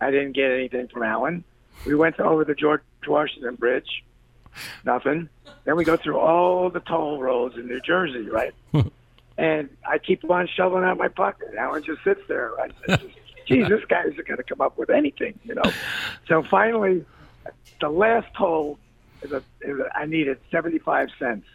I 0.00 0.10
didn't 0.10 0.32
get 0.32 0.50
anything 0.50 0.88
from 0.88 1.04
Allen. 1.04 1.44
We 1.86 1.94
went 1.94 2.18
over 2.18 2.44
the 2.44 2.54
George 2.54 2.82
Washington 3.06 3.54
Bridge. 3.54 4.04
Nothing. 4.84 5.28
Then 5.64 5.76
we 5.76 5.84
go 5.84 5.96
through 5.96 6.18
all 6.18 6.68
the 6.70 6.80
toll 6.80 7.20
roads 7.20 7.56
in 7.56 7.66
New 7.66 7.80
Jersey, 7.80 8.28
right? 8.28 8.52
and 9.38 9.68
I 9.88 9.98
keep 9.98 10.28
on 10.28 10.48
shoveling 10.48 10.84
out 10.84 10.98
my 10.98 11.08
pocket. 11.08 11.54
Allen 11.56 11.82
just 11.82 12.02
sits 12.04 12.20
there. 12.28 12.52
I 12.60 12.68
said, 12.86 13.10
"Geez, 13.46 13.68
this 13.68 13.84
guy 13.88 14.02
isn't 14.02 14.26
going 14.26 14.38
to 14.38 14.42
come 14.42 14.60
up 14.60 14.76
with 14.76 14.90
anything," 14.90 15.38
you 15.44 15.54
know. 15.54 15.62
So 16.26 16.42
finally, 16.42 17.04
the 17.80 17.88
last 17.88 18.26
toll 18.36 18.78
is 19.22 19.32
a, 19.32 19.42
is 19.60 19.78
a 19.78 19.96
I 19.96 20.06
needed 20.06 20.38
seventy-five 20.50 21.08
cents, 21.18 21.46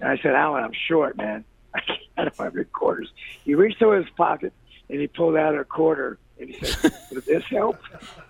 and 0.00 0.08
I 0.10 0.16
said, 0.18 0.34
"Allen, 0.34 0.64
I'm 0.64 0.72
short, 0.72 1.16
man. 1.16 1.44
I 1.74 1.80
can't 1.80 2.00
have 2.16 2.38
my 2.54 2.62
quarters." 2.72 3.10
He 3.44 3.54
reached 3.54 3.80
into 3.82 3.94
his 3.94 4.08
pocket 4.16 4.52
and 4.90 5.00
he 5.00 5.06
pulled 5.06 5.36
out 5.36 5.54
a 5.54 5.64
quarter 5.64 6.18
and 6.40 6.50
he 6.50 6.64
said, 6.64 6.92
"Does 7.12 7.24
this 7.24 7.44
help?" 7.44 7.78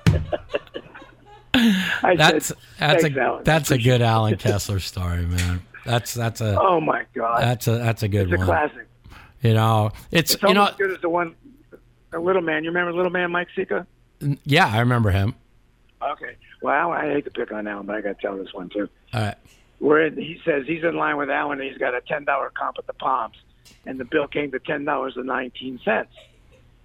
I 1.54 2.14
That's 2.16 2.46
said, 2.48 2.56
that's 2.78 3.04
a 3.04 3.20
Allen. 3.20 3.44
that's 3.44 3.70
a 3.70 3.78
good 3.78 4.02
Allen 4.02 4.36
Kessler 4.36 4.78
story, 4.80 5.22
man. 5.24 5.61
That's 5.84 6.14
that's 6.14 6.40
a 6.40 6.56
Oh 6.61 6.80
my 6.80 7.04
God, 7.14 7.42
that's 7.42 7.66
a 7.66 7.78
that's 7.78 8.02
a 8.02 8.09
good 8.09 8.24
it's 8.30 8.34
a 8.34 8.36
one. 8.38 8.46
classic. 8.46 8.86
You 9.42 9.54
know, 9.54 9.90
it's, 10.11 10.34
It's 10.34 10.42
you 10.42 10.52
know, 10.54 10.61
almost 10.62 10.78
good 10.78 10.90
as 10.92 11.00
the 11.00 11.09
one, 11.09 11.34
the 12.11 12.18
little 12.18 12.42
man. 12.42 12.64
You 12.64 12.70
remember 12.70 12.92
little 12.92 13.11
man 13.11 13.30
Mike 13.30 13.48
Sika? 13.56 13.86
yeah, 14.44 14.66
I 14.66 14.80
remember 14.80 15.11
him. 15.11 15.34
Okay. 16.02 16.36
Well, 16.61 16.92
I 16.92 17.06
hate 17.06 17.24
to 17.24 17.30
pick 17.30 17.52
on 17.52 17.66
Allen, 17.66 17.86
but 17.86 17.96
I 17.96 18.00
got 18.00 18.18
to 18.18 18.26
tell 18.26 18.36
this 18.36 18.52
one 18.52 18.68
too. 18.68 18.88
All 19.14 19.22
right. 19.22 19.36
Where 19.78 20.06
in, 20.06 20.16
he 20.16 20.40
says 20.44 20.64
he's 20.66 20.82
in 20.82 20.96
line 20.96 21.16
with 21.16 21.30
Allen, 21.30 21.61
and 21.61 21.70
he's 21.70 21.78
got 21.78 21.94
a 21.94 22.00
ten 22.00 22.24
dollar 22.24 22.50
comp 22.50 22.76
at 22.78 22.86
the 22.86 22.92
Palms, 22.94 23.36
and 23.86 23.98
the 24.00 24.04
bill 24.04 24.26
came 24.26 24.50
to 24.50 24.59
ten 24.59 24.84
dollars 24.84 25.14
and 25.16 25.26
nineteen 25.26 25.78
cents, 25.84 26.12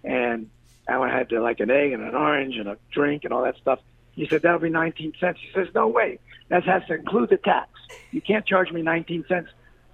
and 0.04 0.50
Allen 0.88 1.10
had 1.10 1.30
to 1.30 1.42
like 1.42 1.60
an 1.60 1.72
egg 1.72 1.92
and 1.92 2.04
an 2.04 2.14
orange 2.14 2.56
and 2.56 2.68
a 2.68 2.78
drink 2.92 3.24
and 3.24 3.34
all 3.34 3.44
that 3.44 3.58
stuff. 3.58 3.80
He 4.12 4.28
said 4.30 4.44
that'll 4.44 4.60
be 4.60 4.70
nineteen 4.70 5.14
cents. 5.20 5.40
He 5.42 5.50
says 5.56 5.70
no 5.74 5.88
way, 5.88 6.20
that 6.50 6.64
has 6.66 6.84
to 6.88 6.94
include 6.94 7.30
the 7.30 7.38
tax. 7.38 7.70
You 8.12 8.22
can't 8.22 8.46
charge 8.46 8.72
me 8.72 8.84
nineteen 8.84 9.26
cents, 9.28 9.50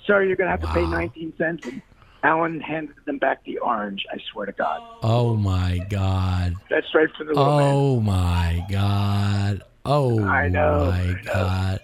sir. 0.06 0.24
You're 0.24 0.36
gonna 0.36 0.52
have 0.52 0.62
to 0.62 0.74
pay 0.74 0.86
nineteen 0.86 1.34
cents. 1.38 1.64
And 1.64 1.82
Allen 2.24 2.60
handed 2.60 2.96
them 3.06 3.18
back 3.18 3.44
the 3.46 3.58
orange. 3.60 4.06
I 4.12 4.18
swear 4.32 4.46
to 4.46 4.52
God, 4.52 4.82
Oh 5.04 5.36
my 5.36 5.80
God. 5.90 6.56
that's 6.70 6.94
right 6.94 7.08
from 7.18 7.28
the 7.28 7.34
little 7.34 7.58
man. 7.58 7.74
Oh 7.74 8.00
my 8.02 8.66
God. 8.70 9.64
Oh 9.86 10.24
I 10.24 10.50
know, 10.50 10.86
my 10.92 11.00
I 11.00 11.06
know. 11.14 11.22
God. 11.34 11.80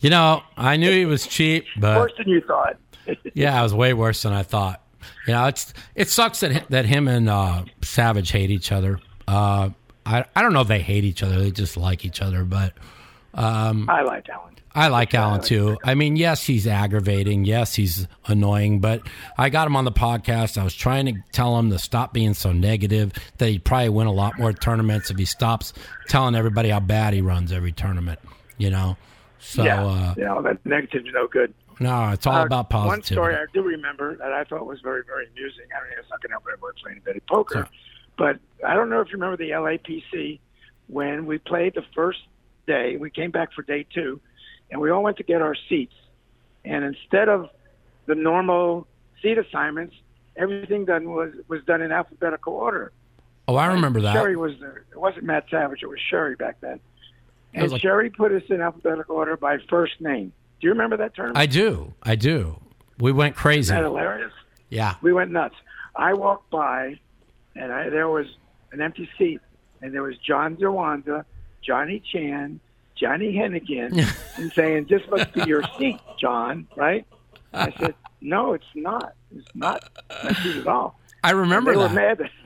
You 0.00 0.10
know, 0.10 0.42
I 0.56 0.76
knew 0.76 0.90
he 0.92 1.06
was 1.06 1.26
cheap, 1.26 1.64
but 1.78 1.98
Worse 1.98 2.12
than 2.18 2.28
you 2.28 2.40
thought. 2.42 2.76
yeah, 3.34 3.58
it 3.58 3.62
was 3.62 3.74
way 3.74 3.94
worse 3.94 4.22
than 4.22 4.32
I 4.32 4.42
thought. 4.42 4.82
You 5.26 5.32
know, 5.32 5.46
it's 5.46 5.72
it 5.94 6.08
sucks 6.08 6.40
that 6.40 6.68
that 6.70 6.84
him 6.86 7.08
and 7.08 7.28
uh, 7.28 7.64
Savage 7.82 8.30
hate 8.30 8.50
each 8.50 8.70
other. 8.70 9.00
Uh, 9.26 9.70
I 10.06 10.24
I 10.36 10.42
don't 10.42 10.52
know 10.52 10.60
if 10.60 10.68
they 10.68 10.80
hate 10.80 11.04
each 11.04 11.22
other; 11.22 11.40
they 11.40 11.50
just 11.50 11.76
like 11.76 12.04
each 12.04 12.20
other. 12.22 12.44
But 12.44 12.74
I 13.34 14.02
like 14.02 14.28
Allen. 14.28 14.54
I 14.74 14.88
like 14.88 15.14
Allen 15.14 15.40
too. 15.40 15.76
I 15.82 15.94
mean, 15.94 16.16
yes, 16.16 16.44
he's 16.46 16.66
aggravating. 16.66 17.44
Yes, 17.44 17.74
he's 17.74 18.06
annoying, 18.26 18.80
but 18.80 19.02
I 19.36 19.48
got 19.48 19.66
him 19.66 19.74
on 19.76 19.84
the 19.84 19.92
podcast. 19.92 20.56
I 20.58 20.64
was 20.64 20.74
trying 20.74 21.06
to 21.06 21.14
tell 21.32 21.58
him 21.58 21.70
to 21.70 21.78
stop 21.78 22.12
being 22.12 22.34
so 22.34 22.52
negative, 22.52 23.12
that 23.38 23.48
he'd 23.48 23.64
probably 23.64 23.88
win 23.88 24.06
a 24.06 24.12
lot 24.12 24.38
more 24.38 24.52
tournaments 24.52 25.10
if 25.10 25.18
he 25.18 25.24
stops 25.24 25.72
telling 26.08 26.34
everybody 26.34 26.68
how 26.68 26.80
bad 26.80 27.12
he 27.14 27.20
runs 27.22 27.52
every 27.52 27.72
tournament, 27.72 28.20
you 28.56 28.70
know? 28.70 28.96
So, 29.40 29.64
yeah, 29.64 29.84
uh, 29.84 30.14
yeah, 30.16 30.40
that 30.42 30.64
negative 30.64 31.06
is 31.06 31.12
no 31.14 31.26
good. 31.26 31.52
no, 31.80 32.10
it's 32.10 32.26
all 32.26 32.36
Uh, 32.36 32.44
about 32.46 32.72
One 32.72 33.02
story 33.02 33.34
I 33.34 33.46
do 33.52 33.62
remember 33.62 34.16
that 34.16 34.32
I 34.32 34.44
thought 34.44 34.66
was 34.66 34.80
very, 34.80 35.02
very 35.04 35.26
amusing. 35.28 35.64
I 35.76 35.82
mean, 35.84 35.92
it's 35.98 36.10
not 36.10 36.20
going 36.22 36.30
to 36.30 36.34
help 36.34 36.44
everybody 36.52 36.76
playing 36.82 36.98
a 36.98 37.00
bit 37.02 37.16
of 37.16 37.26
poker, 37.26 37.68
but 38.16 38.38
I 38.66 38.74
don't 38.74 38.90
know 38.90 39.00
if 39.00 39.08
you 39.08 39.14
remember 39.14 39.36
the 39.36 39.50
LAPC 39.50 40.38
when 40.88 41.26
we 41.26 41.38
played 41.38 41.74
the 41.74 41.84
first 41.94 42.18
day. 42.68 42.96
We 42.96 43.10
came 43.10 43.30
back 43.32 43.52
for 43.52 43.62
day 43.62 43.84
two, 43.92 44.20
and 44.70 44.80
we 44.80 44.90
all 44.90 45.02
went 45.02 45.16
to 45.16 45.24
get 45.24 45.42
our 45.42 45.56
seats. 45.68 45.94
And 46.64 46.84
instead 46.84 47.28
of 47.28 47.48
the 48.06 48.14
normal 48.14 48.86
seat 49.22 49.38
assignments, 49.38 49.94
everything 50.36 50.84
done 50.84 51.10
was 51.10 51.32
was 51.48 51.64
done 51.64 51.82
in 51.82 51.90
alphabetical 51.90 52.52
order. 52.52 52.92
oh, 53.48 53.56
I 53.56 53.66
remember 53.66 54.00
that. 54.02 54.12
Sherry 54.12 54.36
was 54.36 54.52
there. 54.60 54.84
It 54.92 55.00
wasn't 55.00 55.24
Matt 55.24 55.46
Savage. 55.50 55.82
It 55.82 55.88
was 55.88 55.98
Sherry 56.10 56.36
back 56.36 56.60
then. 56.60 56.78
And 57.54 57.72
like- 57.72 57.80
Sherry 57.80 58.10
put 58.10 58.30
us 58.32 58.42
in 58.50 58.60
alphabetical 58.60 59.16
order 59.16 59.36
by 59.36 59.56
first 59.70 60.00
name. 60.00 60.32
Do 60.60 60.66
you 60.66 60.72
remember 60.72 60.96
that 60.98 61.14
term? 61.14 61.32
I 61.34 61.46
do. 61.46 61.94
I 62.02 62.14
do. 62.14 62.60
We 62.98 63.10
went 63.12 63.34
crazy. 63.36 63.72
Isn't 63.72 63.76
that 63.76 63.84
hilarious? 63.84 64.32
Yeah. 64.68 64.96
We 65.00 65.12
went 65.12 65.30
nuts. 65.30 65.54
I 65.96 66.12
walked 66.14 66.50
by, 66.50 66.98
and 67.56 67.72
I, 67.72 67.88
there 67.88 68.08
was 68.08 68.26
an 68.72 68.80
empty 68.82 69.08
seat, 69.16 69.40
and 69.80 69.94
there 69.94 70.02
was 70.02 70.16
John 70.18 70.56
Juanda, 70.56 71.24
Johnny 71.62 72.00
Chan, 72.00 72.60
Johnny 72.96 73.32
Hennigan, 73.34 73.92
and 74.36 74.52
saying, 74.52 74.86
"This 74.88 75.02
must 75.10 75.32
be 75.32 75.42
your 75.44 75.62
seat, 75.78 75.98
John." 76.20 76.66
Right? 76.76 77.06
I 77.52 77.72
said, 77.78 77.94
"No, 78.20 78.52
it's 78.54 78.64
not. 78.74 79.14
It's 79.34 79.48
not 79.54 79.88
my 80.24 80.32
seat 80.34 80.56
at 80.58 80.66
all." 80.66 80.98
I 81.24 81.32
remember 81.32 81.72
they 81.74 81.78
that. 81.82 81.88
were 81.90 81.94
mad. 81.94 82.30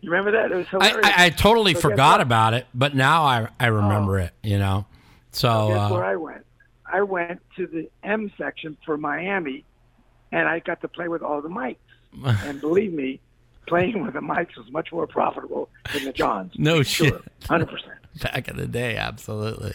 You 0.00 0.12
remember 0.12 0.30
that? 0.30 0.52
It 0.52 0.56
was 0.56 0.66
I, 0.80 0.88
hilarious. 0.90 1.12
I, 1.16 1.24
I 1.26 1.30
totally 1.30 1.74
So 1.74 1.80
forgot 1.80 2.20
about 2.20 2.54
it, 2.54 2.68
but 2.72 2.94
now 2.94 3.24
I 3.24 3.48
I 3.58 3.66
remember 3.66 4.20
it. 4.20 4.30
You 4.40 4.58
know, 4.58 4.86
so 5.32 5.68
Guess 5.68 5.90
where 5.90 6.04
uh, 6.04 6.12
I 6.12 6.16
went? 6.16 6.46
I 6.86 7.02
went 7.02 7.42
to 7.56 7.66
the 7.66 7.90
M 8.04 8.30
section 8.38 8.76
for 8.86 8.96
Miami, 8.96 9.64
and 10.30 10.46
I 10.48 10.60
got 10.60 10.82
to 10.82 10.88
play 10.88 11.08
with 11.08 11.22
all 11.22 11.42
the 11.42 11.48
mics. 11.48 11.76
and 12.24 12.60
believe 12.60 12.92
me, 12.92 13.18
playing 13.66 14.04
with 14.04 14.14
the 14.14 14.20
mics 14.20 14.56
was 14.56 14.70
much 14.70 14.92
more 14.92 15.08
profitable 15.08 15.68
than 15.92 16.04
the 16.04 16.12
Johns. 16.12 16.52
No 16.56 16.84
Sure, 16.84 17.08
shit. 17.08 17.22
hundred 17.48 17.68
percent. 17.68 17.98
back 18.22 18.48
in 18.48 18.56
the 18.56 18.66
day, 18.66 18.96
absolutely. 18.96 19.74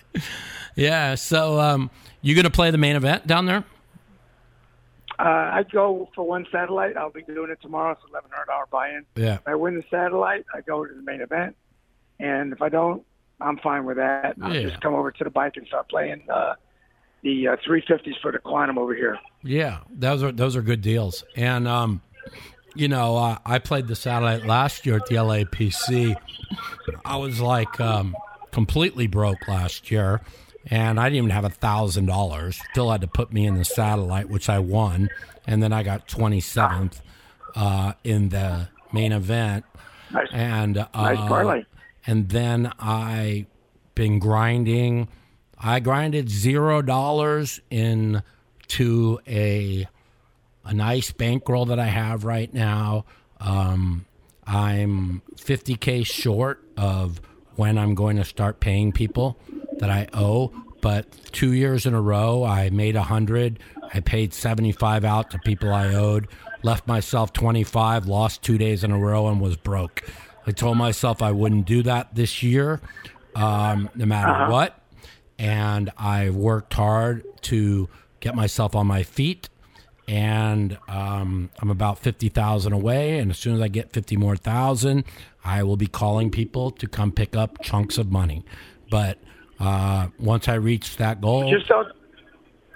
Yeah. 0.76 1.16
So 1.16 1.60
um, 1.60 1.90
you 2.22 2.36
gonna 2.36 2.50
play 2.50 2.72
the 2.72 2.78
main 2.78 2.96
event 2.96 3.26
down 3.28 3.46
there? 3.46 3.64
Uh, 5.20 5.24
I 5.24 5.66
go 5.72 6.10
for 6.14 6.28
one 6.28 6.46
satellite. 6.52 6.96
I'll 6.96 7.10
be 7.10 7.24
doing 7.24 7.50
it 7.50 7.60
tomorrow. 7.62 7.92
It's 7.94 8.02
eleven 8.10 8.30
hundred 8.32 8.46
dollar 8.48 8.66
buy-in. 8.72 9.06
Yeah. 9.16 9.36
If 9.36 9.48
I 9.48 9.56
win 9.56 9.76
the 9.76 9.84
satellite, 9.90 10.46
I 10.54 10.62
go 10.62 10.86
to 10.86 10.94
the 10.94 11.02
main 11.02 11.22
event, 11.22 11.56
and 12.20 12.54
if 12.54 12.62
I 12.62 12.70
don't, 12.70 13.04
I'm 13.42 13.58
fine 13.58 13.86
with 13.86 13.98
that. 13.98 14.36
I'll 14.42 14.54
Yeah. 14.56 14.70
just 14.70 14.82
come 14.82 14.94
over 14.94 15.12
to 15.12 15.24
the 15.24 15.32
bike 15.32 15.58
and 15.58 15.66
start 15.66 15.90
playing 15.90 16.22
uh, 16.32 16.54
the 17.24 17.48
uh, 17.48 17.56
350s 17.68 18.20
for 18.22 18.32
the 18.32 18.38
quantum 18.38 18.78
over 18.78 18.94
here. 18.94 19.18
Yeah, 19.44 19.80
those 19.92 20.22
are 20.22 20.32
those 20.32 20.56
are 20.56 20.62
good 20.62 20.82
deals. 20.82 21.24
And 21.36 21.68
um, 21.68 22.02
you 22.76 22.88
know, 22.88 23.18
uh, 23.18 23.38
I 23.44 23.58
played 23.58 23.88
the 23.88 23.96
satellite 23.96 24.46
last 24.46 24.86
year 24.86 24.98
at 24.98 25.08
the 25.08 25.16
LAPC. 25.16 26.16
I 27.06 27.16
was 27.18 27.42
like 27.42 27.80
um, 27.80 28.16
completely 28.52 29.08
broke 29.08 29.48
last 29.48 29.92
year, 29.92 30.22
and 30.66 31.00
I 31.00 31.06
didn't 31.10 31.18
even 31.18 31.30
have 31.32 31.46
a 31.46 31.50
thousand 31.50 32.06
dollars. 32.08 32.60
Still 32.72 32.92
had 32.92 33.02
to 33.02 33.08
put 33.08 33.32
me 33.32 33.46
in 33.46 33.56
the 33.56 33.66
satellite, 33.66 34.30
which 34.30 34.50
I 34.50 34.60
won, 34.60 35.10
and 35.46 35.62
then 35.62 35.74
I 35.74 35.84
got 35.84 36.08
twenty 36.08 36.40
seventh 36.40 37.02
uh, 37.56 37.94
in 38.04 38.30
the 38.30 38.70
main 38.92 39.12
event. 39.12 39.66
Nice. 40.12 40.28
And 40.32 40.78
uh, 40.78 40.88
Nice 40.94 41.66
and 42.06 42.30
then 42.30 42.72
I 42.80 43.46
been 43.96 44.20
grinding. 44.20 45.10
I 45.60 45.80
grinded 45.80 46.30
zero 46.30 46.82
dollars 46.82 47.60
into 47.70 49.20
a 49.28 49.88
a 50.64 50.74
nice 50.74 51.12
bankroll 51.12 51.66
that 51.68 51.80
I 51.80 51.88
have 51.88 52.26
right 52.26 52.54
now. 52.54 53.06
Um, 53.40 54.06
I'm 54.46 55.22
50k 55.36 56.06
short 56.06 56.64
of 56.78 57.22
when 57.58 57.78
I'm 57.78 57.94
going 57.94 58.16
to 58.16 58.24
start 58.24 58.60
paying 58.62 58.92
people 58.92 59.38
that 59.80 59.90
I 59.90 60.08
owe. 60.14 60.54
But 60.82 61.12
two 61.34 61.54
years 61.54 61.86
in 61.86 61.94
a 61.94 62.02
row, 62.02 62.44
I 62.44 62.70
made 62.70 62.96
a 62.96 63.04
hundred. 63.04 63.60
I 63.94 64.00
paid 64.00 64.34
75 64.34 65.04
out 65.04 65.32
to 65.32 65.40
people 65.40 65.74
I 65.74 65.94
owed. 65.94 66.28
Left 66.64 66.88
myself 66.88 67.34
25. 67.34 68.06
Lost 68.06 68.42
two 68.42 68.58
days 68.58 68.84
in 68.84 68.92
a 68.92 68.98
row 68.98 69.28
and 69.28 69.42
was 69.42 69.58
broke. 69.58 70.04
I 70.46 70.52
told 70.52 70.78
myself 70.78 71.22
I 71.22 71.32
wouldn't 71.32 71.66
do 71.66 71.84
that 71.84 72.16
this 72.16 72.42
year, 72.42 72.80
um, 73.36 73.90
no 73.96 74.06
matter 74.06 74.50
what. 74.52 74.80
And 75.38 75.92
I 75.98 76.30
worked 76.30 76.74
hard 76.74 77.24
to 77.44 77.90
get 78.20 78.34
myself 78.34 78.76
on 78.76 78.88
my 78.88 79.04
feet 79.04 79.50
and 80.08 80.78
um, 80.88 81.50
I'm 81.60 81.70
about 81.70 82.00
fifty 82.00 82.30
thousand 82.30 82.74
away. 82.74 83.20
And 83.20 83.32
as 83.32 83.38
soon 83.38 83.56
as 83.56 83.62
I 83.62 83.68
get 83.68 83.92
fifty 83.92 84.16
more 84.16 84.38
thousand, 84.38 85.04
I 85.48 85.64
will 85.64 85.78
be 85.78 85.88
calling 85.88 86.30
people 86.30 86.72
to 86.72 86.88
come 86.88 87.14
pick 87.14 87.36
up 87.36 87.62
chunks 87.62 87.98
of 87.98 88.12
money. 88.12 88.44
But 88.92 89.18
uh, 89.60 90.08
once 90.20 90.50
I 90.50 90.56
reach 90.56 90.98
that 90.98 91.22
goal, 91.22 91.50
Just 91.50 91.68
don't. 91.70 91.88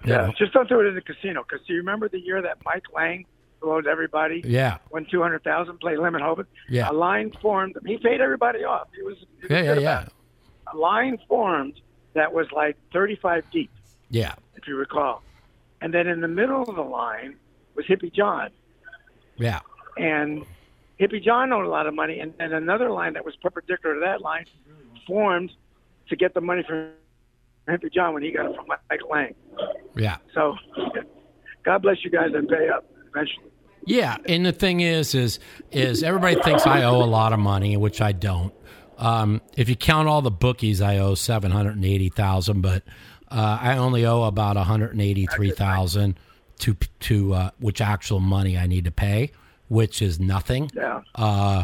yeah, 0.06 0.32
just 0.38 0.54
don't 0.54 0.70
do 0.70 0.80
it 0.80 0.88
in 0.88 0.96
the 0.96 1.02
casino. 1.02 1.44
Because 1.48 1.66
do 1.68 1.74
you 1.74 1.80
remember 1.80 2.08
the 2.08 2.20
year 2.20 2.42
that 2.42 2.60
Mike 2.64 2.86
Lang 2.96 3.26
blowed 3.62 3.88
everybody? 3.88 4.42
yeah, 4.46 4.78
Won 4.90 5.06
two 5.12 5.22
hundred 5.22 5.44
thousand, 5.44 5.80
played 5.80 6.00
Lemon 6.00 6.22
Hobart. 6.22 6.48
Yeah. 6.70 6.90
A 6.90 6.94
line 6.94 7.32
formed. 7.42 7.76
He 7.86 7.98
paid 7.98 8.22
everybody 8.22 8.64
off. 8.64 8.88
He 8.96 9.04
was. 9.04 9.18
He 9.20 9.48
was 9.48 9.52
yeah, 9.52 9.64
yeah, 9.74 9.80
yeah, 9.80 10.02
it. 10.04 10.14
A 10.74 10.78
line 10.78 11.18
formed 11.28 11.74
that 12.14 12.34
was 12.34 12.48
like 12.54 12.78
thirty-five 12.94 13.44
deep, 13.52 13.70
yeah, 14.10 14.34
if 14.56 14.66
you 14.68 14.78
recall. 14.78 15.24
And 15.82 15.94
then 15.94 16.08
in 16.08 16.22
the 16.22 16.28
middle 16.30 16.62
of 16.64 16.76
the 16.76 16.82
line 16.82 17.36
was 17.76 17.86
Hippie 17.86 18.14
John, 18.14 18.50
yeah, 19.38 19.60
and 19.98 20.46
Hippie 21.02 21.24
John 21.24 21.52
owed 21.52 21.66
a 21.66 21.70
lot 21.70 21.88
of 21.88 21.95
money. 21.95 22.20
And 22.20 22.34
then 22.38 22.54
another 22.54 22.91
line 22.91 23.14
that 23.14 23.26
was 23.26 23.36
perpendicular 23.41 23.95
to 23.95 24.02
that 24.02 24.22
line 24.22 24.45
formed 25.08 25.52
to 26.10 26.16
get 26.16 26.34
the 26.36 26.41
money 26.41 26.64
from 26.68 26.91
Hippie 27.68 27.91
John 27.91 28.14
when 28.14 28.22
he 28.22 28.32
got 28.32 28.45
it 28.45 28.56
from 28.56 28.68
Mike 28.68 28.99
Lang. 29.10 29.36
yeah. 29.95 30.18
So, 30.34 30.56
God 31.63 31.82
bless 31.82 32.04
you 32.04 32.12
guys 32.12 32.30
and 32.34 32.47
pay 32.47 32.70
up 32.70 32.86
eventually. 33.09 33.47
Yeah, 33.86 34.17
and 34.28 34.46
the 34.46 34.51
thing 34.51 34.82
is, 34.82 35.16
is 35.16 35.39
is 35.71 36.04
everybody 36.04 36.39
thinks 36.42 36.67
I 36.67 36.84
owe 36.84 37.04
a 37.04 37.05
lot 37.05 37.34
of 37.34 37.39
money, 37.39 37.78
which 37.78 38.00
I 38.00 38.12
don't. 38.12 38.54
Um, 39.00 39.42
if 39.58 39.70
you 39.70 39.76
count 39.76 40.08
all 40.08 40.21
the 40.21 40.30
bookies, 40.30 40.82
I 40.82 41.00
owe 41.00 41.16
seven 41.16 41.51
hundred 41.51 41.78
and 41.78 41.86
eighty 41.86 42.09
thousand, 42.09 42.62
but 42.62 42.84
uh, 43.30 43.58
I 43.59 43.78
only 43.78 44.05
owe 44.05 44.24
about 44.24 44.55
one 44.55 44.66
hundred 44.66 44.92
and 44.92 45.01
eighty 45.01 45.26
three 45.26 45.50
thousand 45.50 46.20
to 46.59 46.76
to 47.01 47.34
uh, 47.34 47.50
which 47.59 47.82
actual 47.82 48.20
money 48.20 48.55
I 48.55 48.67
need 48.67 48.86
to 48.86 48.92
pay, 48.92 49.32
which 49.72 50.02
is 50.02 50.20
nothing. 50.20 50.70
Yeah. 50.76 51.00
Uh, 51.16 51.64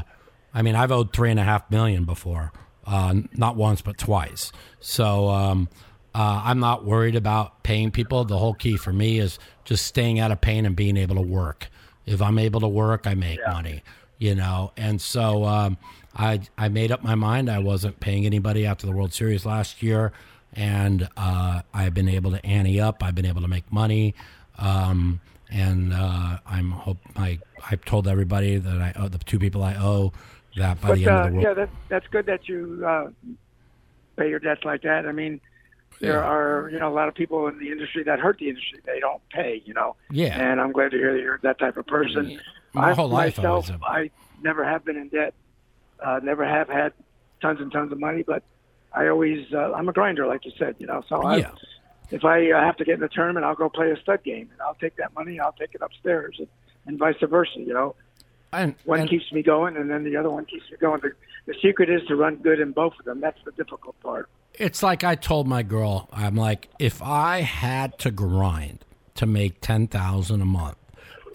I 0.54 0.62
mean, 0.62 0.76
I've 0.76 0.94
owed 0.94 1.12
three 1.12 1.30
and 1.30 1.42
a 1.42 1.44
half 1.44 1.70
million 1.70 2.06
before, 2.06 2.54
uh, 2.86 3.16
not 3.34 3.58
once 3.58 3.82
but 3.82 3.98
twice. 3.98 4.54
So 4.80 5.28
um, 5.28 5.68
uh, 6.16 6.42
I'm 6.46 6.62
not 6.62 6.86
worried 6.86 7.18
about 7.18 7.64
paying 7.64 7.92
people. 7.92 8.24
The 8.24 8.38
whole 8.38 8.54
key 8.54 8.78
for 8.78 8.94
me 8.94 9.20
is 9.20 9.40
just 9.66 9.86
staying 9.86 10.20
out 10.22 10.32
of 10.32 10.40
pain 10.40 10.66
and 10.66 10.74
being 10.74 10.96
able 10.96 11.16
to 11.16 11.22
work. 11.22 11.68
If 12.06 12.22
I'm 12.22 12.40
able 12.40 12.62
to 12.62 12.68
work, 12.70 13.06
I 13.06 13.14
make 13.14 13.42
money. 13.46 13.84
You 14.20 14.36
know, 14.36 14.72
and 14.78 15.02
so 15.02 15.44
um, 15.44 15.78
I 16.16 16.40
I 16.58 16.70
made 16.70 16.94
up 16.94 17.04
my 17.04 17.16
mind. 17.16 17.52
I 17.52 17.60
wasn't 17.60 18.00
paying 18.00 18.26
anybody 18.26 18.66
after 18.66 18.88
the 18.88 18.94
World 18.94 19.14
Series 19.14 19.46
last 19.46 19.84
year, 19.84 20.14
and 20.54 21.10
uh, 21.18 21.62
I've 21.74 21.94
been 21.94 22.10
able 22.10 22.32
to 22.32 22.44
ante 22.44 22.80
up. 22.80 23.04
I've 23.04 23.16
been 23.16 23.28
able 23.28 23.42
to 23.42 23.50
make 23.50 23.72
money. 23.72 24.16
Um, 24.58 25.20
and 25.52 25.94
uh, 25.94 26.38
I'm 26.46 26.72
hope 26.72 26.98
I 27.16 27.40
I've 27.72 27.84
told 27.86 28.08
everybody 28.08 28.58
that 28.58 28.82
I 28.82 28.94
owe 28.98 29.08
the 29.08 29.18
two 29.20 29.40
people 29.40 29.64
I 29.64 29.76
owe 29.76 30.14
that 30.58 30.82
by 30.82 30.90
But 30.90 30.96
the 30.98 31.06
end 31.08 31.16
uh, 31.16 31.20
of 31.20 31.26
the 31.28 31.32
world. 31.34 31.44
yeah, 31.44 31.54
that, 31.54 31.70
that's 31.90 32.08
good 32.08 32.26
that 32.26 32.48
you 32.50 32.84
uh, 32.86 33.10
pay 34.18 34.30
your 34.30 34.40
debts 34.40 34.64
like 34.66 34.82
that. 34.84 35.06
I 35.06 35.12
mean, 35.12 35.40
there 36.02 36.14
Yeah. 36.14 36.20
are 36.30 36.70
you 36.70 36.80
know 36.80 36.90
a 36.90 36.94
lot 36.96 37.08
of 37.08 37.16
people 37.16 37.48
in 37.48 37.60
the 37.60 37.72
industry 37.72 38.04
that 38.04 38.20
hurt 38.20 38.38
the 38.40 38.50
industry. 38.50 38.80
They 38.86 39.00
don't 39.00 39.22
pay, 39.30 39.62
you 39.66 39.74
know. 39.74 39.96
Yeah. 40.12 40.40
And 40.40 40.60
I'm 40.60 40.72
glad 40.72 40.92
to 40.92 40.98
hear 40.98 41.14
that 41.14 41.22
you're 41.22 41.40
that 41.44 41.60
type 41.60 41.78
of 41.78 41.86
person. 41.88 42.40
My 42.74 42.90
I, 42.92 42.94
whole 42.94 43.10
life 43.10 43.40
I 43.40 43.44
myself, 43.44 43.70
was 43.70 43.80
a- 43.82 43.86
I 43.86 44.12
never 44.42 44.64
have 44.64 44.84
been 44.86 44.98
in 44.98 45.08
debt. 45.10 45.34
Uh, 46.04 46.20
never 46.22 46.46
have 46.46 46.68
had 46.70 46.94
tons 47.42 47.60
and 47.60 47.72
tons 47.72 47.92
of 47.92 48.00
money, 48.00 48.24
but 48.24 48.44
I 48.94 49.08
always 49.08 49.46
uh, 49.54 49.72
I'm 49.74 49.88
a 49.90 49.94
grinder, 49.94 50.28
like 50.28 50.46
you 50.46 50.52
said, 50.60 50.76
you 50.80 50.86
know. 50.88 51.04
So 51.10 51.22
I, 51.24 51.38
Yeah. 51.38 51.52
If 52.12 52.24
I 52.26 52.52
uh, 52.52 52.62
have 52.64 52.78
to 52.78 52.86
get 52.86 52.96
in 52.96 53.00
the 53.02 53.08
tournament, 53.10 53.46
I'll 53.46 53.56
go 53.56 53.70
play 53.70 53.92
a 53.92 53.98
stud 53.98 54.24
game, 54.24 54.50
and 54.52 54.62
I'll 54.62 54.76
take 54.76 54.96
that 54.98 55.14
money, 55.14 55.40
I'll 55.40 55.54
take 55.54 55.74
it 55.76 55.82
upstairs, 55.82 56.36
and, 56.40 56.48
and 56.86 56.98
vice 56.98 57.16
versa. 57.22 57.60
You 57.60 57.74
know, 57.74 57.96
And, 58.54 58.76
one 58.86 59.02
and- 59.02 59.10
keeps 59.10 59.32
me 59.32 59.44
going, 59.44 59.76
and 59.78 59.90
then 59.90 60.04
the 60.04 60.16
other 60.18 60.30
one 60.30 60.46
keeps 60.46 60.70
me 60.72 60.78
going. 60.80 61.02
The, 61.02 61.12
the 61.46 61.56
secret 61.62 61.90
is 61.90 62.02
to 62.08 62.16
run 62.16 62.36
good 62.38 62.60
in 62.60 62.72
both 62.72 62.94
of 63.00 63.06
them. 63.06 63.20
That's 63.22 63.40
the 63.46 63.52
difficult 63.52 64.00
part. 64.02 64.30
it's 64.54 64.82
like 64.84 65.04
I 65.04 65.16
told 65.16 65.48
my 65.48 65.64
girl, 65.64 66.10
I'm 66.12 66.36
like, 66.36 66.70
if 66.80 67.02
I 67.02 67.42
had 67.42 67.98
to 68.00 68.12
grind 68.12 68.84
to 69.16 69.26
make 69.26 69.62
ten 69.62 69.88
thousand 69.88 70.42
a 70.42 70.46
month, 70.46 70.78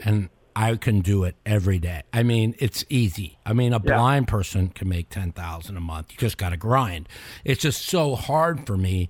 and 0.04 0.28
I 0.54 0.76
can 0.76 1.00
do 1.00 1.24
it 1.24 1.34
every 1.46 1.78
day. 1.78 2.02
I 2.12 2.22
mean, 2.24 2.54
it's 2.58 2.84
easy. 2.90 3.38
I 3.46 3.54
mean, 3.54 3.72
a 3.72 3.80
Yeah. 3.82 3.96
blind 3.96 4.28
person 4.28 4.68
can 4.68 4.88
make 4.88 5.08
ten 5.08 5.32
thousand 5.32 5.76
a 5.76 5.80
month. 5.80 6.12
You 6.12 6.18
just 6.18 6.36
got 6.38 6.50
to 6.50 6.56
grind. 6.56 7.08
It's 7.44 7.62
just 7.62 7.82
so 7.86 8.14
hard 8.16 8.66
for 8.66 8.76
me 8.76 9.08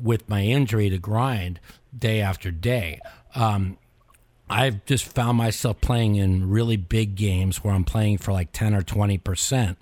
with 0.00 0.28
my 0.28 0.42
injury 0.42 0.90
to 0.90 0.98
grind 0.98 1.60
day 1.96 2.20
after 2.20 2.50
day. 2.50 3.00
Um, 3.34 3.78
I've 4.48 4.84
just 4.84 5.04
found 5.04 5.38
myself 5.38 5.80
playing 5.80 6.16
in 6.16 6.48
really 6.48 6.76
big 6.76 7.16
games 7.16 7.64
where 7.64 7.74
I'm 7.74 7.84
playing 7.84 8.18
for 8.18 8.32
like 8.32 8.52
10 8.52 8.74
or 8.74 8.82
20%, 8.82 9.76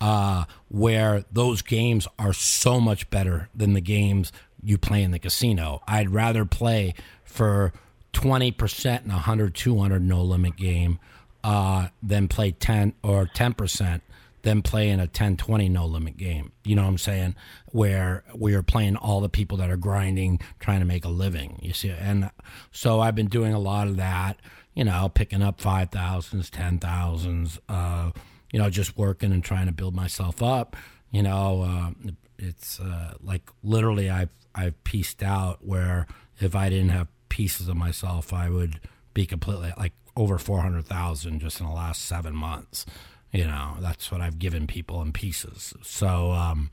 uh, 0.00 0.44
where 0.68 1.24
those 1.32 1.62
games 1.62 2.06
are 2.18 2.32
so 2.32 2.78
much 2.78 3.08
better 3.08 3.48
than 3.54 3.72
the 3.72 3.80
games 3.80 4.32
you 4.62 4.76
play 4.76 5.02
in 5.02 5.12
the 5.12 5.18
casino. 5.18 5.82
I'd 5.88 6.10
rather 6.10 6.44
play 6.44 6.94
for 7.24 7.72
20% 8.12 9.04
in 9.04 9.10
a 9.10 9.14
100, 9.14 9.54
200 9.54 10.02
no 10.02 10.22
limit 10.22 10.56
game 10.56 10.98
uh, 11.42 11.88
than 12.02 12.28
play 12.28 12.52
10 12.52 12.92
or 13.02 13.26
10% 13.26 14.00
than 14.42 14.62
playing 14.62 15.00
a 15.00 15.06
10 15.06 15.36
20 15.36 15.68
no 15.68 15.86
limit 15.86 16.16
game. 16.16 16.52
You 16.64 16.76
know 16.76 16.82
what 16.82 16.88
I'm 16.88 16.98
saying? 16.98 17.36
Where 17.66 18.24
we 18.34 18.54
are 18.54 18.62
playing 18.62 18.96
all 18.96 19.20
the 19.20 19.28
people 19.28 19.56
that 19.58 19.70
are 19.70 19.76
grinding, 19.76 20.40
trying 20.58 20.80
to 20.80 20.86
make 20.86 21.04
a 21.04 21.08
living. 21.08 21.58
You 21.62 21.72
see? 21.72 21.90
And 21.90 22.30
so 22.70 23.00
I've 23.00 23.14
been 23.14 23.28
doing 23.28 23.54
a 23.54 23.58
lot 23.58 23.88
of 23.88 23.96
that, 23.96 24.40
you 24.74 24.84
know, 24.84 25.08
picking 25.08 25.42
up 25.42 25.60
5,000s, 25.60 26.50
10,000s, 26.50 27.58
uh, 27.68 28.10
you 28.52 28.58
know, 28.58 28.68
just 28.68 28.96
working 28.96 29.32
and 29.32 29.42
trying 29.42 29.66
to 29.66 29.72
build 29.72 29.94
myself 29.94 30.42
up. 30.42 30.76
You 31.10 31.22
know, 31.22 31.62
uh, 31.62 32.10
it's 32.38 32.80
uh, 32.80 33.14
like 33.22 33.48
literally 33.62 34.10
I've, 34.10 34.30
I've 34.54 34.82
pieced 34.84 35.22
out 35.22 35.64
where 35.64 36.06
if 36.40 36.56
I 36.56 36.68
didn't 36.68 36.90
have 36.90 37.08
pieces 37.28 37.68
of 37.68 37.76
myself, 37.76 38.32
I 38.32 38.50
would 38.50 38.80
be 39.14 39.24
completely 39.26 39.72
like 39.78 39.92
over 40.16 40.38
400,000 40.38 41.40
just 41.40 41.60
in 41.60 41.66
the 41.66 41.72
last 41.72 42.04
seven 42.04 42.34
months. 42.34 42.84
You 43.32 43.44
know, 43.44 43.76
that's 43.80 44.12
what 44.12 44.20
I've 44.20 44.38
given 44.38 44.66
people 44.66 45.00
in 45.02 45.12
pieces. 45.12 45.72
So 45.82 46.32
um, 46.32 46.70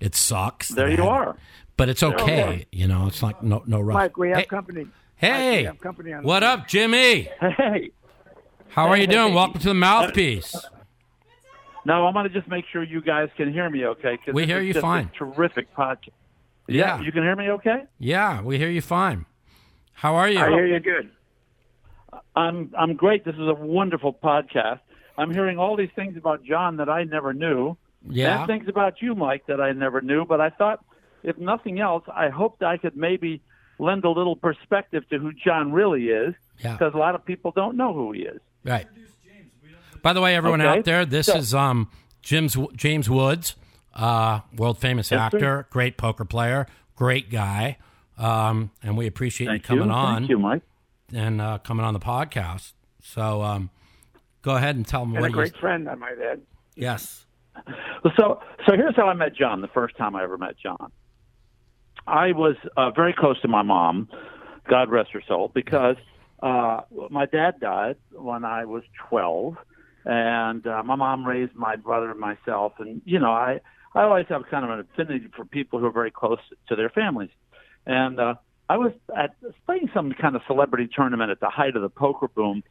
it 0.00 0.14
sucks. 0.14 0.68
There 0.68 0.88
that 0.88 0.96
you 0.96 1.04
are. 1.08 1.36
But 1.76 1.88
it's 1.90 2.02
okay. 2.02 2.64
You 2.72 2.88
know, 2.88 3.06
it's 3.06 3.22
like 3.22 3.42
no 3.42 3.62
no 3.66 3.80
rush. 3.80 3.94
Mike, 3.94 4.16
we 4.16 4.28
have 4.30 4.38
Hey- 4.38 4.44
company. 4.46 4.86
Hey, 5.16 5.30
Mike, 5.30 5.58
we 5.60 5.64
have 5.66 5.80
company 5.80 6.12
what 6.12 6.42
up, 6.44 6.68
Jimmy? 6.68 7.28
Hey. 7.40 7.90
How 8.68 8.88
are 8.88 8.96
you 8.96 9.06
doing? 9.06 9.28
Hey. 9.30 9.34
Welcome 9.34 9.60
to 9.60 9.68
the 9.68 9.74
mouthpiece. 9.74 10.54
No, 11.84 12.06
I'm 12.06 12.12
going 12.12 12.24
to 12.28 12.30
just 12.32 12.48
make 12.48 12.64
sure 12.70 12.82
you 12.82 13.00
guys 13.00 13.28
can 13.36 13.52
hear 13.52 13.68
me 13.68 13.84
okay. 13.86 14.16
'cause 14.24 14.34
We 14.34 14.46
hear 14.46 14.60
you 14.60 14.74
fine. 14.74 15.10
terrific 15.18 15.74
podcast. 15.74 16.10
Yeah. 16.68 17.00
You 17.00 17.10
can 17.12 17.22
hear 17.22 17.34
me 17.34 17.48
okay? 17.50 17.84
Yeah, 17.98 18.42
we 18.42 18.58
hear 18.58 18.68
you 18.68 18.82
fine. 18.82 19.24
How 19.94 20.14
are 20.16 20.28
you? 20.28 20.38
I 20.38 20.50
hear 20.50 20.66
you 20.66 20.78
good. 20.80 21.10
I'm 22.36 22.72
I'm 22.78 22.94
great. 22.94 23.24
This 23.24 23.34
is 23.34 23.48
a 23.48 23.54
wonderful 23.54 24.12
podcast. 24.12 24.80
I'm 25.18 25.30
hearing 25.32 25.58
all 25.58 25.76
these 25.76 25.90
things 25.94 26.16
about 26.16 26.44
John 26.44 26.76
that 26.78 26.88
I 26.88 27.04
never 27.04 27.32
knew. 27.34 27.76
Yeah. 28.08 28.38
And 28.38 28.46
things 28.46 28.68
about 28.68 29.02
you, 29.02 29.14
Mike, 29.14 29.44
that 29.48 29.60
I 29.60 29.72
never 29.72 30.00
knew. 30.00 30.24
But 30.24 30.40
I 30.40 30.50
thought, 30.50 30.84
if 31.22 31.36
nothing 31.38 31.80
else, 31.80 32.04
I 32.14 32.28
hoped 32.28 32.62
I 32.62 32.76
could 32.78 32.96
maybe 32.96 33.42
lend 33.80 34.04
a 34.04 34.10
little 34.10 34.36
perspective 34.36 35.08
to 35.10 35.18
who 35.18 35.32
John 35.32 35.72
really 35.72 36.08
is. 36.08 36.34
Yeah. 36.58 36.72
Because 36.72 36.94
a 36.94 36.98
lot 36.98 37.14
of 37.14 37.24
people 37.24 37.50
don't 37.54 37.76
know 37.76 37.92
who 37.92 38.12
he 38.12 38.20
is. 38.22 38.40
Right. 38.64 38.86
By 40.02 40.12
the 40.12 40.20
way, 40.20 40.36
everyone 40.36 40.60
Okay. 40.62 40.78
out 40.78 40.84
there, 40.84 41.04
this 41.04 41.26
So- 41.26 41.36
is 41.36 41.54
um, 41.54 41.90
Jim's 42.22 42.56
James 42.76 43.10
Woods, 43.10 43.56
uh, 43.94 44.40
world 44.56 44.78
famous 44.78 45.10
Yes, 45.10 45.18
sir. 45.18 45.24
actor, 45.36 45.66
great 45.70 45.96
poker 45.96 46.24
player, 46.24 46.66
great 46.94 47.30
guy, 47.30 47.78
um, 48.16 48.70
and 48.82 48.96
we 48.96 49.06
appreciate 49.08 49.48
Thank 49.48 49.62
you 49.64 49.66
coming 49.66 49.86
you. 49.86 49.90
on. 49.92 50.16
Thank 50.22 50.30
you, 50.30 50.38
Mike. 50.38 50.62
and 51.12 51.40
uh, 51.40 51.58
coming 51.58 51.84
on 51.84 51.94
the 51.94 52.00
podcast. 52.00 52.72
So 53.02 53.42
um, 53.42 53.70
go 54.48 54.56
ahead 54.56 54.76
and 54.76 54.86
tell 54.86 55.00
them 55.04 55.12
And 55.14 55.20
what 55.20 55.30
a 55.30 55.34
great 55.34 55.54
you. 55.54 55.60
friend, 55.60 55.88
I 55.90 55.94
might 55.94 56.18
add. 56.18 56.40
Yes. 56.74 57.26
So, 58.16 58.40
so 58.66 58.76
here's 58.76 58.96
how 58.96 59.08
I 59.08 59.14
met 59.14 59.34
John. 59.34 59.60
The 59.60 59.68
first 59.68 59.96
time 59.98 60.16
I 60.16 60.22
ever 60.22 60.38
met 60.38 60.54
John, 60.62 60.90
I 62.06 62.32
was 62.32 62.56
uh, 62.76 62.90
very 62.92 63.12
close 63.12 63.38
to 63.42 63.48
my 63.48 63.62
mom, 63.62 64.08
God 64.70 64.90
rest 64.90 65.10
her 65.12 65.22
soul, 65.28 65.50
because 65.54 65.96
uh, 66.42 66.80
my 67.10 67.26
dad 67.26 67.60
died 67.60 67.96
when 68.12 68.44
I 68.44 68.64
was 68.64 68.84
12, 69.10 69.56
and 70.06 70.66
uh, 70.66 70.82
my 70.82 70.94
mom 70.94 71.26
raised 71.26 71.54
my 71.54 71.76
brother 71.76 72.10
and 72.12 72.20
myself. 72.20 72.72
And 72.78 73.02
you 73.04 73.18
know, 73.18 73.32
I 73.32 73.60
I 73.94 74.04
always 74.04 74.26
have 74.28 74.44
kind 74.50 74.64
of 74.64 74.70
an 74.70 74.80
affinity 74.80 75.26
for 75.36 75.44
people 75.44 75.78
who 75.80 75.86
are 75.86 75.92
very 75.92 76.12
close 76.12 76.38
to 76.68 76.76
their 76.76 76.88
families, 76.90 77.30
and 77.84 78.18
uh, 78.18 78.34
I 78.70 78.76
was 78.78 78.92
at 79.14 79.34
playing 79.66 79.90
some 79.92 80.12
kind 80.12 80.36
of 80.36 80.42
celebrity 80.46 80.88
tournament 80.94 81.30
at 81.30 81.40
the 81.40 81.50
height 81.50 81.74
of 81.76 81.82
the 81.82 81.90
poker 81.90 82.28
boom, 82.28 82.62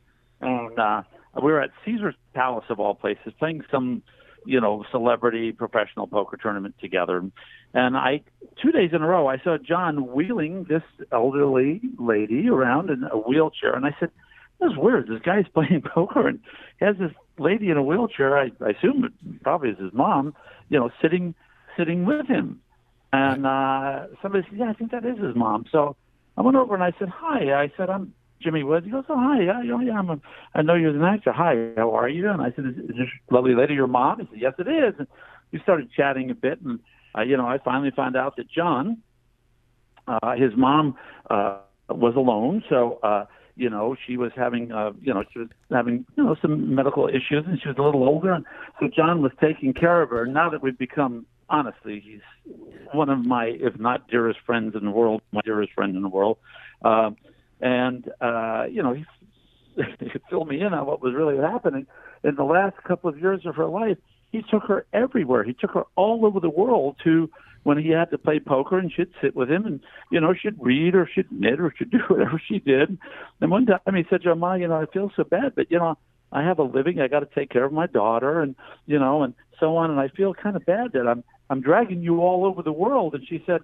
and 0.42 0.80
uh, 0.80 1.02
we 1.44 1.52
were 1.52 1.62
at 1.62 1.72
Caesar's 1.86 2.16
Palace 2.34 2.66
of 2.70 2.80
all 2.80 2.96
places 2.96 3.34
playing 3.40 3.64
some 3.72 4.04
you 4.48 4.62
know, 4.62 4.86
celebrity 4.92 5.52
professional 5.52 6.08
poker 6.08 6.38
tournament 6.38 6.76
together. 6.80 7.22
And 7.74 7.98
I, 7.98 8.22
two 8.62 8.72
days 8.72 8.92
in 8.94 9.02
a 9.02 9.08
row, 9.08 9.28
I 9.28 9.38
saw 9.44 9.58
John 9.58 10.14
wheeling 10.14 10.66
this 10.70 10.84
elderly 11.12 11.82
lady 12.00 12.48
around 12.48 12.90
in 12.90 13.04
a 13.04 13.18
wheelchair. 13.18 13.76
And 13.76 13.86
I 13.86 13.94
said, 14.00 14.10
this 14.60 14.72
is 14.72 14.78
weird. 14.78 15.10
This 15.10 15.22
guy's 15.22 15.46
playing 15.54 15.84
poker 15.94 16.28
and 16.28 16.40
he 16.80 16.86
has 16.86 16.96
this 16.98 17.12
lady 17.38 17.70
in 17.70 17.78
a 17.78 17.84
wheelchair. 17.84 18.38
I, 18.38 18.52
I 18.66 18.70
assume 18.70 19.04
it 19.04 19.44
probably 19.44 19.70
is 19.70 19.80
his 19.80 19.94
mom, 19.94 20.34
you 20.70 20.80
know, 20.80 20.90
sitting, 21.02 21.36
sitting 21.78 22.06
with 22.06 22.28
him. 22.28 22.62
And 23.12 23.46
uh, 23.46 24.08
somebody 24.22 24.46
said, 24.50 24.60
yeah, 24.60 24.70
I 24.70 24.74
think 24.74 24.92
that 24.92 25.06
is 25.06 25.18
his 25.18 25.36
mom. 25.36 25.66
So 25.72 25.98
I 26.38 26.42
went 26.42 26.56
over 26.56 26.74
and 26.74 26.84
I 26.84 26.94
said, 26.98 27.10
hi. 27.10 27.54
I 27.54 27.72
said, 27.76 27.90
I'm 27.90 28.14
Jimmy 28.42 28.64
Woods. 28.64 28.86
He 28.86 28.92
goes, 28.92 29.06
oh, 29.10 29.18
hi. 29.18 29.42
Yeah, 29.42 29.62
yeah, 29.64 29.82
yeah 29.82 30.00
I'm 30.00 30.10
a, 30.10 30.20
I 30.54 30.62
know 30.62 30.76
you're 30.76 30.96
an 30.96 31.04
actor. 31.04 31.32
Hi, 31.32 31.72
how 31.76 31.96
are 31.96 32.10
you? 32.10 32.30
And 32.30 32.42
I 32.42 32.52
said, 32.56 32.66
is, 32.66 32.78
is 32.78 32.96
this 32.98 33.08
lovely 33.32 33.56
lady 33.56 33.74
your 33.74 33.88
mom? 33.88 34.20
He 34.20 34.28
said, 34.32 34.42
yes, 34.42 34.54
it 34.60 34.68
is. 34.68 34.96
And 35.00 35.08
we 35.52 35.60
started 35.60 35.92
chatting 35.92 36.30
a 36.30 36.36
bit. 36.36 36.62
And, 36.62 36.80
uh, 37.18 37.22
you 37.22 37.38
know, 37.38 37.48
I 37.48 37.58
finally 37.58 37.92
found 37.92 38.16
out 38.16 38.36
that 38.38 38.50
John, 38.50 38.98
uh, 40.08 40.36
his 40.36 40.56
mom, 40.56 40.96
uh, 41.30 41.60
was 41.90 42.16
alone. 42.16 42.64
So, 42.70 43.00
uh, 43.04 43.26
you 43.56 43.70
know, 43.70 43.96
she 44.06 44.18
was 44.18 44.32
having, 44.36 44.72
uh, 44.72 44.92
you 45.02 45.14
know, 45.14 45.24
she 45.34 45.40
was 45.40 45.50
having, 45.72 46.06
you 46.16 46.24
know, 46.24 46.36
some 46.42 46.76
medical 46.76 47.08
issues 47.08 47.44
and 47.48 47.60
she 47.60 47.68
was 47.68 47.78
a 47.78 47.82
little 47.82 48.04
older. 48.04 48.34
And 48.34 48.46
so 48.80 48.88
John 48.88 49.22
was 49.22 49.32
taking 49.42 49.74
care 49.74 50.02
of 50.02 50.12
her. 50.12 50.28
Now 50.28 50.50
that 50.52 50.62
we've 50.62 50.78
become, 50.78 51.26
honestly, 51.50 52.00
he's 52.00 52.22
one 52.94 53.10
of 53.10 53.26
my, 53.26 53.46
if 53.46 53.80
not 53.80 54.08
dearest 54.10 54.40
friends 54.46 54.76
in 54.76 54.86
the 54.86 54.92
world, 54.92 55.22
my 55.32 55.42
dearest 55.44 55.74
friend 55.74 55.96
in 55.96 56.04
the 56.04 56.10
world. 56.10 56.38
Uh, 56.84 57.12
and, 57.62 58.10
uh, 58.22 58.66
you 58.70 58.84
know, 58.84 58.94
he, 58.94 59.06
he 60.00 60.10
could 60.10 60.22
fill 60.30 60.46
me 60.46 60.62
in 60.62 60.74
on 60.74 60.86
what 60.86 61.02
was 61.02 61.14
really 61.14 61.38
happening. 61.38 61.88
In 62.24 62.36
the 62.36 62.44
last 62.44 62.76
couple 62.84 63.10
of 63.10 63.20
years 63.20 63.46
of 63.46 63.56
her 63.56 63.68
life, 63.68 63.98
he 64.32 64.42
took 64.50 64.64
her 64.64 64.86
everywhere. 64.94 65.44
He 65.44 65.54
took 65.54 65.72
her 65.72 65.84
all 65.96 66.26
over 66.26 66.40
the 66.40 66.50
world 66.50 66.98
to 67.04 67.30
when 67.64 67.78
he 67.78 67.90
had 67.90 68.10
to 68.12 68.18
play 68.18 68.40
poker 68.40 68.78
and 68.78 68.92
she'd 68.92 69.12
sit 69.22 69.36
with 69.36 69.50
him 69.52 69.66
and, 69.66 69.82
you 70.12 70.20
know, 70.22 70.34
she'd 70.34 70.56
read 70.60 70.96
or 70.96 71.10
she'd 71.14 71.32
knit 71.32 71.60
or 71.60 71.74
she'd 71.78 71.92
do 71.92 72.00
whatever 72.08 72.42
she 72.48 72.60
did. 72.60 72.98
And 73.42 73.52
one 73.52 73.66
time 73.66 73.80
he 73.94 74.06
said, 74.10 74.22
Ma, 74.38 74.54
you 74.54 74.68
know, 74.68 74.82
I 74.82 74.86
feel 74.86 75.12
so 75.16 75.24
bad, 75.24 75.54
but, 75.56 75.70
you 75.72 75.78
know, 75.78 75.98
I 76.32 76.44
have 76.44 76.60
a 76.60 76.64
living. 76.64 77.00
I 77.00 77.08
got 77.08 77.22
to 77.22 77.30
take 77.34 77.50
care 77.50 77.64
of 77.64 77.72
my 77.72 77.88
daughter 77.88 78.42
and, 78.42 78.56
you 78.86 79.00
know, 79.00 79.24
and 79.24 79.34
so 79.60 79.78
on. 79.78 79.92
And 79.92 80.00
I 80.00 80.10
feel 80.10 80.34
kind 80.34 80.56
of 80.56 80.66
bad 80.66 80.92
that 80.94 81.08
I'm, 81.08 81.24
I'm 81.50 81.62
dragging 81.62 82.02
you 82.02 82.22
all 82.22 82.46
over 82.46 82.62
the 82.62 82.72
world. 82.72 83.16
And 83.16 83.26
she 83.28 83.44
said, 83.46 83.62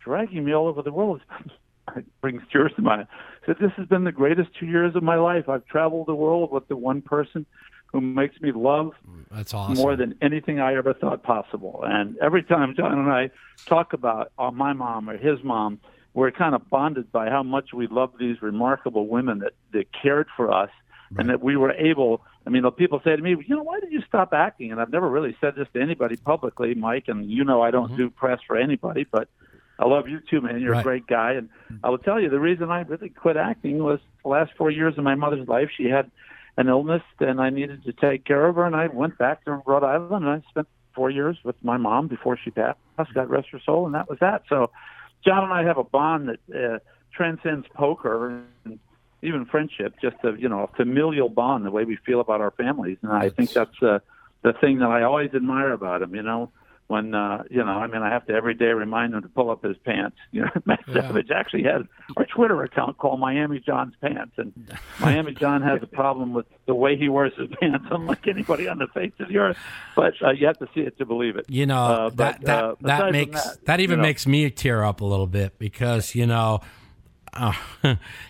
dragging 0.00 0.44
me 0.44 0.54
all 0.54 0.66
over 0.66 0.82
the 0.82 0.92
world 0.92 1.20
it 1.96 2.04
brings 2.20 2.42
tears 2.50 2.72
to 2.76 2.82
my 2.82 3.00
eyes. 3.00 3.06
Said 3.46 3.56
this 3.60 3.72
has 3.76 3.86
been 3.86 4.04
the 4.04 4.12
greatest 4.12 4.50
two 4.58 4.66
years 4.66 4.94
of 4.94 5.02
my 5.02 5.16
life. 5.16 5.48
I've 5.48 5.66
traveled 5.66 6.06
the 6.06 6.14
world 6.14 6.52
with 6.52 6.68
the 6.68 6.76
one 6.76 7.02
person 7.02 7.46
who 7.86 8.00
makes 8.00 8.40
me 8.40 8.52
love 8.52 8.92
That's 9.30 9.52
awesome. 9.52 9.76
more 9.76 9.96
than 9.96 10.16
anything 10.22 10.60
I 10.60 10.74
ever 10.76 10.94
thought 10.94 11.22
possible. 11.22 11.82
And 11.84 12.16
every 12.18 12.42
time 12.42 12.74
John 12.74 12.98
and 12.98 13.10
I 13.10 13.30
talk 13.66 13.92
about 13.92 14.32
uh, 14.38 14.50
my 14.50 14.72
mom 14.72 15.10
or 15.10 15.18
his 15.18 15.42
mom, 15.44 15.78
we're 16.14 16.30
kind 16.30 16.54
of 16.54 16.68
bonded 16.70 17.12
by 17.12 17.28
how 17.28 17.42
much 17.42 17.72
we 17.74 17.86
love 17.86 18.12
these 18.18 18.40
remarkable 18.40 19.06
women 19.08 19.40
that, 19.40 19.52
that 19.72 19.86
cared 19.92 20.28
for 20.36 20.52
us 20.52 20.70
and 21.18 21.28
that 21.28 21.42
we 21.42 21.56
were 21.56 21.72
able. 21.72 22.22
I 22.46 22.50
mean, 22.50 22.68
people 22.72 23.00
say 23.04 23.14
to 23.14 23.22
me, 23.22 23.30
you 23.30 23.56
know, 23.56 23.62
why 23.62 23.80
did 23.80 23.92
you 23.92 24.02
stop 24.06 24.32
acting? 24.32 24.72
And 24.72 24.80
I've 24.80 24.90
never 24.90 25.08
really 25.08 25.36
said 25.40 25.54
this 25.56 25.68
to 25.74 25.80
anybody 25.80 26.16
publicly, 26.16 26.74
Mike, 26.74 27.04
and 27.08 27.30
you 27.30 27.44
know 27.44 27.62
I 27.62 27.70
don't 27.70 27.96
do 27.96 28.10
press 28.10 28.40
for 28.46 28.56
anybody, 28.56 29.06
but 29.10 29.28
I 29.78 29.86
love 29.86 30.08
you 30.08 30.20
too, 30.20 30.40
man. 30.40 30.60
You're 30.60 30.72
Right. 30.72 30.80
a 30.80 30.84
great 30.84 31.06
guy. 31.06 31.32
And 31.32 31.48
I 31.82 31.90
will 31.90 31.98
tell 31.98 32.20
you, 32.20 32.28
the 32.28 32.40
reason 32.40 32.70
I 32.70 32.82
really 32.82 33.08
quit 33.08 33.36
acting 33.36 33.82
was 33.82 34.00
the 34.22 34.28
last 34.28 34.52
four 34.56 34.70
years 34.70 34.96
of 34.98 35.04
my 35.04 35.14
mother's 35.14 35.48
life. 35.48 35.70
She 35.76 35.88
had 35.88 36.10
an 36.56 36.68
illness, 36.68 37.02
and 37.18 37.40
I 37.40 37.50
needed 37.50 37.84
to 37.84 37.92
take 37.92 38.24
care 38.24 38.46
of 38.46 38.56
her. 38.56 38.64
And 38.64 38.76
I 38.76 38.86
went 38.88 39.18
back 39.18 39.44
to 39.46 39.62
Rhode 39.66 39.84
Island, 39.84 40.24
and 40.24 40.28
I 40.28 40.42
spent 40.50 40.68
four 40.94 41.10
years 41.10 41.38
with 41.42 41.56
my 41.64 41.78
mom 41.78 42.06
before 42.08 42.36
she 42.36 42.50
passed. 42.50 42.78
God 43.14 43.30
rest 43.30 43.48
her 43.50 43.60
soul, 43.60 43.86
and 43.86 43.94
that 43.94 44.08
was 44.08 44.18
that. 44.20 44.42
So, 44.48 44.70
John 45.24 45.44
and 45.44 45.52
I 45.52 45.64
have 45.64 45.78
a 45.78 45.84
bond 45.84 46.28
that 46.28 46.74
uh, 46.74 46.78
transcends 47.12 47.66
poker 47.74 48.42
and 48.64 48.78
even 49.22 49.44
friendship. 49.46 49.94
Just 50.00 50.16
a 50.22 50.34
you 50.38 50.48
know 50.48 50.64
a 50.64 50.76
familial 50.76 51.28
bond, 51.28 51.64
the 51.64 51.70
way 51.70 51.84
we 51.84 51.96
feel 51.96 52.20
about 52.20 52.40
our 52.40 52.50
families, 52.52 52.98
and 53.02 53.10
I 53.12 53.30
think 53.30 53.52
that's 53.52 53.82
uh, 53.82 53.98
the 54.42 54.52
thing 54.52 54.78
that 54.80 54.90
I 54.90 55.02
always 55.02 55.32
admire 55.34 55.72
about 55.72 56.02
him. 56.02 56.14
You 56.14 56.22
know, 56.22 56.50
when 56.88 57.14
uh, 57.14 57.42
you 57.50 57.58
know, 57.64 57.70
I 57.72 57.86
mean, 57.86 58.02
I 58.02 58.10
have 58.10 58.26
to 58.26 58.32
every 58.34 58.54
day 58.54 58.66
remind 58.66 59.14
him 59.14 59.22
to 59.22 59.28
pull 59.28 59.50
up 59.50 59.62
his 59.64 59.76
pants. 59.78 60.16
You 60.32 60.42
know, 60.42 60.50
Matt 60.64 60.80
Yeah. 60.88 60.94
Savage 61.02 61.30
actually 61.30 61.64
has 61.64 61.82
our 62.16 62.26
Twitter 62.26 62.62
account 62.62 62.98
called 62.98 63.20
Miami 63.20 63.60
John's 63.60 63.94
Pants, 64.00 64.32
and 64.36 64.52
Miami 65.00 65.32
John 65.32 65.62
has 65.62 65.82
a 65.82 65.86
problem 65.86 66.32
with 66.32 66.46
the 66.66 66.74
way 66.74 66.96
he 66.96 67.08
wears 67.08 67.32
his 67.36 67.48
pants, 67.60 67.86
unlike 67.90 68.26
anybody 68.26 68.68
on 68.68 68.78
the 68.78 68.86
face 68.88 69.12
of 69.20 69.28
the 69.28 69.38
earth. 69.38 69.56
But 69.96 70.14
uh, 70.22 70.30
you 70.30 70.46
have 70.46 70.58
to 70.58 70.68
see 70.74 70.80
it 70.80 70.96
to 70.98 71.06
believe 71.06 71.36
it. 71.36 71.46
You 71.48 71.66
know 71.66 71.84
Uh, 71.84 72.08
that 72.10 72.40
but, 72.40 72.46
that 72.46 72.64
uh, 72.64 72.74
that 72.80 73.12
makes 73.12 73.42
that, 73.44 73.64
that, 73.66 73.80
even 73.80 73.94
you 73.94 73.96
know, 73.98 74.02
makes 74.08 74.26
me 74.26 74.50
tear 74.50 74.84
up 74.84 75.00
a 75.00 75.04
little 75.04 75.26
bit 75.26 75.58
because 75.58 76.14
you 76.14 76.26
know, 76.26 76.60
uh, 77.34 77.52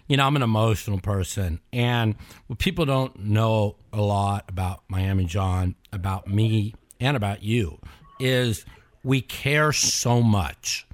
you 0.09 0.17
know, 0.17 0.27
I'm 0.27 0.37
an 0.37 0.43
emotional 0.43 1.01
person, 1.01 1.61
and 1.73 2.15
what 2.47 2.59
people 2.59 2.85
don't 2.85 3.19
know 3.25 3.77
a 3.93 4.01
lot 4.01 4.45
about 4.49 4.83
Miami 4.89 5.25
John, 5.25 5.75
about 5.93 6.27
me, 6.29 6.75
and 7.01 7.17
about 7.17 7.43
you 7.43 7.79
is 8.23 8.65
we 9.03 9.21
care 9.21 9.73
so 9.73 10.23
much, 10.23 10.87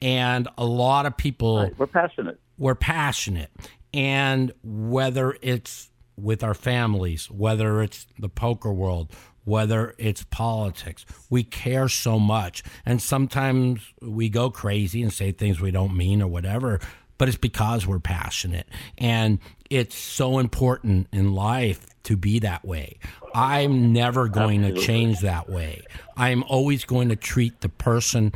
and 0.00 0.48
a 0.56 0.64
lot 0.64 1.06
of 1.06 1.16
people 1.16 1.70
We're 1.76 1.86
passionate. 1.86 2.40
we're 2.58 2.74
passionate. 2.74 3.50
And 3.92 4.52
whether 4.62 5.36
it's 5.42 5.90
with 6.16 6.44
our 6.44 6.54
families 6.54 7.30
whether 7.30 7.82
it's 7.82 8.06
the 8.18 8.28
poker 8.28 8.72
world 8.72 9.10
whether 9.44 9.94
it's 9.96 10.22
politics 10.24 11.06
we 11.30 11.42
care 11.42 11.88
so 11.88 12.18
much. 12.18 12.62
And 12.84 13.00
sometimes 13.00 13.80
we 14.02 14.28
go 14.28 14.50
crazy 14.50 15.02
and 15.02 15.12
say 15.12 15.32
things 15.32 15.60
we 15.60 15.70
don't 15.70 15.96
mean 15.96 16.20
or 16.20 16.28
whatever 16.28 16.78
but 17.20 17.28
it's 17.28 17.36
because 17.36 17.86
we're 17.86 17.98
passionate 17.98 18.66
and 18.96 19.38
it's 19.68 19.94
so 19.94 20.38
important 20.38 21.06
in 21.12 21.34
life 21.34 21.86
to 22.02 22.16
be 22.16 22.38
that 22.38 22.64
way 22.64 22.96
i'm 23.34 23.92
never 23.92 24.26
going 24.26 24.62
to 24.62 24.72
change 24.80 25.20
that 25.20 25.48
way 25.50 25.82
i'm 26.16 26.42
always 26.44 26.86
going 26.86 27.10
to 27.10 27.16
treat 27.16 27.60
the 27.60 27.68
person 27.68 28.32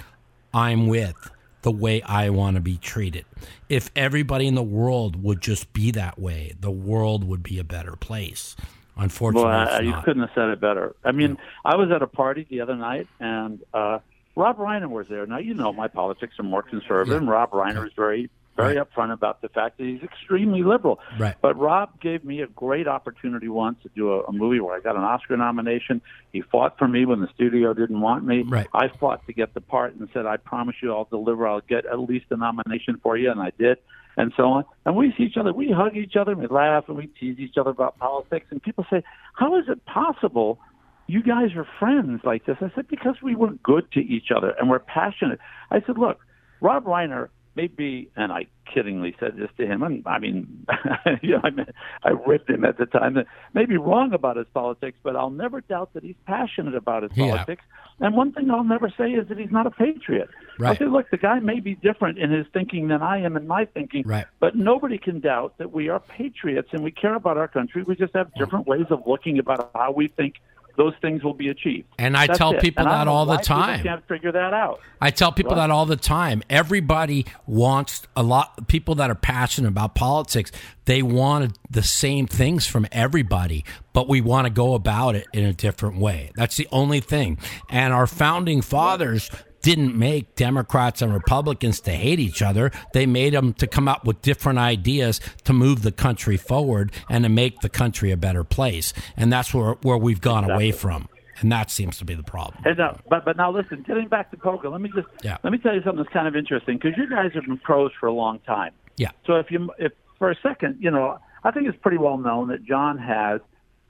i'm 0.53 0.87
with 0.87 1.17
the 1.63 1.73
way 1.73 2.03
I 2.03 2.29
want 2.29 2.57
to 2.57 2.61
be 2.61 2.77
treated. 2.77 3.25
If 3.71 3.91
everybody 3.97 4.47
in 4.47 4.55
the 4.55 4.63
world 4.63 5.23
would 5.25 5.41
just 5.41 5.73
be 5.73 5.91
that 5.93 6.19
way, 6.19 6.53
the 6.61 6.71
world 6.71 7.25
would 7.25 7.43
be 7.43 7.59
a 7.59 7.65
better 7.65 7.97
place. 7.97 8.55
Unfortunately, 8.97 9.49
Well, 9.49 9.75
uh, 9.75 9.81
you 9.81 9.95
couldn't 10.05 10.21
have 10.23 10.31
said 10.35 10.51
it 10.51 10.61
better. 10.61 10.95
I 11.03 11.13
mean, 11.13 11.39
I 11.65 11.77
was 11.77 11.91
at 11.91 12.03
a 12.03 12.07
party 12.07 12.47
the 12.51 12.61
other 12.61 12.77
night, 12.77 13.09
and 13.19 13.61
uh, 13.73 14.01
Rob 14.37 14.59
Reiner 14.59 14.91
was 14.91 15.09
there. 15.09 15.25
Now, 15.25 15.39
you 15.39 15.55
know, 15.55 15.73
my 15.73 15.89
politics 15.89 16.39
are 16.39 16.43
more 16.43 16.63
conservative, 16.63 17.17
and 17.17 17.31
Rob 17.31 17.51
Reiner 17.53 17.87
is 17.87 17.95
very, 17.97 18.29
very 18.57 18.77
upfront 18.77 19.13
about 19.13 19.43
the 19.43 19.49
fact 19.49 19.79
that 19.79 19.85
he's 19.85 20.03
extremely 20.03 20.63
liberal. 20.63 21.01
Right. 21.19 21.35
But 21.41 21.59
Rob 21.59 22.01
gave 22.01 22.25
me 22.25 22.41
a 22.41 22.47
great 22.47 22.87
opportunity 22.87 23.49
once 23.49 23.79
to 23.83 23.91
do 23.95 24.13
a, 24.13 24.25
a 24.25 24.33
movie 24.33 24.61
where 24.61 24.77
I 24.77 24.81
got 24.81 24.97
an 24.97 25.03
Oscar 25.03 25.37
nomination. 25.37 26.01
He 26.33 26.43
fought 26.43 26.79
for 26.79 26.89
me 26.89 27.05
when 27.05 27.21
the 27.21 27.29
studio 27.35 27.75
didn't 27.75 28.01
want 28.01 28.25
me. 28.25 28.43
Right. 28.43 28.69
I 28.73 28.89
fought 28.89 29.27
to 29.27 29.33
get 29.33 29.55
the 29.55 29.61
part 29.61 29.95
and 29.95 30.09
said, 30.13 30.27
I 30.27 30.37
promise 30.37 30.77
you 30.83 30.93
I'll 30.93 31.05
deliver. 31.05 31.47
I'll 31.47 31.61
get 31.61 31.87
at 31.87 31.99
least 32.01 32.27
a 32.31 32.37
nomination 32.37 33.01
for 33.03 33.17
you, 33.17 33.31
and 33.31 33.41
I 33.41 33.53
did. 33.59 33.79
And 34.17 34.33
so 34.37 34.45
on. 34.45 34.65
And 34.87 34.95
we 34.95 35.13
see 35.19 35.25
each 35.25 35.37
other, 35.37 35.53
we 35.53 35.73
hug 35.73 35.97
each 35.97 36.15
other, 36.15 36.33
and 36.33 36.41
we 36.41 36.47
laugh, 36.47 36.85
and 36.87 36.97
we 36.97 37.09
tease 37.09 37.41
each 37.41 37.57
other 37.59 37.71
about 37.71 37.99
politics. 37.99 38.47
And 38.51 38.63
people 38.63 38.87
say, 38.89 39.03
How 39.35 39.59
is 39.59 39.65
it 39.69 39.85
possible 39.87 40.61
you 41.09 41.21
guys 41.21 41.51
are 41.57 41.67
friends 41.81 42.21
like 42.23 42.47
this? 42.47 42.57
I 42.61 42.71
said, 42.77 42.87
Because 42.87 43.17
we 43.23 43.35
were 43.35 43.51
good 43.65 43.91
to 43.93 44.01
each 44.01 44.29
other 44.35 44.55
and 44.59 44.71
we're 44.71 44.79
passionate. 44.79 45.41
I 45.73 45.81
said, 45.85 45.99
Look, 45.99 46.21
Rob 46.61 46.85
Reiner 46.85 47.29
may 47.57 47.67
be, 47.69 48.11
and 48.17 48.33
I 48.33 48.47
kiddingly 48.75 49.15
said 49.21 49.37
this 49.37 49.51
to 49.59 49.67
him, 49.67 49.83
and 49.83 50.03
I 50.07 50.19
mean, 50.19 50.67
you 51.23 51.33
know, 51.33 51.41
I, 51.45 51.51
mean, 51.51 51.67
I 52.03 52.11
ripped 52.11 52.51
him 52.51 52.65
at 52.65 52.79
the 52.79 52.87
time, 52.87 53.15
that 53.15 53.27
may 53.53 53.67
be 53.67 53.77
wrong 53.77 54.13
about 54.13 54.37
his 54.37 54.47
politics, 54.53 54.99
but 55.03 55.17
I'll 55.17 55.31
never 55.31 55.61
doubt 55.61 55.93
that 55.95 56.03
he's 56.03 56.17
passionate 56.27 56.75
about 56.75 57.03
his 57.05 57.13
Yeah. 57.15 57.29
politics. 57.29 57.65
And 58.01 58.17
one 58.17 58.33
thing 58.33 58.51
I'll 58.51 58.65
never 58.65 58.91
say 58.91 59.13
is 59.13 59.29
that 59.29 59.39
he's 59.39 59.53
not 59.53 59.67
a 59.67 59.71
patriot. 59.71 60.29
I 60.59 60.63
Right. 60.63 60.79
say, 60.79 60.87
look, 60.87 61.11
the 61.11 61.17
guy 61.17 61.39
may 61.39 61.61
be 61.61 61.77
different 61.77 62.19
in 62.19 62.31
his 62.31 62.47
thinking 62.53 62.89
than 62.89 63.03
I 63.03 63.19
am 63.19 63.37
in 63.37 63.47
my 63.47 63.67
thinking, 63.67 64.03
Right. 64.05 64.27
but 64.41 64.57
nobody 64.57 64.99
can 64.99 65.21
doubt 65.21 65.59
that 65.59 65.73
we 65.73 65.89
are 65.89 66.01
patriots 66.01 66.71
and 66.73 66.83
we 66.83 66.91
care 66.91 67.15
about 67.15 67.37
our 67.37 67.49
country. 67.49 67.85
We 67.85 67.95
just 67.95 68.15
have 68.15 68.35
different 68.35 68.67
ways 68.67 68.87
of 68.91 69.07
looking 69.07 69.39
about 69.39 69.71
how 69.75 69.93
we 69.93 70.09
think 70.09 70.35
those 70.77 70.95
things 71.01 71.23
will 71.23 71.35
be 71.35 71.49
achieved. 71.49 71.87
And 71.99 72.17
I 72.17 72.27
That's 72.27 72.39
tell 72.39 72.53
it. 72.55 72.61
people 72.61 72.85
that 72.85 73.07
all 73.09 73.27
the 73.27 73.37
time. 73.37 73.83
Can't 73.83 74.07
figure 74.09 74.33
that 74.33 74.53
out. 74.53 74.81
I 75.01 75.11
tell 75.11 75.31
people 75.33 75.53
Right. 75.53 75.69
that 75.69 75.71
all 75.71 75.87
the 75.87 75.97
time. 75.97 76.43
Everybody 76.51 77.27
wants 77.47 78.03
a 78.17 78.23
lot. 78.23 78.67
People 78.67 78.95
that 78.97 79.11
are 79.11 79.15
passionate 79.15 79.69
about 79.69 79.95
politics, 79.95 80.51
they 80.87 81.03
want 81.03 81.57
the 81.71 81.83
same 81.83 82.27
things 82.27 82.67
from 82.67 82.87
everybody, 82.91 83.65
but 83.93 84.09
we 84.09 84.21
want 84.21 84.47
to 84.47 84.51
go 84.53 84.75
about 84.75 85.15
it 85.15 85.27
in 85.33 85.45
a 85.45 85.53
different 85.53 85.99
way. 85.99 86.31
That's 86.35 86.57
the 86.57 86.67
only 86.73 87.01
thing. 87.01 87.39
And 87.71 87.93
our 87.95 88.07
founding 88.07 88.61
fathers 88.61 89.31
didn't 89.65 89.97
make 89.99 90.35
Democrats 90.37 91.01
and 91.03 91.13
Republicans 91.13 91.81
to 91.81 91.91
hate 91.91 92.21
each 92.21 92.43
other. 92.43 92.71
They 92.93 93.07
made 93.07 93.33
them 93.33 93.55
to 93.55 93.67
come 93.67 93.89
up 93.89 94.05
with 94.05 94.21
different 94.23 94.59
ideas 94.59 95.21
to 95.45 95.53
move 95.55 95.83
the 95.83 95.91
country 95.91 96.37
forward 96.37 96.93
and 97.09 97.25
to 97.25 97.31
make 97.31 97.61
the 97.61 97.71
country 97.71 98.11
a 98.13 98.17
better 98.17 98.45
place. 98.45 98.93
And 99.17 99.33
that's 99.33 99.53
where 99.55 99.73
where 99.83 99.97
we've 99.97 100.21
gone 100.21 100.49
away 100.49 100.71
from. 100.71 101.09
And 101.41 101.51
that 101.51 101.71
seems 101.71 101.97
to 101.99 102.05
be 102.05 102.15
the 102.15 102.23
problem. 102.23 102.63
Hey, 102.63 102.75
now, 102.79 102.99
but 103.09 103.25
but 103.25 103.37
now 103.39 103.51
listen, 103.51 103.83
getting 103.89 104.07
back 104.09 104.31
to 104.33 104.37
poker, 104.37 104.69
let 104.69 104.81
me 104.83 104.91
just 104.95 105.09
Yeah. 105.25 105.39
let 105.43 105.53
me 105.53 105.59
tell 105.59 105.75
you 105.75 105.81
something 105.83 106.03
that's 106.05 106.13
kind 106.13 106.29
of 106.29 106.37
interesting 106.37 106.77
because 106.77 106.97
you 106.99 107.09
guys 107.09 107.33
have 107.35 107.45
been 107.45 107.59
pros 107.59 107.91
for 107.99 108.07
a 108.07 108.13
long 108.13 108.39
time. 108.41 108.73
Yeah. 108.99 109.11
So 109.27 109.37
if 109.37 109.51
you 109.51 109.71
if 109.79 109.93
for 110.19 110.31
a 110.31 110.37
second, 110.43 110.77
you 110.79 110.91
know, 110.91 111.19
I 111.43 111.51
think 111.51 111.67
it's 111.69 111.79
pretty 111.81 111.99
well 111.99 112.19
known 112.19 112.49
that 112.49 112.65
John 112.65 112.99
has 112.99 113.41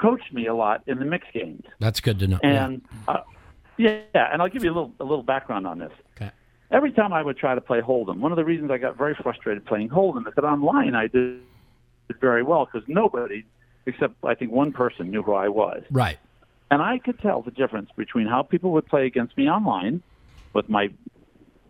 coached 0.00 0.32
me 0.32 0.46
a 0.46 0.54
lot 0.54 0.82
in 0.86 0.98
the 0.98 1.04
mixed 1.04 1.32
games, 1.32 1.64
That's 1.80 2.00
good 2.00 2.18
to 2.20 2.26
know. 2.28 2.38
Yeah. 2.42 2.64
and 2.64 2.82
uh, 3.08 3.18
yeah, 3.76 4.00
and 4.14 4.40
I'll 4.40 4.48
give 4.48 4.64
you 4.64 4.70
a 4.70 4.74
little 4.74 4.92
a 5.00 5.04
little 5.04 5.22
background 5.22 5.66
on 5.66 5.78
this. 5.78 5.92
Okay. 6.16 6.30
Every 6.70 6.92
time 6.92 7.12
I 7.12 7.22
would 7.22 7.36
try 7.36 7.54
to 7.54 7.60
play 7.60 7.80
Hold'em, 7.80 8.18
one 8.18 8.32
of 8.32 8.36
the 8.36 8.44
reasons 8.44 8.70
I 8.70 8.78
got 8.78 8.96
very 8.96 9.14
frustrated 9.14 9.64
playing 9.66 9.90
Hold'em 9.90 10.26
is 10.26 10.34
that 10.34 10.44
online 10.44 10.94
I 10.94 11.06
did 11.06 11.40
very 12.20 12.42
well 12.42 12.66
because 12.66 12.86
nobody, 12.88 13.44
except 13.86 14.14
I 14.24 14.34
think 14.34 14.50
one 14.52 14.72
person, 14.72 15.10
knew 15.10 15.22
who 15.22 15.34
I 15.34 15.48
was. 15.48 15.82
Right. 15.90 16.18
And 16.70 16.82
I 16.82 16.98
could 16.98 17.18
tell 17.20 17.42
the 17.42 17.50
difference 17.50 17.90
between 17.96 18.26
how 18.26 18.42
people 18.42 18.72
would 18.72 18.86
play 18.86 19.06
against 19.06 19.36
me 19.36 19.48
online 19.48 20.02
with 20.54 20.68
my 20.68 20.88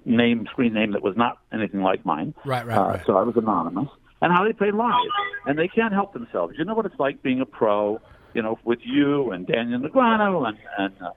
name, 0.05 0.47
screen 0.51 0.73
name 0.73 0.93
that 0.93 1.03
was 1.03 1.17
not 1.17 1.39
anything 1.53 1.83
like 1.83 2.05
mine. 2.07 2.35
Right, 2.45 2.67
right, 2.67 2.77
uh, 2.77 2.85
right. 2.85 3.03
So 3.07 3.17
I 3.17 3.23
was 3.23 3.37
anonymous. 3.37 3.89
And 4.23 4.33
how 4.33 4.45
they 4.45 4.53
play 4.53 4.71
live. 4.71 4.95
And 5.47 5.59
they 5.59 5.69
can't 5.69 5.93
help 5.93 6.15
themselves. 6.15 6.55
You 6.57 6.65
know 6.65 6.75
what 6.75 6.87
it's 6.87 6.99
like 6.99 7.23
being 7.23 7.41
a 7.41 7.47
pro, 7.47 8.01
you 8.33 8.41
know, 8.41 8.59
with 8.65 8.79
you 8.83 9.33
and 9.33 9.47
Daniel 9.47 9.81
Negreanu 9.81 10.49
and, 10.49 10.59
and 10.79 10.95
uh, 11.03 11.11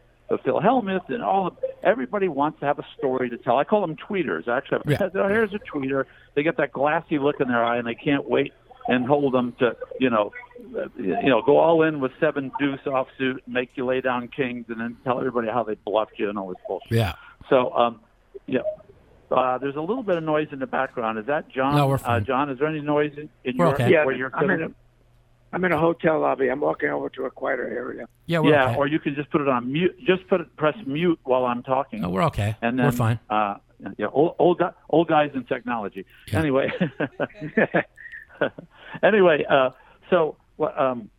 Phil 0.43 0.59
Hellmuth 0.59 1.09
and 1.09 1.23
all 1.23 1.47
of 1.47 1.57
everybody 1.83 2.27
wants 2.27 2.59
to 2.59 2.65
have 2.65 2.79
a 2.79 2.85
story 2.97 3.29
to 3.29 3.37
tell. 3.37 3.57
I 3.57 3.63
call 3.63 3.81
them 3.81 3.95
tweeters. 3.95 4.47
Actually, 4.47 4.81
Yeah. 4.87 5.09
oh, 5.15 5.27
here's 5.29 5.53
a 5.53 5.59
tweeter. 5.59 6.05
They 6.35 6.43
get 6.43 6.57
that 6.57 6.71
glassy 6.73 7.17
look 7.17 7.39
in 7.39 7.47
their 7.47 7.63
eye 7.63 7.77
and 7.77 7.87
they 7.87 7.95
can't 7.95 8.29
wait 8.29 8.53
and 8.89 9.05
hold 9.05 9.33
them 9.33 9.53
to, 9.59 9.75
you 9.99 10.09
know, 10.09 10.31
uh, 10.77 10.87
you 10.97 11.29
know, 11.29 11.41
go 11.41 11.57
all 11.57 11.81
in 11.83 11.99
with 11.99 12.11
seven 12.19 12.51
deuce 12.59 12.79
offsuit, 12.85 13.39
and 13.45 13.53
make 13.53 13.69
you 13.75 13.85
lay 13.85 13.99
down 14.01 14.27
kings, 14.29 14.65
and 14.69 14.79
then 14.79 14.95
tell 15.03 15.19
everybody 15.19 15.47
how 15.49 15.61
they 15.63 15.75
bluffed 15.85 16.13
you 16.17 16.29
and 16.29 16.37
all 16.39 16.47
this 16.49 16.57
bullshit. 16.67 16.91
Yeah. 16.91 17.13
So, 17.49 17.71
um, 17.73 17.99
yeah. 18.45 18.59
Uh, 19.29 19.57
there's 19.57 19.75
a 19.75 19.81
little 19.81 20.03
bit 20.03 20.15
of 20.17 20.23
noise 20.23 20.47
in 20.53 20.59
the 20.59 20.67
background. 20.67 21.19
Is 21.19 21.25
that 21.25 21.49
John? 21.49 21.75
No, 21.75 21.87
we're 21.87 21.95
Uh, 21.95 21.97
fine. 21.97 22.25
John, 22.25 22.49
is 22.49 22.59
there 22.59 22.67
any 22.69 22.79
noise 22.79 23.11
in, 23.17 23.29
in 23.43 23.57
your 23.57 23.67
okay. 23.73 23.91
Yeah, 23.91 24.05
where 24.05 24.15
you're 24.15 24.31
I'm 24.33 24.45
in 24.45 24.51
a 24.51 24.53
sitting? 24.55 24.75
I'm 25.53 25.63
in 25.63 25.71
a 25.71 25.79
hotel 25.79 26.19
lobby. 26.19 26.49
I'm 26.49 26.59
walking 26.59 26.89
over 26.89 27.09
to 27.09 27.23
a 27.25 27.31
quieter 27.31 27.67
area. 27.67 28.07
Yeah, 28.25 28.39
we're 28.39 28.51
yeah, 28.51 28.69
okay. 28.69 28.75
or 28.77 28.87
you 28.87 28.99
can 28.99 29.15
just 29.15 29.29
put 29.29 29.41
it 29.41 29.47
on 29.47 29.71
mute. 29.71 29.95
Just 30.05 30.27
put 30.27 30.41
it, 30.41 30.55
press 30.57 30.75
mute 30.85 31.19
while 31.23 31.45
I'm 31.45 31.63
talking. 31.63 32.01
No, 32.01 32.09
we're 32.09 32.25
okay. 32.25 32.55
and 32.61 32.77
then, 32.77 32.85
we're 32.87 32.91
fine. 32.91 33.19
Uh, 33.29 33.55
yeah, 33.97 34.07
old 34.07 34.35
old, 34.39 34.59
guy, 34.59 34.71
old 34.89 35.07
guys 35.07 35.31
in 35.33 35.45
technology. 35.45 36.05
Yeah. 36.31 36.39
Anyway, 36.39 36.71
anyway, 39.03 39.45
uh, 39.49 39.69
so? 40.09 40.37
Um, 40.59 41.09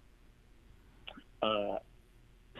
uh, 1.42 1.78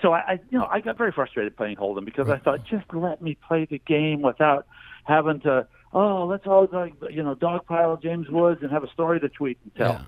so 0.01 0.13
I, 0.13 0.19
I, 0.19 0.33
you 0.51 0.59
know, 0.59 0.67
I 0.71 0.81
got 0.81 0.97
very 0.97 1.13
frustrated 1.13 1.57
playing 1.57 1.77
Hold'em 1.77 2.05
because 2.05 2.29
I 2.29 2.39
thought, 2.39 2.65
just 2.65 2.85
let 2.93 3.21
me 3.21 3.37
play 3.47 3.67
the 3.69 3.79
game 3.79 4.23
without 4.23 4.67
having 5.05 5.41
to. 5.41 5.67
Oh, 5.93 6.27
let's 6.27 6.47
all 6.47 6.69
like, 6.71 6.95
you 7.11 7.23
know 7.23 7.35
dogpile 7.35 8.01
James 8.03 8.29
Woods 8.29 8.61
and 8.63 8.71
have 8.71 8.85
a 8.85 8.91
story 8.91 9.21
to 9.21 9.29
tweet 9.29 9.59
and 9.65 9.75
tell. 9.75 9.93
Yeah. 9.93 10.03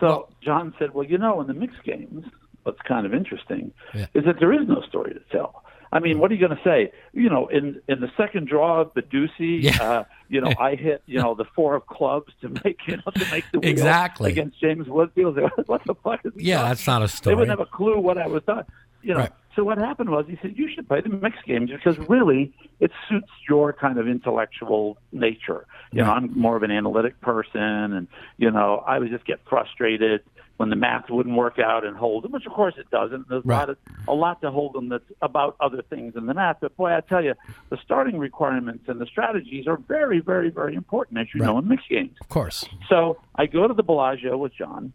So 0.00 0.06
Well- 0.06 0.28
John 0.42 0.74
said, 0.78 0.94
"Well, 0.94 1.06
you 1.06 1.18
know, 1.18 1.40
in 1.40 1.46
the 1.46 1.54
mixed 1.54 1.82
games, 1.84 2.24
what's 2.64 2.80
kind 2.82 3.06
of 3.06 3.14
interesting 3.14 3.72
Yeah. 3.94 4.06
is 4.14 4.24
that 4.24 4.38
there 4.40 4.52
is 4.52 4.66
no 4.68 4.80
story 4.82 5.14
to 5.14 5.20
tell. 5.30 5.62
I 5.92 5.98
mean, 5.98 6.20
what 6.20 6.30
are 6.30 6.34
you 6.34 6.40
going 6.46 6.56
to 6.56 6.62
say? 6.62 6.92
You 7.12 7.28
know, 7.28 7.48
in 7.48 7.80
in 7.88 8.00
the 8.00 8.10
second 8.16 8.46
draw 8.46 8.80
of 8.80 8.92
the 8.94 9.02
Ducey, 9.02 9.62
Yeah. 9.62 9.82
uh, 9.82 10.04
you 10.28 10.40
know, 10.40 10.52
I 10.58 10.76
hit 10.76 11.02
you 11.06 11.18
know 11.20 11.34
the 11.34 11.44
four 11.56 11.74
of 11.74 11.86
clubs 11.86 12.32
to 12.42 12.48
make 12.64 12.78
you 12.86 12.96
know 12.98 13.10
to 13.14 13.30
make 13.32 13.44
the 13.52 13.58
Exactly. 13.68 14.30
against 14.30 14.60
James 14.60 14.86
Woodfield. 14.86 15.36
"What 15.66 15.82
the 15.84 15.94
fuck 15.96 16.20
is 16.24 16.32
Yeah, 16.36 16.62
that's 16.62 16.86
not 16.86 17.02
a 17.02 17.08
story. 17.08 17.34
they 17.34 17.38
wouldn't 17.40 17.58
have 17.58 17.66
a 17.66 17.70
clue 17.70 17.98
what 17.98 18.18
I 18.18 18.26
was 18.28 18.42
done. 18.44 18.64
You 19.02 19.14
know, 19.14 19.20
Right. 19.20 19.32
So 19.56 19.64
what 19.64 19.78
happened 19.78 20.10
was 20.10 20.26
he 20.28 20.38
said, 20.40 20.56
you 20.56 20.68
should 20.72 20.86
play 20.86 21.00
the 21.00 21.08
mixed 21.08 21.44
games 21.44 21.70
because 21.70 21.98
really 22.08 22.52
it 22.78 22.92
suits 23.08 23.30
your 23.48 23.72
kind 23.72 23.98
of 23.98 24.06
intellectual 24.06 24.96
nature. 25.12 25.66
You 25.92 26.02
know, 26.02 26.10
I'm 26.12 26.38
more 26.38 26.56
of 26.56 26.62
an 26.62 26.70
analytic 26.70 27.20
person 27.20 27.60
and, 27.60 28.06
you 28.38 28.50
know, 28.50 28.84
I 28.86 28.98
would 29.00 29.10
just 29.10 29.26
get 29.26 29.40
frustrated 29.48 30.22
when 30.56 30.68
the 30.68 30.76
math 30.76 31.08
wouldn't 31.08 31.34
work 31.36 31.58
out 31.58 31.84
and 31.86 31.96
Hold'em, 31.96 32.30
which 32.30 32.46
of 32.46 32.52
course 32.52 32.74
it 32.76 32.90
doesn't. 32.90 33.28
There's 33.28 33.44
Right. 33.44 33.56
a 33.56 33.58
lot 33.58 33.68
of 33.70 33.76
a 34.08 34.12
lot 34.14 34.40
to 34.42 34.50
Hold'em 34.50 34.90
that's 34.90 35.10
about 35.22 35.56
other 35.58 35.82
things 35.82 36.14
than 36.14 36.26
the 36.26 36.34
math. 36.34 36.58
But 36.60 36.76
boy, 36.76 36.94
I 36.94 37.00
tell 37.00 37.24
you, 37.24 37.34
the 37.70 37.78
starting 37.82 38.18
requirements 38.18 38.84
and 38.86 39.00
the 39.00 39.06
strategies 39.06 39.66
are 39.66 39.78
very, 39.78 40.20
very, 40.20 40.50
very 40.50 40.74
important, 40.74 41.18
as 41.18 41.28
you 41.34 41.40
know, 41.40 41.58
in 41.58 41.66
mixed 41.66 41.88
games. 41.88 42.16
Of 42.20 42.28
course. 42.28 42.66
So 42.88 43.16
I 43.34 43.46
go 43.46 43.66
to 43.66 43.74
the 43.74 43.82
Bellagio 43.82 44.36
with 44.36 44.54
John. 44.54 44.92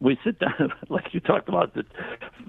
We 0.00 0.18
sit 0.24 0.38
down, 0.38 0.72
like 0.88 1.12
you 1.12 1.20
talked 1.20 1.48
about 1.48 1.74
the 1.74 1.84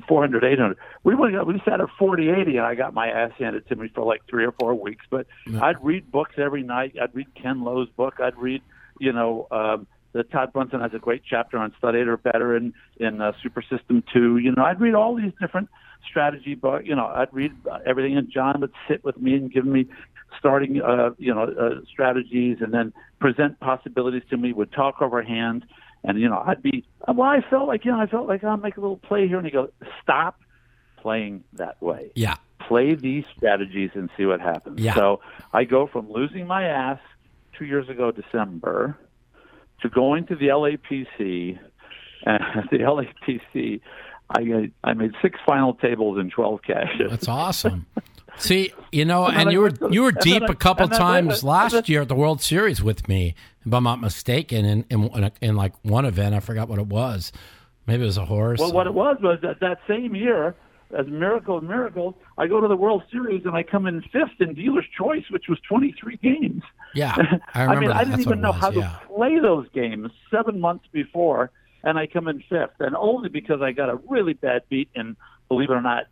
400, 0.07 0.43
800. 0.43 0.77
We 1.03 1.15
went, 1.15 1.45
we 1.45 1.61
sat 1.65 1.81
at 1.81 1.89
40, 1.99 2.29
80, 2.29 2.57
and 2.57 2.65
I 2.65 2.75
got 2.75 2.93
my 2.93 3.07
ass 3.07 3.31
handed 3.37 3.67
to 3.67 3.75
me 3.75 3.89
for 3.93 4.05
like 4.05 4.21
three 4.29 4.45
or 4.45 4.53
four 4.53 4.73
weeks. 4.73 5.05
But 5.09 5.27
I'd 5.61 5.83
read 5.83 6.11
books 6.11 6.35
every 6.37 6.63
night. 6.63 6.95
I'd 7.01 7.13
read 7.13 7.27
Ken 7.35 7.63
Lowe's 7.63 7.89
book. 7.89 8.15
I'd 8.21 8.37
read, 8.37 8.61
you 8.99 9.11
know, 9.11 9.47
um, 9.51 9.87
the 10.13 10.23
Todd 10.23 10.51
Brunson 10.53 10.81
has 10.81 10.93
a 10.93 10.99
great 10.99 11.23
chapter 11.27 11.57
on 11.57 11.73
Stud 11.77 11.95
Eight 11.95 12.07
or 12.07 12.17
Better 12.17 12.55
in 12.55 12.73
in 12.97 13.21
uh, 13.21 13.31
Super 13.41 13.61
System 13.61 14.03
Two. 14.13 14.37
You 14.37 14.51
know, 14.51 14.63
I'd 14.63 14.81
read 14.81 14.93
all 14.93 15.15
these 15.15 15.31
different 15.39 15.69
strategy 16.07 16.55
books. 16.55 16.85
You 16.85 16.95
know, 16.95 17.05
I'd 17.05 17.33
read 17.33 17.53
uh, 17.69 17.79
everything, 17.85 18.17
and 18.17 18.29
John 18.29 18.59
would 18.61 18.73
sit 18.87 19.03
with 19.03 19.17
me 19.17 19.35
and 19.35 19.51
give 19.51 19.65
me 19.65 19.87
starting, 20.37 20.81
uh, 20.81 21.11
you 21.17 21.33
know, 21.33 21.43
uh, 21.43 21.81
strategies, 21.89 22.57
and 22.61 22.73
then 22.73 22.93
present 23.19 23.59
possibilities 23.59 24.23
to 24.29 24.37
me. 24.37 24.53
Would 24.53 24.71
talk 24.73 25.01
over 25.01 25.21
hands, 25.21 25.63
and 26.03 26.19
you 26.19 26.29
know, 26.29 26.43
I'd 26.45 26.61
be 26.63 26.85
well. 27.07 27.21
I 27.29 27.41
felt 27.49 27.67
like 27.67 27.85
you 27.85 27.91
know, 27.91 27.99
I 27.99 28.07
felt 28.07 28.27
like 28.27 28.43
I'll 28.43 28.57
make 28.57 28.77
a 28.77 28.81
little 28.81 28.97
play 28.97 29.27
here, 29.27 29.37
and 29.37 29.45
he 29.45 29.51
goes, 29.51 29.69
"Stop 30.01 30.39
playing 30.97 31.43
that 31.53 31.81
way." 31.81 32.11
Yeah. 32.15 32.35
play 32.67 32.95
these 32.95 33.25
strategies 33.35 33.91
and 33.95 34.09
see 34.15 34.25
what 34.25 34.39
happens. 34.39 34.79
Yeah. 34.79 34.95
So 34.95 35.19
I 35.53 35.63
go 35.63 35.87
from 35.87 36.11
losing 36.11 36.47
my 36.47 36.63
ass 36.63 36.99
two 37.57 37.65
years 37.65 37.89
ago 37.89 38.11
December 38.11 38.97
to 39.81 39.89
going 39.89 40.25
to 40.27 40.35
the 40.35 40.47
LAPC. 40.47 41.59
And 42.23 42.43
at 42.43 42.69
the 42.71 42.77
LAPC, 42.79 43.81
I 44.29 44.71
I 44.83 44.93
made 44.93 45.11
six 45.21 45.39
final 45.45 45.73
tables 45.73 46.17
and 46.19 46.31
twelve 46.31 46.61
cashes. 46.61 47.09
That's 47.09 47.27
awesome. 47.27 47.85
See, 48.37 48.73
you 48.91 49.05
know, 49.05 49.27
And 49.27 49.49
I 49.49 49.51
you 49.51 49.61
were 49.61 49.71
you 49.89 50.03
were 50.03 50.11
deep 50.11 50.43
a 50.43 50.55
couple 50.55 50.91
I- 50.91 50.97
times 50.97 51.43
last 51.43 51.87
year 51.89 52.01
at 52.01 52.07
the 52.07 52.15
World 52.15 52.41
Series 52.41 52.81
with 52.81 53.07
me, 53.07 53.35
if 53.65 53.73
I'm 53.73 53.83
not 53.83 54.01
mistaken. 54.01 54.65
In 54.65 54.85
in, 54.89 55.31
in, 55.41 55.55
like 55.55 55.73
one 55.83 56.05
event, 56.05 56.35
I 56.35 56.39
forgot 56.39 56.67
what 56.69 56.79
it 56.79 56.87
was. 56.87 57.31
Maybe 57.87 58.03
it 58.03 58.07
was 58.07 58.17
a 58.17 58.25
horse. 58.25 58.59
Well, 58.59 58.73
what 58.73 58.87
it 58.87 58.93
was 58.93 59.17
was 59.21 59.39
that 59.41 59.59
that 59.59 59.79
same 59.87 60.15
year, 60.15 60.55
as 60.97 61.07
miracle 61.07 61.57
of 61.57 61.63
miracles, 61.63 62.15
I 62.37 62.47
go 62.47 62.61
to 62.61 62.67
the 62.67 62.75
World 62.75 63.03
Series 63.11 63.45
and 63.45 63.55
I 63.55 63.63
come 63.63 63.85
in 63.87 64.01
fifth 64.01 64.39
in 64.39 64.53
dealer's 64.53 64.85
choice, 64.97 65.23
which 65.29 65.45
was 65.47 65.59
23 65.67 66.17
games. 66.17 66.63
Yeah, 66.93 67.15
I 67.53 67.63
remember 67.63 67.81
mean, 67.81 67.89
that. 67.89 67.95
I 67.95 67.99
didn't 67.99 68.11
That's 68.17 68.27
even 68.27 68.41
know 68.41 68.51
was, 68.51 68.61
how 68.61 68.71
yeah. 68.71 68.81
to 68.81 68.99
play 69.13 69.39
those 69.39 69.67
games 69.73 70.11
seven 70.29 70.59
months 70.59 70.85
before, 70.91 71.51
and 71.83 71.97
I 71.97 72.07
come 72.07 72.27
in 72.27 72.43
fifth, 72.49 72.79
and 72.79 72.95
only 72.95 73.29
because 73.29 73.61
I 73.61 73.71
got 73.71 73.89
a 73.89 73.99
really 74.09 74.33
bad 74.33 74.63
beat 74.69 74.89
in, 74.95 75.15
believe 75.47 75.69
it 75.69 75.73
or 75.73 75.81
not, 75.81 76.05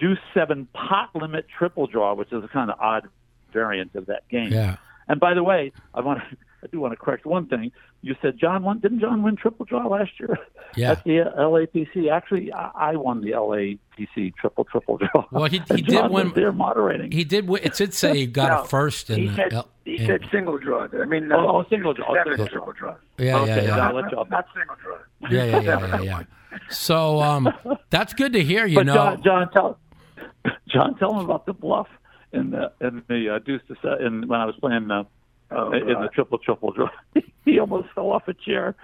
deuce 0.00 0.18
seven 0.34 0.66
pot 0.74 1.10
limit 1.14 1.46
triple 1.56 1.86
draw, 1.86 2.14
which 2.14 2.32
is 2.32 2.42
a 2.42 2.48
kind 2.48 2.70
of 2.70 2.80
odd 2.80 3.06
variant 3.52 3.94
of 3.94 4.06
that 4.06 4.26
game. 4.28 4.52
Yeah. 4.52 4.76
And 5.06 5.20
by 5.20 5.34
the 5.34 5.42
way, 5.44 5.72
I 5.94 6.00
want 6.00 6.20
to, 6.20 6.36
I 6.64 6.66
do 6.68 6.80
want 6.80 6.92
to 6.92 6.96
correct 6.96 7.26
one 7.26 7.46
thing. 7.46 7.70
You 8.02 8.14
said 8.22 8.38
John 8.38 8.62
won. 8.62 8.78
Didn't 8.78 9.00
John 9.00 9.22
win 9.22 9.36
triple 9.36 9.66
draw 9.66 9.86
last 9.86 10.12
year? 10.18 10.38
Yeah. 10.74 10.92
At 10.92 11.04
the 11.04 11.10
LAPC. 11.36 12.10
Actually, 12.10 12.50
I, 12.52 12.70
I 12.92 12.96
won 12.96 13.20
the 13.20 13.32
LAPC 13.32 14.34
triple 14.36 14.64
triple 14.64 14.96
draw. 14.98 15.26
Well, 15.30 15.44
he, 15.46 15.60
he 15.74 15.82
John 15.82 16.04
did 16.04 16.10
win. 16.12 16.26
was 16.28 16.34
there 16.34 16.52
moderating. 16.52 17.10
He 17.12 17.24
did. 17.24 17.46
win- 17.48 17.62
It 17.62 17.74
did 17.74 17.92
say 17.92 18.16
he 18.16 18.26
got 18.26 18.48
No, 18.48 18.62
a 18.62 18.64
first 18.66 19.10
in 19.10 19.28
he 19.28 19.34
said, 19.36 19.52
L- 19.52 19.68
he 19.84 19.98
in- 19.98 20.06
said 20.06 20.20
single 20.30 20.56
draw. 20.58 20.86
I 20.94 21.04
mean, 21.04 21.30
Oh, 21.32 21.58
oh, 21.58 21.64
single 21.68 21.92
draw. 21.92 22.14
Seven 22.14 22.32
Single 22.38 22.46
triple 22.48 22.72
draw. 22.72 22.94
yeah, 23.18 23.24
yeah, 23.24 23.36
okay, 23.42 23.66
yeah, 23.66 23.88
I'll 23.88 23.94
let 23.96 24.10
you 24.12 24.18
off. 24.18 24.30
Not 24.30 24.46
single 24.54 24.76
draw. 24.82 24.96
yeah, 25.30 25.44
yeah, 25.44 25.60
yeah, 25.60 26.02
yeah, 26.02 26.02
yeah. 26.02 26.58
So 26.70 27.20
um, 27.20 27.52
that's 27.90 28.12
good 28.14 28.32
to 28.32 28.42
hear. 28.42 28.64
You 28.66 28.76
but 28.76 28.86
know, 28.86 28.94
John, 28.94 29.22
John, 29.22 29.50
tell 29.52 29.78
John, 30.68 30.96
tell 30.98 31.12
him 31.18 31.24
about 31.24 31.46
the 31.46 31.52
bluff 31.52 31.88
in 32.32 32.50
the 32.50 32.72
in 32.80 33.02
the 33.08 33.34
uh, 33.36 33.38
deuce 33.40 33.62
to 33.68 33.76
set, 33.82 34.00
in 34.00 34.28
when 34.28 34.40
I 34.40 34.46
was 34.46 34.54
playing 34.60 34.90
uh, 34.90 35.04
Oh, 35.52 35.72
in 35.72 35.84
the 35.88 36.08
triple 36.14 36.38
triple 36.38 36.70
draw. 36.70 36.88
he 37.44 37.58
almost 37.58 37.88
fell 37.94 38.12
off 38.12 38.28
a 38.28 38.34
chair. 38.34 38.76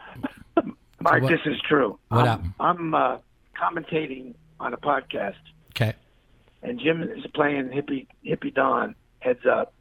Mike, 1.00 1.22
What- 1.22 1.30
this 1.30 1.40
is 1.46 1.60
true. 1.68 1.96
what 2.08 2.20
I'm, 2.20 2.26
happened? 2.26 2.52
I'm 2.58 2.94
uh, 2.94 3.18
commentating 3.56 4.34
on 4.58 4.74
a 4.74 4.76
podcast, 4.76 5.34
okay. 5.70 5.94
and 6.64 6.80
Jim 6.80 7.02
is 7.02 7.24
playing 7.34 7.68
Hippie 7.68 8.06
Hippie 8.26 8.52
Don 8.52 8.94
heads 9.20 9.46
up. 9.48 9.74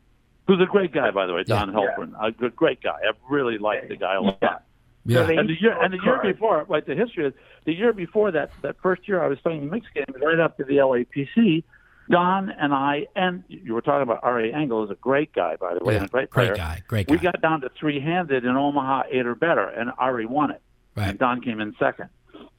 Who's 0.48 0.62
a 0.62 0.68
great 0.68 0.92
guy, 0.94 1.10
by 1.10 1.26
the 1.26 1.34
way, 1.34 1.44
Don 1.44 1.74
Yeah. 1.74 1.80
Halpern. 1.80 2.14
A 2.22 2.32
good, 2.32 2.56
great 2.56 2.84
guy. 2.84 2.92
I 2.92 3.12
really 3.30 3.58
like 3.58 3.88
the 3.90 3.96
guy 3.96 4.14
a 4.16 4.22
lot. 4.22 4.38
Yeah. 4.44 4.58
Yeah. 5.06 5.22
So 5.22 5.27
they 5.27 5.38
And 5.38 5.49
the 5.49 5.56
year 5.60 5.77
and 5.82 5.94
the 5.94 6.03
year 6.03 6.19
before, 6.23 6.65
like 6.68 6.86
the 6.86 6.95
history 6.95 7.27
is 7.27 7.34
the 7.65 7.73
year 7.73 7.94
before 7.94 8.32
that 8.32 8.52
that 8.61 8.76
first 8.82 9.07
year 9.07 9.23
I 9.23 9.27
was 9.27 9.40
playing 9.40 9.65
the 9.65 9.72
mixed 9.72 9.94
game 9.94 10.06
right 10.22 10.40
after 10.40 10.64
the 10.64 10.77
LAPC. 10.77 11.64
Don 12.10 12.52
and 12.52 12.73
I 12.73 13.07
and 13.15 13.44
you 13.48 13.73
were 13.73 13.82
talking 13.82 14.03
about 14.03 14.23
Ari 14.23 14.53
Engel 14.53 14.84
is 14.84 14.91
a 14.91 14.95
great 14.95 15.34
guy 15.34 15.56
by 15.56 15.73
the 15.73 15.84
way 15.84 15.94
Yeah, 15.94 16.02
and 16.02 16.07
a 16.07 16.11
great 16.11 16.32
player. 16.32 16.49
great 16.49 16.57
guy, 16.57 16.84
great 16.88 17.10
We 17.10 17.18
got 17.18 17.41
down 17.41 17.61
to 17.61 17.69
three 17.80 17.99
handed 17.99 18.45
in 18.45 18.56
Omaha, 18.56 19.03
eight 19.11 19.26
or 19.26 19.36
better, 19.36 19.68
and 19.68 19.91
Ari 19.98 20.26
won 20.26 20.52
it. 20.52 20.61
Right. 20.95 21.10
And 21.10 21.19
Don 21.19 21.41
came 21.41 21.60
in 21.60 21.76
second. 21.80 22.10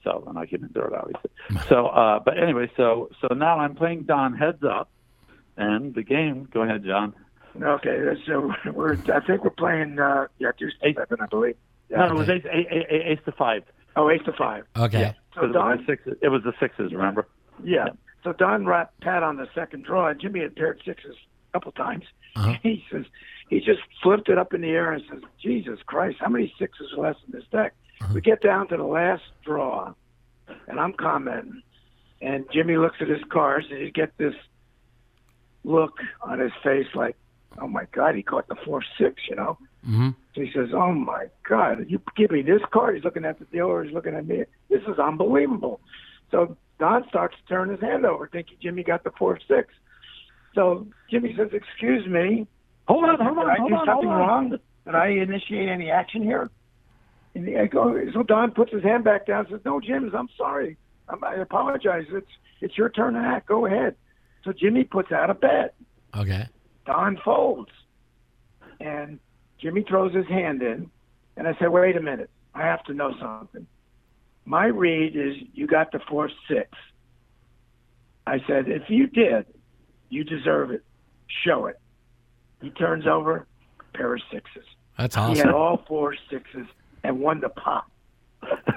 So 0.02 0.24
and 0.26 0.38
I 0.38 0.46
came 0.46 0.62
in 0.62 0.70
third, 0.70 0.92
obviously. 0.94 1.30
So, 1.68 1.86
uh, 1.86 2.20
but 2.20 2.38
anyway, 2.38 2.70
so 2.76 3.10
so 3.20 3.34
now 3.34 3.58
I'm 3.58 3.74
playing 3.74 4.04
Don 4.04 4.34
heads 4.34 4.62
up, 4.62 4.88
and 5.56 5.94
the 5.94 6.02
game. 6.02 6.48
Go 6.52 6.62
ahead, 6.62 6.84
John. 6.84 7.14
Okay, 7.60 7.98
so 8.26 8.52
we're 8.72 8.94
I 9.12 9.20
think 9.20 9.44
we're 9.44 9.50
playing 9.50 9.98
uh, 9.98 10.26
yeah 10.38 10.50
two 10.58 10.70
seven, 10.80 11.18
I 11.20 11.26
believe. 11.26 11.56
Yeah. 11.90 11.98
no, 11.98 12.06
it 12.06 12.14
was 12.14 12.28
ace, 12.28 12.42
ace, 12.50 12.66
ace, 12.70 12.84
ace 12.90 13.18
to 13.26 13.32
five. 13.32 13.62
Oh, 13.96 14.10
eight 14.10 14.24
to 14.24 14.32
five. 14.32 14.64
Okay. 14.76 15.14
So 15.34 15.42
Because 15.42 15.44
it 15.44 15.46
was 15.46 15.52
Don, 15.54 15.76
the 15.78 15.84
sixes. 15.86 16.18
It 16.22 16.28
was 16.28 16.42
the 16.42 16.52
sixes. 16.60 16.92
Remember? 16.92 17.26
yeah. 17.62 17.88
So 18.24 18.32
Don 18.32 18.66
rapped 18.66 19.00
Pat 19.00 19.22
on 19.22 19.36
the 19.36 19.46
second 19.54 19.84
draw, 19.84 20.08
and 20.08 20.20
Jimmy 20.20 20.40
had 20.40 20.56
paired 20.56 20.80
sixes 20.84 21.14
a 21.50 21.52
couple 21.52 21.72
times. 21.72 22.04
Uh-huh. 22.34 22.54
He 22.62 22.84
says 22.90 23.04
he 23.48 23.60
just 23.60 23.80
flipped 24.02 24.28
it 24.28 24.36
up 24.36 24.52
in 24.52 24.60
the 24.62 24.70
air 24.70 24.92
and 24.92 25.02
says, 25.08 25.22
"Jesus 25.40 25.78
Christ, 25.86 26.16
how 26.20 26.28
many 26.28 26.52
sixes 26.58 26.88
are 26.96 27.02
left 27.02 27.20
in 27.26 27.38
this 27.38 27.46
deck?" 27.52 27.74
Uh-huh. 28.02 28.12
We 28.14 28.20
get 28.20 28.42
down 28.42 28.66
to 28.68 28.76
the 28.76 28.82
last 28.84 29.22
draw, 29.44 29.94
and 30.68 30.80
I'm 30.80 30.92
commenting, 30.94 31.62
and 32.20 32.44
Jimmy 32.52 32.76
looks 32.76 32.96
at 33.00 33.08
his 33.08 33.22
cards, 33.30 33.66
and 33.70 33.78
you 33.80 33.90
get 33.92 34.10
this 34.18 34.34
look 35.64 35.98
on 36.22 36.40
his 36.40 36.52
face 36.62 36.86
like, 36.94 37.16
"Oh 37.58 37.68
my 37.68 37.84
God, 37.92 38.14
he 38.16 38.22
caught 38.22 38.48
the 38.48 38.56
four 38.64 38.82
six," 38.98 39.22
you 39.30 39.36
know. 39.36 39.56
hmm 39.84 40.10
So 40.36 40.42
he 40.42 40.52
says, 40.52 40.68
"Oh 40.74 40.92
my 40.92 41.28
God, 41.48 41.86
you 41.88 42.00
give 42.14 42.30
me 42.30 42.42
this 42.42 42.60
card." 42.70 42.94
He's 42.94 43.04
looking 43.04 43.24
at 43.24 43.38
the 43.38 43.46
dealer. 43.46 43.82
He's 43.82 43.94
looking 43.94 44.14
at 44.14 44.26
me. 44.26 44.44
This 44.68 44.82
is 44.82 44.98
unbelievable. 44.98 45.80
So 46.30 46.56
Don 46.78 47.08
starts 47.08 47.34
to 47.36 47.54
turn 47.54 47.70
his 47.70 47.80
hand 47.80 48.04
over, 48.04 48.28
thinking 48.28 48.58
Jimmy 48.60 48.82
got 48.82 49.02
the 49.02 49.12
four 49.18 49.38
six. 49.48 49.72
So 50.54 50.86
Jimmy 51.10 51.34
says, 51.36 51.48
"Excuse 51.54 52.06
me, 52.06 52.46
Hold 52.86 53.04
on, 53.04 53.18
hold 53.18 53.36
did 53.36 53.44
on, 53.44 53.50
I 53.50 53.56
hold 53.56 53.70
do 53.70 53.74
on, 53.76 53.86
something 53.86 54.08
on. 54.08 54.18
wrong? 54.18 54.58
Did 54.84 54.94
I 54.94 55.08
initiate 55.08 55.70
any 55.70 55.90
action 55.90 56.22
here?" 56.22 56.50
And 57.34 57.58
I 57.58 57.66
go, 57.66 57.98
so 58.12 58.22
Don 58.22 58.50
puts 58.52 58.72
his 58.72 58.82
hand 58.82 59.04
back 59.04 59.26
down 59.26 59.40
and 59.40 59.48
says, 59.48 59.60
"No, 59.64 59.80
James, 59.80 60.12
I'm 60.14 60.28
sorry. 60.36 60.76
I'm, 61.08 61.24
I 61.24 61.36
apologize. 61.36 62.04
It's 62.10 62.30
it's 62.60 62.76
your 62.76 62.90
turn 62.90 63.14
to 63.14 63.20
act. 63.20 63.48
Go 63.48 63.64
ahead." 63.64 63.96
So 64.44 64.52
Jimmy 64.52 64.84
puts 64.84 65.12
out 65.12 65.30
a 65.30 65.34
bet. 65.34 65.74
Okay. 66.14 66.46
Don 66.84 67.16
folds. 67.24 67.70
And 68.80 69.18
Jimmy 69.58 69.84
throws 69.88 70.14
his 70.14 70.26
hand 70.26 70.62
in. 70.62 70.90
And 71.36 71.46
I 71.46 71.54
said, 71.58 71.68
wait 71.68 71.96
a 71.96 72.00
minute. 72.00 72.30
I 72.54 72.62
have 72.62 72.82
to 72.84 72.94
know 72.94 73.14
something. 73.20 73.66
My 74.44 74.66
read 74.66 75.16
is 75.16 75.36
you 75.54 75.66
got 75.66 75.92
the 75.92 76.00
four 76.08 76.30
six. 76.48 76.70
I 78.26 78.38
said, 78.46 78.68
if 78.68 78.88
you 78.88 79.06
did, 79.06 79.46
you 80.08 80.24
deserve 80.24 80.70
it. 80.70 80.82
Show 81.44 81.66
it. 81.66 81.78
He 82.62 82.70
turns 82.70 83.06
over, 83.06 83.46
a 83.80 83.96
pair 83.96 84.14
of 84.14 84.22
sixes. 84.32 84.64
That's 84.96 85.16
awesome. 85.16 85.34
He 85.34 85.40
had 85.40 85.50
all 85.50 85.84
four 85.86 86.16
sixes 86.30 86.66
and 87.04 87.20
won 87.20 87.40
the 87.40 87.50
pop. 87.50 87.90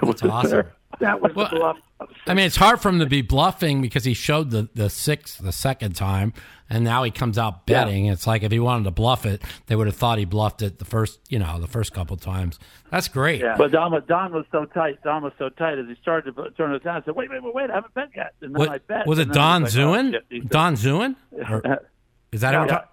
That's 0.02 0.22
awesome. 0.22 0.66
That 0.98 1.20
was 1.20 1.34
Well, 1.34 1.48
the 1.50 1.56
bluff. 1.56 1.76
Of 2.00 2.08
I 2.26 2.34
mean, 2.34 2.46
it's 2.46 2.56
hard 2.56 2.80
for 2.80 2.88
him 2.88 2.98
to 2.98 3.06
be 3.06 3.22
bluffing 3.22 3.80
because 3.80 4.04
he 4.04 4.14
showed 4.14 4.50
the 4.50 4.68
the 4.74 4.90
six 4.90 5.36
the 5.36 5.52
second 5.52 5.94
time, 5.94 6.32
and 6.70 6.84
now 6.84 7.02
he 7.02 7.10
comes 7.10 7.36
out 7.36 7.66
betting. 7.66 8.06
It's 8.06 8.26
like 8.26 8.42
if 8.42 8.52
he 8.52 8.60
wanted 8.60 8.84
to 8.84 8.90
bluff 8.92 9.26
it, 9.26 9.42
they 9.66 9.76
would 9.76 9.86
have 9.88 9.96
thought 9.96 10.18
he 10.18 10.24
bluffed 10.24 10.62
it 10.62 10.78
the 10.78 10.84
first, 10.84 11.20
you 11.28 11.38
know, 11.38 11.60
the 11.60 11.66
first 11.66 11.92
couple 11.92 12.16
times. 12.16 12.58
That's 12.90 13.08
great. 13.08 13.40
Yeah. 13.40 13.56
But 13.58 13.72
Don, 13.72 13.92
was- 13.92 14.04
Don 14.06 14.32
was 14.32 14.46
so 14.52 14.64
tight. 14.64 15.02
Don 15.02 15.22
was 15.22 15.32
so 15.38 15.48
tight 15.50 15.78
as 15.78 15.86
he 15.88 15.96
started 16.00 16.34
to 16.36 16.50
turn 16.52 16.72
it 16.72 16.82
down. 16.84 17.02
I 17.02 17.04
said, 17.04 17.14
"Wait, 17.16 17.28
wait, 17.30 17.42
wait, 17.42 17.54
wait! 17.54 17.70
I 17.70 17.74
haven't 17.74 17.92
bet 17.94 18.08
yet." 18.16 18.32
And 18.40 18.54
then 18.54 18.68
I 18.68 18.78
bet. 18.78 19.06
was 19.06 19.18
it 19.18 19.32
Don 19.32 19.62
I 19.62 19.64
was 19.64 19.76
like, 19.76 19.86
oh, 19.86 20.20
shit. 20.30 20.48
Don 20.48 20.74
Zuen? 20.74 21.16
Or- 21.50 21.80
is 22.32 22.40
that 22.40 22.54
who 22.54 22.66
No. 22.66 22.72
we're 22.72 22.84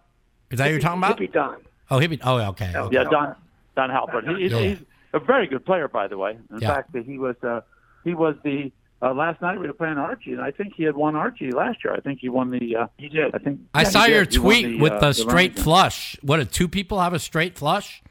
is 0.50 0.58
that 0.60 0.66
who 0.66 0.72
you're 0.72 0.80
talking 0.82 1.00
about? 1.04 1.20
Hippie 1.20 1.32
Don. 1.32 1.58
Oh, 1.92 2.00
hippie. 2.00 2.20
Oh, 2.24 2.38
okay. 2.50 2.74
okay. 2.76 2.96
Yeah, 2.96 3.04
Don 3.06 3.36
Don 3.76 3.90
Halpern. 3.90 4.36
He, 4.38 4.44
he's, 4.44 4.52
Yeah. 4.52 4.60
he's 4.60 4.78
a 5.14 5.20
very 5.20 5.48
good 5.48 5.66
player, 5.66 5.88
by 5.88 6.08
the 6.08 6.18
way. 6.18 6.38
In 6.52 6.60
Yeah. 6.60 6.74
fact, 6.76 6.96
he 6.96 7.18
was 7.18 7.36
uh, 7.44 7.62
he 8.04 8.14
was 8.14 8.36
the 8.44 8.72
uh, 9.02 9.14
last 9.14 9.42
night 9.42 9.60
we 9.60 9.68
were 9.68 9.74
playing 9.74 9.98
Archie, 9.98 10.34
and 10.34 10.42
I 10.42 10.52
think 10.52 10.74
he 10.76 10.84
had 10.84 10.96
won 10.96 11.16
Archie 11.16 11.52
last 11.52 11.84
year. 11.84 11.94
I 11.94 12.00
think 12.00 12.20
he 12.20 12.30
won 12.30 12.50
the. 12.52 12.76
Uh, 12.76 12.88
He 12.98 13.10
did. 13.10 13.34
I 13.36 13.38
think 13.38 13.60
I 13.74 13.82
yeah, 13.82 13.90
saw 13.90 14.06
your 14.06 14.26
did. 14.26 14.40
Tweet 14.40 14.66
the, 14.66 14.80
with 14.80 14.94
uh, 14.94 15.00
the 15.00 15.08
the 15.08 15.14
straight 15.14 15.34
Remington. 15.34 15.64
flush. 15.64 16.18
What 16.22 16.38
did 16.38 16.52
two 16.52 16.68
people 16.68 17.00
have 17.00 17.14
a 17.14 17.20
straight 17.20 17.58
flush? 17.58 18.02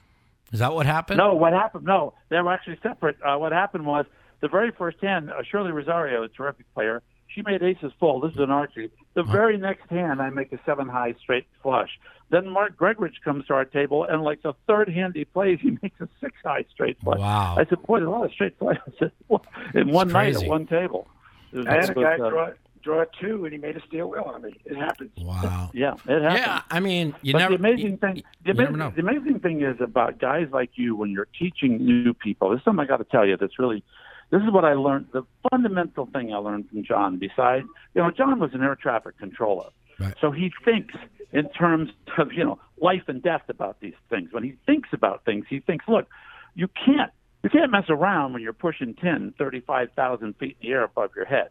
Is 0.53 0.61
that 0.61 0.73
what 0.75 0.87
happened? 0.87 1.19
No, 1.19 1.35
what 1.35 1.53
happened? 1.53 1.85
No, 1.85 2.15
they 2.29 2.41
were 2.41 2.53
actually 2.53 2.79
separate. 2.83 3.17
Uh, 3.23 3.37
what 3.37 3.53
happened 3.53 3.85
was 3.85 4.07
the 4.41 4.49
very 4.49 4.71
first 4.71 4.99
hand, 5.03 5.31
uh, 5.31 5.43
Shirley 5.51 5.73
Rosario, 5.73 6.23
a 6.23 6.29
terrific 6.29 6.73
player, 6.73 7.03
she 7.37 7.43
made 7.43 7.63
aces 7.63 7.93
full. 8.01 8.21
This 8.21 8.33
is 8.33 8.39
an 8.39 8.51
Archie. 8.51 8.91
The 9.15 9.23
very 9.23 9.59
next 9.59 9.89
hand, 9.91 10.21
I 10.23 10.31
make 10.31 10.53
a 10.53 10.59
seven 10.65 10.89
high 10.89 11.15
straight 11.23 11.47
flush. 11.63 11.91
Then 12.31 12.49
Mark 12.49 12.77
Gregorich 12.77 13.23
comes 13.23 13.47
to 13.47 13.55
our 13.55 13.65
table, 13.67 14.05
and 14.05 14.23
like 14.23 14.43
the 14.43 14.55
third 14.67 14.89
hand 14.89 15.15
he 15.15 15.27
plays, 15.27 15.59
he 15.61 15.79
makes 15.83 16.01
a 16.01 16.09
six 16.21 16.33
high 16.43 16.65
straight 16.73 16.99
flush. 17.01 17.19
Wow. 17.21 17.57
I 17.59 17.67
said, 17.67 17.83
boy, 17.83 17.99
there's 17.99 18.09
a 18.09 18.11
lot 18.11 18.25
of 18.25 18.33
straight 18.33 18.59
flushes 18.59 18.83
in 19.75 19.91
one 19.91 20.09
night 20.09 20.35
at 20.35 20.49
one 20.49 20.67
table. 20.67 21.07
And 21.53 21.67
was- 21.67 21.87
had 21.87 21.91
a 21.91 21.95
guy 21.95 22.15
uh, 22.15 22.31
draw 22.31 22.51
draw 22.83 23.05
two, 23.21 23.45
and 23.45 23.53
he 23.53 23.59
made 23.59 23.77
a 23.77 23.85
steel 23.87 24.09
wheel 24.09 24.31
on 24.33 24.43
me. 24.43 24.55
It 24.65 24.77
happens. 24.77 25.11
Wow. 25.19 25.71
Yeah, 25.75 25.95
it 26.09 26.23
happened. 26.23 26.39
Yeah, 26.39 26.63
I 26.71 26.81
mean, 26.81 27.15
you 27.21 27.33
but 27.33 27.41
never. 27.41 27.51
the 27.59 27.59
amazing 27.59 27.99
thing, 27.99 28.23
the 28.45 28.51
you 28.51 28.55
never 28.55 28.63
amazing, 28.73 28.79
know. 28.79 28.91
the 28.91 29.03
amazing 29.03 29.41
thing 29.41 29.63
is 29.63 29.77
about 29.81 30.19
guys 30.19 30.49
like 30.53 30.71
you 30.77 30.97
when 30.97 31.11
you're 31.11 31.29
teaching 31.39 31.85
new 31.85 32.15
people. 32.15 32.51
This 32.51 32.59
is 32.61 32.65
something 32.65 32.83
I 32.83 32.87
got 32.87 32.99
to 32.99 33.05
tell 33.05 33.27
you. 33.27 33.37
That's 33.37 33.59
really, 33.59 33.83
this 34.31 34.43
is 34.43 34.51
what 34.51 34.65
I 34.65 34.75
learned. 34.75 35.07
The 35.13 35.23
fundamental 35.51 36.07
thing 36.07 36.33
I 36.33 36.39
learned 36.39 36.69
from 36.69 36.83
John. 36.85 37.19
Besides, 37.19 37.67
you 37.95 38.03
know, 38.03 38.11
John 38.11 38.39
was 38.41 38.51
an 38.55 38.63
air 38.63 38.75
traffic 38.77 39.19
controller, 39.19 39.71
Right. 39.99 40.15
so 40.21 40.31
he 40.31 40.53
thinks 40.65 40.95
in 41.33 41.49
terms 41.51 41.91
of 42.19 42.33
you 42.33 42.45
know 42.45 42.59
life 42.81 43.05
and 43.09 43.23
death 43.23 43.43
about 43.49 43.81
these 43.81 43.95
things. 44.11 44.33
When 44.33 44.43
he 44.45 44.55
thinks 44.67 44.89
about 44.93 45.25
things, 45.25 45.47
he 45.49 45.61
thinks, 45.61 45.87
look, 45.89 46.07
you 46.55 46.69
can't 46.69 47.11
you 47.43 47.51
can't 47.51 47.71
mess 47.71 47.85
around 47.89 48.33
when 48.33 48.43
you're 48.43 48.53
pushing 48.53 48.95
10, 48.95 49.35
35,000 49.39 50.35
feet 50.37 50.57
in 50.61 50.69
the 50.69 50.73
air 50.75 50.83
above 50.85 51.11
your 51.15 51.27
head. 51.27 51.49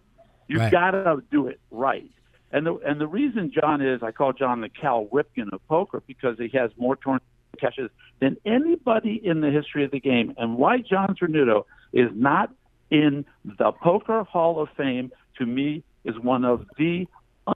You 0.48 0.60
Right. 0.60 0.72
got 0.72 0.92
to 0.92 1.24
do 1.32 1.48
it 1.48 1.60
right. 1.72 2.10
And 2.52 2.66
the 2.66 2.76
and 2.86 3.00
the 3.02 3.08
reason 3.08 3.52
John 3.52 3.82
is, 3.82 4.04
I 4.04 4.12
call 4.12 4.34
John 4.34 4.62
the 4.62 4.70
Cal 4.70 5.06
Ripken 5.08 5.52
of 5.54 5.66
poker 5.68 6.04
because 6.06 6.38
he 6.38 6.50
has 6.58 6.72
more 6.78 6.96
torn 6.96 7.20
catches 7.60 7.90
than 8.20 8.36
anybody 8.46 9.20
in 9.24 9.40
the 9.42 9.50
history 9.50 9.84
of 9.86 9.92
the 9.92 10.00
game. 10.00 10.34
And 10.38 10.58
why 10.58 10.80
John 10.80 11.16
Cernuto 11.20 11.64
is 11.94 12.10
not 12.14 12.52
in 12.92 13.26
the 13.44 13.72
Poker 13.72 14.24
Hall 14.24 14.62
of 14.62 14.70
Fame 14.78 15.12
to 15.38 15.46
me 15.46 15.84
is 16.04 16.18
one 16.20 16.46
of 16.46 16.66
the 16.78 17.08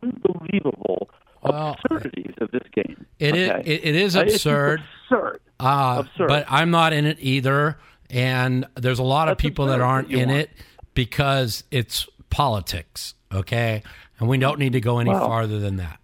unbelievable 0.02 1.10
Well, 1.42 1.76
absurdities 1.84 2.34
of 2.42 2.52
this 2.52 2.64
game. 2.74 3.06
It 3.20 3.36
is. 3.36 3.50
Okay? 3.50 3.62
It, 3.66 3.86
it 3.86 3.96
is 3.96 4.16
Uh, 4.18 4.22
it's 4.22 4.36
absurd. 4.36 4.82
absurd. 5.10 5.42
Uh, 5.60 6.04
Absurd. 6.06 6.28
But 6.28 6.46
I'm 6.50 6.72
not 6.72 6.94
in 6.94 7.06
it 7.06 7.18
either. 7.20 7.78
And 8.10 8.66
there's 8.76 9.00
a 9.00 9.04
lot 9.04 9.30
of 9.30 9.38
people 9.38 9.68
that 9.68 9.82
aren't 9.82 10.10
that 10.10 10.18
in 10.18 10.30
want. 10.30 10.42
it 10.42 10.50
because 10.96 11.64
it's 11.70 12.08
politics. 12.30 13.14
Okay. 13.34 13.84
And 14.20 14.28
we 14.28 14.38
don't 14.38 14.58
need 14.60 14.74
to 14.74 14.82
go 14.82 15.00
any 15.00 15.12
farther 15.12 15.60
than 15.60 15.78
that. 15.78 16.00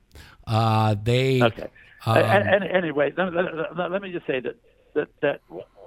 Uh, 0.46 0.96
they. 1.02 1.42
Okay. 1.42 1.68
Um, 2.06 2.18
and, 2.18 2.48
and 2.48 2.64
anyway, 2.66 3.12
let, 3.18 3.34
let- 3.34 3.76
let- 3.78 3.92
let 3.92 4.02
me 4.04 4.12
just 4.12 4.28
say 4.28 4.40
that 4.40 4.56
that 4.94 5.08
that 5.22 5.42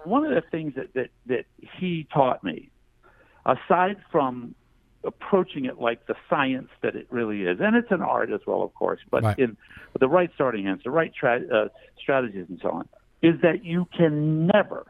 one 0.05 0.25
of 0.25 0.35
the 0.35 0.43
things 0.51 0.75
that 0.75 0.93
that 0.95 1.11
that 1.27 1.45
he 1.79 2.07
taught 2.13 2.43
me, 2.43 2.69
aside 3.49 3.97
from 4.13 4.55
approaching 5.05 5.65
it 5.65 5.81
like 5.81 6.07
the 6.07 6.15
science 6.29 6.69
that 6.83 6.95
it 6.95 7.07
really 7.11 7.43
is, 7.43 7.59
and 7.61 7.75
it's 7.77 7.91
an 7.91 8.03
art 8.03 8.31
as 8.31 8.41
well, 8.47 8.63
of 8.63 8.75
course, 8.75 9.01
but 9.11 9.23
Right. 9.23 9.39
in 9.39 9.57
with 9.93 10.01
the 10.01 10.09
right 10.09 10.31
starting 10.35 10.65
hands, 10.65 10.83
the 10.85 10.91
right 10.91 11.13
tra- 11.15 11.47
uh, 11.53 11.69
strategies, 11.99 12.47
and 12.49 12.59
so 12.61 12.71
on, 12.71 12.89
is 13.23 13.41
that 13.41 13.65
you 13.65 13.87
can 13.97 14.47
never, 14.49 14.87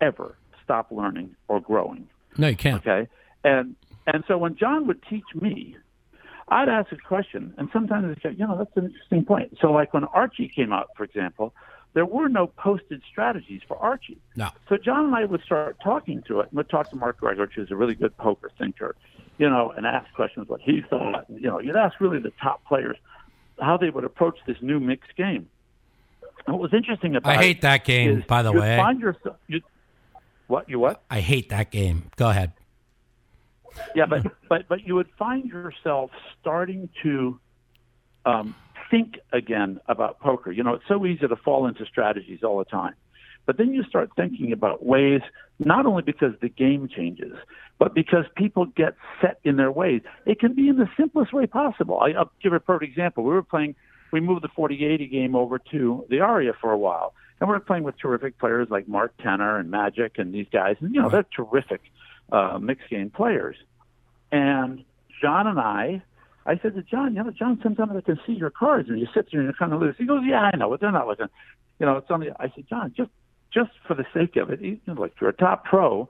ever 0.00 0.36
stop 0.64 0.90
learning 0.90 1.34
or 1.48 1.60
growing. 1.60 2.08
no, 2.38 2.48
you 2.48 2.56
can't. 2.56 2.86
Okay, 2.86 3.08
and 3.44 3.74
and 4.06 4.24
so 4.26 4.38
when 4.38 4.56
John 4.56 4.86
would 4.86 5.02
teach 5.10 5.24
me, 5.34 5.76
I'd 6.48 6.68
ask 6.68 6.90
a 6.92 6.96
question, 6.96 7.52
and 7.58 7.68
sometimes 7.72 8.16
I'd 8.16 8.22
say, 8.22 8.30
you 8.38 8.46
know, 8.46 8.56
that's 8.56 8.74
an 8.76 8.86
interesting 8.86 9.24
point. 9.24 9.58
So 9.60 9.70
like 9.72 9.92
when 9.92 10.04
Archie 10.04 10.48
came 10.48 10.72
out, 10.72 10.88
for 10.96 11.04
example, 11.04 11.52
there 11.94 12.06
were 12.06 12.28
no 12.28 12.46
posted 12.46 13.02
strategies 13.10 13.62
for 13.66 13.76
Archie. 13.76 14.18
No. 14.36 14.50
So 14.68 14.76
John 14.76 15.06
and 15.06 15.14
I 15.14 15.24
would 15.24 15.42
start 15.42 15.76
talking 15.82 16.22
to 16.28 16.40
it, 16.40 16.48
and 16.50 16.56
we'd 16.56 16.68
talk 16.68 16.90
to 16.90 16.96
Mark 16.96 17.18
Gregor, 17.18 17.50
who's 17.54 17.70
a 17.70 17.76
really 17.76 17.94
good 17.94 18.16
poker 18.16 18.50
thinker, 18.58 18.94
you 19.38 19.48
know, 19.48 19.72
and 19.76 19.86
ask 19.86 20.12
questions 20.14 20.48
what 20.48 20.60
he 20.60 20.82
thought. 20.88 21.26
You 21.28 21.48
know, 21.48 21.60
you'd 21.60 21.76
ask 21.76 22.00
really 22.00 22.20
the 22.20 22.32
top 22.40 22.64
players 22.66 22.96
how 23.60 23.76
they 23.76 23.90
would 23.90 24.04
approach 24.04 24.38
this 24.46 24.58
new 24.60 24.78
mixed 24.78 25.16
game. 25.16 25.48
And 26.46 26.54
what 26.54 26.60
was 26.60 26.74
interesting 26.74 27.16
about 27.16 27.36
I 27.36 27.42
hate 27.42 27.62
that 27.62 27.84
game, 27.84 28.24
by 28.26 28.42
the 28.42 28.52
way. 28.52 28.76
Find 28.76 29.00
yourself, 29.00 29.36
you, 29.48 29.60
what 30.46 30.68
you 30.68 30.78
what? 30.78 31.02
I 31.10 31.20
hate 31.20 31.48
that 31.50 31.70
game. 31.70 32.10
Go 32.16 32.30
ahead. 32.30 32.52
Yeah, 33.94 34.06
but 34.06 34.26
but 34.48 34.68
but 34.68 34.86
you 34.86 34.94
would 34.94 35.08
find 35.18 35.44
yourself 35.44 36.10
starting 36.40 36.88
to 37.02 37.38
um, 38.28 38.54
think 38.90 39.18
again 39.32 39.80
about 39.86 40.20
poker. 40.20 40.52
You 40.52 40.62
know, 40.62 40.74
it's 40.74 40.88
so 40.88 41.04
easy 41.06 41.26
to 41.26 41.36
fall 41.36 41.66
into 41.66 41.84
strategies 41.86 42.42
all 42.42 42.58
the 42.58 42.64
time, 42.64 42.94
but 43.46 43.56
then 43.56 43.72
you 43.72 43.82
start 43.84 44.10
thinking 44.16 44.52
about 44.52 44.84
ways 44.84 45.22
not 45.58 45.86
only 45.86 46.02
because 46.02 46.34
the 46.40 46.48
game 46.48 46.88
changes, 46.88 47.36
but 47.78 47.94
because 47.94 48.24
people 48.36 48.66
get 48.66 48.94
set 49.20 49.40
in 49.44 49.56
their 49.56 49.72
ways. 49.72 50.02
It 50.26 50.38
can 50.40 50.54
be 50.54 50.68
in 50.68 50.76
the 50.76 50.88
simplest 50.96 51.32
way 51.32 51.46
possible. 51.46 51.98
I, 52.00 52.10
I'll 52.10 52.30
give 52.42 52.52
a 52.52 52.60
perfect 52.60 52.90
example. 52.90 53.24
We 53.24 53.30
were 53.30 53.42
playing. 53.42 53.74
We 54.12 54.20
moved 54.20 54.42
the 54.42 54.48
40-80 54.48 55.10
game 55.10 55.34
over 55.34 55.58
to 55.70 56.06
the 56.08 56.20
Aria 56.20 56.52
for 56.60 56.72
a 56.72 56.78
while, 56.78 57.14
and 57.40 57.48
we 57.48 57.54
were 57.54 57.60
playing 57.60 57.84
with 57.84 57.98
terrific 57.98 58.38
players 58.38 58.68
like 58.70 58.88
Mark 58.88 59.12
Tenner 59.22 59.58
and 59.58 59.70
Magic 59.70 60.18
and 60.18 60.32
these 60.32 60.46
guys, 60.52 60.76
and 60.80 60.94
you 60.94 61.00
know 61.02 61.08
they're 61.08 61.26
terrific 61.34 61.80
uh, 62.32 62.58
mixed 62.60 62.88
game 62.90 63.10
players. 63.10 63.56
And 64.30 64.84
John 65.20 65.46
and 65.46 65.58
I, 65.58 66.02
I 66.48 66.58
said 66.62 66.74
to 66.76 66.82
John, 66.82 67.14
you 67.14 67.22
know, 67.22 67.30
John, 67.30 67.60
sometimes 67.62 67.92
I 67.94 68.00
can 68.00 68.18
see 68.26 68.32
your 68.32 68.48
cards 68.50 68.88
and 68.88 68.98
you 68.98 69.06
sit 69.14 69.28
there 69.30 69.40
and 69.40 69.46
you're 69.46 69.52
kind 69.52 69.74
of 69.74 69.80
loose. 69.80 69.96
He 69.98 70.06
goes, 70.06 70.22
yeah, 70.26 70.50
I 70.52 70.56
know, 70.56 70.70
but 70.70 70.80
they're 70.80 70.90
not 70.90 71.06
looking. 71.06 71.26
You 71.78 71.84
know, 71.84 71.98
it's 71.98 72.10
only. 72.10 72.28
I 72.40 72.50
said, 72.54 72.64
John, 72.68 72.94
just 72.96 73.10
just 73.52 73.70
for 73.86 73.94
the 73.94 74.06
sake 74.14 74.36
of 74.36 74.50
it, 74.50 74.62
you 74.62 74.80
know, 74.86 74.94
like 74.94 75.12
you're 75.20 75.30
a 75.30 75.34
top 75.34 75.64
pro, 75.66 76.08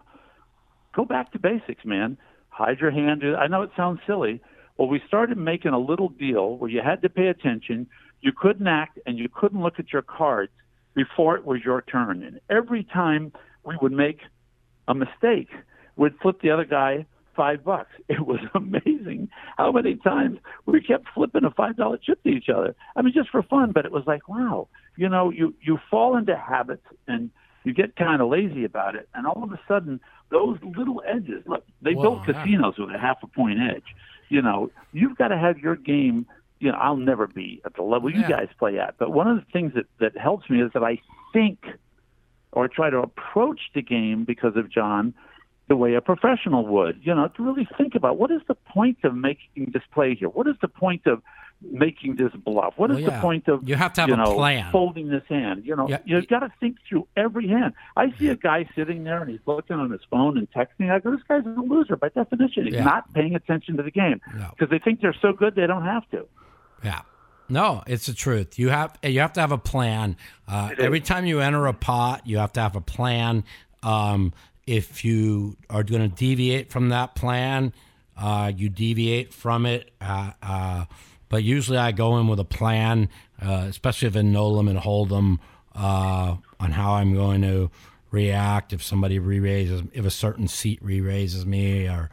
go 0.95 1.05
back 1.05 1.33
to 1.33 1.41
basics, 1.41 1.85
man. 1.85 2.17
Hide 2.51 2.79
your 2.81 2.93
hand. 2.93 3.23
I 3.37 3.49
know 3.49 3.63
it 3.63 3.71
sounds 3.77 3.99
silly. 4.07 4.41
Well, 4.77 4.89
we 4.89 5.03
started 5.09 5.39
making 5.39 5.73
a 5.73 5.79
little 5.79 6.09
deal 6.09 6.57
where 6.57 6.71
you 6.71 6.83
had 6.85 7.03
to 7.03 7.09
pay 7.09 7.27
attention. 7.27 7.89
You 8.21 8.31
couldn't 8.33 8.67
act 8.69 8.99
and 9.07 9.19
you 9.19 9.29
couldn't 9.29 9.61
look 9.61 9.81
at 9.81 9.93
your 9.93 10.03
cards 10.03 10.53
before 10.95 11.37
it 11.37 11.45
was 11.45 11.61
your 11.65 11.83
turn. 11.83 12.23
And 12.23 12.41
every 12.49 12.85
time 12.85 13.33
we 13.65 13.77
would 13.83 13.93
make 13.93 14.21
a 14.87 14.95
mistake, 14.95 15.49
we'd 15.97 16.17
flip 16.23 16.41
the 16.43 16.51
other 16.51 16.65
guy 16.65 17.07
five 17.39 17.65
bucks. 17.65 17.91
It 18.17 18.23
was 18.27 18.41
amazing 18.55 19.29
how 19.57 19.71
many 19.73 19.95
times 19.97 20.39
we 20.67 20.81
kept 20.83 21.07
flipping 21.15 21.45
a 21.45 21.51
five 21.51 21.77
dollar 21.77 21.99
chip 21.99 22.23
to 22.25 22.31
each 22.31 22.49
other. 22.49 22.75
I 22.97 23.03
mean, 23.03 23.15
just 23.15 23.31
for 23.31 23.43
fun, 23.43 23.73
but 23.73 23.85
it 23.87 23.93
was 23.93 24.05
like, 24.07 24.29
wow, 24.29 24.69
you 24.97 25.09
know, 25.09 25.31
you 25.31 25.55
you 25.67 25.79
fall 25.91 26.17
into 26.17 26.37
habits 26.37 26.87
and 27.07 27.31
you 27.65 27.73
get 27.75 27.97
kind 27.97 28.21
of 28.23 28.29
lazy 28.29 28.65
about 28.65 28.95
it, 29.01 29.09
and 29.15 29.27
all 29.27 29.43
of 29.45 29.53
a 29.53 29.61
sudden, 29.69 30.01
those 30.31 30.59
little 30.81 31.03
edges. 31.07 31.43
Look, 31.47 31.65
they 31.83 31.95
Well, 31.95 32.03
built 32.17 32.29
yeah. 32.29 32.43
casinos 32.43 32.75
with 32.79 32.91
a 32.95 32.99
half 32.99 33.19
a 33.23 33.27
point 33.27 33.59
edge. 33.61 33.89
You 34.31 34.43
know, 34.43 34.71
you've 34.93 35.17
got 35.17 35.29
to 35.29 35.39
have 35.39 35.59
your 35.59 35.77
game. 35.77 36.27
You 36.61 36.73
know, 36.73 36.79
I'll 36.79 36.97
never 37.13 37.27
be 37.29 37.61
at 37.65 37.75
the 37.75 37.83
level 37.83 38.11
you 38.11 38.23
guys 38.37 38.49
play 38.59 38.79
at. 38.81 38.97
But 38.99 39.13
one 39.13 39.29
of 39.29 39.37
the 39.37 39.47
things 39.53 39.75
that 39.75 39.87
that 40.01 40.17
helps 40.17 40.49
me 40.51 40.61
is 40.63 40.71
that 40.75 40.83
I 40.83 40.99
think 41.33 41.59
or 42.53 42.67
try 42.69 42.91
to 42.91 42.99
approach 42.99 43.61
the 43.75 43.83
game 43.83 44.25
because 44.25 44.57
of 44.57 44.71
John 44.71 45.15
the 45.69 45.77
way 45.77 45.95
a 45.95 46.01
professional 46.01 46.67
would. 46.67 47.01
You 47.03 47.15
know, 47.15 47.29
to 47.29 47.43
really 47.43 47.69
think 47.77 47.95
about 47.95 48.17
what 48.19 48.31
is 48.31 48.41
the 48.49 48.55
point 48.55 48.99
of 49.05 49.15
making 49.15 49.71
this 49.73 49.83
play 49.93 50.15
here? 50.15 50.29
What 50.29 50.47
is 50.47 50.57
the 50.61 50.69
point 50.69 51.07
of 51.07 51.23
making 51.61 52.17
this 52.17 52.33
bluff? 52.45 52.75
What 52.77 52.91
is 52.91 52.97
Well, 52.99 53.07
the 53.07 53.13
yeah. 53.13 53.21
point 53.21 53.49
of 53.49 53.69
You 53.69 53.75
have 53.75 53.93
to 53.95 54.03
have 54.03 54.11
a 54.11 54.17
know, 54.17 54.35
plan. 54.35 54.71
folding 54.73 55.09
this 55.09 55.25
hand? 55.29 55.65
You 55.67 55.75
know, 55.77 55.89
Yeah. 55.89 55.99
you've 56.05 56.29
got 56.29 56.41
to 56.41 56.53
think 56.61 56.77
through 56.89 57.07
every 57.17 57.49
hand. 57.49 57.75
I 57.97 58.13
see 58.19 58.29
a 58.29 58.37
guy 58.37 58.69
sitting 58.77 59.05
there 59.05 59.21
and 59.21 59.31
he's 59.31 59.41
looking 59.45 59.77
on 59.77 59.91
his 59.91 60.01
phone 60.11 60.39
and 60.39 60.49
texting. 60.53 60.91
I 60.91 61.01
go, 61.01 61.11
this 61.11 61.21
guy's 61.29 61.45
a 61.45 61.49
loser 61.61 61.97
by 61.97 62.09
definition. 62.11 62.65
He's 62.67 62.75
Yeah. 62.75 62.85
not 62.85 63.13
paying 63.13 63.35
attention 63.35 63.77
to 63.77 63.83
the 63.83 63.91
game 63.91 64.21
No. 64.37 64.47
because 64.51 64.71
they 64.71 64.79
think 64.79 65.01
they're 65.01 65.13
so 65.21 65.33
good 65.33 65.55
they 65.57 65.67
don't 65.67 65.85
have 65.85 66.09
to. 66.11 66.27
Yeah. 66.85 67.01
No, 67.51 67.83
it's 67.87 68.07
the 68.07 68.13
truth. 68.15 68.59
You 68.59 68.69
have 68.69 68.97
you 69.03 69.21
have 69.21 69.33
to 69.33 69.41
have 69.41 69.53
a 69.53 69.59
plan. 69.59 70.17
Uh, 70.47 70.71
every 70.79 71.01
time 71.01 71.25
you 71.27 71.41
enter 71.41 71.67
a 71.67 71.73
pot, 71.73 72.27
you 72.27 72.37
have 72.39 72.53
to 72.53 72.61
have 72.61 72.77
a 72.77 72.81
plan. 72.83 73.43
Um, 73.83 74.33
if 74.69 75.03
you 75.03 75.57
are 75.71 75.83
going 75.83 76.03
to 76.03 76.15
deviate 76.15 76.71
from 76.71 76.91
that 76.91 77.15
plan, 77.15 77.73
uh, 78.19 78.53
you 78.55 78.69
deviate 78.69 79.33
from 79.33 79.65
it. 79.65 79.91
Uh, 79.99 80.33
uh, 80.43 80.85
but 81.31 81.43
usually, 81.43 81.79
I 81.79 81.93
go 81.93 82.19
in 82.19 82.29
with 82.29 82.39
a 82.39 82.45
plan, 82.45 83.09
uh, 83.41 83.65
especially 83.69 84.09
if 84.09 84.17
in 84.17 84.31
no 84.31 84.49
limit 84.49 84.77
hold'em, 84.77 85.39
uh, 85.75 86.37
on 86.61 86.71
how 86.71 86.95
I'm 86.95 87.15
going 87.15 87.43
to 87.43 87.71
react 88.11 88.73
if 88.73 88.83
somebody 88.83 89.19
re-raises, 89.19 89.83
if 89.93 90.05
a 90.05 90.11
certain 90.11 90.49
seat 90.49 90.81
re-raises 90.83 91.47
me, 91.47 91.87
or 91.87 92.11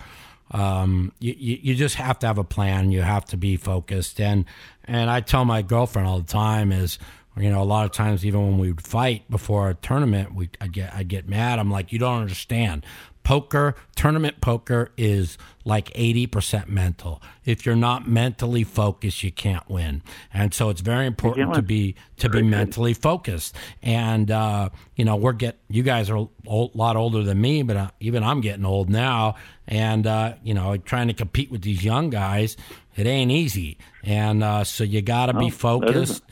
um, 0.51 1.11
you 1.19 1.33
you 1.37 1.75
just 1.75 1.95
have 1.95 2.19
to 2.19 2.27
have 2.27 2.37
a 2.37 2.43
plan. 2.43 2.91
You 2.91 3.01
have 3.01 3.25
to 3.25 3.37
be 3.37 3.57
focused, 3.57 4.21
and 4.21 4.45
and 4.85 5.09
I 5.09 5.19
tell 5.19 5.43
my 5.43 5.61
girlfriend 5.61 6.07
all 6.07 6.19
the 6.19 6.31
time 6.31 6.71
is, 6.71 6.99
you 7.37 7.49
know, 7.49 7.61
a 7.61 7.65
lot 7.65 7.85
of 7.85 7.91
times 7.91 8.25
even 8.25 8.41
when 8.41 8.57
we 8.57 8.71
would 8.71 8.85
fight 8.85 9.29
before 9.29 9.69
a 9.69 9.73
tournament, 9.75 10.33
we 10.35 10.49
I 10.61 10.67
get 10.67 10.93
I 10.93 11.03
get 11.03 11.27
mad. 11.27 11.59
I'm 11.59 11.71
like, 11.71 11.91
you 11.91 11.99
don't 11.99 12.21
understand. 12.21 12.85
poker, 13.23 13.73
tournament 13.95 14.39
poker 14.39 14.91
is 14.97 15.35
like 15.65 15.91
80% 15.93 16.69
mental. 16.69 17.19
If 17.43 17.65
you're 17.65 17.75
not 17.75 18.07
mentally 18.07 18.63
focused, 18.63 19.23
you 19.23 19.31
can't 19.31 19.67
win. 19.67 20.03
And 20.31 20.53
so 20.53 20.69
it's 20.69 20.81
very 20.81 21.07
important 21.07 21.53
to 21.55 21.61
be 21.63 21.95
to 22.17 22.29
be 22.29 22.43
mentally 22.43 22.93
focused. 22.93 23.55
And 23.81 24.29
uh, 24.29 24.69
you 24.95 25.03
know, 25.05 25.15
we're 25.15 25.33
get 25.33 25.57
you 25.69 25.81
guys 25.83 26.09
are 26.11 26.17
a 26.47 26.67
lot 26.75 26.95
older 26.95 27.23
than 27.23 27.41
me, 27.41 27.63
but 27.63 27.75
uh, 27.75 27.89
even 27.99 28.23
I'm 28.23 28.41
getting 28.41 28.63
old 28.65 28.89
now 28.91 29.35
and 29.67 30.05
uh, 30.05 30.35
you 30.43 30.53
know, 30.53 30.77
trying 30.77 31.07
to 31.07 31.13
compete 31.15 31.49
with 31.51 31.63
these 31.63 31.83
young 31.83 32.11
guys, 32.11 32.55
it 32.95 33.07
ain't 33.07 33.31
easy. 33.31 33.79
And 34.03 34.43
uh, 34.43 34.63
so 34.63 34.83
you 34.83 35.01
got 35.01 35.25
to 35.27 35.33
be 35.33 35.45
No, 35.45 35.51
focused. 35.51 36.23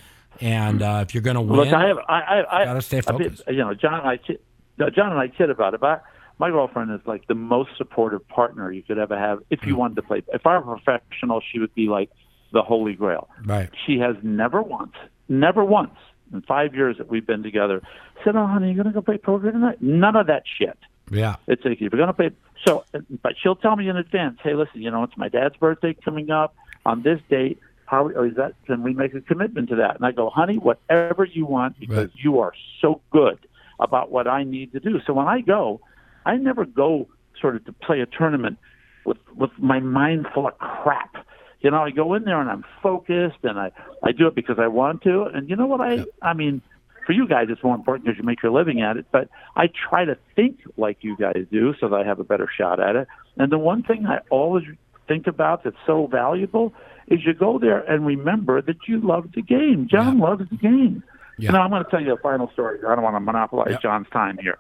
And 0.44 0.82
uh, 0.82 0.99
if 1.07 1.14
you're 1.14 1.22
going 1.24 1.36
to 1.36 1.41
win, 1.41 1.60
Look, 1.60 1.74
I 1.74 1.88
have, 1.88 1.98
I, 2.10 2.20
I, 2.22 2.61
I 2.61 2.65
Gotta 2.65 2.82
stay 2.82 3.02
focused. 3.02 3.44
you 3.48 3.57
know, 3.57 3.74
John 3.74 3.99
and 3.99 4.07
I, 4.10 4.18
kid- 4.18 4.40
no, 4.78 4.90
John 4.90 5.11
and 5.11 5.20
I 5.20 5.28
kid 5.30 5.49
about 5.49 5.74
it, 5.74 5.80
but 5.80 6.03
my 6.40 6.49
girlfriend 6.49 6.91
is 6.91 6.99
like 7.06 7.28
the 7.28 7.36
most 7.36 7.70
supportive 7.78 8.28
partner 8.28 8.72
you 8.72 8.82
could 8.84 8.98
ever 8.98 9.18
have 9.18 9.40
if 9.49 9.61
Mm. 9.61 9.68
you 9.68 9.76
wanted 9.78 9.95
to 9.95 10.02
play. 10.02 10.22
If 10.34 10.45
I 10.45 10.57
were 10.57 10.74
a 10.74 10.80
professional, 10.80 11.41
she 11.52 11.60
would 11.60 11.74
be 11.76 11.88
like 11.88 12.10
the 12.52 12.61
holy 12.61 12.94
grail. 12.94 13.30
right? 13.45 13.70
She 13.86 13.99
has 13.99 14.15
never 14.22 14.61
once, 14.61 14.94
never 15.30 15.64
once 15.64 15.95
in 16.34 16.41
five 16.41 16.76
years 16.76 16.98
that 16.98 17.07
we've 17.10 17.26
been 17.26 17.44
together 17.44 17.82
said, 18.24 18.36
"Oh, 18.36 18.45
honey, 18.45 18.72
you 18.72 18.76
gonna 18.78 18.91
go 18.94 19.02
play 19.02 19.18
poker 19.18 19.52
tonight?" 19.52 19.82
None 19.82 20.15
of 20.15 20.28
that 20.28 20.44
shit. 20.57 20.78
Yeah, 21.11 21.36
It's 21.48 21.64
like 21.65 21.74
if 21.74 21.80
you're 21.82 21.90
gonna 21.99 22.14
play. 22.14 22.32
So, 22.65 22.84
but 23.22 23.34
she'll 23.41 23.56
tell 23.56 23.76
me 23.76 23.88
in 23.90 23.98
advance. 23.98 24.40
Hey, 24.44 24.53
listen, 24.56 24.82
you 24.82 24.90
know, 24.91 25.03
it's 25.03 25.18
my 25.18 25.30
dad's 25.30 25.56
birthday 25.57 25.94
coming 25.94 26.32
up 26.32 26.56
on 26.86 27.02
this 27.03 27.20
date. 27.30 27.60
How 27.85 28.07
is 28.10 28.35
that? 28.35 28.53
Can 28.65 28.84
we 28.84 28.93
make 28.93 29.14
a 29.14 29.22
commitment 29.22 29.69
to 29.69 29.76
that? 29.76 29.95
And 29.95 30.05
I 30.05 30.11
go, 30.11 30.30
honey, 30.30 30.57
whatever 30.57 31.26
you 31.26 31.45
want, 31.45 31.80
because 31.80 31.97
Right. 31.97 32.10
you 32.15 32.39
are 32.39 32.53
so 32.81 33.01
good 33.11 33.39
about 33.80 34.11
what 34.11 34.27
I 34.27 34.43
need 34.43 34.72
to 34.73 34.80
do. 34.80 34.99
So 35.05 35.14
when 35.14 35.27
I 35.27 35.41
go, 35.41 35.81
I 36.26 36.38
never 36.38 36.65
go 36.65 37.07
sort 37.39 37.55
of 37.55 37.65
to 37.65 37.73
play 37.73 37.99
a 38.01 38.05
tournament 38.05 38.57
with 39.05 39.18
with 39.35 39.51
my 39.57 39.80
mind 39.80 40.27
full 40.34 40.47
of 40.47 40.57
crap. 40.57 41.26
You 41.61 41.72
know, 41.72 41.81
I 41.84 41.91
go 41.91 42.14
in 42.14 42.23
there 42.23 42.39
and 42.39 42.49
I'm 42.49 42.64
focused, 42.81 43.39
and 43.43 43.60
I 43.60 43.72
I 44.01 44.11
do 44.11 44.27
it 44.27 44.35
because 44.35 44.60
I 44.60 44.68
want 44.68 45.01
to. 45.03 45.23
And 45.23 45.49
you 45.49 45.55
know 45.55 45.68
what 45.68 45.81
I 45.81 46.05
I 46.22 46.34
mean, 46.34 46.61
for 47.05 47.11
you 47.11 47.27
guys, 47.27 47.47
it's 47.49 47.64
more 47.64 47.76
important 47.76 48.05
because 48.05 48.18
you 48.18 48.23
make 48.23 48.41
your 48.41 48.51
living 48.51 48.81
at 48.81 48.97
it. 48.97 49.05
But 49.11 49.30
I 49.55 49.68
try 49.68 50.05
to 50.05 50.18
think 50.35 50.61
like 50.77 50.99
you 51.01 51.18
guys 51.18 51.45
do, 51.51 51.73
so 51.80 51.89
that 51.89 51.95
I 51.95 52.05
have 52.05 52.19
a 52.19 52.23
better 52.23 52.47
shot 52.57 52.80
at 52.80 52.95
it. 52.95 53.07
And 53.38 53.51
the 53.51 53.57
one 53.57 53.84
thing 53.84 54.05
I 54.05 54.19
always 54.30 54.65
think 55.07 55.27
about 55.27 55.64
that's 55.64 55.76
so 55.85 56.07
valuable 56.07 56.73
is 57.07 57.19
you 57.25 57.34
go 57.34 57.59
there 57.59 57.80
and 57.80 58.05
remember 58.05 58.61
that 58.61 58.77
you 58.88 58.99
love 59.01 59.30
the 59.35 59.41
game. 59.41 59.88
John 59.89 60.19
loves 60.19 60.49
the 60.49 60.57
game. 60.57 61.03
Yeah. 61.38 61.51
Now 61.51 61.63
I'm 61.63 61.69
going 61.69 61.84
to 61.84 61.89
tell 61.89 62.01
you 62.01 62.13
a 62.13 62.17
final 62.17 62.49
story. 62.51 62.80
I 62.88 62.95
don't 62.95 63.03
want 63.03 63.15
to 63.15 63.19
monopolize 63.19 63.71
Yeah. 63.71 63.77
John's 63.81 64.07
time 64.09 64.38
here. 64.38 64.57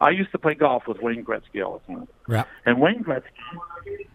I 0.00 0.10
used 0.10 0.32
to 0.32 0.38
play 0.38 0.54
golf 0.54 0.86
with 0.88 0.98
Wayne 1.00 1.24
Gretzky 1.24 1.64
all 1.64 1.80
the 1.86 1.94
time. 1.94 2.08
yeah, 2.28 2.44
And 2.64 2.80
Wayne 2.80 3.04
Gretzky 3.04 4.06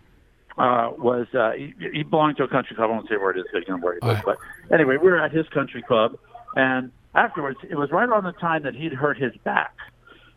uh, 0.57 0.91
was 0.97 1.27
uh, 1.33 1.51
he, 1.51 1.73
he 1.93 2.03
belonged 2.03 2.37
to 2.37 2.43
a 2.43 2.47
country 2.47 2.75
club. 2.75 2.89
I 2.89 2.93
won't 2.93 3.09
say 3.09 3.17
where 3.17 3.31
it 3.31 3.37
is 3.37 3.45
because 3.51 3.67
you 3.67 3.75
where 3.77 3.93
he 3.95 3.99
All 4.01 4.13
right. 4.13 4.23
But 4.25 4.37
anyway, 4.73 4.97
we 4.97 5.09
were 5.09 5.21
at 5.21 5.31
his 5.31 5.47
country 5.49 5.81
club, 5.81 6.17
and 6.55 6.91
afterwards, 7.13 7.59
it 7.69 7.75
was 7.75 7.91
right 7.91 8.09
on 8.09 8.23
the 8.23 8.31
time 8.33 8.63
that 8.63 8.73
he'd 8.73 8.93
hurt 8.93 9.17
his 9.17 9.33
back, 9.43 9.75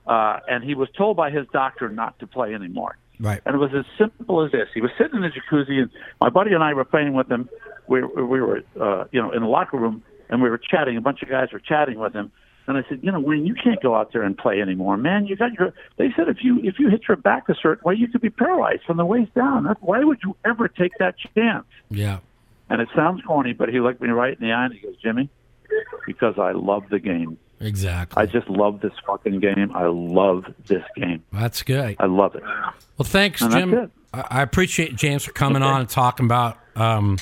uh, 0.07 0.41
and 0.49 0.65
he 0.65 0.75
was 0.75 0.89
told 0.97 1.17
by 1.17 1.31
his 1.31 1.47
doctor 1.53 1.89
not 1.89 2.19
to 2.19 2.27
play 2.27 2.55
anymore. 2.55 2.97
Right. 3.21 3.41
And 3.45 3.55
it 3.55 3.59
was 3.59 3.71
as 3.77 3.85
simple 3.97 4.45
as 4.45 4.53
this: 4.53 4.69
he 4.75 4.81
was 4.81 4.91
sitting 4.99 5.17
in 5.17 5.23
the 5.23 5.29
jacuzzi, 5.29 5.81
and 5.81 5.91
my 6.21 6.29
buddy 6.29 6.53
and 6.53 6.63
I 6.63 6.75
were 6.75 6.85
playing 6.85 7.15
with 7.15 7.31
him. 7.31 7.49
We 7.87 8.03
we 8.03 8.41
were 8.41 8.63
uh, 8.81 9.05
you 9.13 9.21
know 9.21 9.33
in 9.33 9.43
the 9.43 9.49
locker 9.49 9.77
room, 9.77 10.03
and 10.29 10.43
we 10.43 10.51
were 10.51 10.59
chatting. 10.59 10.97
A 10.97 11.01
bunch 11.01 11.23
of 11.23 11.29
guys 11.29 11.49
were 11.53 11.61
chatting 11.61 11.99
with 11.99 12.13
him. 12.13 12.33
And 12.69 12.77
I 12.77 12.83
said, 12.87 13.01
you 13.03 13.11
know, 13.11 13.19
Wayne, 13.19 13.47
you 13.47 13.55
can't 13.55 13.83
go 13.83 13.95
out 13.95 14.13
there 14.13 14.23
and 14.23 14.37
play 14.37 14.61
anymore, 14.61 14.99
man. 14.99 15.27
You 15.27 15.37
got 15.37 15.55
your. 15.55 15.73
They 15.97 16.09
said 16.15 16.29
if 16.29 16.39
you 16.43 16.61
if 16.63 16.79
you 16.79 16.91
hit 16.91 17.01
your 17.09 17.17
back 17.17 17.49
a 17.49 17.55
certain 17.55 17.83
way, 17.83 17.95
you 17.95 18.09
could 18.09 18.21
be 18.21 18.29
paralyzed 18.29 18.83
from 18.87 18.99
the 18.99 19.07
waist 19.07 19.33
down. 19.35 19.65
That's, 19.65 19.81
why 19.81 20.05
would 20.05 20.19
you 20.23 20.37
ever 20.45 20.69
take 20.69 20.93
that 20.99 21.15
chance? 21.35 21.65
Yeah, 21.91 22.19
And 22.69 22.83
it 22.83 22.89
sounds 22.95 23.23
corny, 23.27 23.55
but 23.55 23.71
he 23.71 23.81
looked 23.81 24.03
me 24.03 24.11
right 24.11 24.39
in 24.39 24.47
the 24.47 24.53
eye 24.53 24.67
and 24.67 24.75
he 24.75 24.81
goes, 24.81 24.97
Jimmy, 25.03 25.31
because 26.07 26.35
I 26.39 26.53
love 26.53 26.85
the 26.91 26.99
game. 26.99 27.39
Exactly. 27.61 28.23
I 28.23 28.27
just 28.27 28.49
love 28.49 28.81
this 28.81 28.93
fucking 29.07 29.41
game. 29.41 29.73
I 29.75 29.87
love 29.87 30.45
this 30.67 30.83
game. 30.97 31.23
That's 31.33 31.63
good. 31.63 31.97
I 31.99 32.07
love 32.07 32.35
it. 32.35 32.43
Well, 32.43 33.05
thanks, 33.05 33.43
And 33.43 33.53
Jim. 33.53 33.93
I 34.13 34.25
I 34.31 34.43
appreciate 34.43 34.97
James 34.97 35.25
for 35.25 35.33
coming 35.33 35.63
on 35.63 35.81
and 35.81 35.89
talking 35.89 36.27
about 36.27 36.59
um, 36.77 37.19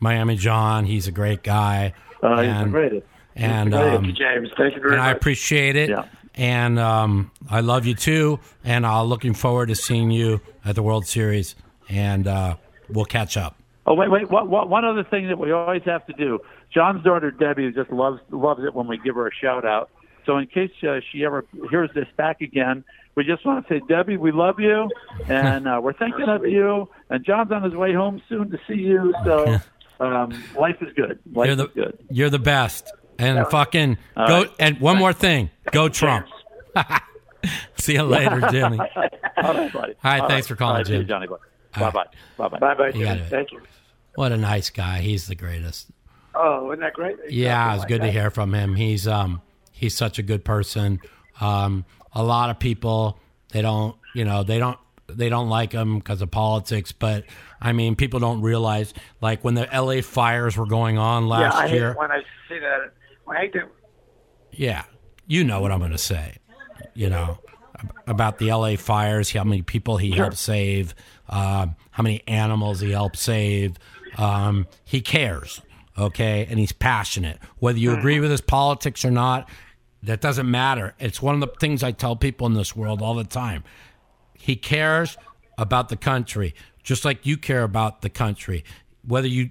Miami 0.00 0.36
John. 0.36 0.84
He's 0.84 1.06
a 1.06 1.12
great 1.12 1.42
guy. 1.42 1.92
Uh, 2.22 2.42
he's 2.42 2.52
the 2.52 2.58
and, 2.58 2.72
greatest. 2.72 3.06
And, 3.36 3.72
He's 3.72 3.80
the 3.80 3.96
um, 3.96 4.14
James. 4.14 4.48
Thank 4.56 4.74
you 4.74 4.80
very 4.80 4.94
and 4.94 5.02
I 5.02 5.10
appreciate 5.12 5.76
it. 5.76 5.90
Yeah. 5.90 6.06
And 6.34 6.78
um, 6.78 7.30
I 7.48 7.60
love 7.60 7.86
you 7.86 7.94
too. 7.94 8.40
And 8.64 8.86
I'm 8.86 9.06
looking 9.06 9.34
forward 9.34 9.68
to 9.68 9.74
seeing 9.74 10.10
you 10.10 10.40
at 10.64 10.74
the 10.74 10.82
World 10.82 11.06
Series. 11.06 11.54
And 11.88 12.26
uh, 12.26 12.56
we'll 12.88 13.04
catch 13.04 13.36
up. 13.36 13.59
Oh 13.86 13.94
wait, 13.94 14.10
wait. 14.10 14.30
What, 14.30 14.48
what, 14.48 14.68
one 14.68 14.84
other 14.84 15.04
thing 15.04 15.28
that 15.28 15.38
we 15.38 15.52
always 15.52 15.82
have 15.84 16.06
to 16.06 16.12
do. 16.12 16.38
John's 16.72 17.02
daughter 17.02 17.30
Debbie 17.30 17.72
just 17.72 17.90
loves 17.90 18.20
loves 18.30 18.62
it 18.64 18.74
when 18.74 18.86
we 18.86 18.98
give 18.98 19.14
her 19.14 19.26
a 19.26 19.34
shout 19.34 19.64
out. 19.64 19.90
So 20.26 20.36
in 20.36 20.46
case 20.46 20.70
uh, 20.86 21.00
she 21.10 21.24
ever 21.24 21.46
hears 21.70 21.90
this 21.94 22.06
back 22.16 22.40
again, 22.42 22.84
we 23.14 23.24
just 23.24 23.44
want 23.44 23.66
to 23.66 23.74
say, 23.74 23.80
Debbie, 23.88 24.16
we 24.18 24.32
love 24.32 24.60
you, 24.60 24.90
and 25.28 25.66
uh, 25.66 25.80
we're 25.82 25.94
thinking 25.94 26.28
of 26.28 26.46
you. 26.46 26.88
And 27.08 27.24
John's 27.24 27.50
on 27.50 27.62
his 27.62 27.74
way 27.74 27.94
home 27.94 28.22
soon 28.28 28.50
to 28.50 28.58
see 28.68 28.74
you. 28.74 29.14
So 29.24 29.58
um, 30.00 30.44
life 30.58 30.76
is 30.82 30.92
good. 30.94 31.18
Life 31.32 31.46
You're 31.46 31.56
the 31.56 31.64
is 31.68 31.74
good. 31.74 31.98
you're 32.10 32.30
the 32.30 32.38
best. 32.38 32.92
And 33.18 33.46
fucking 33.48 33.98
All 34.16 34.26
go. 34.28 34.40
right. 34.42 34.50
And 34.58 34.80
one 34.80 34.96
more 34.96 35.12
thing, 35.12 35.50
go 35.72 35.88
Trump. 35.90 36.26
See 37.76 37.94
you 37.94 38.02
later, 38.02 38.40
Jimmy. 38.50 38.78
All 38.78 39.54
right, 39.54 39.72
buddy. 39.72 39.94
Hi, 40.02 40.18
All 40.20 40.28
thanks 40.28 40.46
for 40.46 40.56
calling, 40.56 40.72
All 40.72 40.78
right, 40.78 40.86
see 40.86 40.92
you, 40.92 40.98
Jim. 41.00 41.08
Johnny 41.08 41.26
boy. 41.26 41.36
Bye 41.78 41.90
bye. 41.90 42.04
Bye 42.36 42.48
bye. 42.48 42.58
Bye 42.58 42.74
bye, 42.74 42.86
You 42.94 43.04
got 43.04 43.14
Jimmy. 43.16 43.20
it. 43.26 43.30
Thank 43.30 43.52
you. 43.52 43.60
What 44.16 44.32
a 44.32 44.36
nice 44.36 44.70
guy. 44.70 45.00
He's 45.00 45.26
the 45.28 45.34
greatest. 45.34 45.88
Oh, 46.34 46.70
isn't 46.72 46.80
that 46.80 46.92
great? 46.94 47.16
Yeah, 47.28 47.72
it's 47.74 47.80
Like 47.80 47.88
good 47.88 48.00
to 48.02 48.10
hear 48.10 48.30
from 48.30 48.54
him. 48.54 48.74
He's 48.74 49.06
um 49.06 49.40
he's 49.72 49.96
such 49.96 50.18
a 50.18 50.22
good 50.22 50.44
person. 50.44 51.00
Um, 51.40 51.84
a 52.12 52.22
lot 52.22 52.50
of 52.50 52.58
people 52.58 53.18
they 53.50 53.62
don't 53.62 53.96
you 54.14 54.24
know 54.24 54.42
they 54.42 54.58
don't 54.58 54.78
they 55.08 55.28
don't 55.28 55.48
like 55.48 55.72
him 55.72 55.98
because 55.98 56.22
of 56.22 56.30
politics, 56.30 56.92
but 56.92 57.24
I 57.60 57.72
mean 57.72 57.96
people 57.96 58.20
don't 58.20 58.42
realize 58.42 58.94
like 59.20 59.42
when 59.44 59.54
the 59.54 59.72
L.A. 59.72 60.02
fires 60.02 60.56
were 60.56 60.66
going 60.66 60.98
on 60.98 61.24
Yeah, 61.24 61.28
last 61.28 61.56
I 61.56 61.68
hate 61.68 61.74
year. 61.76 61.94
when 61.94 62.10
I 62.10 62.20
see 62.48 62.58
that. 62.58 62.92
I 63.28 63.36
hate 63.36 63.52
that. 63.54 63.68
Yeah, 64.52 64.84
you 65.26 65.44
know 65.44 65.60
what 65.60 65.70
I'm 65.72 65.78
going 65.78 65.92
to 65.92 65.98
say. 65.98 66.36
You 66.94 67.08
know 67.10 67.38
about 68.06 68.38
the 68.38 68.50
L.A. 68.50 68.76
fires, 68.76 69.32
how 69.32 69.44
many 69.44 69.62
people 69.62 69.96
he 69.96 70.10
helped 70.10 70.36
save, 70.36 70.94
um, 71.30 71.76
how 71.92 72.02
many 72.02 72.22
animals 72.28 72.80
he 72.80 72.90
helped 72.90 73.16
save. 73.16 73.78
Um, 74.18 74.66
he 74.84 75.00
cares, 75.00 75.62
okay, 75.96 76.46
and 76.50 76.58
he's 76.58 76.72
passionate. 76.72 77.38
Whether 77.58 77.78
you 77.78 77.92
agree 77.92 78.20
with 78.20 78.30
his 78.30 78.40
politics 78.40 79.04
or 79.04 79.10
not, 79.10 79.48
that 80.02 80.20
doesn't 80.20 80.50
matter. 80.50 80.94
It's 80.98 81.22
one 81.22 81.34
of 81.34 81.40
the 81.40 81.54
things 81.58 81.82
I 81.82 81.92
tell 81.92 82.16
people 82.16 82.46
in 82.46 82.54
this 82.54 82.74
world 82.74 83.00
all 83.00 83.14
the 83.14 83.24
time. 83.24 83.64
He 84.34 84.56
cares 84.56 85.16
about 85.56 85.88
the 85.88 85.96
country, 85.96 86.54
just 86.82 87.04
like 87.04 87.24
you 87.24 87.36
care 87.36 87.62
about 87.62 88.02
the 88.02 88.10
country. 88.10 88.64
Whether 89.06 89.28
you 89.28 89.50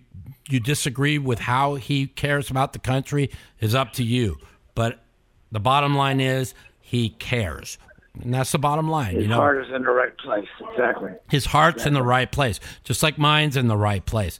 you 0.49 0.59
disagree 0.59 1.19
with 1.19 1.39
how 1.39 1.75
he 1.75 2.07
cares 2.07 2.49
about 2.49 2.73
the 2.73 2.79
country 2.79 3.29
is 3.59 3.75
up 3.75 3.93
to 3.93 4.03
you. 4.03 4.37
But 4.73 5.03
the 5.51 5.59
bottom 5.59 5.95
line 5.95 6.19
is 6.19 6.55
he 6.79 7.09
cares. 7.09 7.77
And 8.21 8.33
that's 8.33 8.51
the 8.51 8.59
bottom 8.59 8.89
line. 8.89 9.15
His 9.15 9.23
you 9.23 9.29
know, 9.29 9.35
heart 9.35 9.65
is 9.65 9.73
in 9.73 9.83
the 9.83 9.91
right 9.91 10.17
place. 10.17 10.47
Exactly. 10.71 11.11
his 11.29 11.45
heart's 11.45 11.85
in 11.85 11.93
the 11.93 12.03
right 12.03 12.31
place, 12.31 12.59
just 12.83 13.03
like 13.03 13.17
mine's 13.17 13.55
in 13.55 13.67
the 13.67 13.77
right 13.77 14.05
place. 14.05 14.39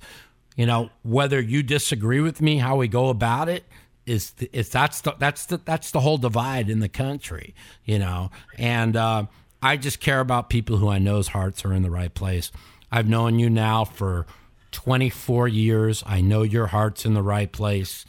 You 0.55 0.65
know, 0.65 0.89
whether 1.03 1.39
you 1.39 1.63
disagree 1.63 2.19
with 2.19 2.41
me, 2.41 2.57
how 2.57 2.75
we 2.75 2.87
go 2.87 3.09
about 3.09 3.47
it 3.47 3.63
is 4.05 4.33
is 4.51 4.69
that's 4.69 5.01
the 5.01 5.15
that's 5.19 5.45
the 5.45 5.57
that's 5.57 5.91
the 5.91 5.99
whole 5.99 6.17
divide 6.17 6.69
in 6.69 6.79
the 6.79 6.89
country. 6.89 7.53
You 7.85 7.99
know, 7.99 8.31
and 8.57 8.95
uh, 8.95 9.25
I 9.61 9.77
just 9.77 9.99
care 9.99 10.19
about 10.19 10.49
people 10.49 10.77
who 10.77 10.89
I 10.89 10.99
know's 10.99 11.29
hearts 11.29 11.63
are 11.63 11.73
in 11.73 11.83
the 11.83 11.91
right 11.91 12.13
place. 12.13 12.51
I've 12.91 13.07
known 13.07 13.39
you 13.39 13.49
now 13.49 13.85
for 13.85 14.25
24 14.71 15.47
years. 15.47 16.03
I 16.05 16.21
know 16.21 16.43
your 16.43 16.67
heart's 16.67 17.05
in 17.05 17.13
the 17.13 17.21
right 17.21 17.51
place. 17.51 18.05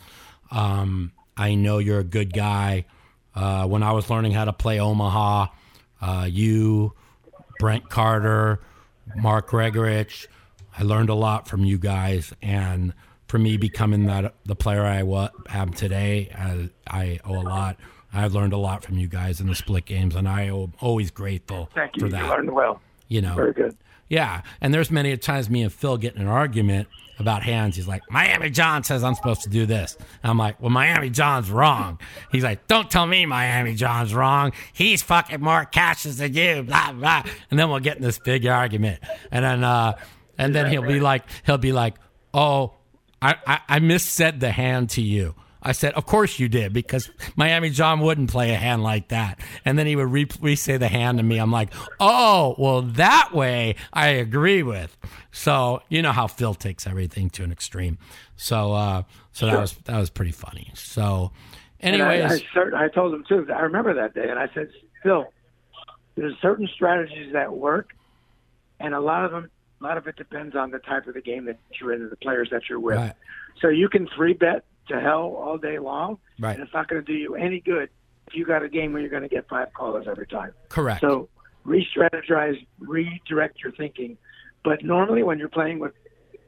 Um, 0.50 1.12
I 1.36 1.54
know 1.54 1.78
you're 1.78 2.00
a 2.00 2.04
good 2.04 2.32
guy. 2.32 2.86
Uh, 3.40 3.66
when 3.66 3.82
I 3.82 3.92
was 3.92 4.10
learning 4.10 4.32
how 4.32 4.44
to 4.44 4.52
play 4.52 4.78
Omaha, 4.80 5.46
uh, 6.02 6.26
you, 6.30 6.92
Brent 7.58 7.88
Carter, 7.88 8.60
Mark 9.16 9.48
Gregorich, 9.48 10.26
I 10.78 10.82
learned 10.82 11.08
a 11.08 11.14
lot 11.14 11.48
from 11.48 11.64
you 11.64 11.78
guys. 11.78 12.34
And 12.42 12.92
for 13.28 13.38
me 13.38 13.56
becoming 13.56 14.04
that 14.06 14.34
the 14.44 14.54
player 14.54 14.84
I 14.84 14.98
am 15.58 15.72
today, 15.72 16.28
I, 16.36 16.68
I 16.86 17.20
owe 17.24 17.40
a 17.40 17.46
lot. 17.46 17.76
I've 18.12 18.34
learned 18.34 18.52
a 18.52 18.58
lot 18.58 18.84
from 18.84 18.98
you 18.98 19.06
guys 19.08 19.40
in 19.40 19.46
the 19.46 19.54
split 19.54 19.86
games, 19.86 20.14
and 20.16 20.28
I 20.28 20.42
am 20.42 20.74
always 20.80 21.10
grateful 21.10 21.70
Thank 21.74 21.96
you. 21.96 22.00
for 22.00 22.06
You 22.06 22.12
that. 22.12 22.28
learned 22.28 22.50
well. 22.50 22.80
You 23.08 23.22
know, 23.22 23.34
Very 23.36 23.52
good. 23.54 23.76
yeah, 24.08 24.42
and 24.60 24.74
there's 24.74 24.90
many 24.90 25.16
times 25.16 25.48
me 25.48 25.62
and 25.62 25.72
Phil 25.72 25.96
get 25.96 26.14
in 26.16 26.22
an 26.22 26.28
argument 26.28 26.88
about 27.20 27.42
hands. 27.42 27.76
He's 27.76 27.88
like, 27.88 28.02
Miami 28.10 28.50
John 28.50 28.82
says 28.82 29.04
I'm 29.04 29.14
supposed 29.14 29.42
to 29.42 29.48
do 29.48 29.66
this. 29.66 29.96
And 30.22 30.30
I'm 30.30 30.38
like, 30.38 30.60
well, 30.60 30.70
Miami 30.70 31.10
John's 31.10 31.50
wrong. 31.50 32.00
He's 32.32 32.44
like, 32.44 32.66
don't 32.66 32.90
tell 32.90 33.06
me 33.06 33.26
Miami 33.26 33.74
John's 33.74 34.14
wrong. 34.14 34.52
He's 34.72 35.02
fucking 35.02 35.40
more 35.40 35.64
cashes 35.64 36.18
than 36.18 36.34
you. 36.34 36.62
Blah 36.62 36.92
blah. 36.92 37.22
And 37.50 37.58
then 37.58 37.70
we'll 37.70 37.80
get 37.80 37.96
in 37.96 38.02
this 38.02 38.18
big 38.18 38.46
argument. 38.46 39.00
And 39.30 39.44
then, 39.44 39.64
uh, 39.64 39.98
and 40.38 40.54
then 40.54 40.70
he'll 40.70 40.82
be 40.82 41.00
like, 41.00 41.24
he'll 41.44 41.58
be 41.58 41.72
like, 41.72 41.96
oh, 42.32 42.74
I, 43.22 43.36
I, 43.46 43.60
I 43.68 43.78
missaid 43.80 44.40
the 44.40 44.50
hand 44.50 44.90
to 44.90 45.02
you. 45.02 45.34
I 45.62 45.72
said, 45.72 45.92
of 45.94 46.06
course 46.06 46.38
you 46.38 46.48
did, 46.48 46.72
because 46.72 47.10
Miami 47.36 47.70
John 47.70 48.00
wouldn't 48.00 48.30
play 48.30 48.52
a 48.52 48.56
hand 48.56 48.82
like 48.82 49.08
that. 49.08 49.40
And 49.64 49.78
then 49.78 49.86
he 49.86 49.96
would 49.96 50.10
re- 50.10 50.28
re-say 50.40 50.76
the 50.76 50.88
hand 50.88 51.18
to 51.18 51.24
me. 51.24 51.38
I'm 51.38 51.52
like, 51.52 51.72
oh, 51.98 52.54
well, 52.58 52.82
that 52.82 53.32
way 53.34 53.76
I 53.92 54.08
agree 54.08 54.62
with. 54.62 54.96
So 55.32 55.82
you 55.88 56.02
know 56.02 56.12
how 56.12 56.26
Phil 56.26 56.54
takes 56.54 56.86
everything 56.86 57.30
to 57.30 57.44
an 57.44 57.52
extreme. 57.52 57.98
So, 58.36 58.72
uh, 58.72 59.02
so 59.32 59.46
that 59.46 59.58
was 59.58 59.74
that 59.84 59.98
was 59.98 60.10
pretty 60.10 60.32
funny. 60.32 60.72
So, 60.74 61.30
I, 61.82 61.86
anyways, 61.86 62.32
I, 62.32 62.38
cert- 62.56 62.74
I 62.74 62.88
told 62.88 63.14
him 63.14 63.24
too. 63.28 63.46
I 63.54 63.60
remember 63.60 63.94
that 63.94 64.14
day, 64.14 64.28
and 64.28 64.38
I 64.38 64.48
said, 64.54 64.70
Phil, 65.02 65.26
there's 66.16 66.34
certain 66.40 66.68
strategies 66.74 67.32
that 67.32 67.52
work, 67.52 67.90
and 68.80 68.94
a 68.94 69.00
lot 69.00 69.24
of 69.24 69.30
them, 69.30 69.50
a 69.80 69.84
lot 69.84 69.98
of 69.98 70.06
it 70.06 70.16
depends 70.16 70.56
on 70.56 70.70
the 70.70 70.78
type 70.78 71.06
of 71.06 71.14
the 71.14 71.20
game 71.20 71.44
that 71.44 71.58
you're 71.78 71.92
in 71.92 72.02
and 72.02 72.10
the 72.10 72.16
players 72.16 72.48
that 72.50 72.62
you're 72.68 72.80
with. 72.80 72.96
Right. 72.96 73.12
So 73.60 73.68
you 73.68 73.88
can 73.88 74.08
three 74.16 74.32
bet 74.32 74.64
to 74.90 75.00
hell 75.00 75.34
all 75.38 75.58
day 75.58 75.78
long, 75.78 76.18
Right. 76.38 76.54
and 76.54 76.62
it's 76.62 76.72
not 76.74 76.86
going 76.88 77.04
to 77.04 77.12
do 77.12 77.18
you 77.18 77.34
any 77.34 77.60
good 77.60 77.88
if 78.28 78.34
you 78.34 78.44
got 78.44 78.62
a 78.62 78.68
game 78.68 78.92
where 78.92 79.00
you're 79.02 79.10
going 79.10 79.22
to 79.24 79.28
get 79.28 79.48
five 79.48 79.72
callers 79.72 80.06
every 80.08 80.26
time. 80.26 80.52
correct. 80.68 81.00
So 81.00 81.28
re-strategize, 81.64 82.64
redirect 82.78 83.60
your 83.62 83.72
thinking. 83.72 84.16
But 84.64 84.84
normally, 84.84 85.22
when 85.22 85.38
you're 85.38 85.48
playing 85.48 85.78
with 85.78 85.92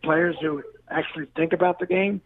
players 0.02 0.36
who 0.40 0.62
actually 0.90 1.26
think 1.36 1.52
about 1.52 1.78
the 1.78 1.86
game, 1.86 2.20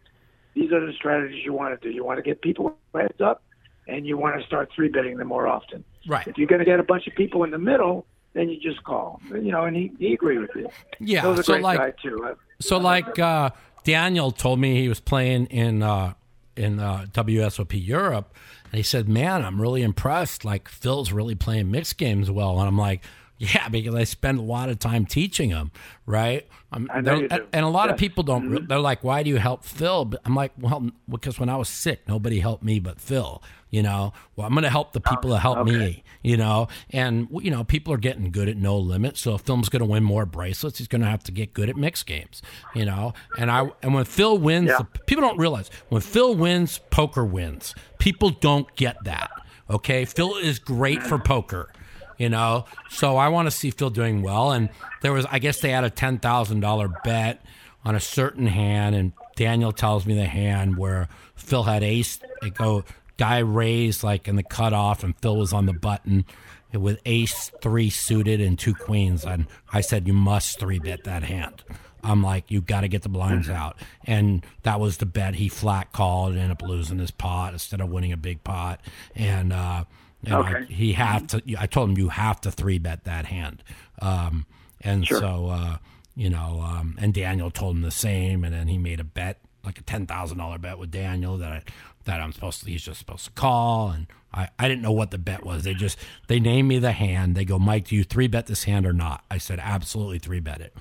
these 0.53 0.71
are 0.71 0.85
the 0.85 0.93
strategies 0.93 1.45
you 1.45 1.53
want 1.53 1.79
to 1.79 1.87
do. 1.87 1.93
You 1.93 2.03
want 2.03 2.17
to 2.17 2.23
get 2.23 2.41
people 2.41 2.77
heads 2.93 3.21
up, 3.21 3.41
and 3.87 4.05
you 4.05 4.17
want 4.17 4.39
to 4.39 4.45
start 4.45 4.69
three 4.75 4.89
betting 4.89 5.17
them 5.17 5.27
more 5.27 5.47
often. 5.47 5.83
right. 6.07 6.27
If 6.27 6.37
you're 6.37 6.47
going 6.47 6.59
to 6.59 6.65
get 6.65 6.79
a 6.79 6.83
bunch 6.83 7.07
of 7.07 7.13
people 7.15 7.43
in 7.43 7.51
the 7.51 7.57
middle, 7.59 8.05
then 8.33 8.49
you 8.49 8.59
just 8.59 8.83
call. 8.83 9.21
You 9.31 9.51
know, 9.51 9.63
and 9.65 9.75
he, 9.75 9.91
he 9.99 10.13
agreed 10.13 10.39
with 10.39 10.51
you. 10.55 10.69
Yeah. 10.99 11.21
So 11.41 11.57
like, 11.57 11.97
too. 12.01 12.35
So 12.59 12.77
like 12.79 13.17
uh, 13.19 13.51
Daniel 13.87 14.31
told 14.31 14.59
me 14.59 14.81
he 14.81 14.89
was 14.89 14.99
playing 14.99 15.45
in 15.45 15.81
uh, 15.81 16.13
in 16.57 16.77
uh, 16.77 17.05
WSOP 17.13 17.87
Europe, 17.87 18.35
and 18.65 18.73
he 18.73 18.83
said, 18.83 19.07
"Man, 19.07 19.45
I'm 19.45 19.61
really 19.61 19.81
impressed. 19.81 20.43
Like 20.43 20.67
Phil's 20.67 21.13
really 21.13 21.35
playing 21.35 21.71
mixed 21.71 21.97
games 21.97 22.29
well." 22.29 22.59
And 22.59 22.67
I'm 22.67 22.77
like, 22.77 23.01
"Yeah, 23.37 23.69
because 23.69 23.95
I 23.95 24.03
spend 24.03 24.39
a 24.39 24.43
lot 24.43 24.69
of 24.69 24.79
time 24.79 25.05
teaching 25.05 25.49
them, 25.49 25.71
right?" 26.05 26.47
I'm, 26.71 26.89
I 26.91 27.01
know 27.01 27.19
you 27.19 27.27
do. 27.29 27.47
And 27.53 27.65
a 27.65 27.69
lot 27.69 27.89
of 27.89 27.97
people 27.97 28.23
don't. 28.23 28.49
re- 28.49 28.57
mm-hmm. 28.57 28.67
They're 28.67 28.79
like, 28.79 29.03
"Why 29.03 29.23
do 29.23 29.29
you 29.29 29.37
help 29.37 29.63
Phil?" 29.63 30.05
But 30.05 30.21
I'm 30.25 30.35
like, 30.35 30.51
"Well, 30.59 30.91
because 31.09 31.39
when 31.39 31.49
I 31.49 31.55
was 31.55 31.69
sick, 31.69 32.07
nobody 32.07 32.39
helped 32.39 32.63
me 32.63 32.79
but 32.79 32.99
Phil." 32.99 33.41
You 33.69 33.83
know, 33.83 34.13
well, 34.35 34.47
I'm 34.47 34.53
going 34.53 34.63
to 34.63 34.69
help 34.69 34.93
the 34.93 35.01
oh, 35.05 35.09
people 35.09 35.31
that 35.31 35.39
help 35.39 35.65
me. 35.67 36.03
You 36.23 36.37
know, 36.37 36.67
and 36.91 37.27
you 37.41 37.51
know, 37.51 37.63
people 37.63 37.93
are 37.93 37.97
getting 37.97 38.31
good 38.31 38.47
at 38.47 38.57
no 38.57 38.77
limit. 38.77 39.17
So 39.17 39.35
if 39.35 39.41
Phil's 39.41 39.69
going 39.69 39.81
to 39.81 39.85
win 39.85 40.03
more 40.03 40.25
bracelets, 40.25 40.77
he's 40.77 40.87
going 40.87 41.01
to 41.01 41.07
have 41.07 41.23
to 41.23 41.31
get 41.31 41.53
good 41.53 41.69
at 41.69 41.75
mixed 41.75 42.05
games. 42.05 42.41
You 42.73 42.85
know, 42.85 43.13
and 43.37 43.51
I 43.51 43.69
and 43.81 43.93
when 43.93 44.05
Phil 44.05 44.37
wins, 44.37 44.69
Yeah. 44.69 44.79
the, 44.79 44.99
people 45.01 45.21
don't 45.21 45.37
realize 45.37 45.69
when 45.89 46.01
Phil 46.01 46.35
wins, 46.35 46.79
poker 46.91 47.25
wins. 47.25 47.75
People 47.99 48.29
don't 48.29 48.73
get 48.75 49.03
that. 49.03 49.29
Okay, 49.69 50.05
Phil 50.05 50.35
is 50.37 50.59
great 50.59 50.99
mm. 50.99 51.07
for 51.07 51.19
poker. 51.19 51.71
You 52.17 52.29
know, 52.29 52.65
so 52.89 53.17
I 53.17 53.27
want 53.27 53.45
to 53.47 53.51
see 53.51 53.69
Phil 53.69 53.91
doing 53.91 54.23
well. 54.23 54.51
And 54.51 54.69
there 55.01 55.13
was, 55.13 55.25
I 55.29 55.39
guess, 55.39 55.61
they 55.61 55.69
had 55.69 55.83
a 55.83 55.89
ten 55.89 56.17
thousand 56.17 56.61
dollar 56.61 56.89
bet 57.03 57.43
on 57.85 57.95
a 57.95 57.99
certain 57.99 58.47
hand, 58.47 58.95
and 58.95 59.13
Daniel 59.35 59.71
tells 59.71 60.05
me 60.05 60.15
the 60.15 60.25
hand 60.25 60.77
where 60.77 61.09
Phil 61.35 61.63
had 61.63 61.83
ace. 61.83 62.19
It 62.41 62.55
go 62.55 62.83
guy 63.17 63.39
raised 63.39 64.03
like 64.03 64.27
in 64.27 64.35
the 64.35 64.43
cutoff, 64.43 65.03
and 65.03 65.15
Phil 65.19 65.37
was 65.37 65.53
on 65.53 65.67
the 65.67 65.73
button 65.73 66.25
with 66.73 66.99
ace 67.05 67.51
three 67.61 67.89
suited 67.89 68.41
and 68.41 68.57
two 68.59 68.73
queens. 68.73 69.23
And 69.23 69.47
I 69.71 69.81
said, 69.81 70.07
you 70.07 70.13
must 70.13 70.59
three 70.59 70.79
bet 70.79 71.03
that 71.05 71.23
hand. 71.23 71.63
I'm 72.03 72.21
like, 72.21 72.51
you 72.51 72.61
got 72.61 72.81
to 72.81 72.87
get 72.87 73.01
the 73.01 73.09
blinds 73.09 73.49
out, 73.49 73.75
and 74.05 74.45
that 74.63 74.79
was 74.79 74.97
the 74.97 75.05
bet 75.05 75.35
he 75.35 75.49
flat 75.49 75.91
called 75.91 76.31
and 76.31 76.39
ended 76.39 76.61
up 76.61 76.67
losing 76.67 76.99
his 76.99 77.11
pot 77.11 77.53
instead 77.53 77.81
of 77.81 77.89
winning 77.89 78.13
a 78.13 78.17
big 78.17 78.43
pot. 78.43 78.79
And 79.15 79.51
uh, 79.51 79.85
and 80.27 80.35
I, 80.35 80.53
Okay. 80.61 80.73
he 80.73 80.93
have 80.93 81.27
to. 81.27 81.41
I 81.57 81.65
told 81.67 81.89
him 81.89 81.97
you 81.97 82.09
have 82.09 82.39
to 82.41 82.51
three 82.51 82.77
bet 82.77 83.05
that 83.05 83.25
hand. 83.25 83.63
Um, 84.01 84.45
and 84.81 85.05
so 85.07 85.47
uh, 85.49 85.77
you 86.15 86.29
know, 86.29 86.61
um, 86.63 86.95
and 86.99 87.13
Daniel 87.13 87.49
told 87.51 87.75
him 87.75 87.81
the 87.81 87.91
same, 87.91 88.43
and 88.43 88.53
then 88.53 88.67
he 88.67 88.77
made 88.77 88.99
a 88.99 89.03
bet, 89.03 89.39
like 89.63 89.79
a 89.79 89.83
ten 89.83 90.05
thousand 90.05 90.37
dollar 90.37 90.57
bet 90.57 90.77
with 90.77 90.91
Daniel 90.91 91.37
that 91.37 91.51
I, 91.51 91.61
that 92.05 92.21
I'm 92.21 92.31
supposed 92.31 92.63
to. 92.63 92.69
He's 92.69 92.83
just 92.83 92.99
supposed 92.99 93.25
to 93.25 93.31
call, 93.31 93.89
and 93.91 94.07
I, 94.33 94.49
I 94.59 94.67
didn't 94.67 94.81
know 94.83 94.91
what 94.91 95.11
the 95.11 95.17
bet 95.17 95.43
was. 95.45 95.63
They 95.63 95.73
just 95.73 95.97
they 96.27 96.39
named 96.39 96.67
me 96.67 96.79
the 96.79 96.91
hand. 96.91 97.35
They 97.35 97.45
go, 97.45 97.57
Mike, 97.59 97.87
do 97.87 97.95
you 97.95 98.03
three 98.03 98.27
bet 98.27 98.45
this 98.47 98.63
hand 98.65 98.85
or 98.85 98.93
not? 98.93 99.23
I 99.31 99.37
said 99.39 99.59
absolutely 99.61 100.19
three 100.19 100.39
bet 100.39 100.61
it, 100.61 100.75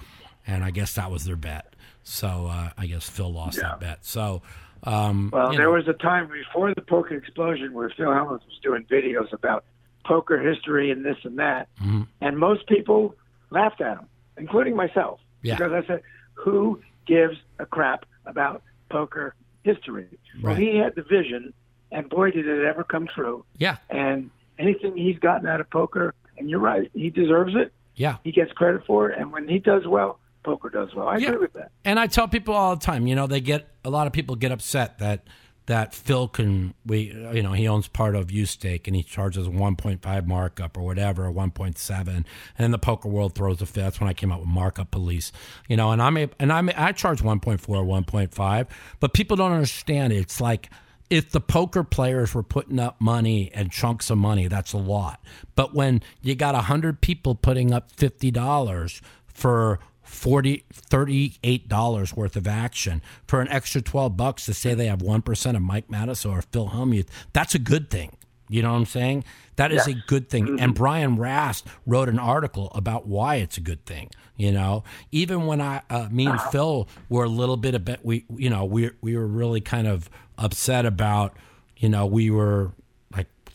and 0.46 0.62
I 0.64 0.70
guess 0.70 0.94
that 0.94 1.10
was 1.10 1.24
their 1.24 1.36
bet. 1.36 1.74
So 2.02 2.46
uh, 2.50 2.70
I 2.78 2.86
guess 2.86 3.08
Phil 3.08 3.32
lost 3.32 3.58
that 3.60 3.80
bet. 3.80 4.04
So. 4.04 4.42
Um, 4.86 5.30
Well, 5.32 5.50
there 5.50 5.62
know, 5.66 5.72
was 5.72 5.88
a 5.88 5.92
time 5.92 6.28
before 6.28 6.72
the 6.74 6.80
poker 6.80 7.14
explosion 7.14 7.72
where 7.74 7.90
Phil 7.90 8.06
Hellmuth 8.10 8.46
was 8.46 8.58
doing 8.62 8.84
videos 8.84 9.32
about 9.32 9.64
poker 10.04 10.38
history 10.38 10.90
and 10.90 11.04
this 11.04 11.16
and 11.24 11.38
that, 11.38 11.68
Mm-hmm. 11.82 12.02
and 12.20 12.38
most 12.38 12.66
people 12.68 13.14
laughed 13.50 13.80
at 13.80 13.98
him, 13.98 14.06
including 14.36 14.76
myself, 14.76 15.20
Yeah. 15.42 15.56
because 15.56 15.72
I 15.72 15.86
said, 15.86 16.02
"Who 16.34 16.80
gives 17.06 17.36
a 17.58 17.66
crap 17.66 18.06
about 18.26 18.62
poker 18.88 19.34
history?" 19.64 20.06
Well, 20.42 20.54
he 20.54 20.76
had 20.76 20.94
the 20.94 21.02
vision, 21.02 21.52
and 21.90 22.08
boy, 22.08 22.30
did 22.30 22.46
it 22.46 22.64
ever 22.64 22.84
come 22.84 23.06
true. 23.08 23.44
yeah, 23.58 23.76
And 23.90 24.30
anything 24.58 24.96
he's 24.96 25.18
gotten 25.18 25.48
out 25.48 25.60
of 25.60 25.68
poker, 25.70 26.14
and 26.38 26.48
you're 26.48 26.60
right, 26.60 26.90
he 26.94 27.10
deserves 27.10 27.54
it. 27.56 27.72
yeah. 27.96 28.16
He 28.22 28.30
gets 28.30 28.52
credit 28.52 28.84
for 28.86 29.10
it, 29.10 29.18
and 29.18 29.32
when 29.32 29.48
he 29.48 29.58
does 29.58 29.86
well, 29.86 30.18
poker 30.46 30.70
does 30.70 30.94
well. 30.94 31.08
I 31.08 31.18
Yeah. 31.18 31.28
agree 31.28 31.40
with 31.42 31.52
that. 31.54 31.72
And 31.84 31.98
I 32.00 32.06
tell 32.06 32.28
people 32.28 32.54
all 32.54 32.74
the 32.76 32.84
time, 32.84 33.06
you 33.06 33.14
know, 33.14 33.26
they 33.26 33.40
get 33.42 33.68
a 33.84 33.90
lot 33.90 34.06
of 34.06 34.12
people 34.14 34.34
get 34.36 34.52
upset 34.52 34.98
that 35.00 35.26
that 35.66 35.92
Phil 35.92 36.28
can 36.28 36.74
we 36.86 37.12
you 37.34 37.42
know 37.42 37.52
he 37.52 37.66
owns 37.66 37.88
part 37.88 38.14
of 38.14 38.28
UStake 38.28 38.86
and 38.86 38.94
he 38.94 39.02
charges 39.02 39.48
a 39.48 39.50
1.5 39.50 40.26
markup 40.28 40.76
or 40.76 40.82
whatever, 40.82 41.28
1.7, 41.28 42.06
and 42.08 42.24
then 42.56 42.70
the 42.70 42.78
poker 42.78 43.08
world 43.08 43.34
throws 43.34 43.60
a 43.60 43.66
fit. 43.66 43.80
That's 43.80 43.98
when 44.00 44.08
I 44.08 44.12
came 44.14 44.30
out 44.30 44.38
with 44.38 44.48
markup 44.48 44.92
police, 44.92 45.32
you 45.68 45.76
know, 45.76 45.90
and 45.90 46.00
I'm 46.00 46.16
a, 46.16 46.28
and 46.38 46.52
I'm 46.52 46.70
I 46.76 46.92
charge 46.92 47.20
1.4 47.20 47.68
or 47.68 47.84
1.5, 47.84 48.66
but 49.00 49.12
people 49.12 49.36
don't 49.36 49.50
understand 49.50 50.12
it. 50.12 50.18
It's 50.18 50.40
like 50.40 50.70
if 51.10 51.30
the 51.32 51.40
poker 51.40 51.82
players 51.82 52.32
were 52.32 52.44
putting 52.44 52.78
up 52.78 53.00
money 53.00 53.50
and 53.52 53.72
chunks 53.72 54.08
of 54.08 54.18
money, 54.18 54.46
that's 54.46 54.72
a 54.72 54.78
lot. 54.78 55.20
But 55.56 55.74
when 55.74 56.00
you 56.22 56.36
got 56.36 56.54
100 56.54 57.00
people 57.00 57.34
putting 57.34 57.72
up 57.72 57.90
$50 57.96 59.00
for 59.26 59.78
40 60.06 60.64
$38 60.72 62.16
worth 62.16 62.36
of 62.36 62.46
action 62.46 63.02
for 63.26 63.40
an 63.40 63.48
extra 63.48 63.82
12 63.82 64.16
bucks 64.16 64.46
to 64.46 64.54
say 64.54 64.74
they 64.74 64.86
have 64.86 65.00
1% 65.00 65.56
of 65.56 65.62
Mike 65.62 65.88
Matusow 65.88 66.30
or 66.30 66.42
Phil 66.42 66.70
Hellmuth, 66.70 67.08
that's 67.32 67.54
a 67.54 67.58
good 67.58 67.90
thing. 67.90 68.16
You 68.48 68.62
know 68.62 68.72
what 68.72 68.78
I'm 68.78 68.86
saying? 68.86 69.24
That 69.56 69.72
is 69.72 69.88
a 69.88 69.94
good 69.94 70.28
thing. 70.28 70.60
And 70.60 70.74
Brian 70.74 71.16
Rast 71.16 71.66
wrote 71.84 72.08
an 72.08 72.18
article 72.18 72.70
about 72.74 73.06
why 73.06 73.36
it's 73.36 73.56
a 73.56 73.60
good 73.60 73.84
thing. 73.86 74.10
You 74.36 74.52
know, 74.52 74.84
even 75.10 75.46
when 75.46 75.60
I, 75.60 75.82
uh, 75.90 76.08
me 76.10 76.26
and 76.26 76.40
Phil 76.40 76.88
were 77.08 77.24
a 77.24 77.28
little 77.28 77.56
bit 77.56 77.74
a 77.74 77.78
bit, 77.78 78.00
we, 78.04 78.24
you 78.36 78.50
know, 78.50 78.64
we 78.64 78.90
we 79.00 79.16
were 79.16 79.26
really 79.26 79.60
kind 79.60 79.88
of 79.88 80.10
upset 80.36 80.84
about, 80.84 81.36
you 81.78 81.88
know, 81.88 82.06
we 82.06 82.30
were 82.30 82.72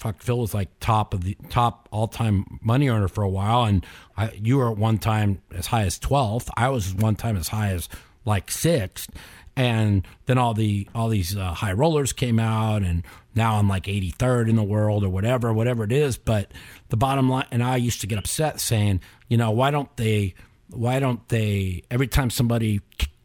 fuck. 0.02 0.22
Phil 0.22 0.40
was 0.40 0.53
like 0.53 0.68
top 0.80 1.14
of 1.14 1.23
the 1.23 1.38
top 1.49 1.88
all 1.91 2.07
time 2.07 2.60
money 2.61 2.90
earner 2.90 3.07
for 3.07 3.23
a 3.23 3.30
while, 3.30 3.64
and 3.64 3.86
I, 4.18 4.32
you 4.32 4.57
were 4.57 4.72
at 4.72 4.78
one 4.78 4.98
time 4.98 5.41
as 5.53 5.68
high 5.68 5.84
as 5.84 5.98
twelfth. 5.99 6.49
I 6.57 6.69
was 6.69 6.94
one 6.94 7.15
time 7.15 7.38
as 7.38 7.48
high 7.48 7.69
as 7.69 7.88
like 8.26 8.52
sixth, 8.52 9.10
and 9.56 10.06
then 10.26 10.38
all 10.38 10.53
the 10.53 10.88
all 10.94 11.07
these 11.07 11.38
uh, 11.38 11.53
high 11.53 11.73
rollers 11.73 12.14
came 12.14 12.40
out, 12.40 12.82
and 12.82 13.03
now 13.36 13.56
I'm 13.56 13.69
like 13.69 13.86
83rd 13.86 14.49
in 14.49 14.56
the 14.56 14.64
world 14.64 15.03
or 15.03 15.10
whatever, 15.10 15.53
whatever 15.53 15.84
it 15.84 15.91
is. 15.91 16.18
But 16.18 16.52
the 16.90 16.98
bottom 16.98 17.30
line, 17.30 17.45
and 17.52 17.64
I 17.64 17.78
used 17.78 18.02
to 18.02 18.07
get 18.07 18.19
upset 18.19 18.60
saying, 18.60 19.02
you 19.30 19.38
know, 19.38 19.52
why 19.52 19.72
don't 19.72 19.95
they, 19.95 20.34
why 20.69 20.99
don't 20.99 21.26
they 21.30 21.84
every 21.90 22.07
time 22.07 22.30
somebody 22.30 22.82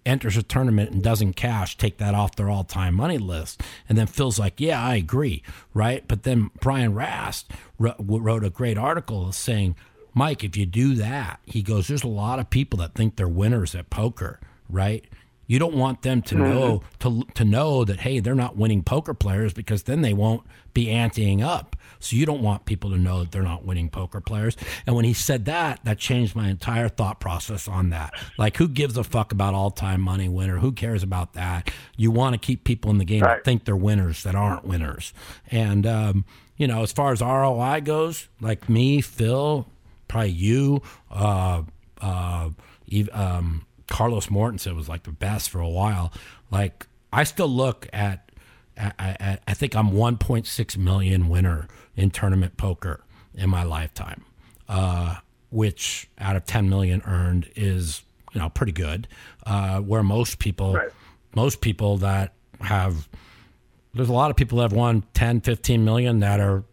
enters 0.06 0.36
a 0.36 0.42
tournament 0.42 0.90
and 0.90 1.02
doesn't 1.02 1.34
cash, 1.34 1.76
take 1.76 1.98
that 1.98 2.14
off 2.14 2.36
their 2.36 2.48
all-time 2.48 2.94
money 2.94 3.18
list. 3.18 3.62
And 3.88 3.98
then 3.98 4.06
Phil's 4.06 4.38
like, 4.38 4.60
"Yeah, 4.60 4.82
I 4.82 4.94
agree, 4.94 5.42
right?" 5.74 6.06
But 6.06 6.22
then 6.22 6.50
Brian 6.60 6.94
Rast 6.94 7.50
wrote, 7.78 7.96
wrote 7.98 8.44
a 8.44 8.50
great 8.50 8.78
article 8.78 9.32
saying, 9.32 9.76
"Mike, 10.14 10.44
if 10.44 10.56
you 10.56 10.66
do 10.66 10.94
that, 10.94 11.40
he 11.44 11.62
goes, 11.62 11.88
there's 11.88 12.04
a 12.04 12.08
lot 12.08 12.38
of 12.38 12.50
people 12.50 12.78
that 12.78 12.94
think 12.94 13.16
they're 13.16 13.28
winners 13.28 13.74
at 13.74 13.90
poker, 13.90 14.40
right?" 14.68 15.04
You 15.48 15.60
don't 15.60 15.74
want 15.74 16.02
them 16.02 16.22
to 16.22 16.34
mm-hmm. 16.34 16.44
know 16.44 16.82
to 17.00 17.22
to 17.34 17.44
know 17.44 17.84
that 17.84 18.00
hey, 18.00 18.18
they're 18.20 18.34
not 18.34 18.56
winning 18.56 18.82
poker 18.82 19.14
players 19.14 19.52
because 19.52 19.84
then 19.84 20.02
they 20.02 20.12
won't 20.12 20.42
be 20.74 20.86
anteing 20.86 21.40
up, 21.42 21.75
So 22.00 22.16
you 22.16 22.26
don't 22.26 22.42
want 22.42 22.64
people 22.64 22.90
to 22.90 22.98
know 22.98 23.20
that 23.20 23.32
they're 23.32 23.42
not 23.42 23.64
winning 23.64 23.88
poker 23.88 24.20
players. 24.20 24.56
And 24.86 24.94
when 24.96 25.04
he 25.04 25.12
said 25.12 25.44
that, 25.46 25.80
that 25.84 25.98
changed 25.98 26.34
my 26.36 26.48
entire 26.48 26.88
thought 26.88 27.20
process 27.20 27.68
on 27.68 27.90
that. 27.90 28.12
Like, 28.38 28.56
who 28.56 28.68
gives 28.68 28.96
a 28.96 29.04
fuck 29.04 29.32
about 29.32 29.54
all 29.54 29.70
time 29.70 30.00
money 30.00 30.28
winner? 30.28 30.58
Who 30.58 30.72
cares 30.72 31.02
about 31.02 31.32
that? 31.34 31.70
You 31.96 32.10
want 32.10 32.34
to 32.34 32.38
keep 32.38 32.64
people 32.64 32.90
in 32.90 32.98
the 32.98 33.04
game 33.04 33.22
Right. 33.22 33.36
that 33.36 33.44
think 33.44 33.64
they're 33.64 33.76
winners 33.76 34.22
that 34.24 34.34
aren't 34.34 34.64
winners. 34.64 35.12
And, 35.50 35.86
um, 35.86 36.24
you 36.56 36.66
know, 36.66 36.82
as 36.82 36.92
far 36.92 37.12
as 37.12 37.20
ROI 37.20 37.80
goes, 37.80 38.28
like 38.40 38.68
me, 38.68 39.00
Phil, 39.00 39.66
probably 40.08 40.30
you, 40.30 40.82
uh, 41.10 41.62
uh, 42.00 42.50
um, 43.12 43.66
Carlos 43.88 44.26
Mortensen 44.28 44.74
was 44.76 44.88
like 44.88 45.02
the 45.04 45.12
best 45.12 45.50
for 45.50 45.60
a 45.60 45.68
while. 45.68 46.12
Like, 46.50 46.86
I 47.12 47.24
still 47.24 47.48
look 47.48 47.88
at, 47.92 48.30
I, 48.78 48.92
I, 48.98 49.38
I 49.48 49.54
think 49.54 49.74
I'm 49.74 49.90
1.6 49.92 50.76
million 50.76 51.28
winner 51.28 51.68
in 51.96 52.10
tournament 52.10 52.56
poker 52.56 53.02
in 53.34 53.48
my 53.50 53.62
lifetime, 53.62 54.24
uh, 54.68 55.16
which 55.50 56.08
out 56.18 56.36
of 56.36 56.44
10 56.44 56.68
million 56.68 57.02
earned 57.06 57.50
is 57.56 58.02
you 58.32 58.40
know 58.40 58.48
pretty 58.50 58.72
good. 58.72 59.08
Uh, 59.44 59.80
where 59.80 60.02
most 60.02 60.38
people, 60.38 60.74
Right. 60.74 60.88
most 61.34 61.60
people 61.60 61.96
that 61.98 62.34
have, 62.60 63.08
there's 63.94 64.08
a 64.08 64.12
lot 64.12 64.30
of 64.30 64.36
people 64.36 64.58
that 64.58 64.64
have 64.64 64.72
won 64.72 65.04
10, 65.14 65.40
15 65.40 65.84
million 65.84 66.20
that 66.20 66.40
are 66.40 66.64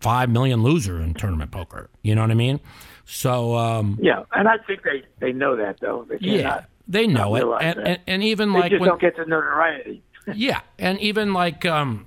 five 0.00 0.28
million 0.28 0.62
loser 0.62 1.00
in 1.00 1.14
tournament 1.14 1.50
poker. 1.50 1.88
You 2.02 2.14
know 2.14 2.20
what 2.22 2.30
I 2.30 2.34
mean? 2.34 2.60
So 3.04 3.56
um, 3.56 3.98
Yeah, 4.00 4.24
and 4.32 4.48
I 4.48 4.56
think 4.66 4.82
they 4.82 5.02
they 5.18 5.32
know 5.32 5.56
that 5.56 5.78
though. 5.80 6.06
They 6.08 6.18
yeah, 6.20 6.64
they 6.88 7.06
know 7.06 7.34
it, 7.36 7.44
and, 7.62 7.78
and 7.78 7.98
and 8.06 8.22
even 8.22 8.52
They 8.52 8.60
like 8.60 8.70
just 8.70 8.80
when, 8.80 8.88
don't 8.90 9.00
get 9.00 9.16
the 9.16 9.24
notoriety. 9.26 10.02
yeah, 10.34 10.60
and 10.78 10.98
even 11.00 11.32
like 11.34 11.64
um, 11.66 12.06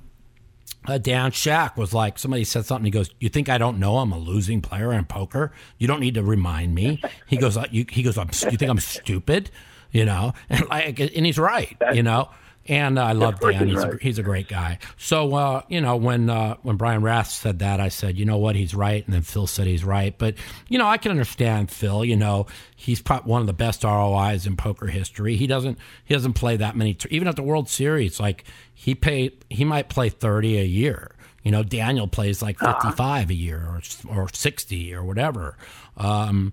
uh, 0.87 0.97
Dan 0.97 1.31
Shak 1.31 1.77
was 1.77 1.93
like 1.93 2.17
somebody 2.17 2.43
said 2.43 2.65
something. 2.65 2.85
He 2.85 2.91
goes, 2.91 3.09
"You 3.19 3.29
think 3.29 3.49
I 3.49 3.57
don't 3.57 3.79
know 3.79 3.97
I'm 3.97 4.11
a 4.11 4.17
losing 4.17 4.61
player 4.61 4.93
in 4.93 5.05
poker? 5.05 5.51
You 5.77 5.87
don't 5.87 5.99
need 5.99 6.15
to 6.15 6.23
remind 6.23 6.73
me." 6.73 7.01
He 7.27 7.37
goes, 7.37 7.57
uh, 7.57 7.65
you, 7.71 7.85
"He 7.89 8.03
goes, 8.03 8.17
I'm, 8.17 8.29
you 8.49 8.57
think 8.57 8.71
I'm 8.71 8.79
stupid?" 8.79 9.51
You 9.91 10.05
know, 10.05 10.33
and 10.49 10.67
like, 10.69 10.99
and 10.99 11.25
he's 11.25 11.37
right. 11.37 11.75
You 11.93 12.03
know, 12.03 12.29
and 12.67 12.99
I 12.99 13.13
love 13.13 13.39
Dan. 13.39 13.67
he's 13.67 13.75
He's 13.75 13.83
a, 13.83 13.97
he's 14.01 14.19
a 14.19 14.23
great 14.23 14.47
guy. 14.47 14.79
So 14.97 15.33
uh, 15.35 15.61
you 15.69 15.81
know, 15.81 15.95
when 15.95 16.29
uh, 16.29 16.55
when 16.63 16.75
Brian 16.77 17.01
Rast 17.01 17.39
said 17.39 17.59
that, 17.59 17.79
I 17.79 17.89
said, 17.89 18.17
"You 18.17 18.25
know 18.25 18.37
what? 18.37 18.55
He's 18.55 18.73
right." 18.75 19.03
And 19.05 19.13
then 19.13 19.21
Phil 19.21 19.47
said 19.47 19.67
he's 19.67 19.83
right. 19.83 20.17
But 20.17 20.35
you 20.67 20.77
know, 20.77 20.87
I 20.87 20.97
can 20.97 21.11
understand 21.11 21.71
Phil. 21.71 22.03
You 22.05 22.15
know, 22.17 22.47
he's 22.75 23.01
probably 23.01 23.29
one 23.31 23.41
of 23.41 23.47
the 23.47 23.53
best 23.53 23.83
ROIs 23.83 24.45
in 24.45 24.55
poker 24.57 24.87
history. 24.87 25.35
He 25.37 25.47
doesn't 25.47 25.77
he 26.05 26.13
doesn't 26.13 26.33
play 26.33 26.57
that 26.57 26.75
many. 26.75 26.93
T- 26.93 27.07
even 27.11 27.27
at 27.27 27.35
the 27.35 27.43
World 27.43 27.69
Series, 27.69 28.19
like 28.19 28.43
he 28.73 28.95
pay 28.95 29.31
he 29.49 29.63
might 29.65 29.89
play 29.89 30.09
thirty 30.09 30.57
a 30.57 30.63
year. 30.65 31.11
You 31.43 31.51
know, 31.51 31.63
Daniel 31.63 32.07
plays 32.09 32.41
like 32.41 32.61
Uh-huh. 32.61 32.73
55 32.89 33.29
a 33.29 33.33
year 33.33 33.59
or 33.69 33.81
or 34.23 34.27
60 34.33 34.93
or 34.93 35.03
whatever. 35.03 35.55
Um, 35.95 36.51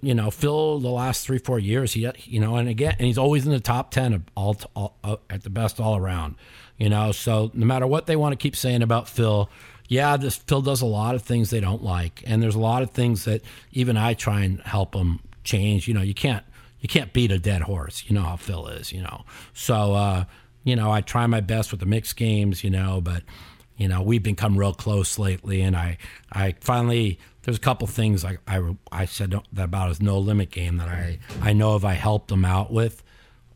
you 0.00 0.14
know, 0.14 0.30
Phil, 0.30 0.78
the 0.80 0.88
last 0.88 1.26
three 1.26 1.38
four 1.38 1.58
years, 1.58 1.92
he 1.92 2.08
you 2.24 2.40
know, 2.40 2.56
and 2.56 2.68
again, 2.68 2.96
and 2.98 3.06
he's 3.06 3.18
always 3.18 3.46
in 3.46 3.52
the 3.52 3.60
top 3.60 3.90
10 3.90 4.12
of 4.14 4.22
all, 4.36 4.56
all 4.74 4.96
uh, 5.02 5.16
at 5.28 5.42
the 5.42 5.50
best 5.50 5.80
all 5.80 5.96
around. 5.96 6.36
You 6.78 6.88
know, 6.88 7.12
so 7.12 7.50
no 7.52 7.66
matter 7.66 7.86
what 7.86 8.06
they 8.06 8.16
want 8.16 8.32
to 8.32 8.36
keep 8.36 8.56
saying 8.56 8.82
about 8.82 9.08
Phil, 9.08 9.50
yeah, 9.88 10.16
this 10.16 10.36
Phil 10.36 10.62
does 10.62 10.80
a 10.80 10.86
lot 10.86 11.14
of 11.14 11.22
things 11.22 11.50
they 11.50 11.60
don't 11.60 11.82
like, 11.82 12.22
and 12.26 12.42
there's 12.42 12.54
a 12.54 12.60
lot 12.60 12.82
of 12.82 12.90
things 12.90 13.24
that 13.24 13.42
even 13.72 13.96
I 13.96 14.14
try 14.14 14.42
and 14.42 14.60
help 14.60 14.94
him 14.94 15.20
change. 15.44 15.88
You 15.88 15.94
know, 15.94 16.00
you 16.00 16.14
can't 16.14 16.44
you 16.80 16.88
can't 16.88 17.12
beat 17.12 17.32
a 17.32 17.38
dead 17.38 17.62
horse. 17.62 18.04
You 18.06 18.14
know 18.14 18.22
how 18.22 18.36
Phil 18.36 18.68
is. 18.68 18.92
You 18.92 19.02
know, 19.02 19.24
so 19.52 19.94
uh, 19.94 20.24
you 20.64 20.76
know 20.76 20.90
I 20.90 21.00
try 21.00 21.26
my 21.26 21.40
best 21.40 21.70
with 21.70 21.80
the 21.80 21.86
mixed 21.86 22.16
games. 22.16 22.62
You 22.62 22.70
know, 22.70 23.00
but 23.00 23.24
you 23.80 23.88
know 23.88 24.02
we've 24.02 24.22
become 24.22 24.56
real 24.58 24.74
close 24.74 25.18
lately, 25.18 25.62
and 25.62 25.74
I 25.74 25.96
I 26.30 26.54
finally 26.60 27.18
there's 27.42 27.56
a 27.56 27.60
couple 27.60 27.86
things 27.86 28.24
I 28.24 28.36
I, 28.46 28.76
I 28.92 29.06
said 29.06 29.34
that 29.52 29.64
about 29.64 29.88
his 29.88 30.00
no 30.02 30.18
limit 30.18 30.50
game 30.50 30.76
that 30.76 30.88
I 30.88 31.18
I 31.40 31.52
know 31.54 31.74
if 31.76 31.84
I 31.84 31.94
helped 31.94 32.30
him 32.30 32.44
out 32.44 32.70
with. 32.72 33.02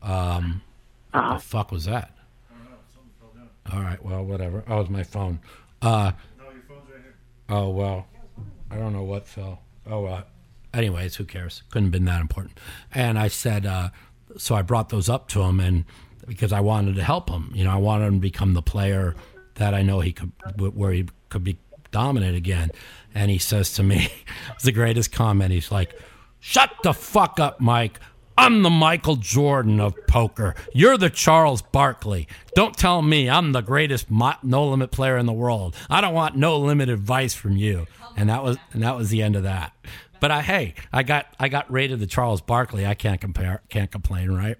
Um, 0.01 0.61
what 1.11 1.35
the 1.35 1.39
fuck 1.39 1.71
was 1.71 1.85
that? 1.85 2.11
All 3.71 3.81
right, 3.81 4.03
well, 4.03 4.23
whatever. 4.23 4.63
Oh, 4.67 4.81
it's 4.81 4.89
my 4.89 5.03
phone. 5.03 5.39
Uh, 5.81 6.11
Oh 7.47 7.69
well, 7.69 8.07
I 8.71 8.75
don't 8.77 8.93
know 8.93 9.03
what 9.03 9.27
fell. 9.27 9.61
Oh, 9.87 10.05
uh, 10.05 10.23
anyways, 10.73 11.15
who 11.15 11.25
cares? 11.25 11.61
Couldn't 11.69 11.85
have 11.85 11.91
been 11.91 12.05
that 12.05 12.21
important. 12.21 12.59
And 12.93 13.19
I 13.19 13.27
said, 13.27 13.65
uh, 13.67 13.89
so 14.37 14.55
I 14.55 14.63
brought 14.63 14.89
those 14.89 15.09
up 15.09 15.27
to 15.29 15.41
him, 15.43 15.59
and 15.59 15.85
because 16.27 16.51
I 16.51 16.59
wanted 16.61 16.95
to 16.95 17.03
help 17.03 17.29
him, 17.29 17.51
you 17.53 17.63
know, 17.63 17.71
I 17.71 17.77
wanted 17.77 18.05
him 18.05 18.13
to 18.15 18.19
become 18.19 18.53
the 18.55 18.63
player 18.63 19.15
that 19.55 19.73
I 19.73 19.81
know 19.81 19.99
he 19.99 20.11
could, 20.11 20.31
where 20.57 20.91
he 20.91 21.07
could 21.29 21.43
be 21.43 21.57
dominant 21.91 22.35
again. 22.35 22.71
And 23.13 23.31
he 23.31 23.37
says 23.37 23.73
to 23.73 23.83
me, 23.83 24.11
it's 24.53 24.63
the 24.63 24.71
greatest 24.71 25.11
comment. 25.11 25.51
He's 25.51 25.71
like, 25.71 25.99
"Shut 26.39 26.71
the 26.83 26.93
fuck 26.93 27.39
up, 27.39 27.59
Mike." 27.59 27.99
I'm 28.37 28.63
the 28.63 28.69
Michael 28.69 29.15
Jordan 29.15 29.79
of 29.79 29.95
poker. 30.07 30.55
You're 30.73 30.97
the 30.97 31.09
Charles 31.09 31.61
Barkley. 31.61 32.27
Don't 32.53 32.75
tell 32.75 33.01
me 33.01 33.29
I'm 33.29 33.53
the 33.53 33.61
greatest 33.61 34.07
no 34.11 34.67
limit 34.67 34.91
player 34.91 35.17
in 35.17 35.25
the 35.25 35.31
world. 35.31 35.73
I 35.89 36.01
don't 36.01 36.13
want 36.13 36.35
no 36.35 36.59
limit 36.59 36.89
advice 36.89 37.33
from 37.33 37.55
you. 37.55 37.87
And 38.17 38.29
that 38.29 38.43
was 38.43 38.57
and 38.73 38.83
that 38.83 38.97
was 38.97 39.09
the 39.09 39.21
end 39.21 39.37
of 39.37 39.43
that. 39.43 39.73
But 40.19 40.31
I 40.31 40.41
hey, 40.41 40.73
I 40.91 41.03
got 41.03 41.27
I 41.39 41.47
got 41.47 41.71
rated 41.71 41.99
the 41.99 42.07
Charles 42.07 42.41
Barkley. 42.41 42.85
I 42.85 42.93
can't 42.93 43.21
compare 43.21 43.61
can't 43.69 43.91
complain, 43.91 44.31
right? 44.31 44.57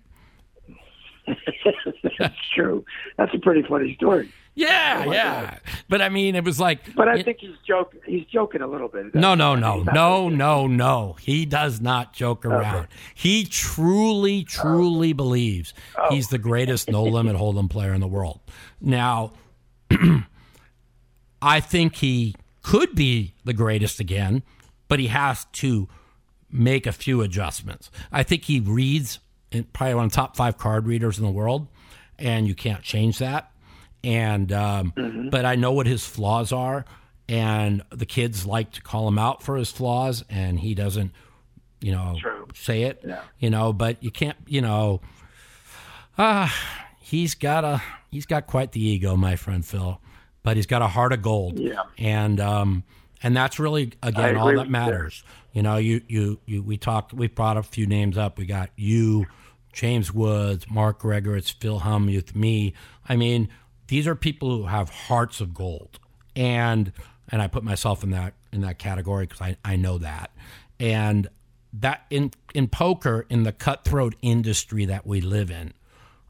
That's 2.20 2.36
true. 2.54 2.86
That's 3.18 3.34
a 3.34 3.40
pretty 3.40 3.64
funny 3.68 3.96
story. 3.96 4.32
Yeah, 4.58 5.04
Oh, 5.06 5.12
yeah. 5.12 5.58
But 5.90 6.02
I 6.02 6.08
mean, 6.08 6.36
it 6.36 6.46
was 6.46 6.60
like 6.62 6.96
But 6.96 7.10
I 7.10 7.18
it- 7.18 7.26
think 7.26 7.40
he's 7.42 7.58
joking. 7.68 8.00
He's 8.06 8.26
joking 8.26 8.62
a 8.62 8.68
little 8.68 8.88
bit. 8.88 9.14
No, 9.14 9.36
no, 9.36 9.56
no, 9.56 9.84
no, 9.84 10.30
no, 10.30 10.68
no. 10.68 11.18
He 11.20 11.46
does 11.46 11.82
not 11.82 12.14
joke 12.14 12.46
around. 12.46 12.88
He 13.14 13.44
truly, 13.44 14.44
truly 14.46 15.12
oh. 15.12 15.16
believes 15.16 15.74
oh. 15.98 16.08
he's 16.10 16.30
the 16.30 16.38
greatest 16.38 16.90
no 16.90 17.04
limit 17.04 17.36
hold'em 17.36 17.70
player 17.70 17.94
in 17.94 18.00
the 18.00 18.08
world. 18.08 18.40
Now, 18.80 19.34
I 21.42 21.60
think 21.60 21.96
he 21.98 22.36
could 22.64 22.96
be 22.96 23.34
the 23.44 23.54
greatest 23.54 24.00
again, 24.00 24.42
but 24.88 25.00
he 25.00 25.08
has 25.08 25.46
to 25.54 25.88
make 26.50 26.88
a 26.88 26.92
few 26.94 27.22
adjustments. 27.22 27.92
I 28.12 28.24
think 28.24 28.46
he 28.46 28.60
reads 28.62 29.20
probably 29.74 29.96
one 29.96 30.06
of 30.06 30.12
the 30.12 30.16
top 30.16 30.36
five 30.36 30.58
card 30.58 30.86
readers 30.88 31.18
in 31.18 31.26
the 31.26 31.32
world, 31.32 31.68
and 32.20 32.48
you 32.48 32.56
can't 32.56 32.82
change 32.84 33.20
that. 33.20 33.52
And 34.04 34.52
um, 34.52 34.94
but 35.32 35.46
I 35.46 35.56
know 35.56 35.72
what 35.72 35.88
his 35.88 36.06
flaws 36.06 36.52
are, 36.52 36.86
and 37.28 37.82
the 37.90 38.06
kids 38.06 38.46
like 38.46 38.72
to 38.74 38.82
call 38.82 39.08
him 39.08 39.18
out 39.18 39.42
for 39.42 39.56
his 39.58 39.72
flaws, 39.72 40.24
and 40.30 40.60
he 40.60 40.76
doesn't, 40.76 41.12
you 41.82 41.92
know, 41.92 42.16
True. 42.20 42.48
say 42.54 42.84
it. 42.84 43.04
You 43.40 43.50
know, 43.50 43.74
but 43.74 44.04
you 44.04 44.12
can't, 44.12 44.38
you 44.48 44.62
know. 44.62 45.02
Ah, 46.18 46.54
he's 47.00 47.36
got 47.36 47.64
a 47.64 47.82
he's 48.12 48.26
got 48.26 48.48
quite 48.48 48.72
the 48.72 48.82
ego, 48.84 49.16
my 49.16 49.36
friend 49.36 49.66
Phil, 49.66 50.00
but 50.44 50.56
he's 50.56 50.66
got 50.68 50.82
a 50.82 50.88
heart 50.88 51.12
of 51.12 51.22
gold. 51.22 51.60
Yeah. 51.60 51.82
and 51.98 52.40
um, 52.40 52.84
and 53.26 53.36
that's 53.36 53.58
really 53.58 53.92
again 54.04 54.38
all 54.38 54.46
that 54.46 54.56
with 54.56 54.66
you. 54.68 54.72
matters. 54.72 55.24
You 55.52 55.64
know, 55.64 55.78
you 55.78 56.02
you 56.08 56.40
you 56.46 56.62
we 56.62 56.78
talked. 56.78 57.12
We 57.12 57.28
brought 57.28 57.58
a 57.58 57.64
few 57.64 57.88
names 57.88 58.20
up. 58.20 58.38
We 58.38 58.46
got 58.46 58.70
you, 58.76 59.26
James 59.74 60.14
Woods, 60.14 60.70
Mark 60.70 61.02
Gregorich, 61.02 61.56
Phil 61.60 61.80
Hellmuth, 61.80 62.36
me. 62.36 62.76
I 63.10 63.16
mean, 63.16 63.50
these 63.88 64.06
are 64.06 64.14
people 64.14 64.56
who 64.56 64.68
have 64.68 64.90
hearts 64.90 65.42
of 65.42 65.56
gold, 65.56 65.98
and 66.36 66.92
and 67.30 67.42
I 67.42 67.48
put 67.48 67.64
myself 67.64 68.04
in 68.04 68.12
that 68.12 68.36
in 68.54 68.62
that 68.62 68.78
category 68.78 69.26
because 69.26 69.42
I 69.42 69.58
I 69.66 69.76
know 69.76 69.98
that, 69.98 70.30
and 70.80 71.28
that 71.74 72.06
in 72.12 72.32
in 72.54 72.68
poker 72.68 73.26
in 73.28 73.42
the 73.42 73.52
cutthroat 73.52 74.14
industry 74.22 74.86
that 74.86 75.08
we 75.08 75.20
live 75.22 75.50
in, 75.50 75.74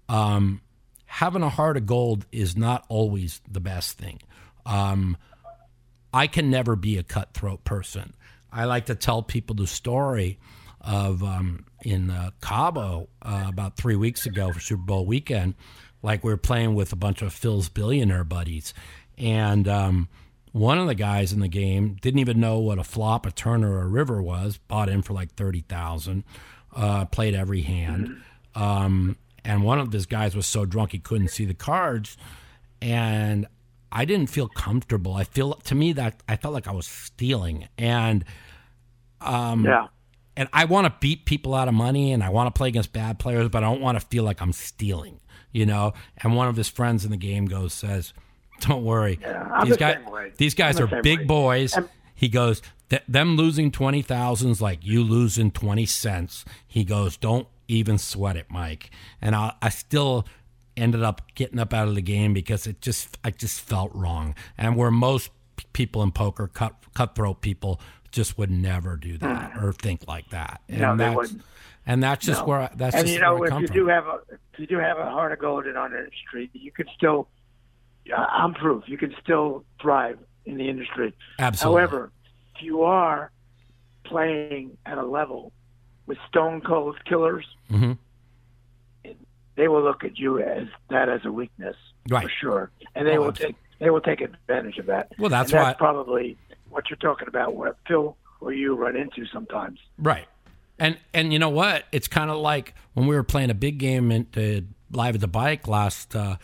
um, 0.08 0.62
having 1.08 1.44
a 1.44 1.50
heart 1.50 1.76
of 1.76 1.86
gold 1.86 2.26
is 2.32 2.56
not 2.56 2.86
always 2.88 3.42
the 3.52 3.60
best 3.60 3.98
thing. 3.98 4.22
Um, 4.66 5.18
I 6.16 6.28
can 6.28 6.50
never 6.50 6.78
be 6.78 6.98
a 6.98 7.04
cutthroat 7.04 7.66
person. 7.66 8.14
I 8.50 8.64
like 8.64 8.86
to 8.86 8.96
tell 8.96 9.22
people 9.22 9.54
the 9.54 9.68
story 9.68 10.40
of 10.80 11.22
um, 11.22 11.66
in 11.84 12.10
uh, 12.10 12.32
Cabo 12.42 13.10
uh, 13.22 13.44
about 13.50 13.76
three 13.76 13.98
weeks 13.98 14.26
ago 14.26 14.54
for 14.54 14.62
Super 14.62 14.82
Bowl 14.82 15.06
weekend. 15.06 15.56
Like 16.02 16.24
we 16.24 16.32
were 16.32 16.38
playing 16.38 16.74
with 16.74 16.94
a 16.94 16.96
bunch 16.96 17.22
of 17.22 17.34
Phil's 17.34 17.68
billionaire 17.68 18.24
buddies, 18.24 18.74
and 19.18 19.68
um, 19.68 20.08
one 20.54 20.78
of 20.78 20.88
the 20.88 20.96
guys 20.96 21.34
in 21.34 21.42
the 21.42 21.50
game 21.50 21.98
didn't 22.02 22.22
even 22.22 22.40
know 22.40 22.60
what 22.60 22.80
a 22.80 22.84
flop, 22.86 23.26
a 23.26 23.32
turn, 23.32 23.66
or 23.66 23.82
a 23.82 23.88
river 23.88 24.22
was. 24.22 24.58
Bought 24.58 24.88
in 24.88 25.02
for 25.02 25.12
like 25.12 25.34
thirty 25.34 25.66
thousand. 25.68 26.24
Uh, 26.74 27.04
played 27.04 27.36
every 27.36 27.62
hand, 27.62 28.22
um, 28.54 29.18
and 29.44 29.64
one 29.64 29.80
of 29.80 29.92
these 29.92 30.06
guys 30.06 30.34
was 30.34 30.46
so 30.46 30.64
drunk 30.64 30.94
he 30.94 31.00
couldn't 31.00 31.28
see 31.28 31.44
the 31.44 31.54
cards, 31.54 32.16
and 32.82 33.48
I 33.92 34.06
didn't 34.06 34.28
feel 34.30 34.48
comfortable. 34.48 35.14
I 35.14 35.24
feel 35.24 35.54
to 35.54 35.76
me 35.76 35.94
that 35.94 36.22
I 36.28 36.36
felt 36.36 36.54
like 36.54 36.68
I 36.68 36.72
was 36.72 36.88
stealing, 36.88 37.68
and 37.78 38.26
um, 39.22 39.66
Yeah. 39.66 39.88
and 40.36 40.50
I 40.54 40.66
want 40.66 40.86
to 40.88 40.94
beat 41.00 41.26
people 41.26 41.54
out 41.54 41.68
of 41.68 41.74
money, 41.74 42.12
and 42.12 42.24
I 42.24 42.30
want 42.30 42.54
to 42.54 42.58
play 42.58 42.68
against 42.70 42.94
bad 42.94 43.20
players, 43.20 43.50
but 43.50 43.64
I 43.64 43.68
don't 43.68 43.82
want 43.82 44.00
to 44.00 44.06
feel 44.06 44.24
like 44.24 44.42
I'm 44.42 44.54
stealing, 44.54 45.20
you 45.52 45.66
know. 45.66 45.94
And 46.18 46.36
one 46.36 46.48
of 46.48 46.56
his 46.56 46.68
friends 46.70 47.06
in 47.06 47.12
the 47.12 47.18
game 47.18 47.46
goes 47.46 47.74
says, 47.74 48.14
Don't 48.62 48.84
worry. 48.84 49.20
I'm 49.26 49.68
these 49.68 49.78
the 49.78 49.98
way. 50.12 50.32
these 50.38 50.54
guys 50.56 50.80
I'm 50.80 50.88
the 50.88 50.96
are 50.96 50.96
same 50.98 51.02
big 51.04 51.20
way. 51.20 51.26
boys. 51.26 51.74
And- 51.76 51.90
he 52.18 52.30
goes, 52.30 52.62
"Th- 52.90 53.02
them 53.10 53.36
losing 53.36 53.72
twenty 53.72 54.02
thousands 54.02 54.62
like 54.62 54.86
you 54.86 55.04
losing 55.04 55.52
twenty 55.52 55.86
cents. 55.86 56.46
He 56.66 56.86
goes, 56.86 57.18
don't 57.18 57.46
even 57.68 57.98
sweat 57.98 58.38
it, 58.38 58.46
Mike. 58.50 58.90
And 59.22 59.36
I, 59.36 59.52
I 59.62 59.68
still 59.68 60.26
ended 60.78 61.04
up 61.04 61.22
getting 61.36 61.60
up 61.60 61.74
out 61.74 61.88
of 61.88 61.96
the 61.96 62.02
game 62.02 62.34
because 62.34 62.68
it 62.68 62.82
just, 62.82 63.18
I 63.24 63.32
just 63.32 63.62
felt 63.62 63.92
wrong. 63.94 64.36
And 64.58 64.76
where 64.76 64.92
most 64.92 65.32
people 65.74 66.04
in 66.04 66.12
poker, 66.12 66.48
cut, 66.48 66.76
cutthroat 66.94 67.42
people, 67.42 67.80
just 68.12 68.38
would 68.38 68.52
never 68.52 68.96
do 68.96 69.18
that 69.18 69.58
or 69.62 69.74
think 69.74 70.08
like 70.08 70.30
that. 70.30 70.62
And. 70.70 70.82
No, 70.82 70.96
they 70.96 71.04
that's, 71.04 71.16
wouldn't. 71.18 71.42
and 71.86 72.02
that's 72.04 72.26
just 72.26 72.42
No. 72.42 72.48
where 72.48 72.60
I, 72.62 72.70
that's 72.76 72.96
and 72.96 73.10
you 73.10 73.20
know, 73.20 73.44
if 73.44 73.52
you 73.60 73.68
from. 73.68 73.76
do 73.76 73.88
have 73.88 74.08
a 74.08 74.20
if 74.54 74.60
you 74.60 74.68
do 74.68 74.78
have 74.78 74.98
a 74.98 75.06
heart 75.06 75.34
of 75.34 75.40
gold 75.40 75.68
in 75.68 75.76
our 75.76 75.88
industry, 75.88 76.50
you 76.54 76.72
can 76.72 76.88
still. 76.96 77.28
I'm 78.16 78.54
proof. 78.54 78.84
You 78.88 78.98
can 78.98 79.14
still 79.22 79.66
thrive 79.82 80.18
in 80.46 80.58
the 80.58 80.70
industry. 80.70 81.14
Absolutely. 81.40 81.80
However, 81.82 82.12
if 82.56 82.62
you 82.62 82.84
are 82.84 83.32
playing 84.06 84.78
at 84.86 84.98
a 84.98 85.06
level 85.06 85.52
with 86.06 86.18
stone 86.30 86.62
cold 86.62 86.96
killers, 87.06 87.46
hmm 87.70 87.94
they 89.56 89.68
will 89.68 89.82
look 89.84 90.04
at 90.04 90.18
you 90.18 90.40
as 90.40 90.68
that 90.90 91.10
as 91.10 91.22
a 91.26 91.32
weakness 91.32 91.76
Right. 92.10 92.24
for 92.24 92.30
sure, 92.42 92.72
and 92.96 93.08
they 93.08 93.18
Oh, 93.18 93.22
will 93.22 93.28
absolutely. 93.30 93.54
take 93.54 93.62
they 93.80 93.90
will 93.90 94.02
take 94.02 94.22
advantage 94.22 94.78
of 94.78 94.86
that. 94.86 95.12
Well, 95.20 95.30
that's 95.30 95.52
and 95.52 95.62
why- 95.62 95.74
probably 95.74 96.38
what 96.70 96.90
you're 96.90 96.98
talking 96.98 97.28
about. 97.28 97.56
What 97.56 97.78
Phil 97.88 98.16
or 98.42 98.54
you 98.54 98.76
run 98.76 98.96
into 98.96 99.26
sometimes. 99.34 99.80
Right. 99.98 100.26
And 100.80 100.98
and 101.14 101.32
you 101.34 101.40
know 101.40 101.50
what? 101.50 101.84
It's 101.92 102.08
kind 102.08 102.30
of 102.30 102.38
like 102.38 102.74
when 102.94 103.08
we 103.08 103.16
were 103.16 103.24
playing 103.24 103.50
a 103.50 103.54
big 103.54 103.78
game 103.78 104.12
in, 104.12 104.28
uh, 104.38 104.62
live 104.96 105.16
at 105.16 105.22
the 105.22 105.28
bike 105.28 105.68
last 105.68 106.16
uh, 106.16 106.36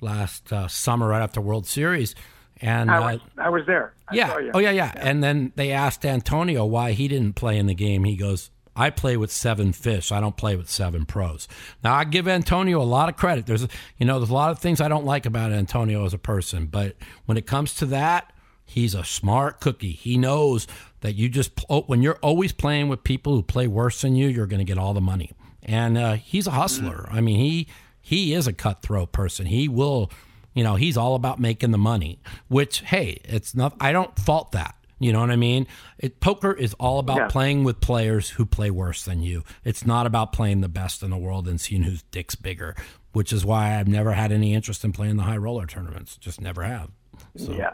last 0.00 0.52
uh, 0.52 0.68
summer, 0.68 1.08
right 1.08 1.22
after 1.22 1.40
World 1.40 1.66
Series, 1.66 2.14
and 2.60 2.90
I 2.90 2.96
uh, 2.96 3.12
was 3.12 3.20
I 3.38 3.48
was 3.50 3.62
there. 3.66 3.92
I 4.08 4.14
yeah, 4.16 4.28
saw 4.28 4.38
you. 4.38 4.50
oh 4.54 4.58
yeah, 4.58 4.70
yeah, 4.70 4.92
And 4.96 5.22
then 5.22 5.52
they 5.56 5.72
asked 5.72 6.04
Antonio 6.04 6.64
why 6.64 6.92
he 6.92 7.08
didn't 7.08 7.34
play 7.34 7.58
in 7.58 7.66
the 7.66 7.74
game. 7.74 8.04
He 8.04 8.16
goes, 8.16 8.50
"I 8.74 8.90
play 8.90 9.16
with 9.16 9.30
seven 9.30 9.72
fish. 9.72 10.12
I 10.12 10.20
don't 10.20 10.36
play 10.36 10.56
with 10.56 10.70
seven 10.70 11.04
pros." 11.04 11.48
Now 11.82 11.94
I 11.94 12.04
give 12.04 12.28
Antonio 12.28 12.80
a 12.80 12.84
lot 12.84 13.08
of 13.08 13.16
credit. 13.16 13.46
There's 13.46 13.66
you 13.98 14.06
know 14.06 14.18
there's 14.18 14.30
a 14.30 14.34
lot 14.34 14.50
of 14.50 14.58
things 14.58 14.80
I 14.80 14.88
don't 14.88 15.04
like 15.04 15.26
about 15.26 15.52
Antonio 15.52 16.04
as 16.04 16.14
a 16.14 16.18
person, 16.18 16.66
but 16.66 16.96
when 17.26 17.36
it 17.36 17.46
comes 17.46 17.74
to 17.76 17.86
that, 17.86 18.32
he's 18.64 18.94
a 18.94 19.04
smart 19.04 19.60
cookie. 19.60 19.92
He 19.92 20.16
knows 20.16 20.66
that 21.00 21.14
you 21.14 21.28
just 21.28 21.56
pl- 21.56 21.84
when 21.86 22.02
you're 22.02 22.18
always 22.22 22.52
playing 22.52 22.88
with 22.88 23.02
people 23.04 23.34
who 23.34 23.42
play 23.42 23.66
worse 23.66 24.00
than 24.02 24.14
you, 24.14 24.28
you're 24.28 24.46
going 24.46 24.58
to 24.58 24.64
get 24.64 24.78
all 24.78 24.94
the 24.94 25.00
money. 25.00 25.32
And 25.62 25.98
uh, 25.98 26.14
he's 26.14 26.46
a 26.46 26.52
hustler. 26.52 27.08
I 27.10 27.20
mean, 27.20 27.38
he 27.38 27.68
he 28.00 28.34
is 28.34 28.46
a 28.46 28.52
cutthroat 28.52 29.12
person. 29.12 29.46
He 29.46 29.68
will, 29.68 30.10
you 30.54 30.64
know, 30.64 30.76
he's 30.76 30.96
all 30.96 31.14
about 31.14 31.38
making 31.38 31.70
the 31.70 31.78
money. 31.78 32.20
Which, 32.48 32.80
hey, 32.80 33.20
it's 33.24 33.54
not. 33.54 33.76
I 33.80 33.92
don't 33.92 34.18
fault 34.18 34.52
that. 34.52 34.74
You 35.00 35.12
know 35.12 35.20
what 35.20 35.30
I 35.30 35.36
mean? 35.36 35.66
It, 35.98 36.20
poker 36.20 36.52
is 36.52 36.74
all 36.74 36.98
about 36.98 37.16
Yeah. 37.16 37.26
playing 37.28 37.64
with 37.64 37.80
players 37.80 38.30
who 38.30 38.44
play 38.46 38.70
worse 38.70 39.02
than 39.04 39.22
you. 39.22 39.42
It's 39.64 39.84
not 39.86 40.06
about 40.06 40.32
playing 40.32 40.60
the 40.60 40.68
best 40.68 41.02
in 41.02 41.10
the 41.10 41.16
world 41.16 41.48
and 41.48 41.58
seeing 41.60 41.82
whose 41.82 42.02
dick's 42.04 42.34
bigger. 42.34 42.76
Which 43.12 43.32
is 43.32 43.44
why 43.44 43.76
I've 43.80 43.88
never 43.88 44.12
had 44.12 44.30
any 44.30 44.54
interest 44.54 44.84
in 44.84 44.92
playing 44.92 45.16
the 45.16 45.24
high 45.24 45.36
roller 45.38 45.66
tournaments. 45.66 46.16
Just 46.16 46.40
never 46.40 46.62
have. 46.62 46.90
So, 47.36 47.50
Yeah. 47.52 47.70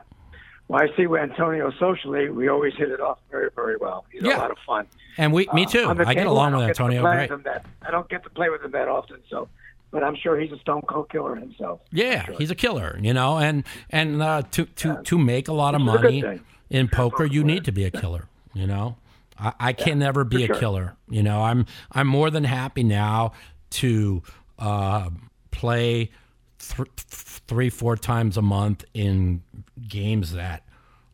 Well, 0.69 0.82
I 0.82 0.97
see 0.97 1.07
with 1.07 1.20
Antonio 1.20 1.70
socially, 1.78 2.31
we 2.31 2.48
always 2.48 2.73
hit 2.74 2.90
it 2.90 3.01
off 3.01 3.19
very, 3.31 3.51
very 3.55 3.77
well. 3.77 4.07
He's 4.11 4.23
Yeah. 4.23 4.39
a 4.39 4.40
lot 4.40 4.51
of 4.51 4.57
fun. 4.66 4.86
And 5.19 5.32
we, 5.35 5.47
me 5.53 5.65
Uh, 5.65 5.69
too. 5.69 5.94
the 5.94 6.09
I 6.09 6.15
get 6.15 6.27
along 6.27 6.55
with 6.55 6.62
Antonio 6.65 7.03
great. 7.03 7.31
with 7.31 7.44
that- 7.44 7.66
I 7.86 7.90
don't 7.90 8.09
get 8.09 8.23
to 8.24 8.31
play 8.31 8.48
with 8.48 8.65
him 8.65 8.70
that 8.70 8.89
often, 8.89 9.19
so, 9.28 9.48
but 9.90 10.03
I'm 10.03 10.16
sure 10.16 10.39
he's 10.40 10.53
a 10.53 10.59
stone 10.59 10.82
cold 10.82 11.09
killer 11.11 11.36
himself. 11.36 11.81
Yeah, 11.93 12.27
he's 12.39 12.51
a 12.51 12.55
killer, 12.57 12.98
you 13.01 13.12
know, 13.12 13.39
and 13.39 13.62
and 13.90 14.23
uh, 14.23 14.43
to 14.53 14.65
to 14.65 15.03
to 15.05 15.19
make 15.19 15.48
a 15.48 15.53
lot 15.53 15.74
of 15.74 15.82
Which 15.82 15.90
a 15.94 15.98
good 15.98 16.03
money. 16.24 16.40
In 16.71 16.89
poker, 16.89 17.25
you 17.25 17.45
need 17.45 17.65
to 17.65 17.73
be 17.73 17.85
a 17.85 17.91
killer, 17.91 18.29
you 18.55 18.67
know. 18.67 18.97
I, 19.39 19.53
I 19.61 19.73
can 19.73 19.99
never 19.99 20.25
be 20.25 20.45
a 20.45 20.47
sure. 20.47 20.57
killer, 20.57 20.97
you 21.09 21.23
know. 21.23 21.43
I'm 21.43 21.67
I'm 21.93 22.07
more 22.07 22.31
than 22.31 22.45
happy 22.45 22.83
now 22.83 23.33
to 23.71 24.23
uh, 24.59 25.11
play 25.51 26.11
th- 26.59 26.89
three 26.97 27.71
four 27.71 27.97
times 27.97 28.37
a 28.37 28.43
month 28.43 28.85
in 28.95 29.43
games 29.87 30.33
that 30.33 30.67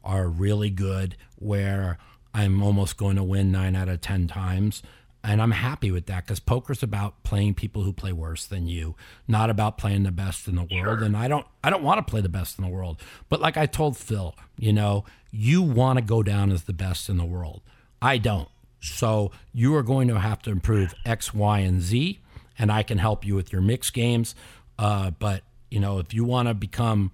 are 0.04 0.28
really 0.28 0.70
good, 0.70 1.16
where 1.36 1.98
I'm 2.34 2.62
almost 2.62 2.96
going 2.96 3.16
to 3.16 3.22
win 3.22 3.52
nine 3.52 3.76
out 3.76 3.88
of 3.88 4.00
ten 4.00 4.26
times. 4.26 4.82
And 5.24 5.40
I'm 5.40 5.52
happy 5.52 5.90
with 5.90 6.06
that 6.06 6.24
because 6.24 6.40
poker's 6.40 6.82
about 6.82 7.22
playing 7.22 7.54
people 7.54 7.82
who 7.82 7.92
play 7.92 8.12
worse 8.12 8.44
than 8.44 8.66
you, 8.66 8.96
not 9.28 9.50
about 9.50 9.78
playing 9.78 10.02
the 10.02 10.10
best 10.10 10.48
in 10.48 10.56
the 10.56 10.64
world. 10.64 11.00
And 11.00 11.16
I 11.16 11.28
don't, 11.28 11.46
I 11.62 11.70
don't 11.70 11.84
want 11.84 12.04
to 12.04 12.10
play 12.10 12.20
the 12.20 12.28
best 12.28 12.58
in 12.58 12.64
the 12.64 12.70
world. 12.70 13.00
But 13.28 13.40
like 13.40 13.56
I 13.56 13.66
told 13.66 13.96
Phil, 13.96 14.34
you 14.58 14.72
know, 14.72 15.04
you 15.30 15.62
want 15.62 15.98
to 15.98 16.04
go 16.04 16.24
down 16.24 16.50
as 16.50 16.64
the 16.64 16.72
best 16.72 17.08
in 17.08 17.18
the 17.18 17.24
world. 17.24 17.62
I 18.00 18.18
don't. 18.18 18.48
So 18.80 19.30
you 19.52 19.76
are 19.76 19.84
going 19.84 20.08
to 20.08 20.18
have 20.18 20.42
to 20.42 20.50
improve 20.50 20.92
X, 21.06 21.32
Y, 21.32 21.60
and 21.60 21.80
Z, 21.80 22.20
and 22.58 22.72
I 22.72 22.82
can 22.82 22.98
help 22.98 23.24
you 23.24 23.36
with 23.36 23.52
your 23.52 23.62
mixed 23.62 23.92
games. 23.92 24.34
Uh, 24.76 25.12
but 25.12 25.42
you 25.70 25.78
know, 25.78 26.00
if 26.00 26.12
you 26.12 26.24
want 26.24 26.48
to 26.48 26.54
become 26.54 27.12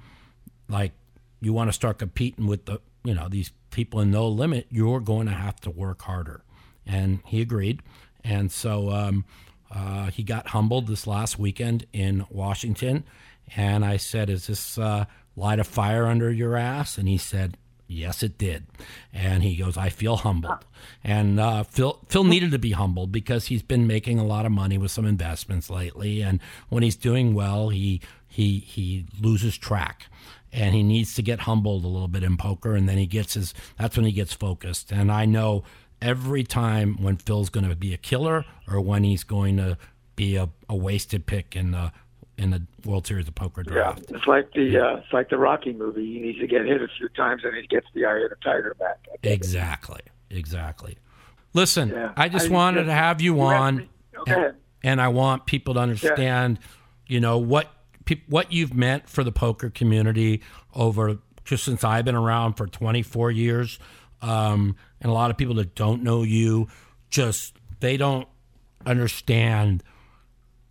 like 0.68 0.92
you 1.40 1.52
want 1.52 1.68
to 1.68 1.72
start 1.72 1.98
competing 1.98 2.46
with 2.46 2.64
the 2.66 2.80
you 3.04 3.14
know 3.14 3.28
these 3.28 3.52
people 3.70 4.00
in 4.00 4.10
no 4.10 4.26
limit 4.28 4.66
you're 4.70 5.00
going 5.00 5.26
to 5.26 5.32
have 5.32 5.60
to 5.60 5.70
work 5.70 6.02
harder 6.02 6.42
and 6.88 7.20
he 7.26 7.40
agreed. 7.40 7.82
And 8.24 8.50
so 8.50 8.90
um, 8.90 9.24
uh, 9.70 10.06
he 10.06 10.22
got 10.22 10.48
humbled 10.48 10.86
this 10.86 11.06
last 11.06 11.38
weekend 11.38 11.86
in 11.92 12.26
washington. 12.30 13.04
And 13.56 13.84
i 13.84 13.96
said 13.96 14.30
is 14.30 14.46
this 14.46 14.78
uh, 14.78 15.04
light 15.36 15.60
a 15.60 15.64
fire 15.64 16.06
under 16.06 16.32
your 16.32 16.56
ass? 16.56 16.98
And 16.98 17.06
he 17.06 17.18
said 17.18 17.56
yes 17.86 18.22
it 18.22 18.38
did. 18.38 18.66
And 19.12 19.42
he 19.42 19.56
goes 19.56 19.76
i 19.76 19.90
feel 19.90 20.16
humbled. 20.16 20.64
And 21.04 21.38
uh, 21.38 21.62
phil 21.64 22.00
phil 22.08 22.24
needed 22.24 22.50
to 22.52 22.58
be 22.58 22.72
humbled 22.72 23.12
because 23.12 23.46
he's 23.46 23.62
been 23.62 23.86
making 23.86 24.18
a 24.18 24.26
lot 24.26 24.46
of 24.46 24.52
money 24.52 24.78
with 24.78 24.90
some 24.90 25.04
investments 25.06 25.70
lately. 25.70 26.22
And 26.22 26.40
when 26.70 26.82
he's 26.82 26.96
doing 26.96 27.34
well 27.34 27.68
he 27.68 28.00
he 28.26 28.58
he 28.60 29.06
loses 29.20 29.56
track. 29.56 30.06
And 30.50 30.74
he 30.74 30.82
needs 30.82 31.14
to 31.14 31.22
get 31.22 31.40
humbled 31.40 31.84
a 31.84 31.88
little 31.88 32.08
bit 32.08 32.22
in 32.22 32.38
poker. 32.38 32.74
And 32.74 32.88
then 32.88 32.96
he 32.96 33.04
gets 33.04 33.34
his 33.34 33.52
that's 33.78 33.96
when 33.96 34.06
he 34.06 34.12
gets 34.12 34.32
focused. 34.32 34.90
And 34.90 35.12
i 35.12 35.26
know 35.26 35.62
every 36.00 36.44
time 36.44 36.96
when 37.02 37.16
phil's 37.16 37.50
going 37.50 37.68
to 37.68 37.74
be 37.76 37.92
a 37.92 37.96
killer 37.96 38.44
or 38.70 38.80
when 38.80 39.04
he's 39.04 39.24
going 39.24 39.56
to 39.56 39.76
be 40.16 40.36
a, 40.36 40.48
a 40.68 40.76
wasted 40.76 41.26
pick 41.26 41.56
in 41.56 41.70
the 41.72 41.92
in 42.36 42.50
the 42.50 42.62
world 42.84 43.04
series 43.06 43.26
of 43.26 43.34
poker 43.34 43.64
Yeah, 43.68 43.96
it's 44.08 44.26
like 44.26 44.52
the 44.52 44.78
uh, 44.78 44.96
it's 44.98 45.12
like 45.12 45.28
the 45.28 45.38
Rocky 45.38 45.72
movie. 45.72 46.06
He 46.06 46.20
needs 46.20 46.38
to 46.38 46.46
get 46.46 46.64
hit 46.64 46.80
a 46.80 46.86
few 46.96 47.08
times, 47.10 47.42
and 47.44 47.52
he 47.56 47.66
gets 47.66 47.86
the 47.94 48.04
eye 48.04 48.18
of 48.18 48.30
the 48.30 48.36
tiger 48.44 48.76
back. 48.78 48.98
exactly 49.24 50.00
exactly 50.30 50.96
listen 51.54 51.88
Yeah. 51.88 52.12
i 52.16 52.28
just 52.28 52.50
I- 52.50 52.52
wanted 52.52 52.80
yeah. 52.80 52.86
to 52.86 52.92
have 52.92 53.20
you 53.20 53.40
on 53.40 53.88
ahead. 54.26 54.54
and 54.84 55.00
I 55.00 55.08
want 55.08 55.46
people 55.46 55.74
to 55.74 55.80
understand, 55.80 56.58
you 57.06 57.18
know, 57.20 57.38
what 57.38 57.68
what 58.28 58.52
you've 58.52 58.72
meant 58.74 59.08
for 59.08 59.22
the 59.24 59.32
poker 59.32 59.68
community 59.70 60.40
over 60.74 61.18
just 61.44 61.64
since 61.64 61.82
I've 61.82 62.04
been 62.04 62.14
around 62.14 62.54
for 62.54 62.66
24 62.66 63.30
years, 63.30 63.78
um, 64.22 64.76
and 65.00 65.10
a 65.10 65.14
lot 65.14 65.30
of 65.30 65.36
people 65.36 65.54
that 65.56 65.74
don't 65.74 66.02
know 66.02 66.22
you, 66.22 66.68
just 67.10 67.54
they 67.80 67.96
don't 67.96 68.28
understand 68.86 69.82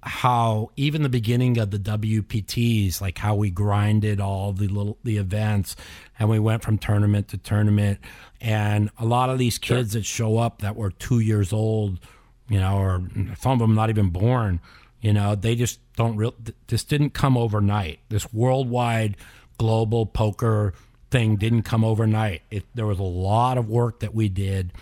how 0.04 0.70
even 0.78 1.04
the 1.04 1.10
beginning 1.10 1.58
of 1.58 1.72
the 1.72 1.80
WPTs, 1.80 3.02
like 3.02 3.18
how 3.18 3.36
we 3.36 3.50
grinded 3.50 4.22
all 4.22 4.54
the 4.54 4.68
little 4.68 4.98
the 5.04 5.18
events, 5.18 5.76
and 6.18 6.30
we 6.30 6.40
went 6.40 6.64
from 6.64 6.78
tournament 6.78 7.28
to 7.30 7.38
tournament, 7.38 8.00
and 8.40 8.90
a 8.98 9.06
lot 9.06 9.30
of 9.30 9.38
these 9.38 9.58
kids 9.58 9.94
that 9.94 10.06
show 10.06 10.38
up 10.38 10.62
that 10.62 10.76
were 10.76 10.92
two 10.92 11.20
years 11.20 11.52
old, 11.52 12.00
you 12.48 12.60
know, 12.60 12.78
or 12.78 13.08
some 13.40 13.54
of 13.54 13.60
them 13.60 13.76
not 13.76 13.90
even 13.90 14.10
born, 14.10 14.62
you 15.02 15.14
know, 15.14 15.36
they 15.36 15.56
just 15.56 15.80
don't 15.96 16.16
real. 16.16 16.34
This 16.68 16.84
didn't 16.84 17.12
come 17.12 17.38
overnight. 17.38 18.00
This 18.10 18.32
worldwide 18.34 19.18
global 19.58 20.06
poker 20.06 20.74
thing 21.10 21.36
didn't 21.38 21.64
come 21.64 21.84
overnight. 21.84 22.42
It, 22.52 22.66
there 22.76 22.86
was 22.86 23.00
a 23.00 23.04
lot 23.04 23.58
of 23.58 23.70
work 23.70 24.00
that 24.02 24.14
we 24.14 24.30
did, 24.30 24.74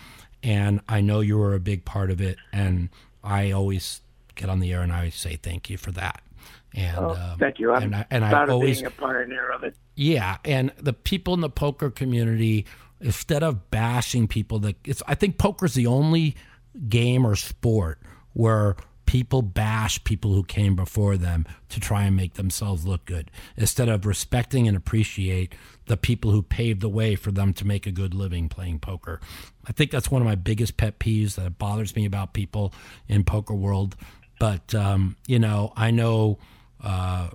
and 0.42 0.80
I 0.88 1.00
know 1.00 1.20
you 1.20 1.38
were 1.38 1.54
a 1.54 1.60
big 1.60 1.84
part 1.84 2.10
of 2.10 2.20
it. 2.20 2.36
And 2.52 2.88
I 3.22 3.50
always 3.52 4.00
get 4.34 4.48
on 4.50 4.60
the 4.60 4.72
air 4.72 4.82
and 4.82 4.92
I 4.92 5.08
say 5.10 5.36
thank 5.36 5.70
you 5.70 5.76
for 5.78 5.90
that. 5.92 6.20
And 6.74 6.98
Oh, 6.98 7.10
uh, 7.10 7.36
thank 7.38 7.58
you. 7.58 7.72
I'm 7.72 7.84
and 7.84 7.96
I, 7.96 8.06
and 8.10 8.24
I 8.24 8.30
proud 8.30 8.48
of 8.48 8.54
always 8.54 8.78
being 8.78 8.86
a 8.86 8.90
pioneer 8.90 9.50
of 9.50 9.64
it. 9.64 9.74
yeah, 9.94 10.36
and 10.44 10.72
the 10.78 10.92
people 10.92 11.32
in 11.34 11.40
the 11.40 11.48
poker 11.48 11.90
community, 11.90 12.66
instead 13.00 13.42
of 13.42 13.70
bashing 13.70 14.28
people, 14.28 14.58
that 14.60 14.76
it's 14.84 15.02
I 15.08 15.14
think 15.14 15.38
poker's 15.38 15.74
the 15.74 15.86
only 15.86 16.36
game 16.88 17.26
or 17.26 17.34
sport 17.36 17.98
where 18.34 18.76
people 19.06 19.40
bash 19.40 20.02
people 20.04 20.34
who 20.34 20.42
came 20.42 20.76
before 20.76 21.16
them 21.16 21.46
to 21.68 21.80
try 21.80 22.04
and 22.04 22.16
make 22.16 22.34
themselves 22.34 22.84
look 22.84 23.04
good 23.04 23.30
instead 23.56 23.88
of 23.88 24.04
respecting 24.04 24.68
and 24.68 24.76
appreciate 24.76 25.54
the 25.86 25.96
people 25.96 26.32
who 26.32 26.42
paved 26.42 26.80
the 26.80 26.88
way 26.88 27.14
for 27.14 27.30
them 27.30 27.52
to 27.54 27.66
make 27.66 27.86
a 27.86 27.92
good 27.92 28.12
living 28.12 28.48
playing 28.48 28.78
poker. 28.78 29.20
I 29.66 29.72
think 29.72 29.90
that's 29.90 30.10
one 30.10 30.20
of 30.20 30.26
my 30.26 30.34
biggest 30.34 30.76
pet 30.76 30.98
peeves 30.98 31.36
that 31.36 31.58
bothers 31.58 31.94
me 31.96 32.04
about 32.04 32.34
people 32.34 32.72
in 33.08 33.24
poker 33.24 33.54
world. 33.54 33.96
But 34.38 34.74
um, 34.74 35.16
you 35.26 35.38
know, 35.38 35.72
I 35.76 35.90
know 35.90 36.38
uh, 36.82 37.30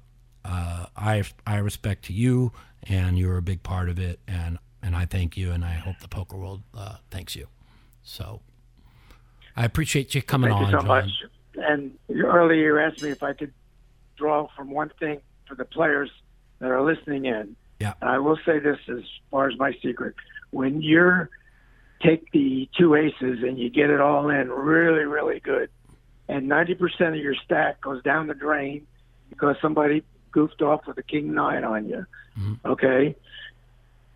uh, 0.45 0.85
I 0.95 1.23
I 1.47 1.57
respect 1.57 2.09
you, 2.09 2.51
and 2.83 3.17
you're 3.17 3.37
a 3.37 3.41
big 3.41 3.63
part 3.63 3.89
of 3.89 3.97
it, 3.97 4.19
and 4.27 4.59
and 4.83 4.95
I 4.95 5.05
thank 5.05 5.35
you, 5.35 5.51
and 5.51 5.65
I 5.65 5.73
hope 5.73 5.99
the 5.99 6.07
poker 6.07 6.37
world 6.37 6.61
uh, 6.77 6.97
thanks 7.09 7.35
you. 7.35 7.47
So 8.03 8.41
I 9.55 9.65
appreciate 9.65 10.13
you 10.15 10.21
coming 10.21 10.51
Thank 10.51 10.61
on. 10.61 10.71
you 10.71 10.77
so 10.77 10.79
John. 10.79 10.87
much. 10.87 11.09
And 11.55 11.97
earlier 12.09 12.79
you 12.79 12.79
asked 12.79 13.01
me 13.01 13.09
if 13.09 13.23
I 13.23 13.33
could 13.33 13.53
draw 14.17 14.47
from 14.55 14.71
one 14.71 14.91
thing 14.99 15.21
for 15.47 15.55
the 15.55 15.65
players 15.65 16.09
that 16.59 16.69
are 16.69 16.81
listening 16.81 17.25
in. 17.25 17.55
Yeah. 17.79 17.93
And 18.01 18.09
I 18.09 18.19
will 18.19 18.37
say 18.45 18.59
this 18.59 18.77
as 18.87 19.03
far 19.31 19.49
as 19.49 19.57
my 19.57 19.73
secret. 19.81 20.15
When 20.51 20.81
you're 20.81 21.29
take 22.03 22.31
the 22.31 22.67
two 22.77 22.95
aces 22.95 23.43
and 23.43 23.59
you 23.59 23.69
get 23.69 23.89
it 23.89 24.01
all 24.01 24.29
in 24.29 24.49
really, 24.49 25.05
really 25.05 25.39
good, 25.39 25.69
and 26.27 26.49
90% 26.49 27.09
of 27.09 27.15
your 27.15 27.35
stack 27.35 27.81
goes 27.81 28.01
down 28.03 28.27
the 28.27 28.33
drain 28.33 28.87
because 29.29 29.55
somebody 29.61 30.03
goofed 30.31 30.61
off 30.61 30.87
with 30.87 30.97
a 30.97 31.03
king 31.03 31.33
nine 31.33 31.63
on 31.63 31.87
you. 31.87 32.05
Mm-hmm. 32.39 32.71
Okay. 32.71 33.15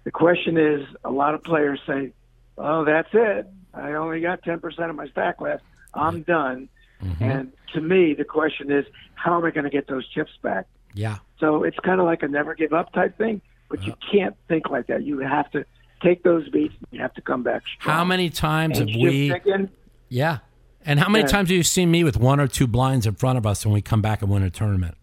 The 0.04 0.12
question 0.12 0.58
is, 0.58 0.88
a 1.04 1.12
lot 1.12 1.34
of 1.34 1.44
players 1.44 1.80
say, 1.88 2.14
"Oh, 2.58 2.86
that's 2.86 3.10
it. 3.12 3.48
I 3.74 3.94
only 3.94 4.22
got 4.22 4.44
10% 4.44 4.90
of 4.90 4.96
my 4.96 5.08
stack 5.08 5.42
left. 5.42 5.64
I'm 5.94 6.22
done." 6.22 6.70
And 7.20 7.52
to 7.74 7.82
me, 7.82 8.14
the 8.14 8.24
question 8.24 8.72
is, 8.72 8.86
how 9.16 9.38
am 9.38 9.46
I 9.46 9.52
going 9.52 9.64
to 9.66 9.70
get 9.70 9.88
those 9.88 10.08
chips 10.08 10.32
back? 10.42 10.66
Yeah. 10.94 11.18
So 11.40 11.64
it's 11.64 11.78
kind 11.80 12.00
of 12.00 12.06
like 12.06 12.24
a 12.24 12.28
never 12.28 12.56
give 12.56 12.74
up 12.74 12.92
type 12.94 13.18
thing, 13.18 13.42
but 13.70 13.84
you 13.84 13.94
can't 14.12 14.36
think 14.48 14.70
like 14.70 14.88
that. 14.88 15.04
You 15.04 15.20
have 15.20 15.52
to 15.52 15.66
take 16.02 16.24
those 16.24 16.48
beats. 16.50 16.74
And 16.80 16.88
you 16.92 17.02
have 17.02 17.14
to 17.16 17.22
come 17.22 17.44
back. 17.44 17.64
Strong. 17.80 17.96
How 17.96 18.06
many 18.06 18.30
times 18.30 18.80
And 18.80 18.90
have 18.90 19.00
we? 19.02 19.30
thinking, 19.30 19.70
Yeah. 20.10 20.40
And 20.86 21.00
how 21.00 21.10
many 21.10 21.24
Yeah. 21.24 21.30
times 21.30 21.50
have 21.50 21.58
you 21.58 21.64
seen 21.64 21.90
me 21.92 22.04
with 22.04 22.18
one 22.18 22.40
or 22.40 22.48
two 22.48 22.68
blinds 22.68 23.06
in 23.08 23.16
front 23.16 23.38
of 23.38 23.46
us 23.46 23.66
when 23.66 23.74
we 23.74 23.82
come 23.82 24.02
back 24.02 24.22
and 24.22 24.30
win 24.32 24.44
a 24.44 24.50
tournament? 24.50 24.96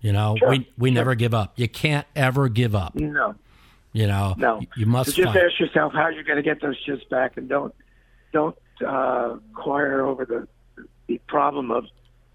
You 0.00 0.12
know, 0.12 0.36
Sure. 0.38 0.50
we 0.50 0.68
we 0.78 0.90
never 0.90 1.14
give 1.14 1.32
up. 1.34 1.52
You 1.56 1.68
can't 1.68 2.06
ever 2.16 2.48
give 2.48 2.74
up. 2.74 2.94
no, 2.94 3.34
You 3.92 4.06
know, 4.06 4.34
no. 4.36 4.60
You- 4.60 4.66
you 4.76 4.86
must 4.86 5.10
So 5.10 5.22
just 5.22 5.34
fight. 5.34 5.44
ask 5.44 5.58
yourself 5.60 5.92
how 5.94 6.08
you're 6.08 6.24
going 6.24 6.36
to 6.36 6.42
get 6.42 6.60
those 6.60 6.78
chips 6.82 7.04
back, 7.04 7.36
and 7.36 7.48
don't 7.48 7.74
don't 8.32 8.56
uh, 8.86 9.36
choir 9.54 10.04
over 10.04 10.24
the 10.24 10.48
the 11.06 11.18
problem 11.28 11.70
of 11.70 11.84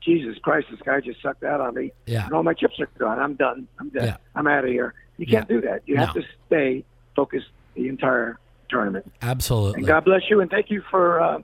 Jesus 0.02 0.38
Christ. 0.42 0.68
This 0.72 0.80
guy 0.86 1.02
just 1.02 1.22
sucked 1.22 1.44
out 1.44 1.60
on 1.62 1.74
me, 1.76 1.92
Yeah. 2.06 2.26
and 2.26 2.34
all 2.34 2.44
my 2.44 2.54
chips 2.54 2.80
are 2.80 2.90
gone. 2.98 3.20
I'm 3.20 3.36
done. 3.36 3.68
I'm 3.80 3.90
done. 3.90 4.06
Yeah. 4.06 4.18
I'm 4.36 4.48
out 4.48 4.64
of 4.64 4.70
here. 4.70 4.94
You 5.18 5.26
can't 5.26 5.48
do 5.48 5.62
that. 5.62 5.82
You 5.86 5.98
have 5.98 6.14
to 6.14 6.22
stay 6.48 6.86
focused 7.16 7.48
the 7.76 7.88
entire 7.90 8.38
tournament. 8.70 9.12
Absolutely. 9.22 9.80
And 9.80 9.88
God 9.88 10.06
bless 10.06 10.22
you, 10.30 10.40
and 10.42 10.50
thank 10.52 10.70
you 10.70 10.82
for 10.92 11.20
uh, 11.20 11.40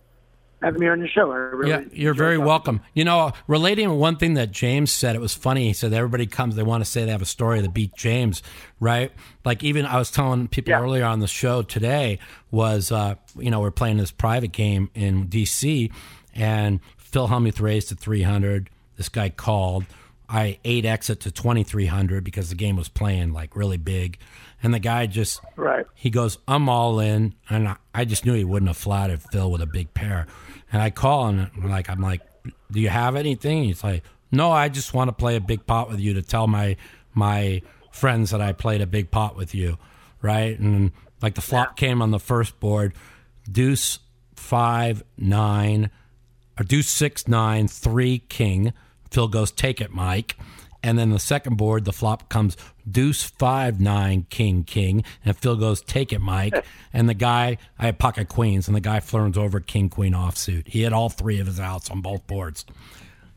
having 0.62 0.80
me 0.80 0.88
on 0.88 1.00
your 1.00 1.08
show. 1.08 1.32
I 1.32 1.36
really 1.36 1.70
Yeah, 1.72 1.82
you're 1.91 2.14
very 2.14 2.36
talking. 2.36 2.45
welcome. 2.48 2.82
You 2.94 3.04
know, 3.06 3.32
relating 3.48 3.88
to 3.90 3.94
one 3.95 4.16
thing 4.18 4.36
that 4.36 4.52
James 4.52 4.91
said, 4.91 5.16
it 5.16 5.20
was 5.22 5.34
funny. 5.34 5.68
He 5.68 5.74
said 5.74 5.91
everybody 5.91 6.28
comes, 6.28 6.56
they 6.56 6.64
want 6.64 6.84
to 6.86 6.90
say 6.90 7.04
they 7.06 7.12
have 7.12 7.22
a 7.22 7.26
story 7.26 7.60
that 7.62 7.74
beat 7.74 7.95
James, 7.95 8.44
right? 8.80 9.12
Like 9.44 9.64
even 9.64 9.86
I 9.86 9.98
was 9.98 10.12
telling 10.12 10.48
people 10.48 10.70
Yeah. 10.72 10.82
earlier 10.82 11.06
on 11.06 11.20
the 11.20 11.28
show 11.28 11.64
today 11.64 12.20
was, 12.52 12.91
uh, 12.91 13.16
you 13.38 13.50
know, 13.50 13.60
we're 13.60 13.72
playing 13.72 13.98
this 13.98 14.12
private 14.12 14.52
game 14.52 14.90
in 14.94 15.26
D.C. 15.28 15.91
and 16.36 16.80
Phil 17.14 17.27
Hellmuth 17.27 17.61
raised 17.61 17.90
to 17.90 17.95
300. 17.95 18.69
This 18.98 19.07
guy 19.07 19.30
called. 19.30 19.85
I 20.27 20.57
eight 20.65 20.84
exit 20.84 21.19
to 21.22 21.31
2300 21.31 22.23
because 22.23 22.49
the 22.49 22.56
game 22.56 22.76
was 22.76 22.90
playing 22.90 23.34
like 23.34 23.56
really 23.56 23.77
big, 23.77 24.18
and 24.64 24.73
the 24.73 24.80
guy 24.80 25.06
just 25.06 25.41
Right. 25.56 25.85
he 25.94 26.10
goes, 26.10 26.40
I'm 26.48 26.69
all 26.69 26.99
in. 26.99 27.35
And 27.49 27.68
I, 27.68 27.76
I 27.94 28.06
just 28.06 28.26
knew 28.26 28.34
he 28.34 28.44
wouldn't 28.44 28.68
have 28.69 28.77
flatted 28.77 29.22
Phil 29.22 29.52
with 29.52 29.61
a 29.61 29.68
big 29.68 29.94
pair. 29.94 30.26
And 30.72 30.81
I 30.81 30.90
call 30.90 31.27
and 31.27 31.52
I'm 31.56 31.69
like, 31.69 31.88
I'm 31.90 32.02
like, 32.02 32.22
do 32.72 32.80
you 32.80 32.90
have 32.90 33.15
anything? 33.15 33.64
He's 33.65 33.84
like, 33.84 34.03
no, 34.31 34.52
I 34.52 34.69
just 34.69 34.94
want 34.95 35.10
to 35.10 35.11
play 35.14 35.35
a 35.35 35.40
big 35.41 35.68
pot 35.68 35.88
with 35.90 35.99
you 35.99 36.15
to 36.15 36.23
tell 36.23 36.48
my, 36.48 36.77
my 37.14 37.61
friends 37.91 38.31
that 38.31 38.41
I 38.41 38.53
played 38.53 38.81
a 38.81 38.88
big 38.88 39.11
pot 39.11 39.35
with 39.35 39.53
you. 39.53 39.77
Right. 40.23 40.57
And 40.57 40.94
like 41.22 41.35
the 41.35 41.41
flop 41.41 41.77
came 41.77 42.02
on 42.02 42.10
the 42.10 42.19
first 42.19 42.60
board, 42.60 42.94
deuce 43.52 43.99
five, 44.35 45.03
nine, 45.18 45.91
or 46.60 46.64
deuce 46.64 46.90
six, 46.90 47.28
nine, 47.28 47.68
three, 47.68 48.20
king. 48.20 48.74
Phil 49.12 49.28
goes, 49.28 49.52
take 49.52 49.80
it, 49.82 49.92
Mike. 49.92 50.38
And 50.86 51.00
then 51.00 51.12
the 51.12 51.20
second 51.20 51.56
board, 51.56 51.86
the 51.86 51.94
flop 51.94 52.28
comes 52.30 52.58
deuce 52.90 53.24
five 53.24 53.80
nine 53.80 54.26
king 54.30 54.66
king, 54.66 55.06
and 55.24 55.38
Phil 55.38 55.56
goes 55.56 55.82
take 55.82 56.12
it, 56.12 56.20
Mike. 56.20 56.54
And 56.96 57.10
the 57.10 57.16
guy, 57.16 57.58
I 57.80 57.86
had 57.88 57.98
pocket 57.98 58.28
queens, 58.30 58.68
and 58.68 58.76
the 58.76 58.80
guy 58.82 59.00
flirts 59.00 59.36
over 59.36 59.60
king 59.60 59.90
queen 59.90 60.14
offsuit. 60.14 60.68
He 60.68 60.82
had 60.84 60.94
all 60.94 61.10
three 61.10 61.40
of 61.40 61.48
his 61.48 61.60
outs 61.60 61.90
on 61.90 62.02
both 62.02 62.28
boards. 62.28 62.66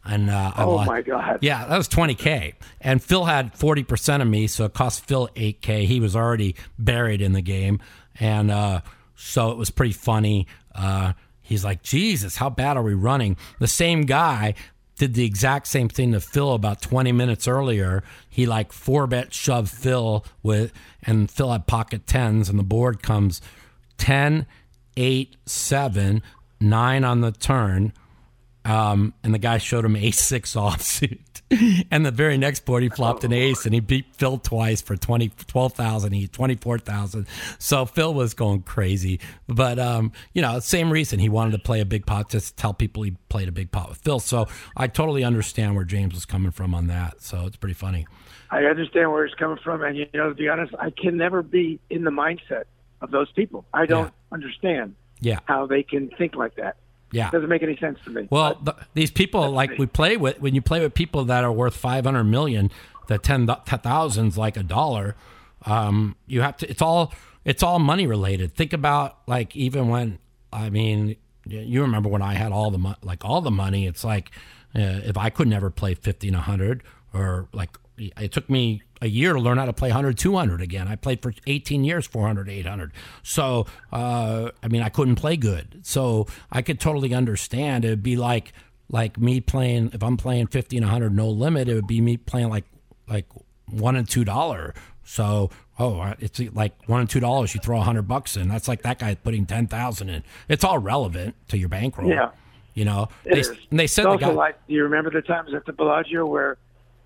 And 0.05 0.29
uh, 0.29 0.53
I 0.55 0.63
Oh 0.65 0.75
lost- 0.75 0.89
my 0.89 1.01
God. 1.01 1.39
yeah, 1.41 1.65
that 1.67 1.77
was 1.79 1.89
20K. 1.89 2.53
And 2.83 3.03
Phil 3.03 3.25
had 3.25 3.55
40% 3.55 4.21
of 4.21 4.29
me, 4.29 4.47
so 4.47 4.67
it 4.67 4.75
cost 4.75 5.07
Phil 5.07 5.29
8K. 5.35 5.87
He 5.87 6.01
was 6.01 6.15
already 6.15 6.55
buried 6.79 7.23
in 7.23 7.33
the 7.33 7.41
game. 7.41 7.81
And 8.21 8.51
uh, 8.51 8.83
so 9.15 9.51
it 9.53 9.57
was 9.57 9.71
pretty 9.71 9.95
funny. 9.95 10.47
Uh, 10.75 11.15
he's 11.47 11.65
like, 11.65 11.83
Jesus, 11.83 12.37
how 12.37 12.51
bad 12.51 12.77
are 12.77 12.83
we 12.83 12.95
running? 12.95 13.37
The 13.61 13.69
same 13.69 14.03
guy 14.03 14.55
did 14.99 15.15
the 15.15 15.25
exact 15.25 15.67
same 15.69 15.89
thing 15.89 16.13
to 16.13 16.21
Phil 16.21 16.55
about 16.55 16.81
20 16.81 17.13
minutes 17.13 17.47
earlier. 17.47 18.03
He 18.29 18.47
like 18.47 18.73
four 18.73 19.07
bet 19.07 19.33
shoved 19.33 19.71
Phil 19.71 20.25
with, 20.43 20.73
and 21.03 21.31
Phil 21.31 21.53
had 21.53 21.67
pocket 21.67 22.07
tens, 22.07 22.49
and 22.49 22.59
the 22.59 22.65
board 22.65 23.03
comes 23.03 23.41
10, 23.99 24.47
8, 24.97 25.37
7, 25.47 26.23
9 26.61 27.05
on 27.05 27.21
the 27.21 27.33
turn. 27.33 27.93
Um, 28.67 29.15
and 29.23 29.33
the 29.33 29.39
guy 29.39 29.59
showed 29.59 29.85
him 29.85 29.95
ace 29.97 30.21
six 30.21 30.55
offsuit. 30.57 31.21
and 31.93 32.05
the 32.05 32.11
very 32.11 32.37
next 32.37 32.65
board, 32.65 32.83
he 32.83 32.89
flopped 32.89 33.23
an 33.23 33.33
ace 33.33 33.65
and 33.67 33.73
he 33.75 33.79
beat 33.81 34.07
Phil 34.17 34.39
twice 34.39 34.81
for 34.81 34.97
20, 34.97 35.29
12,000, 35.47 36.13
he 36.13 36.27
24,000. 36.27 37.27
So 37.61 37.87
Phil 37.87 38.13
was 38.13 38.35
going 38.35 38.63
crazy. 38.63 39.21
But, 39.47 39.79
um, 39.79 40.11
you 40.35 40.43
know, 40.43 40.59
same 40.59 40.91
reason 40.91 41.21
he 41.21 41.29
wanted 41.29 41.53
to 41.53 41.59
play 41.61 41.81
a 41.81 41.85
big 41.85 42.05
pot, 42.07 42.31
just 42.31 42.49
to 42.49 42.57
tell 42.57 42.75
people 42.75 43.05
he 43.05 43.13
played 43.29 43.49
a 43.49 43.53
big 43.53 43.71
pot 43.71 43.89
with 43.89 43.99
Phil. 43.99 44.19
So 44.19 44.49
I 44.77 44.89
totally 44.89 45.23
understand 45.23 45.77
where 45.77 45.85
James 45.85 46.15
was 46.15 46.25
coming 46.25 46.51
from 46.51 46.75
on 46.75 46.89
that. 46.89 47.23
So 47.23 47.47
it's 47.47 47.57
pretty 47.57 47.75
funny. 47.75 48.07
I 48.51 48.65
understand 48.65 49.13
where 49.13 49.25
he's 49.27 49.35
coming 49.37 49.59
from, 49.63 49.83
and 49.83 49.97
you 49.97 50.07
know, 50.15 50.29
to 50.31 50.35
be 50.35 50.49
honest, 50.49 50.73
I 50.79 50.91
can 50.91 51.17
never 51.17 51.43
be 51.43 51.81
in 51.91 52.05
the 52.05 52.11
mindset 52.11 52.65
of 53.01 53.11
those 53.11 53.31
people. 53.33 53.65
I 53.75 53.87
don't 53.87 54.13
understand 54.33 54.95
Yeah. 55.21 55.41
how 55.47 55.67
they 55.67 55.83
can 55.83 56.11
think 56.11 56.35
like 56.37 56.55
that. 56.57 56.77
Yeah. 57.17 57.29
It 57.29 57.33
doesn't 57.33 57.49
make 57.49 57.63
any 57.63 57.77
sense 57.79 57.99
to 58.05 58.11
me. 58.11 58.29
Well, 58.31 58.57
th 58.57 58.77
these 58.93 59.11
people 59.11 59.51
like 59.51 59.79
we 59.79 59.87
play 59.87 60.19
with 60.19 60.39
when 60.39 60.55
you 60.55 60.61
play 60.61 60.81
with 60.81 60.93
people 60.93 61.25
that 61.33 61.45
are 61.45 61.53
worth 61.53 61.75
five 61.75 62.05
hundred 62.05 62.25
million, 62.25 62.71
the 63.09 63.19
ten 63.19 63.47
thousands 63.47 64.37
like 64.37 64.57
a 64.59 64.63
dollar. 64.63 65.17
Um, 65.65 66.17
you 66.27 66.43
have 66.43 66.57
to. 66.59 66.69
It's 66.69 66.83
all 66.83 67.15
it's 67.45 67.63
all 67.63 67.79
money 67.79 68.07
related. 68.07 68.55
Think 68.55 68.73
about 68.75 69.19
like 69.27 69.57
even 69.57 69.89
when 69.89 70.19
I 70.53 70.69
mean, 70.69 71.17
you 71.47 71.81
remember 71.81 72.11
when 72.11 72.23
I 72.23 72.35
had 72.35 72.53
all 72.53 72.71
the 72.71 72.79
mo- 72.79 73.01
like 73.03 73.25
all 73.25 73.41
the 73.41 73.51
money. 73.51 73.87
It's 73.87 74.05
like 74.05 74.31
uh, 74.75 75.01
if 75.11 75.17
I 75.17 75.31
could 75.31 75.49
never 75.49 75.71
play 75.71 75.95
fifty 75.95 76.29
and 76.29 76.37
hundred 76.37 76.83
or 77.15 77.49
like 77.53 77.71
it 77.97 78.31
took 78.33 78.51
me 78.51 78.83
a 79.01 79.09
year 79.09 79.33
to 79.33 79.41
learn 79.41 79.59
how 79.59 79.67
to 79.67 79.73
play 79.73 79.89
100 79.89 80.17
200 80.19 80.61
again. 80.61 80.89
I 80.89 80.97
played 80.97 81.23
for 81.23 81.33
18 81.47 81.85
years 81.85 82.07
400 82.07 82.49
800 82.49 82.93
so 83.23 83.67
uh, 83.93 84.51
i 84.63 84.69
mean 84.69 84.83
i 84.83 84.89
couldn't 84.89 85.17
play 85.17 85.37
good. 85.37 85.81
So 85.83 86.27
i 86.51 86.63
could 86.63 86.81
totally 86.81 87.15
understand. 87.15 87.85
It 87.85 87.91
would 87.91 88.03
be 88.03 88.17
like 88.17 88.53
like 88.89 89.19
me 89.19 89.41
playing 89.41 89.91
if 89.93 90.03
i'm 90.03 90.17
playing 90.17 90.47
50 90.47 90.77
and 90.77 90.87
100 90.87 91.13
no 91.13 91.29
limit 91.29 91.69
it 91.69 91.75
would 91.75 91.89
be 91.89 92.01
me 92.01 92.17
playing 92.17 92.49
like 92.49 92.65
like 93.09 93.27
one 93.71 93.97
and 93.97 94.09
two 94.09 94.25
dollar. 94.25 94.75
So 95.05 95.51
oh 95.79 96.15
it's 96.19 96.41
like 96.53 96.73
one 96.87 97.01
and 97.01 97.11
two 97.11 97.21
dollars 97.21 97.55
you 97.55 97.61
throw 97.61 97.79
a 97.79 97.83
hundred 97.83 98.09
bucks 98.09 98.37
in. 98.37 98.49
That's 98.49 98.69
like 98.69 98.83
that 98.83 98.99
guy 98.99 99.15
putting 99.15 99.47
10000 99.47 100.09
in. 100.09 100.23
It's 100.49 100.65
all 100.65 100.79
relevant 100.79 101.35
to 101.49 101.59
your 101.59 101.69
bankroll. 101.69 102.09
Yeah. 102.09 102.31
you 102.75 102.85
know? 102.85 103.09
It 103.25 103.35
they, 103.35 103.41
is. 103.41 103.49
and 103.71 103.79
they 103.79 103.87
said 103.87 104.07
it's 104.07 104.21
the 104.21 104.27
guy 104.27 104.33
like, 104.33 104.67
do 104.67 104.75
you 104.75 104.83
remember 104.85 105.11
the 105.11 105.23
times 105.23 105.55
at 105.55 105.67
the 105.67 105.73
Bellagio 105.73 106.27
where 106.27 106.59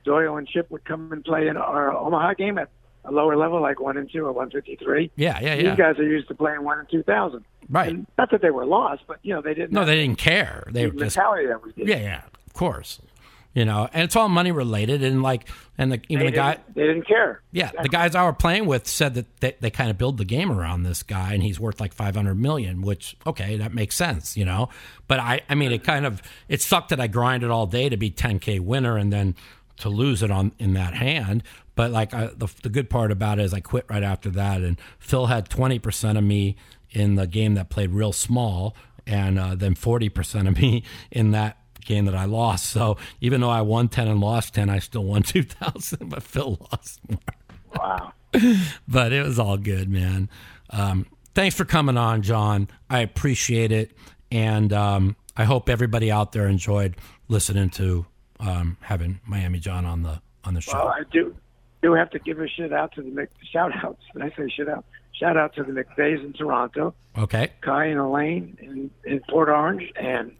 Doyle 0.04 0.36
and 0.36 0.46
Chip 0.48 0.70
would 0.70 0.84
come 0.84 1.12
and 1.12 1.24
play 1.24 1.48
in 1.48 1.56
our 1.56 1.92
Omaha 1.96 2.34
game 2.34 2.58
at 2.58 2.68
a 3.04 3.10
lower 3.10 3.36
level, 3.36 3.60
like 3.60 3.80
one 3.80 3.96
and 3.96 4.10
two 4.10 4.26
or 4.26 4.32
one 4.32 4.50
fifty 4.50 4.76
three? 4.76 5.10
Yeah, 5.16 5.38
yeah, 5.40 5.54
yeah. 5.54 5.70
These 5.70 5.78
guys 5.78 5.98
are 5.98 6.08
used 6.08 6.28
to 6.28 6.34
playing 6.34 6.64
one 6.64 6.78
and 6.78 6.88
two 6.90 7.02
thousand. 7.02 7.44
Right. 7.68 7.90
And 7.90 8.06
not 8.18 8.30
that 8.30 8.42
they 8.42 8.50
were 8.50 8.66
lost, 8.66 9.02
but 9.06 9.18
you 9.22 9.32
know 9.34 9.40
they 9.40 9.54
didn't. 9.54 9.72
no 9.72 9.84
they 9.84 9.96
didn't 9.96 10.18
care 10.18 10.64
they 10.70 10.84
the 10.84 10.90
just 10.90 11.16
mentality 11.16 11.46
that 11.46 11.64
we 11.64 11.72
did. 11.72 11.88
Yeah, 11.88 11.98
yeah, 11.98 12.22
of 12.46 12.52
course. 12.52 13.00
You 13.52 13.64
know, 13.64 13.88
and 13.92 14.04
it's 14.04 14.14
all 14.14 14.28
money 14.28 14.52
related, 14.52 15.02
and 15.02 15.24
like, 15.24 15.48
and 15.76 15.90
the 15.90 16.00
even 16.08 16.26
They 16.26 16.30
the 16.30 16.36
guy, 16.36 16.58
they 16.72 16.86
didn't 16.86 17.04
care. 17.08 17.42
yeah, 17.50 17.72
the 17.82 17.88
guys 17.88 18.14
I 18.14 18.22
were 18.22 18.32
playing 18.32 18.66
with 18.66 18.86
said 18.86 19.14
that 19.14 19.40
they, 19.40 19.56
they 19.58 19.70
kind 19.70 19.90
of 19.90 19.98
build 19.98 20.18
the 20.18 20.24
game 20.24 20.52
around 20.52 20.84
this 20.84 21.02
guy, 21.02 21.34
and 21.34 21.42
he's 21.42 21.58
worth 21.58 21.80
like 21.80 21.92
five 21.92 22.14
hundred 22.14 22.36
million, 22.36 22.80
which 22.80 23.16
okay, 23.26 23.56
that 23.56 23.74
makes 23.74 23.96
sense, 23.96 24.36
you 24.36 24.44
know. 24.44 24.68
But 25.08 25.18
I, 25.18 25.40
I 25.48 25.56
mean, 25.56 25.72
it 25.72 25.82
kind 25.82 26.06
of 26.06 26.22
it 26.48 26.62
sucked 26.62 26.90
that 26.90 27.00
I 27.00 27.08
grinded 27.08 27.50
all 27.50 27.66
day 27.66 27.88
to 27.88 27.96
be 27.96 28.08
ten 28.08 28.38
k 28.38 28.60
winner, 28.60 28.96
and 28.96 29.12
then 29.12 29.34
to 29.80 29.88
lose 29.88 30.22
it 30.22 30.30
on 30.30 30.52
in 30.58 30.74
that 30.74 30.94
hand. 30.94 31.42
But 31.74 31.90
like 31.90 32.14
I, 32.14 32.30
the 32.36 32.48
the 32.62 32.68
good 32.68 32.90
part 32.90 33.10
about 33.10 33.38
it 33.38 33.44
is 33.44 33.54
I 33.54 33.60
quit 33.60 33.86
right 33.88 34.02
after 34.02 34.30
that, 34.30 34.60
and 34.60 34.78
Phil 34.98 35.26
had 35.26 35.48
twenty 35.48 35.78
percent 35.78 36.18
of 36.18 36.24
me 36.24 36.56
in 36.90 37.14
the 37.14 37.26
game 37.26 37.54
that 37.54 37.70
played 37.70 37.90
real 37.90 38.12
small, 38.12 38.74
and 39.06 39.38
uh, 39.38 39.54
then 39.54 39.74
forty 39.74 40.08
percent 40.08 40.48
of 40.48 40.58
me 40.58 40.84
in 41.10 41.30
that 41.32 41.58
game 41.80 42.04
that 42.04 42.14
I 42.14 42.26
lost. 42.26 42.66
So 42.66 42.96
even 43.20 43.40
though 43.40 43.50
I 43.50 43.62
won 43.62 43.88
ten 43.88 44.08
and 44.08 44.20
lost 44.20 44.54
ten, 44.54 44.68
I 44.68 44.78
still 44.78 45.04
won 45.04 45.22
two 45.24 45.42
thousand. 45.42 46.08
But 46.10 46.22
Phil 46.22 46.58
lost 46.72 47.00
more. 47.08 47.18
Wow. 47.76 48.12
but 48.88 49.12
it 49.12 49.24
was 49.24 49.38
all 49.38 49.56
good, 49.56 49.88
man. 49.88 50.28
Um, 50.70 51.06
thanks 51.34 51.56
for 51.56 51.64
coming 51.64 51.96
on, 51.96 52.22
John. 52.22 52.68
I 52.88 53.00
appreciate 53.00 53.72
it, 53.72 53.92
and 54.30 54.72
um, 54.72 55.16
I 55.36 55.44
hope 55.44 55.68
everybody 55.68 56.10
out 56.10 56.32
there 56.32 56.46
enjoyed 56.46 56.96
listening 57.28 57.70
to 57.70 58.06
um, 58.40 58.76
having 58.80 59.20
Miami 59.26 59.58
John 59.58 59.84
on 59.84 60.02
the 60.02 60.20
on 60.44 60.54
the 60.54 60.60
show. 60.60 60.72
Well, 60.74 60.88
I 60.88 61.02
do 61.10 61.34
do 61.82 61.92
have 61.94 62.10
to 62.10 62.18
give 62.18 62.40
a 62.40 62.48
shout 62.48 62.72
out 62.72 62.92
to 62.94 63.02
the 63.02 63.10
Mc, 63.10 63.30
shout 63.50 63.72
outs. 63.84 64.02
Did 64.14 64.22
I 64.22 64.30
say 64.36 64.48
shout 64.48 64.68
out? 64.68 64.84
Shout 65.12 65.36
out 65.36 65.54
to 65.56 65.62
the 65.62 65.72
McVays 65.72 66.24
in 66.24 66.32
Toronto, 66.32 66.94
okay, 67.18 67.50
Kai 67.60 67.86
and 67.86 68.00
Elaine 68.00 68.56
in, 68.60 68.90
in 69.04 69.20
Port 69.28 69.50
Orange, 69.50 69.92
and 69.96 70.32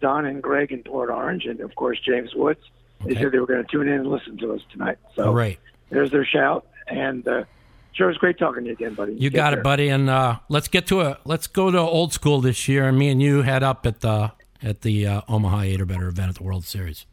Don 0.00 0.26
and 0.26 0.40
Greg 0.40 0.70
in 0.70 0.84
Port 0.84 1.10
Orange, 1.10 1.44
and 1.44 1.60
of 1.60 1.74
course 1.74 1.98
James 2.00 2.34
Woods. 2.34 2.60
They 3.04 3.14
said 3.14 3.32
they 3.32 3.38
were 3.38 3.46
going 3.46 3.64
to 3.64 3.70
tune 3.70 3.88
in 3.88 4.00
and 4.00 4.06
listen 4.06 4.36
to 4.38 4.52
us 4.54 4.60
tonight. 4.72 4.98
So 5.14 5.32
great. 5.32 5.58
there's 5.90 6.10
their 6.10 6.24
shout, 6.24 6.66
and 6.88 7.26
uh, 7.26 7.44
sure, 7.92 8.10
it's 8.10 8.18
great 8.18 8.38
talking 8.38 8.64
to 8.64 8.68
you 8.68 8.74
again, 8.74 8.94
buddy. 8.94 9.14
You 9.14 9.30
Take 9.30 9.36
got 9.36 9.50
care. 9.50 9.60
it, 9.60 9.62
buddy. 9.62 9.88
And 9.88 10.08
uh, 10.08 10.38
let's 10.48 10.68
get 10.68 10.86
to 10.88 11.00
a 11.02 11.18
let's 11.24 11.46
go 11.46 11.70
to 11.70 11.78
old 11.78 12.12
school 12.12 12.40
this 12.40 12.68
year, 12.68 12.88
and 12.88 12.98
me 12.98 13.08
and 13.08 13.20
you 13.20 13.42
head 13.42 13.62
up 13.62 13.86
at 13.86 14.00
the 14.00 14.32
at 14.62 14.82
the 14.82 15.06
uh, 15.06 15.20
Omaha 15.28 15.62
Eight 15.62 15.80
or 15.80 15.86
Better 15.86 16.08
event 16.08 16.30
at 16.30 16.34
the 16.36 16.44
World 16.44 16.64
Series. 16.64 17.06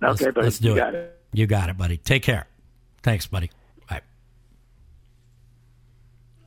Let's, 0.00 0.22
Okay, 0.22 0.30
buddy. 0.30 0.44
let's 0.44 0.58
do 0.58 0.68
you 0.68 0.74
it. 0.74 0.76
got 0.78 0.94
it. 0.94 1.20
You 1.32 1.46
got 1.46 1.68
it, 1.68 1.76
buddy. 1.76 1.96
Take 1.96 2.22
care. 2.22 2.46
Thanks, 3.02 3.26
buddy. 3.26 3.50
Bye. 3.88 4.02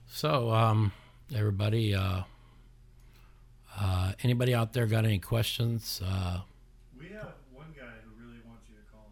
So, 0.08 0.52
um, 0.52 0.92
everybody, 1.34 1.94
uh, 1.96 2.22
uh, 3.80 4.14
anybody 4.24 4.54
out 4.54 4.74
there 4.74 4.86
got 4.86 5.06
any 5.06 5.20
questions? 5.20 6.02
Uh, 6.06 6.42
We 7.00 7.08
have 7.10 7.34
one 7.54 7.68
guy 7.76 7.84
who 8.06 8.24
really 8.24 8.40
wants 8.46 8.64
you 8.70 8.76
to 8.76 8.92
call 8.92 9.10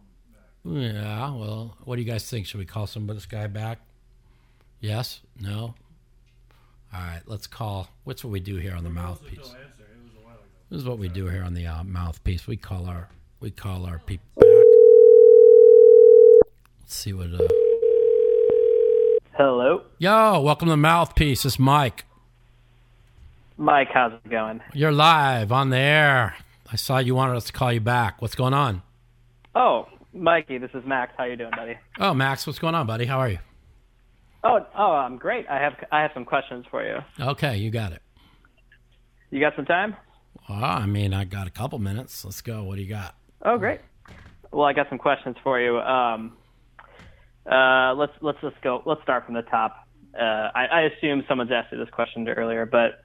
him 0.64 0.92
back. 0.94 0.94
yeah. 1.04 1.30
Well, 1.34 1.76
what 1.84 1.96
do 1.96 2.02
you 2.02 2.10
guys 2.10 2.28
think? 2.28 2.46
Should 2.46 2.58
we 2.58 2.66
call 2.66 2.86
some 2.86 3.08
of 3.08 3.16
this 3.16 3.26
guy 3.26 3.46
back? 3.46 3.80
Yes. 4.80 5.20
No. 5.40 5.74
All 6.92 7.00
right. 7.00 7.20
Let's 7.26 7.46
call. 7.46 7.88
What's 8.04 8.24
what 8.24 8.30
we 8.30 8.40
do 8.40 8.56
here 8.56 8.74
on 8.74 8.84
the 8.84 8.90
mouthpiece? 8.90 9.32
He'll 9.32 9.44
answer. 9.44 9.56
It 9.82 10.02
was 10.04 10.14
a 10.16 10.24
while 10.24 10.34
ago. 10.34 10.44
This 10.70 10.78
is 10.80 10.84
what 10.86 10.98
we 10.98 11.08
do 11.08 11.26
here 11.28 11.42
on 11.42 11.54
the 11.54 11.66
uh, 11.66 11.84
mouthpiece. 11.84 12.46
We 12.46 12.56
call 12.56 12.86
our 12.86 13.08
we 13.40 13.50
call 13.50 13.86
our 13.86 13.98
people 14.00 14.26
back. 14.36 14.46
Let's 16.80 16.94
see 16.94 17.12
what. 17.12 17.32
Uh... 17.32 17.48
Hello, 19.32 19.82
Yo, 19.98 20.40
welcome 20.42 20.68
to 20.68 20.76
mouthpiece. 20.76 21.46
It's 21.46 21.58
Mike. 21.58 22.04
Mike. 23.56 23.88
How's 23.92 24.12
it 24.12 24.28
going? 24.28 24.60
You're 24.74 24.92
live 24.92 25.50
on 25.50 25.70
the 25.70 25.78
air. 25.78 26.36
I 26.70 26.76
saw 26.76 26.98
you 26.98 27.14
wanted 27.14 27.36
us 27.36 27.46
to 27.46 27.52
call 27.52 27.72
you 27.72 27.80
back. 27.80 28.20
What's 28.20 28.34
going 28.34 28.52
on? 28.54 28.82
Oh, 29.54 29.88
Mikey, 30.12 30.58
this 30.58 30.70
is 30.74 30.84
Max. 30.86 31.12
How 31.16 31.24
you 31.24 31.36
doing, 31.36 31.50
buddy? 31.56 31.76
Oh, 31.98 32.12
Max, 32.12 32.46
what's 32.46 32.58
going 32.58 32.74
on, 32.74 32.86
buddy? 32.86 33.06
How 33.06 33.18
are 33.18 33.30
you? 33.30 33.38
Oh, 34.44 34.64
oh, 34.76 34.92
I'm 34.92 35.16
great. 35.16 35.46
I 35.48 35.56
have 35.56 35.74
I 35.90 36.02
have 36.02 36.10
some 36.12 36.24
questions 36.26 36.66
for 36.70 36.84
you. 36.84 36.98
Okay, 37.18 37.56
you 37.56 37.70
got 37.70 37.92
it. 37.92 38.02
You 39.30 39.40
got 39.40 39.54
some 39.56 39.64
time? 39.64 39.96
Well, 40.48 40.62
I 40.62 40.86
mean, 40.86 41.14
I 41.14 41.24
got 41.24 41.46
a 41.46 41.50
couple 41.50 41.78
minutes. 41.78 42.24
Let's 42.24 42.40
go. 42.40 42.64
What 42.64 42.76
do 42.76 42.82
you 42.82 42.88
got? 42.88 43.14
Oh, 43.42 43.58
great. 43.58 43.80
Well, 44.52 44.66
I 44.66 44.72
got 44.72 44.88
some 44.88 44.98
questions 44.98 45.36
for 45.42 45.60
you. 45.60 45.78
Um, 45.78 46.36
uh, 47.50 47.94
let's 47.94 48.12
let's 48.20 48.40
just 48.40 48.60
go. 48.62 48.82
Let's 48.84 49.02
start 49.02 49.24
from 49.24 49.34
the 49.34 49.42
top. 49.42 49.86
Uh, 50.14 50.22
I, 50.22 50.66
I 50.66 50.80
assume 50.82 51.24
someone's 51.28 51.52
asked 51.52 51.72
you 51.72 51.78
this 51.78 51.88
question 51.90 52.28
earlier, 52.28 52.66
but 52.66 53.04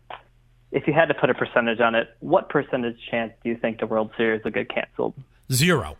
if 0.71 0.87
you 0.87 0.93
had 0.93 1.05
to 1.05 1.13
put 1.13 1.29
a 1.29 1.33
percentage 1.33 1.79
on 1.79 1.95
it, 1.95 2.09
what 2.19 2.49
percentage 2.49 2.97
chance 3.09 3.31
do 3.43 3.49
you 3.49 3.57
think 3.57 3.79
the 3.79 3.85
World 3.85 4.11
Series 4.17 4.43
will 4.43 4.51
get 4.51 4.69
canceled? 4.69 5.13
Zero. 5.51 5.97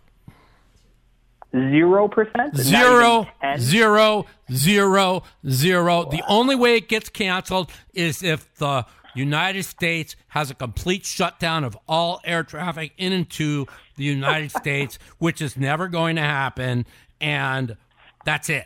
Zero 1.53 2.09
percent. 2.09 2.57
Zero, 2.57 3.27
zero, 3.57 4.25
zero, 4.51 5.23
zero. 5.47 6.05
The 6.09 6.23
only 6.27 6.55
way 6.55 6.75
it 6.75 6.89
gets 6.89 7.07
canceled 7.07 7.71
is 7.93 8.21
if 8.23 8.53
the 8.55 8.85
United 9.15 9.63
States 9.63 10.15
has 10.29 10.51
a 10.51 10.53
complete 10.55 11.05
shutdown 11.05 11.63
of 11.63 11.77
all 11.87 12.21
air 12.25 12.43
traffic 12.43 12.91
in 12.97 13.11
and 13.13 13.29
to 13.31 13.65
the 13.95 14.03
United 14.03 14.51
States, 14.61 14.99
which 15.17 15.41
is 15.41 15.57
never 15.57 15.87
going 15.87 16.15
to 16.17 16.21
happen. 16.21 16.85
And 17.21 17.77
that's 18.25 18.49
it. 18.49 18.65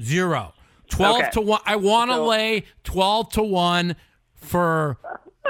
Zero. 0.00 0.54
12 0.90 1.16
Okay. 1.18 1.30
to 1.32 1.40
1. 1.40 1.60
I 1.66 1.76
want 1.76 2.10
to 2.10 2.16
So- 2.16 2.26
lay 2.26 2.64
12 2.84 3.32
to 3.32 3.42
1 3.42 3.96
for 4.34 4.98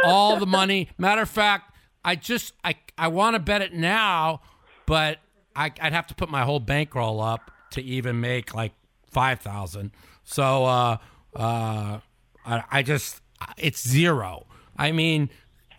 all 0.05 0.39
the 0.39 0.47
money. 0.47 0.91
Matter 0.99 1.23
of 1.23 1.31
fact, 1.31 1.75
I 2.05 2.17
just 2.17 2.53
I 2.65 2.75
I 2.99 3.09
want 3.09 3.35
to 3.35 3.39
bet 3.39 3.63
it 3.63 3.73
now, 3.73 4.41
but 4.87 5.19
I, 5.55 5.71
I'd 5.81 5.93
have 5.93 6.07
to 6.09 6.15
put 6.15 6.29
my 6.29 6.43
whole 6.43 6.59
bankroll 6.61 7.21
up 7.21 7.51
to 7.71 7.81
even 7.83 8.21
make 8.21 8.55
like 8.55 8.73
five 9.11 9.41
thousand. 9.41 9.93
So 10.25 10.65
uh, 10.65 10.97
uh, 11.37 11.99
I, 12.45 12.63
I 12.71 12.83
just 12.83 13.22
it's 13.57 13.87
zero. 13.87 14.47
I 14.77 14.93
mean, 14.93 15.31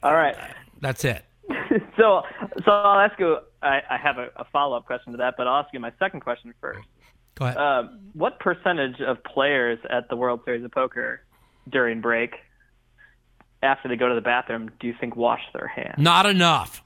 All 0.02 0.14
right. 0.14 0.35
that's 0.81 1.03
it. 1.06 1.23
so, 1.98 2.22
so 2.65 2.72
I'll 2.72 2.99
ask 2.99 3.19
you. 3.19 3.38
I, 3.61 3.81
I 3.90 3.98
have 3.98 4.18
a, 4.18 4.27
a 4.35 4.45
follow 4.52 4.76
up 4.76 4.85
question 4.85 5.14
to 5.14 5.18
that, 5.19 5.35
but 5.38 5.48
I'll 5.48 5.64
ask 5.64 5.73
you 5.73 5.80
my 5.80 5.94
second 5.98 6.19
question 6.19 6.53
first. 6.60 6.85
Go 7.35 7.45
ahead. 7.45 7.57
Um, 7.57 7.99
what 8.14 8.40
percentage 8.40 8.99
of 9.02 9.23
players 9.23 9.80
at 9.90 10.10
the 10.10 10.15
World 10.15 10.41
Series 10.45 10.64
of 10.65 10.72
Poker 10.72 11.22
during 11.69 12.02
break, 12.02 12.31
after 13.61 13.88
they 13.88 13.95
go 13.95 14.10
to 14.10 14.15
the 14.15 14.22
bathroom, 14.22 14.69
do 14.80 14.88
you 14.88 14.94
think 14.99 15.15
wash 15.15 15.41
their 15.53 15.68
hands? 15.68 15.95
Not 15.98 16.26
enough. 16.26 16.84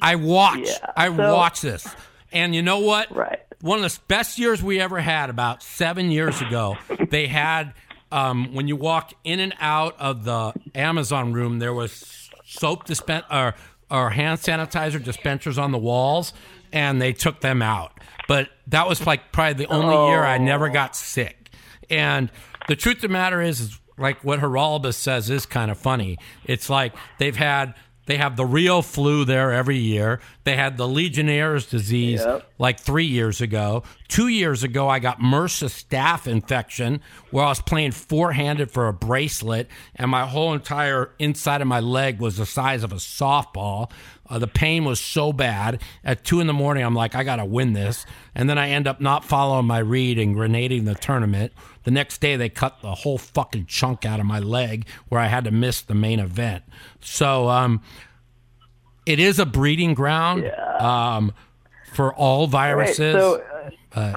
I 0.00 0.16
watch. 0.16 0.60
Yeah, 0.64 0.92
I 0.96 1.14
so- 1.14 1.34
watch 1.34 1.60
this, 1.60 1.86
and 2.32 2.54
you 2.54 2.62
know 2.62 2.80
what? 2.80 3.14
Right. 3.14 3.38
One 3.60 3.82
of 3.82 3.92
the 3.92 3.98
best 4.08 4.38
years 4.40 4.60
we 4.60 4.80
ever 4.80 4.98
had, 5.00 5.30
about 5.30 5.62
seven 5.62 6.10
years 6.10 6.40
ago, 6.40 6.76
they 7.10 7.28
had 7.28 7.74
um, 8.12 8.54
when 8.54 8.68
you 8.68 8.76
walk 8.76 9.12
in 9.24 9.40
and 9.40 9.54
out 9.60 9.98
of 9.98 10.24
the 10.24 10.52
Amazon 10.74 11.32
room, 11.32 11.58
there 11.58 11.74
was 11.74 12.30
soap 12.44 12.86
dispen 12.86 13.24
or 13.30 13.54
or 13.90 14.10
hand 14.10 14.40
sanitizer 14.40 15.02
dispensers 15.02 15.58
on 15.58 15.70
the 15.70 15.78
walls, 15.78 16.32
and 16.72 17.00
they 17.00 17.12
took 17.12 17.40
them 17.40 17.60
out. 17.60 17.92
But 18.28 18.48
that 18.68 18.88
was 18.88 19.06
like 19.06 19.32
probably 19.32 19.64
the 19.64 19.72
only 19.72 20.10
year 20.10 20.22
I 20.22 20.38
never 20.38 20.68
got 20.68 20.96
sick. 20.96 21.50
And 21.90 22.30
the 22.68 22.76
truth 22.76 22.96
of 22.96 23.02
the 23.02 23.08
matter 23.08 23.42
is, 23.42 23.60
is 23.60 23.80
like 23.98 24.24
what 24.24 24.40
Geralbus 24.40 24.94
says 24.94 25.28
is 25.28 25.44
kind 25.44 25.70
of 25.70 25.78
funny. 25.78 26.18
It's 26.44 26.70
like 26.70 26.94
they've 27.18 27.36
had 27.36 27.74
they 28.06 28.16
have 28.16 28.36
the 28.36 28.44
real 28.44 28.82
flu 28.82 29.24
there 29.24 29.52
every 29.52 29.78
year. 29.78 30.20
They 30.44 30.56
had 30.56 30.76
the 30.76 30.88
Legionnaire's 30.88 31.66
disease 31.66 32.20
Yep. 32.24 32.46
like 32.58 32.80
three 32.80 33.04
years 33.06 33.40
ago. 33.40 33.84
Two 34.08 34.28
years 34.28 34.64
ago, 34.64 34.88
I 34.88 34.98
got 34.98 35.20
MRSA 35.20 35.68
staph 35.68 36.26
infection 36.26 37.00
where 37.30 37.44
I 37.44 37.48
was 37.48 37.60
playing 37.60 37.92
four 37.92 38.32
handed 38.32 38.70
for 38.70 38.88
a 38.88 38.92
bracelet, 38.92 39.68
and 39.96 40.10
my 40.10 40.26
whole 40.26 40.52
entire 40.52 41.12
inside 41.18 41.60
of 41.60 41.68
my 41.68 41.80
leg 41.80 42.18
was 42.20 42.36
the 42.38 42.46
size 42.46 42.82
of 42.82 42.92
a 42.92 42.96
softball. 42.96 43.90
Uh, 44.28 44.38
the 44.38 44.46
pain 44.48 44.84
was 44.84 45.00
so 45.00 45.32
bad. 45.32 45.80
At 46.04 46.24
two 46.24 46.40
in 46.40 46.46
the 46.46 46.52
morning, 46.52 46.84
I'm 46.84 46.94
like, 46.94 47.14
I 47.14 47.22
got 47.22 47.36
to 47.36 47.44
win 47.44 47.72
this. 47.72 48.04
And 48.34 48.48
then 48.48 48.56
I 48.58 48.70
end 48.70 48.86
up 48.88 49.00
not 49.00 49.24
following 49.24 49.66
my 49.66 49.78
read 49.78 50.18
and 50.18 50.34
grenading 50.34 50.84
the 50.86 50.94
tournament. 50.94 51.52
The 51.84 51.90
next 51.90 52.20
day, 52.20 52.36
they 52.36 52.48
cut 52.48 52.80
the 52.80 52.94
whole 52.94 53.18
fucking 53.18 53.66
chunk 53.66 54.04
out 54.06 54.20
of 54.20 54.26
my 54.26 54.38
leg 54.38 54.86
where 55.08 55.20
I 55.20 55.26
had 55.26 55.44
to 55.44 55.50
miss 55.50 55.80
the 55.80 55.94
main 55.94 56.20
event. 56.20 56.62
So, 57.00 57.48
um, 57.48 57.82
it 59.04 59.18
is 59.18 59.38
a 59.40 59.46
breeding 59.46 59.94
ground 59.94 60.44
um, 60.78 61.32
for 61.94 62.14
all 62.14 62.46
viruses. 62.46 63.14
so 63.14 63.42
uh, 63.94 64.14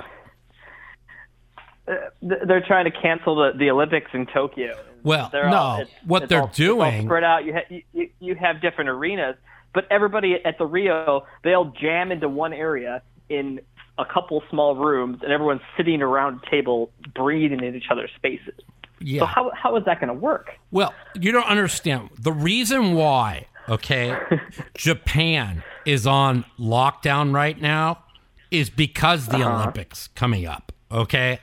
th- 1.88 2.42
they're 2.48 2.62
trying 2.66 2.86
to 2.86 2.92
cancel 2.92 3.36
the, 3.36 3.52
the 3.58 3.70
Olympics 3.72 4.12
in 4.14 4.26
Tokyo. 4.28 4.76
Well, 5.04 5.30
They're 5.32 5.50
no, 5.50 5.56
all- 5.58 5.82
it's- 5.82 5.96
what 6.06 6.24
it's 6.24 6.30
they're 6.30 6.42
all- 6.42 6.48
doing- 6.54 7.06
spread 7.06 7.24
out. 7.24 7.46
You, 7.46 7.54
ha- 7.54 7.82
you 7.94 8.10
you 8.20 8.36
have 8.36 8.62
different 8.62 8.90
arenas, 8.90 9.36
but 9.74 9.86
everybody 9.92 10.36
at 10.44 10.58
the 10.58 10.66
Rio 10.66 11.26
they'll 11.44 11.66
jam 11.80 12.12
into 12.12 12.28
one 12.30 12.54
area 12.54 13.02
in 13.30 13.60
a 13.98 14.06
couple 14.06 14.44
small 14.50 14.76
rooms, 14.76 15.20
and 15.24 15.32
everyone's 15.32 15.62
sitting 15.78 16.02
around 16.02 16.42
a 16.46 16.50
table 16.50 16.92
breathing 17.14 17.64
in 17.64 17.76
each 17.76 17.86
other's 17.90 18.12
spaces. 18.16 18.60
yeah. 19.00 19.22
So 19.22 19.26
how 19.26 19.52
how 19.56 19.76
is 19.78 19.86
that 19.86 20.00
going 20.00 20.10
to 20.10 20.20
work? 20.20 20.52
Well, 20.72 20.94
you 21.20 21.32
don't 21.32 21.48
understand. 21.48 22.10
The 22.20 22.34
reason 22.34 22.94
why, 22.94 23.48
okay, 23.70 24.18
Japan 24.74 25.64
is 25.86 26.06
on 26.06 26.46
lockdown 26.60 27.34
right 27.34 27.60
now 27.60 28.04
is 28.52 28.70
because 28.70 29.28
the 29.28 29.38
uh-huh. 29.38 29.56
Olympics 29.56 30.10
coming 30.10 30.46
up, 30.46 30.72
okay? 30.92 31.40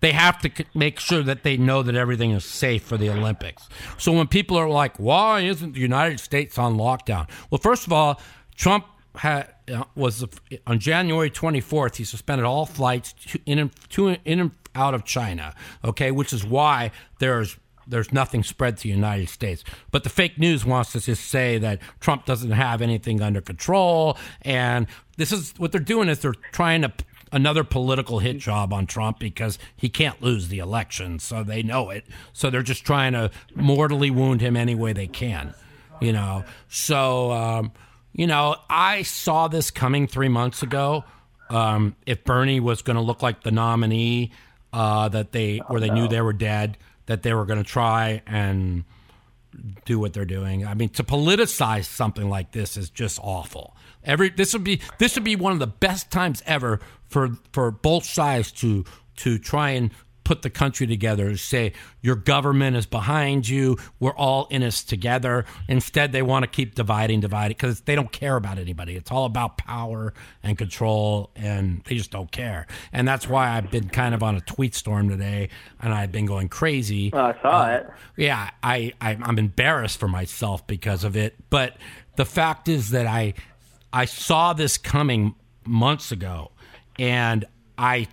They 0.00 0.12
have 0.12 0.40
to 0.40 0.64
make 0.74 0.98
sure 0.98 1.22
that 1.22 1.42
they 1.42 1.58
know 1.58 1.82
that 1.82 1.94
everything 1.94 2.30
is 2.30 2.44
safe 2.44 2.82
for 2.82 2.96
the 2.96 3.10
Olympics. 3.10 3.68
So 3.98 4.12
when 4.12 4.28
people 4.28 4.56
are 4.56 4.68
like, 4.68 4.96
"Why 4.98 5.40
isn't 5.40 5.74
the 5.74 5.80
United 5.80 6.20
States 6.20 6.56
on 6.56 6.76
lockdown?" 6.76 7.28
Well, 7.50 7.58
first 7.58 7.86
of 7.86 7.92
all, 7.92 8.18
Trump 8.56 8.86
had 9.16 9.48
uh, 9.72 9.84
was 9.94 10.24
on 10.66 10.78
January 10.78 11.30
24th. 11.30 11.96
He 11.96 12.04
suspended 12.04 12.44
all 12.44 12.66
flights 12.66 13.14
in 13.46 13.58
and 13.58 13.70
to 13.90 14.08
in 14.24 14.40
and 14.40 14.50
out 14.74 14.94
of 14.94 15.04
China. 15.04 15.54
Okay, 15.84 16.10
which 16.10 16.32
is 16.32 16.44
why 16.44 16.90
there's 17.18 17.56
there's 17.86 18.12
nothing 18.12 18.44
spread 18.44 18.76
to 18.78 18.82
the 18.84 18.88
United 18.88 19.28
States. 19.28 19.64
But 19.90 20.04
the 20.04 20.10
fake 20.10 20.38
news 20.38 20.64
wants 20.64 20.92
to 20.92 21.00
just 21.00 21.24
say 21.28 21.58
that 21.58 21.80
Trump 21.98 22.24
doesn't 22.24 22.52
have 22.52 22.82
anything 22.82 23.20
under 23.20 23.40
control, 23.40 24.16
and 24.42 24.86
this 25.16 25.32
is 25.32 25.54
what 25.56 25.72
they're 25.72 25.80
doing 25.80 26.08
is 26.08 26.20
they're 26.20 26.34
trying 26.52 26.82
to 26.82 26.92
another 27.32 27.64
political 27.64 28.18
hit 28.18 28.38
job 28.38 28.72
on 28.72 28.86
Trump 28.86 29.18
because 29.18 29.58
he 29.76 29.88
can't 29.88 30.20
lose 30.22 30.48
the 30.48 30.58
election, 30.58 31.18
so 31.18 31.42
they 31.42 31.62
know 31.62 31.90
it. 31.90 32.04
So 32.32 32.50
they're 32.50 32.62
just 32.62 32.84
trying 32.84 33.12
to 33.12 33.30
mortally 33.54 34.10
wound 34.10 34.40
him 34.40 34.56
any 34.56 34.74
way 34.74 34.92
they 34.92 35.06
can, 35.06 35.54
you 36.00 36.12
know. 36.12 36.44
So 36.68 37.30
um, 37.32 37.72
you 38.12 38.26
know, 38.26 38.56
I 38.68 39.02
saw 39.02 39.48
this 39.48 39.70
coming 39.70 40.06
three 40.06 40.28
months 40.28 40.62
ago. 40.62 41.04
Um, 41.48 41.96
if 42.06 42.24
Bernie 42.24 42.60
was 42.60 42.82
going 42.82 42.96
to 42.96 43.02
look 43.02 43.22
like 43.22 43.42
the 43.42 43.50
nominee 43.50 44.32
uh, 44.72 45.08
that 45.08 45.32
they 45.32 45.58
where 45.58 45.80
they 45.80 45.90
knew 45.90 46.08
they 46.08 46.20
were 46.20 46.32
dead, 46.32 46.78
that 47.06 47.22
they 47.22 47.34
were 47.34 47.44
going 47.44 47.62
to 47.62 47.68
try 47.68 48.22
and 48.26 48.84
do 49.84 49.98
what 49.98 50.12
they're 50.12 50.24
doing. 50.24 50.64
I 50.64 50.74
mean, 50.74 50.90
to 50.90 51.04
politicize 51.04 51.86
something 51.86 52.28
like 52.28 52.52
this 52.52 52.76
is 52.76 52.88
just 52.90 53.18
awful. 53.22 53.76
Every 54.04 54.30
this 54.30 54.52
would 54.52 54.64
be 54.64 54.80
this 54.98 55.16
would 55.16 55.24
be 55.24 55.36
one 55.36 55.52
of 55.52 55.58
the 55.58 55.66
best 55.66 56.10
times 56.10 56.42
ever 56.46 56.80
for 57.08 57.30
for 57.52 57.70
both 57.70 58.04
sides 58.04 58.52
to 58.52 58.84
to 59.16 59.38
try 59.38 59.70
and 59.70 59.90
put 60.30 60.42
the 60.42 60.50
country 60.50 60.86
together. 60.86 61.36
Say 61.36 61.72
your 62.02 62.14
government 62.14 62.76
is 62.76 62.86
behind 62.86 63.48
you. 63.48 63.76
We're 63.98 64.14
all 64.14 64.46
in 64.48 64.60
this 64.60 64.84
together. 64.84 65.44
Instead, 65.66 66.12
they 66.12 66.22
want 66.22 66.44
to 66.44 66.46
keep 66.46 66.76
dividing, 66.76 67.18
dividing 67.18 67.56
because 67.56 67.80
they 67.80 67.96
don't 67.96 68.12
care 68.12 68.36
about 68.36 68.56
anybody. 68.56 68.94
It's 68.94 69.10
all 69.10 69.24
about 69.24 69.58
power 69.58 70.14
and 70.44 70.56
control, 70.56 71.32
and 71.34 71.82
they 71.82 71.96
just 71.96 72.12
don't 72.12 72.30
care. 72.30 72.68
And 72.92 73.08
that's 73.08 73.28
why 73.28 73.48
I've 73.48 73.72
been 73.72 73.88
kind 73.88 74.14
of 74.14 74.22
on 74.22 74.36
a 74.36 74.40
tweet 74.40 74.76
storm 74.76 75.08
today, 75.08 75.48
and 75.82 75.92
I've 75.92 76.12
been 76.12 76.26
going 76.26 76.48
crazy. 76.48 77.10
Oh, 77.12 77.18
I 77.18 77.42
saw 77.42 77.62
um, 77.62 77.70
it. 77.70 77.90
Yeah, 78.16 78.50
I, 78.62 78.92
I 79.00 79.18
I'm 79.20 79.36
embarrassed 79.36 79.98
for 79.98 80.06
myself 80.06 80.64
because 80.64 81.02
of 81.02 81.16
it. 81.16 81.34
But 81.50 81.76
the 82.14 82.24
fact 82.24 82.68
is 82.68 82.90
that 82.90 83.08
I 83.08 83.34
I 83.92 84.04
saw 84.04 84.52
this 84.52 84.78
coming 84.78 85.34
months 85.64 86.12
ago, 86.12 86.52
and 87.00 87.44
I 87.76 88.06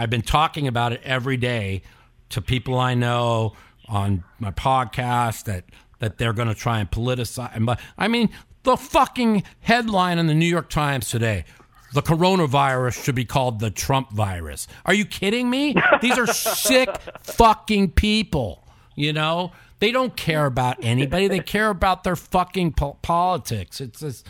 I've 0.00 0.08
been 0.08 0.22
talking 0.22 0.66
about 0.66 0.94
it 0.94 1.02
every 1.04 1.36
day 1.36 1.82
to 2.30 2.40
people 2.40 2.78
I 2.78 2.94
know 2.94 3.52
on 3.86 4.24
my 4.38 4.50
podcast 4.50 5.44
that 5.44 5.64
that 5.98 6.16
they're 6.16 6.32
going 6.32 6.48
to 6.48 6.54
try 6.54 6.80
and 6.80 6.90
politicize. 6.90 7.62
But 7.66 7.78
I 7.98 8.08
mean, 8.08 8.30
the 8.62 8.78
fucking 8.78 9.42
headline 9.60 10.18
in 10.18 10.26
the 10.26 10.32
New 10.32 10.46
York 10.46 10.70
Times 10.70 11.10
today: 11.10 11.44
the 11.92 12.00
coronavirus 12.00 13.04
should 13.04 13.14
be 13.14 13.26
called 13.26 13.60
the 13.60 13.70
Trump 13.70 14.10
virus. 14.10 14.66
Are 14.86 14.94
you 14.94 15.04
kidding 15.04 15.50
me? 15.50 15.74
These 16.00 16.16
are 16.16 16.26
sick 16.26 16.88
fucking 17.20 17.90
people. 17.90 18.64
You 18.96 19.12
know, 19.12 19.52
they 19.80 19.92
don't 19.92 20.16
care 20.16 20.46
about 20.46 20.82
anybody. 20.82 21.28
They 21.28 21.40
care 21.40 21.68
about 21.68 22.04
their 22.04 22.16
fucking 22.16 22.72
po- 22.72 22.96
politics. 23.02 23.82
It's 23.82 24.00
just, 24.00 24.26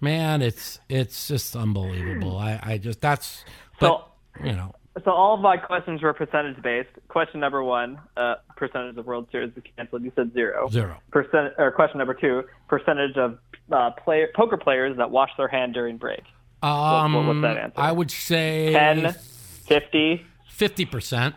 man, 0.00 0.40
it's 0.40 0.80
it's 0.88 1.28
just 1.28 1.54
unbelievable. 1.54 2.38
I 2.38 2.58
I 2.62 2.78
just 2.78 3.02
that's 3.02 3.44
but 3.78 4.08
you 4.42 4.52
know. 4.52 4.74
So 5.04 5.10
all 5.10 5.34
of 5.34 5.40
my 5.40 5.56
questions 5.56 6.02
were 6.02 6.12
percentage 6.12 6.62
based. 6.62 6.90
Question 7.08 7.40
number 7.40 7.62
one, 7.64 7.98
uh, 8.16 8.34
percentage 8.56 8.96
of 8.98 9.06
World 9.06 9.26
Series 9.32 9.50
canceled. 9.76 10.02
You 10.04 10.12
said 10.14 10.32
zero. 10.34 10.68
Zero. 10.70 10.98
Percent. 11.10 11.54
Or 11.56 11.70
question 11.72 11.98
number 11.98 12.12
two, 12.14 12.42
percentage 12.68 13.16
of 13.16 13.38
uh, 13.70 13.90
player 13.92 14.28
poker 14.34 14.58
players 14.58 14.96
that 14.98 15.10
wash 15.10 15.30
their 15.38 15.48
hand 15.48 15.72
during 15.72 15.96
break. 15.96 16.22
Um, 16.62 17.14
what, 17.14 17.26
what's 17.26 17.40
that 17.42 17.56
answer? 17.56 17.80
I 17.80 17.90
would 17.90 18.10
say 18.10 18.72
10, 18.72 19.12
50? 19.12 20.26
50%. 20.56 21.34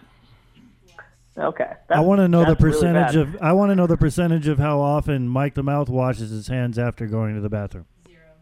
Okay. 1.38 1.72
I 1.90 2.00
want 2.02 2.20
to 2.20 2.28
know 2.28 2.40
the 2.42 2.46
that's 2.52 2.62
really 2.64 2.76
percentage 2.78 3.16
of. 3.16 3.38
I 3.42 3.54
want 3.54 3.72
to 3.72 3.76
know 3.76 3.88
the 3.88 3.98
percentage 3.98 4.48
of 4.48 4.58
how 4.60 4.80
often 4.80 5.28
Mike 5.28 5.54
the 5.54 5.64
Mouth 5.64 5.90
washes 5.90 6.30
his 6.30 6.48
hands 6.48 6.78
after 6.80 7.08
going 7.08 7.36
to 7.36 7.42
the 7.42 7.50
bathroom. 7.50 7.86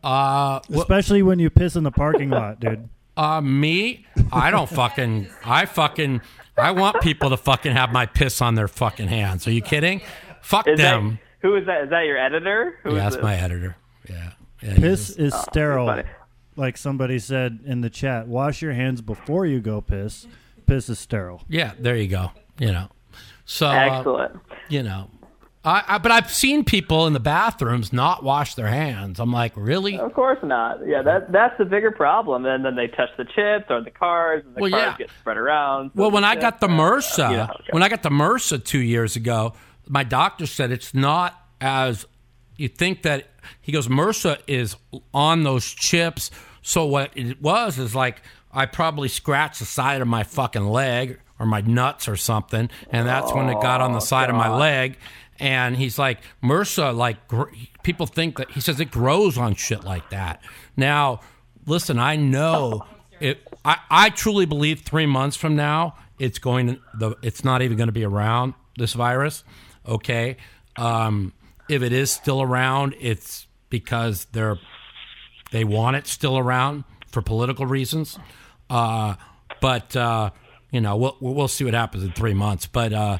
Uh, 0.04 0.60
wh- 0.72 0.78
Especially 0.78 1.24
when 1.24 1.40
you 1.40 1.50
piss 1.50 1.76
in 1.76 1.84
the 1.84 1.92
parking 1.92 2.30
lot, 2.30 2.60
dude. 2.60 2.90
Uh, 3.16 3.42
me? 3.42 4.06
I 4.32 4.50
don't 4.52 4.70
fucking. 4.70 5.28
I 5.46 5.66
fucking. 5.66 6.22
I 6.58 6.72
want 6.72 7.02
people 7.02 7.30
to 7.32 7.38
fucking 7.38 7.72
have 7.74 7.92
my 7.92 8.06
piss 8.06 8.42
on 8.42 8.56
their 8.56 8.68
fucking 8.68 9.08
hands. 9.08 9.48
Are 9.48 9.52
you 9.52 9.62
kidding? 9.62 10.02
Fuck 10.42 10.68
Is 10.68 10.78
that, 10.78 10.92
them. 10.96 11.20
who 11.42 11.56
is 11.56 11.66
that? 11.66 11.84
Is 11.86 11.90
that 11.90 12.06
your 12.06 12.18
editor? 12.18 12.80
Who 12.84 12.92
yeah, 12.92 12.96
is 12.98 13.04
that's 13.04 13.16
this? 13.16 13.24
my 13.24 13.36
editor. 13.36 13.76
Yeah. 14.10 14.32
yeah 14.62 14.76
Piss 14.76 15.08
he's- 15.16 15.18
is 15.20 15.34
Oh, 15.34 15.42
sterile. 15.50 16.04
Like 16.56 16.78
somebody 16.78 17.18
said 17.18 17.60
in 17.66 17.82
the 17.82 17.90
chat, 17.90 18.28
wash 18.28 18.62
your 18.62 18.74
hands 18.74 19.02
before 19.02 19.46
you 19.48 19.60
go 19.60 19.82
piss. 19.82 20.28
Piss 20.68 20.88
is 20.90 21.00
sterile. 21.00 21.42
Yeah, 21.50 21.74
there 21.80 21.96
you 21.96 22.08
go. 22.08 22.32
You 22.60 22.72
know. 22.72 22.90
So 23.46 23.68
uh, 23.68 23.72
Excellent. 23.72 24.40
you 24.70 24.84
know. 24.84 25.10
I, 25.66 25.84
I, 25.88 25.98
but 25.98 26.12
I've 26.12 26.30
seen 26.30 26.66
people 26.66 27.08
in 27.08 27.14
the 27.14 27.20
bathrooms 27.22 27.94
not 27.94 28.22
wash 28.22 28.56
their 28.56 28.68
hands. 28.68 29.20
I'm 29.20 29.32
like, 29.32 29.54
really? 29.56 29.98
Of 29.98 30.14
course 30.14 30.40
not. 30.44 30.86
Yeah, 30.86 31.02
that 31.04 31.32
that's 31.32 31.58
the 31.58 31.66
bigger 31.66 31.92
problem. 31.92 32.46
And 32.46 32.66
then 32.66 32.76
they 32.76 32.88
touch 32.88 33.10
the 33.18 33.24
chips 33.24 33.66
or 33.70 33.82
the 33.82 33.92
cards, 33.92 34.46
and 34.46 34.56
the 34.56 34.62
Well, 34.62 34.72
cards 34.72 34.86
yeah. 34.86 34.98
get 34.98 35.10
spread 35.22 35.38
around. 35.38 35.92
So 35.96 36.02
Well, 36.02 36.12
when 36.12 36.26
I 36.26 36.36
got 36.36 36.60
the 36.60 36.68
MRSA, 36.68 37.32
you 37.32 37.38
know 37.38 37.46
how 37.46 37.54
it 37.54 37.58
goes. 37.60 37.68
when 37.72 37.84
I 37.84 37.90
got 37.90 38.04
the 38.04 38.10
MRSA 38.10 38.64
two 38.66 38.82
years 38.82 39.16
ago, 39.16 39.54
my 39.88 40.04
doctor 40.04 40.46
said 40.46 40.72
it's 40.72 40.94
not 40.94 41.42
as 41.62 42.06
you 42.58 42.68
think 42.68 43.04
that. 43.04 43.28
He 43.60 43.72
goes, 43.74 43.88
MRSA 43.90 44.40
is 44.48 44.78
on 45.14 45.44
those 45.44 45.66
chips. 45.66 46.32
So 46.62 46.86
what 46.86 47.12
it 47.16 47.42
was 47.42 47.78
is 47.78 47.94
like 47.94 48.22
I 48.54 48.66
probably 48.66 49.08
scratched 49.08 49.60
the 49.60 49.66
side 49.66 50.02
of 50.02 50.08
my 50.08 50.24
fucking 50.24 50.66
leg 50.66 51.20
or 51.40 51.46
my 51.46 51.62
nuts 51.62 52.08
or 52.08 52.16
something, 52.16 52.70
and 52.90 53.08
that's 53.08 53.34
when 53.34 53.50
it 53.50 53.60
got 53.62 53.82
on 53.82 53.92
the 53.92 53.98
oh, 53.98 54.02
side 54.02 54.30
of 54.30 54.36
my 54.36 54.56
leg. 54.56 54.98
And 55.40 55.76
he's 55.76 55.98
like, 55.98 56.20
MRSA, 56.44 56.96
like 56.96 57.28
gr- 57.28 57.52
people 57.82 58.06
think 58.06 58.38
that 58.38 58.52
he 58.52 58.60
says 58.62 58.80
it 58.80 58.92
grows 58.92 59.38
on 59.38 59.56
shit 59.56 59.84
like 59.84 60.10
that. 60.12 60.42
Now, 60.78 61.22
listen, 61.66 62.00
I 62.00 62.16
know 62.16 62.86
it. 63.20 63.40
I, 63.66 63.78
I 63.90 64.10
truly 64.10 64.46
believe 64.46 64.82
three 64.82 65.06
months 65.06 65.36
from 65.36 65.56
now 65.56 65.96
it's 66.20 66.40
going 66.40 66.68
to 66.68 66.80
the 66.94 67.16
it's 67.22 67.44
not 67.44 67.62
even 67.62 67.78
going 67.78 67.88
to 67.88 67.94
be 67.94 68.06
around 68.06 68.54
this 68.78 68.94
virus. 68.94 69.44
Okay, 69.88 70.38
um, 70.78 71.34
if 71.70 71.82
it 71.82 71.92
is 71.92 72.12
still 72.12 72.42
around, 72.42 72.96
it's 73.00 73.48
because 73.70 74.26
they're 74.32 74.58
they 75.52 75.64
want 75.64 75.96
it 75.96 76.08
still 76.08 76.38
around 76.38 76.84
for 77.08 77.22
political 77.22 77.66
reasons. 77.66 78.18
Uh, 78.70 79.16
but 79.62 79.96
uh, 79.96 80.30
you 80.72 80.82
know, 80.82 80.96
we'll 80.96 81.18
we'll 81.20 81.48
see 81.48 81.66
what 81.66 81.74
happens 81.74 82.04
in 82.04 82.12
three 82.14 82.34
months. 82.34 82.68
But 82.68 82.94
uh, 82.94 83.18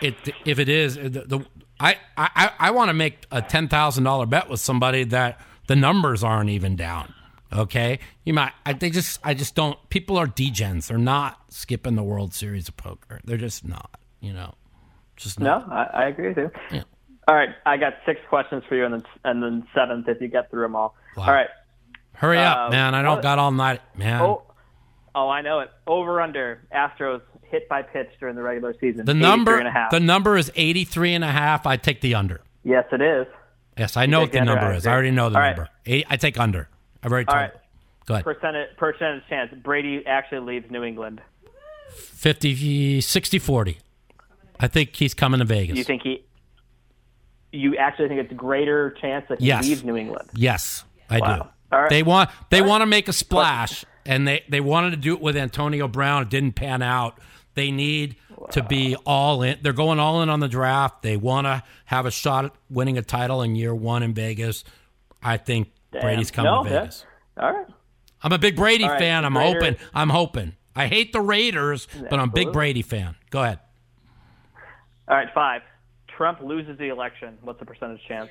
it 0.00 0.14
if 0.44 0.58
it 0.58 0.68
is 0.68 0.94
the, 0.96 1.08
the 1.08 1.46
I 1.78 1.96
I, 2.16 2.52
I 2.58 2.70
want 2.72 2.88
to 2.88 2.94
make 2.94 3.26
a 3.30 3.40
ten 3.42 3.68
thousand 3.68 4.04
dollar 4.04 4.26
bet 4.26 4.48
with 4.48 4.60
somebody 4.60 5.04
that 5.04 5.40
the 5.66 5.76
numbers 5.76 6.22
aren't 6.24 6.50
even 6.50 6.76
down. 6.76 7.14
Okay, 7.52 7.98
you 8.24 8.32
might. 8.32 8.52
I, 8.64 8.74
they 8.74 8.90
just. 8.90 9.18
I 9.24 9.34
just 9.34 9.56
don't. 9.56 9.76
People 9.88 10.16
are 10.18 10.26
degens. 10.28 10.86
They're 10.86 10.98
not 10.98 11.40
skipping 11.48 11.96
the 11.96 12.02
World 12.04 12.32
Series 12.32 12.68
of 12.68 12.76
poker. 12.76 13.20
They're 13.24 13.36
just 13.36 13.66
not. 13.66 13.98
You 14.20 14.32
know, 14.32 14.54
just 15.16 15.40
No. 15.40 15.64
I, 15.68 15.82
I 15.92 16.04
agree 16.08 16.28
with 16.28 16.36
you. 16.36 16.50
Yeah. 16.70 16.82
All 17.26 17.34
right, 17.34 17.48
I 17.66 17.76
got 17.76 17.94
six 18.06 18.20
questions 18.28 18.62
for 18.68 18.76
you, 18.76 18.84
and 18.84 18.94
then 18.94 19.02
and 19.24 19.42
then 19.42 19.66
seventh 19.74 20.08
if 20.08 20.20
you 20.20 20.28
get 20.28 20.48
through 20.50 20.62
them 20.62 20.76
all. 20.76 20.94
Wow. 21.16 21.24
All 21.26 21.32
right. 21.32 21.48
Hurry 22.12 22.38
up, 22.38 22.68
Uh, 22.68 22.70
man! 22.70 22.94
I 22.94 23.02
don't 23.02 23.16
what- 23.16 23.22
got 23.22 23.38
all 23.38 23.50
night, 23.50 23.80
man. 23.96 24.20
Oh, 24.20 24.42
oh, 25.14 25.28
I 25.28 25.40
know 25.42 25.60
it. 25.60 25.70
Over 25.86 26.20
under 26.20 26.66
Astros 26.72 27.22
hit 27.50 27.68
by 27.68 27.82
pitch 27.82 28.08
during 28.20 28.36
the 28.36 28.42
regular 28.42 28.74
season. 28.80 29.04
the 29.06 29.14
number. 29.14 29.56
and 29.58 29.66
a 29.68 29.70
half. 29.70 29.90
The 29.90 30.00
number 30.00 30.36
is 30.36 30.50
83 30.54 31.14
and 31.14 31.24
a 31.24 31.30
half. 31.30 31.66
I 31.66 31.76
take 31.76 32.00
the 32.00 32.14
under. 32.14 32.40
yes, 32.64 32.84
it 32.92 33.00
is. 33.00 33.26
Yes, 33.78 33.96
I 33.96 34.06
know 34.06 34.20
what 34.20 34.32
the 34.32 34.40
the 34.40 34.44
number 34.44 34.72
is. 34.74 34.86
I 34.86 34.92
already 34.92 35.10
know 35.10 35.30
the 35.30 35.36
All 35.36 35.40
right. 35.42 35.56
number. 35.56 35.70
Eight, 35.86 36.04
I 36.10 36.16
take 36.16 36.38
under. 36.38 36.68
I've 37.02 37.10
already 37.12 37.28
All 37.28 37.34
told 37.34 37.42
right. 37.42 37.52
you. 37.54 37.60
Go 38.06 38.14
ahead. 38.14 38.24
Percentage 38.24 38.76
percentage 38.76 39.22
chance 39.28 39.54
Brady 39.62 40.04
actually 40.06 40.40
leaves 40.40 40.70
New 40.70 40.82
England. 40.84 41.20
50, 41.94 43.00
60, 43.00 43.38
40. 43.38 43.78
I 44.58 44.68
think 44.68 44.94
he's 44.96 45.14
coming 45.14 45.38
to 45.40 45.46
Vegas. 45.46 45.76
You 45.78 45.84
think 45.84 46.02
he? 46.02 46.24
You 47.52 47.76
actually 47.76 48.08
think 48.08 48.20
it's 48.20 48.32
a 48.32 48.36
greater 48.36 48.90
chance 49.00 49.26
that 49.28 49.40
he 49.40 49.46
Yes. 49.46 49.66
leaves 49.66 49.82
New 49.84 49.96
England? 49.96 50.28
Yes, 50.34 50.84
I 51.08 51.18
Wow. 51.20 51.36
do. 51.36 51.42
All 51.72 51.80
right. 51.82 51.90
They 51.90 52.02
want 52.02 52.30
they 52.50 52.60
want 52.62 52.82
to 52.82 52.86
make 52.86 53.08
a 53.08 53.12
splash, 53.12 53.84
and 54.04 54.26
they 54.28 54.44
they 54.48 54.60
wanted 54.60 54.90
to 54.90 54.96
do 54.96 55.14
it 55.14 55.20
with 55.20 55.36
Antonio 55.36 55.88
Brown. 55.88 56.22
It 56.22 56.28
didn't 56.28 56.52
pan 56.52 56.82
out. 56.82 57.18
They 57.60 57.70
need 57.70 58.16
to 58.52 58.62
be 58.62 58.96
all 59.04 59.42
in. 59.42 59.58
They're 59.60 59.74
going 59.74 59.98
all 60.00 60.22
in 60.22 60.30
on 60.30 60.40
the 60.40 60.48
draft. 60.48 61.02
They 61.02 61.18
want 61.18 61.46
to 61.46 61.62
have 61.84 62.06
a 62.06 62.10
shot 62.10 62.46
at 62.46 62.52
winning 62.70 62.96
a 62.96 63.02
title 63.02 63.42
in 63.42 63.54
year 63.54 63.74
one 63.74 64.02
in 64.02 64.14
Vegas. 64.14 64.64
I 65.22 65.36
think 65.36 65.70
Damn. 65.92 66.00
Brady's 66.00 66.30
coming 66.30 66.50
No, 66.50 66.64
to 66.64 66.70
yeah. 66.70 66.80
Vegas. 66.80 67.04
All 67.36 67.52
right. 67.52 67.66
I'm 68.22 68.32
a 68.32 68.38
big 68.38 68.56
Brady 68.56 68.84
right, 68.88 68.98
fan. 68.98 69.26
I'm 69.26 69.36
Raiders- 69.36 69.62
hoping. 69.62 69.76
I'm 69.92 70.08
hoping. 70.08 70.56
I 70.74 70.86
hate 70.86 71.12
the 71.12 71.20
Raiders, 71.20 71.86
but 72.08 72.18
I'm 72.18 72.30
a 72.30 72.32
big 72.32 72.50
Brady 72.50 72.80
fan. 72.80 73.14
Go 73.28 73.42
ahead. 73.42 73.58
All 75.06 75.16
right. 75.16 75.28
Five. 75.34 75.60
Trump 76.08 76.40
loses 76.40 76.78
the 76.78 76.88
election. 76.88 77.36
What's 77.42 77.58
the 77.58 77.66
percentage 77.66 78.00
chance? 78.08 78.30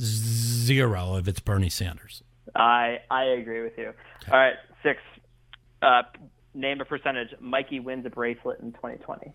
Zero 0.00 1.14
if 1.14 1.28
it's 1.28 1.38
Bernie 1.38 1.68
Sanders. 1.68 2.24
I 2.56 2.98
I 3.08 3.22
agree 3.38 3.62
with 3.62 3.78
you. 3.78 3.92
All 4.32 4.36
right. 4.36 4.54
Six. 4.82 4.98
Uh, 5.80 6.02
name 6.54 6.80
a 6.80 6.84
percentage. 6.84 7.30
Mikey 7.40 7.80
wins 7.80 8.06
a 8.06 8.10
bracelet 8.10 8.60
in 8.60 8.72
2020. 8.72 9.32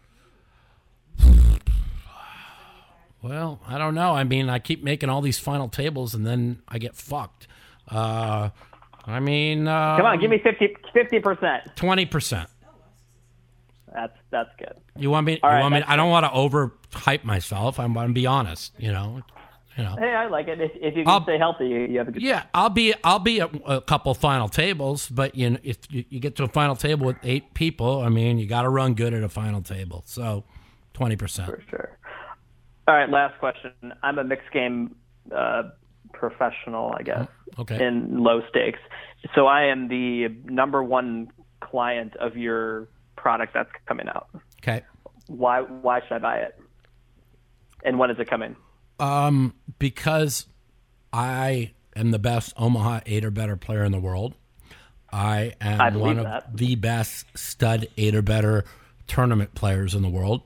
Well, 3.22 3.60
I 3.68 3.78
don't 3.78 3.96
know. 3.96 4.14
I 4.14 4.24
mean, 4.24 4.50
I 4.50 4.60
keep 4.60 4.82
making 4.84 5.10
all 5.10 5.22
these 5.22 5.38
final 5.40 5.68
tables, 5.68 6.14
and 6.16 6.26
then 6.26 6.62
I 6.70 6.78
get 6.78 6.96
fucked. 6.96 7.48
Uh, 7.90 8.50
I 9.06 9.20
mean, 9.20 9.68
uh, 9.68 9.98
Come 9.98 10.06
on, 10.06 10.20
give 10.22 10.30
me 10.30 10.40
50 10.42 11.20
percent. 11.20 11.64
twenty 11.76 12.06
percent. 12.06 12.50
That's 13.94 14.14
that's 14.30 14.50
good. 14.58 14.76
You 14.96 15.10
want 15.10 15.26
me? 15.26 15.40
All 15.44 15.50
you 15.50 15.56
right, 15.56 15.62
want 15.62 15.74
me? 15.74 15.84
I 15.86 15.96
don't 15.96 16.10
want 16.12 16.26
to 16.26 16.30
overhype 16.30 17.24
myself. 17.24 17.80
I 17.80 17.86
want 17.88 18.08
to 18.10 18.14
be 18.14 18.26
honest. 18.28 18.72
You 18.78 18.92
know, 18.94 19.22
you 19.80 19.86
know. 19.86 19.96
Hey, 19.98 20.14
I 20.14 20.28
like 20.28 20.48
it. 20.48 20.60
If, 20.62 20.72
if 20.76 20.96
you 20.96 21.04
can 21.04 21.08
I'll- 21.08 21.24
stay 21.24 21.38
healthy, 21.38 21.68
you, 21.68 21.80
you 21.82 21.98
have 22.00 22.08
a 22.08 22.12
good. 22.12 22.22
Yeah, 22.22 22.44
I'll 22.54 22.70
be 22.70 22.94
I'll 23.04 23.20
be 23.20 23.42
at 23.42 23.50
a 23.66 23.82
couple 23.82 24.14
final 24.14 24.50
tables, 24.50 25.10
but 25.10 25.36
you 25.36 25.50
know, 25.52 25.58
if 25.64 25.78
you, 25.90 26.06
you 26.10 26.20
get 26.20 26.36
to 26.38 26.44
a 26.44 26.48
final 26.48 26.76
table 26.76 27.06
with 27.06 27.18
eight 27.24 27.54
people, 27.54 28.02
I 28.02 28.10
mean, 28.10 28.38
you 28.40 28.48
got 28.48 28.64
to 28.64 28.70
run 28.70 28.94
good 28.94 29.14
at 29.14 29.24
a 29.24 29.30
final 29.30 29.62
table. 29.62 30.04
So, 30.06 30.44
twenty 30.94 31.16
percent. 31.16 31.50
For 31.50 31.64
sure. 31.70 31.98
All 32.88 32.96
right, 32.96 33.10
last 33.10 33.40
question. 33.40 33.72
I'm 34.04 34.18
a 34.18 34.24
mixed 34.24 34.52
game 34.52 34.96
uh, 35.36 35.64
professional, 36.14 36.94
I 36.98 37.04
guess, 37.04 37.28
Okay. 37.60 37.86
in 37.86 38.24
low 38.24 38.42
stakes. 38.50 38.80
So 39.36 39.46
I 39.48 39.66
am 39.66 39.88
the 39.90 40.30
number 40.46 40.84
one 40.84 41.32
client 41.62 42.16
of 42.16 42.36
your 42.36 42.88
product 43.16 43.54
that's 43.54 43.70
coming 43.88 44.08
out. 44.10 44.28
Okay. 44.64 44.82
Why 45.28 45.62
why 45.62 46.02
should 46.02 46.14
I 46.14 46.20
buy 46.20 46.38
it? 46.38 46.60
And 47.86 48.00
when 48.00 48.10
is 48.10 48.18
it 48.20 48.30
coming? 48.30 48.56
Um, 49.00 49.54
because 49.78 50.46
I 51.14 51.72
am 51.96 52.12
the 52.12 52.20
best 52.20 52.54
Omaha 52.58 53.02
eight 53.06 53.26
or 53.26 53.32
better 53.32 53.56
player 53.56 53.84
in 53.84 53.92
the 53.92 54.00
world. 54.00 54.36
I 55.12 55.54
am 55.60 55.82
I 55.82 55.90
one 55.90 56.20
of 56.20 56.26
that. 56.26 56.56
the 56.56 56.76
best 56.76 57.26
stud 57.36 57.88
eight 57.98 58.14
or 58.14 58.22
better 58.22 58.66
tournament 59.08 59.56
players 59.56 59.96
in 59.96 60.04
the 60.04 60.10
world, 60.10 60.42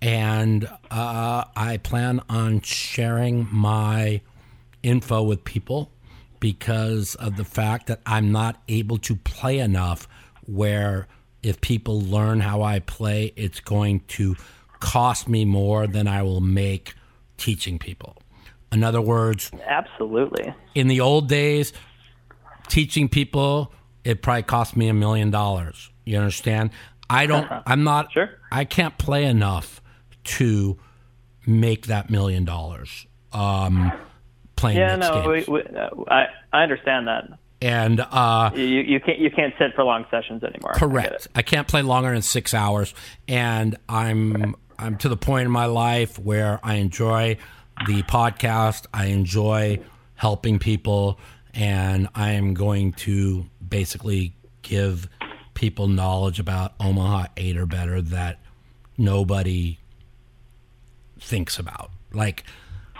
and 0.00 0.68
uh, 0.90 1.44
I 1.56 1.78
plan 1.78 2.20
on 2.28 2.60
sharing 2.60 3.48
my 3.50 4.20
info 4.82 5.22
with 5.22 5.44
people 5.44 5.90
because 6.40 7.16
of 7.16 7.36
the 7.36 7.44
fact 7.44 7.88
that 7.88 8.00
I'm 8.06 8.30
not 8.30 8.62
able 8.68 8.98
to 8.98 9.16
play 9.16 9.58
enough 9.58 10.06
where 10.46 11.08
if 11.42 11.60
people 11.60 12.00
learn 12.00 12.40
how 12.40 12.62
I 12.62 12.78
play, 12.80 13.32
it's 13.36 13.60
going 13.60 14.00
to 14.08 14.36
cost 14.80 15.28
me 15.28 15.44
more 15.44 15.86
than 15.86 16.06
I 16.06 16.22
will 16.22 16.40
make 16.40 16.94
teaching 17.38 17.78
people. 17.78 18.16
In 18.70 18.84
other 18.84 19.00
words, 19.00 19.50
Absolutely. 19.66 20.52
in 20.74 20.88
the 20.88 21.00
old 21.00 21.28
days, 21.28 21.72
teaching 22.68 23.08
people, 23.08 23.72
it 24.04 24.20
probably 24.22 24.42
cost 24.42 24.76
me 24.76 24.88
a 24.88 24.94
million 24.94 25.30
dollars. 25.30 25.90
You 26.04 26.18
understand? 26.18 26.70
I 27.08 27.24
don't, 27.26 27.46
I'm 27.66 27.84
not, 27.84 28.12
Sure. 28.12 28.28
I 28.52 28.64
can't 28.64 28.96
play 28.98 29.24
enough 29.24 29.80
to 30.24 30.78
make 31.46 31.86
that 31.86 32.10
million 32.10 32.44
dollars 32.44 33.06
um, 33.32 33.90
playing 34.56 34.76
Yeah, 34.78 34.96
no, 34.96 35.32
games. 35.34 35.48
we, 35.48 35.62
uh, 35.62 35.88
I 36.10 36.26
I 36.52 36.62
understand 36.62 37.08
that. 37.08 37.24
and 37.62 38.00
uh, 38.00 38.50
You 38.54 38.62
you 38.64 39.00
can't 39.00 39.18
you 39.18 39.30
can't 39.30 39.54
sit 39.58 39.74
for 39.74 39.84
long 39.84 40.04
sessions 40.10 40.42
anymore. 40.44 40.74
I. 40.74 40.78
Correct. 40.78 41.28
I 41.34 41.40
can't 41.42 41.66
play 41.66 41.80
longer 41.80 42.12
than 42.12 42.20
six 42.20 42.52
hours, 42.52 42.92
and 43.26 43.76
I'm 43.88 44.54
I'm 44.78 44.96
to 44.98 45.08
the 45.08 45.16
point 45.16 45.46
in 45.46 45.50
my 45.50 45.66
life 45.66 46.18
where 46.18 46.60
I 46.62 46.74
enjoy 46.74 47.38
the 47.86 48.02
podcast. 48.04 48.86
I 48.94 49.06
enjoy 49.06 49.80
helping 50.14 50.58
people, 50.58 51.18
and 51.54 52.08
I 52.14 52.32
am 52.32 52.54
going 52.54 52.92
to 52.94 53.46
basically 53.66 54.34
give 54.62 55.08
people 55.54 55.88
knowledge 55.88 56.38
about 56.38 56.74
Omaha 56.78 57.26
eight 57.36 57.56
or 57.56 57.66
better 57.66 58.00
that 58.02 58.40
nobody 58.96 59.78
thinks 61.18 61.58
about. 61.58 61.90
Like, 62.12 62.44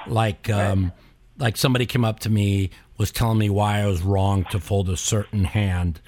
like, 0.06 0.50
um, 0.50 0.92
like 1.38 1.56
somebody 1.56 1.86
came 1.86 2.04
up 2.04 2.20
to 2.20 2.30
me 2.30 2.70
was 2.96 3.12
telling 3.12 3.38
me 3.38 3.48
why 3.48 3.78
I 3.78 3.86
was 3.86 4.02
wrong 4.02 4.44
to 4.50 4.58
fold 4.58 4.88
a 4.90 4.96
certain 4.96 5.44
hand 5.44 6.00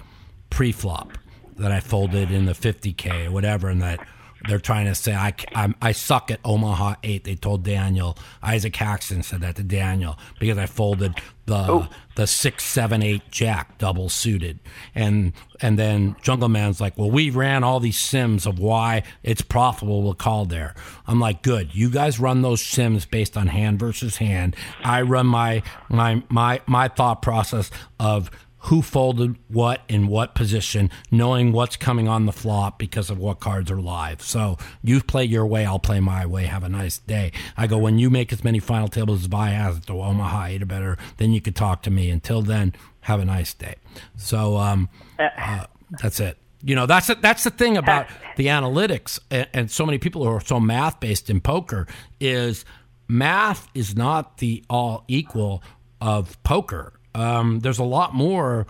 pre-flop 0.49 1.17
that 1.57 1.71
I 1.71 1.79
folded 1.79 2.31
in 2.31 2.45
the 2.45 2.53
50k 2.53 3.27
or 3.27 3.31
whatever, 3.31 3.69
and 3.69 3.81
that 3.81 4.05
they're 4.47 4.59
trying 4.59 4.85
to 4.85 4.95
say 4.95 5.13
I, 5.13 5.33
I'm, 5.53 5.75
I 5.81 5.91
suck 5.91 6.31
at 6.31 6.39
Omaha 6.43 6.95
eight. 7.03 7.23
They 7.23 7.35
told 7.35 7.63
Daniel 7.63 8.17
Isaac 8.41 8.75
Haxton 8.75 9.23
said 9.23 9.41
that 9.41 9.55
to 9.57 9.63
Daniel 9.63 10.17
because 10.39 10.57
I 10.57 10.65
folded 10.65 11.15
the 11.45 11.65
oh. 11.69 11.87
the 12.15 12.27
six 12.27 12.63
seven 12.63 13.03
eight 13.03 13.23
jack 13.29 13.77
double 13.77 14.09
suited, 14.09 14.59
and 14.95 15.33
and 15.61 15.77
then 15.77 16.15
Jungle 16.21 16.49
Man's 16.49 16.79
like, 16.79 16.97
well, 16.97 17.11
we 17.11 17.29
ran 17.29 17.63
all 17.63 17.79
these 17.79 17.97
sims 17.97 18.45
of 18.45 18.59
why 18.59 19.03
it's 19.23 19.41
profitable 19.41 20.11
to 20.11 20.17
call 20.17 20.45
there. 20.45 20.73
I'm 21.07 21.19
like, 21.19 21.41
good. 21.41 21.75
You 21.75 21.89
guys 21.89 22.19
run 22.19 22.41
those 22.41 22.61
sims 22.61 23.05
based 23.05 23.37
on 23.37 23.47
hand 23.47 23.79
versus 23.79 24.17
hand. 24.17 24.55
I 24.83 25.01
run 25.01 25.27
my 25.27 25.63
my 25.89 26.23
my 26.29 26.61
my 26.65 26.87
thought 26.87 27.21
process 27.21 27.69
of 27.99 28.31
who 28.65 28.81
folded 28.81 29.35
what 29.47 29.81
in 29.87 30.07
what 30.07 30.35
position, 30.35 30.89
knowing 31.09 31.51
what's 31.51 31.75
coming 31.75 32.07
on 32.07 32.25
the 32.25 32.31
flop 32.31 32.77
because 32.77 33.09
of 33.09 33.17
what 33.17 33.39
cards 33.39 33.71
are 33.71 33.81
live. 33.81 34.21
So 34.21 34.57
you 34.83 35.01
play 35.01 35.23
your 35.23 35.45
way, 35.45 35.65
I'll 35.65 35.79
play 35.79 35.99
my 35.99 36.25
way. 36.25 36.45
Have 36.45 36.63
a 36.63 36.69
nice 36.69 36.99
day. 36.99 37.31
I 37.57 37.67
go, 37.67 37.77
when 37.77 37.97
you 37.97 38.09
make 38.09 38.31
as 38.31 38.43
many 38.43 38.59
final 38.59 38.87
tables 38.87 39.25
as 39.25 39.29
I 39.33 39.49
have 39.49 39.77
at 39.77 39.85
the 39.87 39.93
Omaha 39.93 40.45
eight 40.45 40.61
or 40.61 40.67
better, 40.67 40.97
then 41.17 41.31
you 41.31 41.41
could 41.41 41.55
talk 41.55 41.81
to 41.83 41.91
me. 41.91 42.09
Until 42.11 42.41
then, 42.41 42.73
have 43.01 43.19
a 43.19 43.25
nice 43.25 43.53
day. 43.53 43.75
So 44.15 44.57
um, 44.57 44.89
uh, 45.19 45.65
that's 45.99 46.19
it. 46.19 46.37
You 46.63 46.75
know, 46.75 46.85
that's 46.85 47.09
it. 47.09 47.21
That's 47.21 47.43
the 47.43 47.49
thing 47.49 47.77
about 47.77 48.07
the 48.37 48.47
analytics, 48.47 49.19
and, 49.31 49.47
and 49.53 49.71
so 49.71 49.83
many 49.83 49.97
people 49.97 50.23
who 50.23 50.29
are 50.29 50.41
so 50.41 50.59
math 50.59 50.99
based 50.99 51.31
in 51.31 51.41
poker 51.41 51.87
is 52.19 52.63
math 53.07 53.67
is 53.73 53.95
not 53.95 54.37
the 54.37 54.63
all 54.69 55.03
equal 55.07 55.63
of 55.99 56.41
poker. 56.43 56.93
Um, 57.13 57.59
there's 57.59 57.79
a 57.79 57.83
lot 57.83 58.13
more 58.13 58.67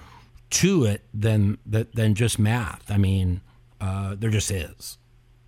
to 0.51 0.83
it 0.85 1.01
than 1.13 1.57
that 1.65 1.93
than 1.95 2.15
just 2.15 2.39
math. 2.39 2.89
I 2.89 2.97
mean, 2.97 3.41
uh, 3.79 4.15
there 4.17 4.29
just 4.29 4.51
is. 4.51 4.97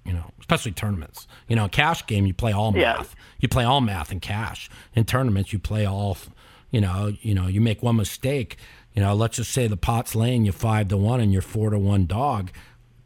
You 0.05 0.13
know, 0.13 0.31
especially 0.39 0.73
tournaments. 0.73 1.27
You 1.47 1.55
know, 1.55 1.65
a 1.65 1.69
cash 1.69 2.05
game 2.05 2.25
you 2.25 2.33
play 2.33 2.51
all 2.51 2.75
Yeah. 2.75 2.95
math. 2.97 3.15
You 3.39 3.47
play 3.47 3.63
all 3.63 3.79
math 3.81 4.11
in 4.11 4.19
cash. 4.19 4.69
In 4.95 5.05
tournaments 5.05 5.53
you 5.53 5.59
play 5.59 5.85
all. 5.85 6.17
You 6.71 6.81
know, 6.81 7.13
you 7.21 7.33
know, 7.33 7.47
you 7.47 7.61
make 7.61 7.81
one 7.81 7.95
mistake. 7.95 8.57
You 8.93 9.01
know, 9.01 9.13
let's 9.13 9.37
just 9.37 9.51
say 9.51 9.67
the 9.67 9.77
pot's 9.77 10.13
laying 10.15 10.45
you 10.45 10.51
five 10.51 10.89
to 10.89 10.97
one 10.97 11.19
and 11.19 11.31
you're 11.31 11.41
four 11.41 11.69
to 11.69 11.79
one 11.79 12.05
dog, 12.05 12.51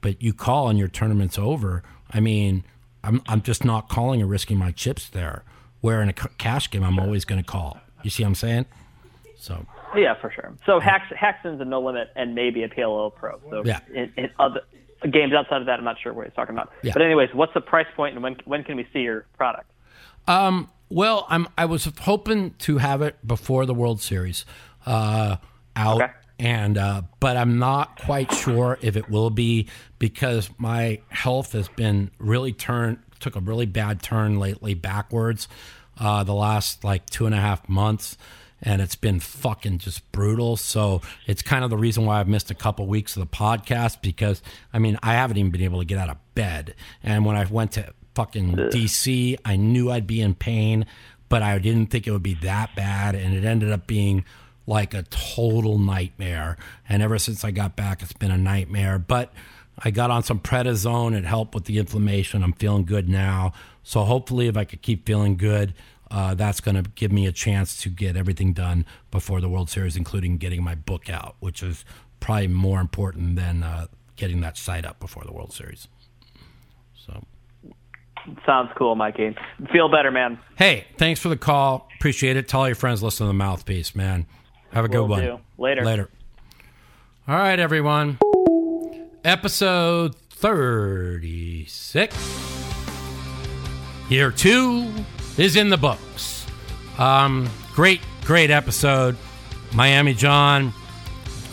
but 0.01 0.21
you 0.21 0.33
call 0.33 0.69
and 0.69 0.77
your 0.79 0.87
tournament's 0.87 1.37
over. 1.37 1.83
I 2.11 2.19
mean, 2.19 2.63
I'm 3.03 3.21
I'm 3.27 3.41
just 3.41 3.63
not 3.63 3.87
calling 3.89 4.21
and 4.21 4.29
risking 4.29 4.57
my 4.57 4.71
chips 4.71 5.07
there. 5.07 5.43
Where 5.81 6.01
in 6.01 6.09
a 6.09 6.13
cash 6.13 6.69
game, 6.71 6.83
I'm 6.83 6.99
always 6.99 7.23
going 7.25 7.41
to 7.41 7.45
call. 7.49 7.79
You 8.03 8.09
see 8.09 8.23
what 8.23 8.29
I'm 8.29 8.35
saying? 8.35 8.65
So 9.37 9.65
Yeah, 9.97 10.13
for 10.21 10.31
sure. 10.31 10.53
So 10.65 10.79
Hax, 10.79 11.05
Haxton's 11.19 11.59
a 11.61 11.65
no 11.65 11.81
limit 11.81 12.09
and 12.15 12.35
maybe 12.35 12.63
a 12.63 12.69
PLO 12.69 13.13
pro. 13.13 13.39
So 13.49 13.63
Yeah. 13.65 13.79
in, 13.93 14.13
in 14.15 14.29
other 14.39 14.61
games 15.11 15.33
outside 15.33 15.61
of 15.61 15.65
that, 15.67 15.79
I'm 15.79 15.85
not 15.85 15.97
sure 16.01 16.13
what 16.13 16.25
he's 16.27 16.35
talking 16.35 16.55
about. 16.55 16.71
Yeah. 16.83 16.93
But 16.93 17.01
anyways, 17.01 17.29
what's 17.33 17.53
the 17.53 17.61
price 17.61 17.87
point 17.95 18.13
and 18.15 18.23
when 18.23 18.35
when 18.45 18.63
can 18.63 18.77
we 18.77 18.87
see 18.93 18.99
your 18.99 19.25
product? 19.37 19.69
Um, 20.27 20.69
well, 20.89 21.25
I'm 21.29 21.47
I 21.57 21.65
was 21.65 21.89
hoping 22.01 22.51
to 22.59 22.77
have 22.77 23.01
it 23.01 23.15
before 23.25 23.65
the 23.65 23.73
World 23.73 24.01
Series 24.01 24.45
uh, 24.85 25.37
out, 25.75 26.01
Okay. 26.01 26.11
and 26.39 26.77
uh, 26.77 27.01
but 27.19 27.35
I'm 27.37 27.59
not 27.59 27.99
quite 28.01 28.31
sure 28.33 28.77
if 28.81 28.95
it 28.95 29.09
will 29.09 29.29
be 29.29 29.67
because 29.99 30.49
my 30.57 31.01
health 31.09 31.53
has 31.53 31.67
been 31.69 32.11
really 32.19 32.53
turned 32.53 32.99
took 33.19 33.35
a 33.35 33.39
really 33.39 33.65
bad 33.65 34.01
turn 34.03 34.39
lately 34.39 34.73
backwards 34.75 35.47
uh, 35.99 36.23
the 36.23 36.33
last 36.35 36.83
like 36.83 37.09
two 37.09 37.25
and 37.25 37.33
a 37.35 37.39
half 37.39 37.67
months. 37.67 38.17
And 38.61 38.81
it's 38.81 38.95
been 38.95 39.19
fucking 39.19 39.77
just 39.79 40.11
brutal. 40.11 40.57
So 40.57 41.01
it's 41.27 41.41
kind 41.41 41.63
of 41.63 41.69
the 41.69 41.77
reason 41.77 42.05
why 42.05 42.19
I've 42.19 42.27
missed 42.27 42.49
a 42.49 42.55
couple 42.55 42.87
weeks 42.87 43.15
of 43.15 43.21
the 43.21 43.35
podcast 43.35 44.01
because 44.01 44.41
I 44.73 44.79
mean 44.79 44.97
I 45.03 45.13
haven't 45.13 45.37
even 45.37 45.51
been 45.51 45.61
able 45.61 45.79
to 45.79 45.85
get 45.85 45.99
out 45.99 46.09
of 46.09 46.17
bed. 46.33 46.73
And 47.03 47.23
when 47.23 47.35
I 47.35 47.45
went 47.45 47.73
to 47.73 47.93
fucking 48.17 48.55
DC. 48.55 49.37
I 49.45 49.55
knew 49.57 49.91
I'd 49.91 50.07
be 50.07 50.21
in 50.21 50.33
pain, 50.33 50.87
but 51.29 51.43
I 51.43 51.59
didn't 51.59 51.91
think 51.91 52.07
it 52.07 52.11
would 52.11 52.23
be 52.23 52.33
that 52.41 52.75
bad. 52.75 53.13
And 53.13 53.35
it 53.35 53.45
ended 53.45 53.71
up 53.71 53.85
being 53.85 54.25
like 54.65 54.95
a 54.95 55.03
total 55.03 55.77
nightmare. 55.77 56.57
And 56.89 57.03
ever 57.03 57.19
since 57.19 57.43
I 57.43 57.51
got 57.51 57.75
back, 57.75 58.01
it's 58.01 58.13
been 58.13 58.31
a 58.31 58.37
nightmare. 58.37 58.97
But 58.97 59.31
I 59.77 59.91
got 59.91 60.09
on 60.09 60.23
some 60.23 60.39
prednisone. 60.39 61.15
It 61.15 61.25
helped 61.25 61.53
with 61.53 61.65
the 61.65 61.77
inflammation. 61.77 62.41
I'm 62.41 62.53
feeling 62.53 62.85
good 62.85 63.07
now. 63.07 63.53
So 63.83 64.03
hopefully, 64.03 64.47
if 64.47 64.57
I 64.57 64.65
could 64.65 64.81
keep 64.81 65.05
feeling 65.05 65.37
good, 65.37 65.75
uh, 66.09 66.33
that's 66.35 66.59
going 66.61 66.81
to 66.81 66.89
give 66.95 67.11
me 67.11 67.25
a 67.25 67.31
chance 67.31 67.77
to 67.81 67.89
get 67.89 68.15
everything 68.15 68.53
done 68.53 68.85
before 69.11 69.41
the 69.41 69.49
World 69.49 69.69
Series, 69.69 69.95
including 69.95 70.37
getting 70.37 70.63
my 70.63 70.75
book 70.75 71.09
out, 71.09 71.35
which 71.39 71.61
is 71.61 71.83
probably 72.19 72.47
more 72.47 72.79
important 72.79 73.35
than 73.35 73.63
uh, 73.63 73.87
getting 74.15 74.41
that 74.41 74.57
site 74.57 74.85
up 74.85 74.99
before 74.99 75.23
the 75.25 75.33
World 75.33 75.53
Series. 75.53 75.87
So. 76.95 77.23
Sounds 78.45 78.69
cool, 78.77 78.95
Mikey. 78.95 79.35
Feel 79.71 79.89
better, 79.89 80.11
man. 80.11 80.39
Hey, 80.57 80.87
thanks 80.97 81.19
for 81.19 81.29
the 81.29 81.37
call. 81.37 81.87
Appreciate 81.95 82.35
it. 82.35 82.47
Tell 82.47 82.61
all 82.61 82.67
your 82.67 82.75
friends 82.75 83.01
listen 83.01 83.25
to 83.25 83.29
the 83.29 83.33
mouthpiece, 83.33 83.95
man. 83.95 84.25
Have 84.71 84.85
a 84.85 84.89
good 84.89 84.99
Will 84.99 85.07
one. 85.07 85.21
do. 85.23 85.39
Later. 85.57 85.85
Later. 85.85 86.09
All 87.27 87.35
right, 87.35 87.59
everyone. 87.59 88.19
Episode 89.23 90.15
36. 90.31 92.15
Year 94.09 94.31
two 94.31 94.89
is 95.37 95.55
in 95.55 95.69
the 95.69 95.77
books. 95.77 96.45
Um, 96.97 97.49
great, 97.73 98.01
great 98.25 98.49
episode. 98.49 99.15
Miami 99.73 100.13
John, 100.13 100.73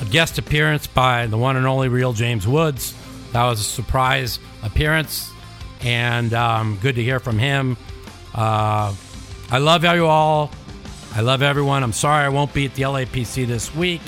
a 0.00 0.04
guest 0.06 0.38
appearance 0.38 0.86
by 0.86 1.26
the 1.26 1.36
one 1.36 1.56
and 1.56 1.66
only 1.66 1.88
real 1.88 2.12
James 2.12 2.46
Woods. 2.46 2.94
That 3.32 3.44
was 3.44 3.60
a 3.60 3.64
surprise 3.64 4.38
appearance, 4.62 5.30
and 5.82 6.32
um, 6.32 6.78
good 6.80 6.94
to 6.94 7.02
hear 7.02 7.20
from 7.20 7.38
him. 7.38 7.76
Uh, 8.34 8.94
I 9.50 9.58
love 9.58 9.84
you 9.84 10.06
all. 10.06 10.50
I 11.14 11.20
love 11.20 11.42
everyone. 11.42 11.82
I'm 11.82 11.92
sorry 11.92 12.24
I 12.24 12.28
won't 12.28 12.54
be 12.54 12.64
at 12.64 12.74
the 12.74 12.82
LAPC 12.82 13.46
this 13.46 13.74
week. 13.74 14.02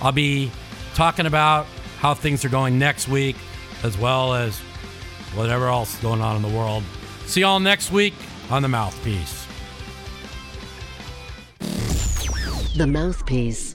I'll 0.00 0.12
be 0.12 0.50
talking 0.94 1.26
about 1.26 1.66
how 1.98 2.14
things 2.14 2.44
are 2.44 2.48
going 2.48 2.78
next 2.78 3.08
week, 3.08 3.36
as 3.82 3.98
well 3.98 4.34
as 4.34 4.58
whatever 5.34 5.66
else 5.66 5.94
is 5.94 6.00
going 6.00 6.20
on 6.20 6.36
in 6.36 6.42
the 6.42 6.48
world. 6.48 6.82
See 7.26 7.40
y'all 7.40 7.60
next 7.60 7.90
week 7.90 8.14
on 8.50 8.62
The 8.62 8.68
Mouthpiece. 8.68 9.46
The 12.76 12.86
Mouthpiece. 12.86 13.73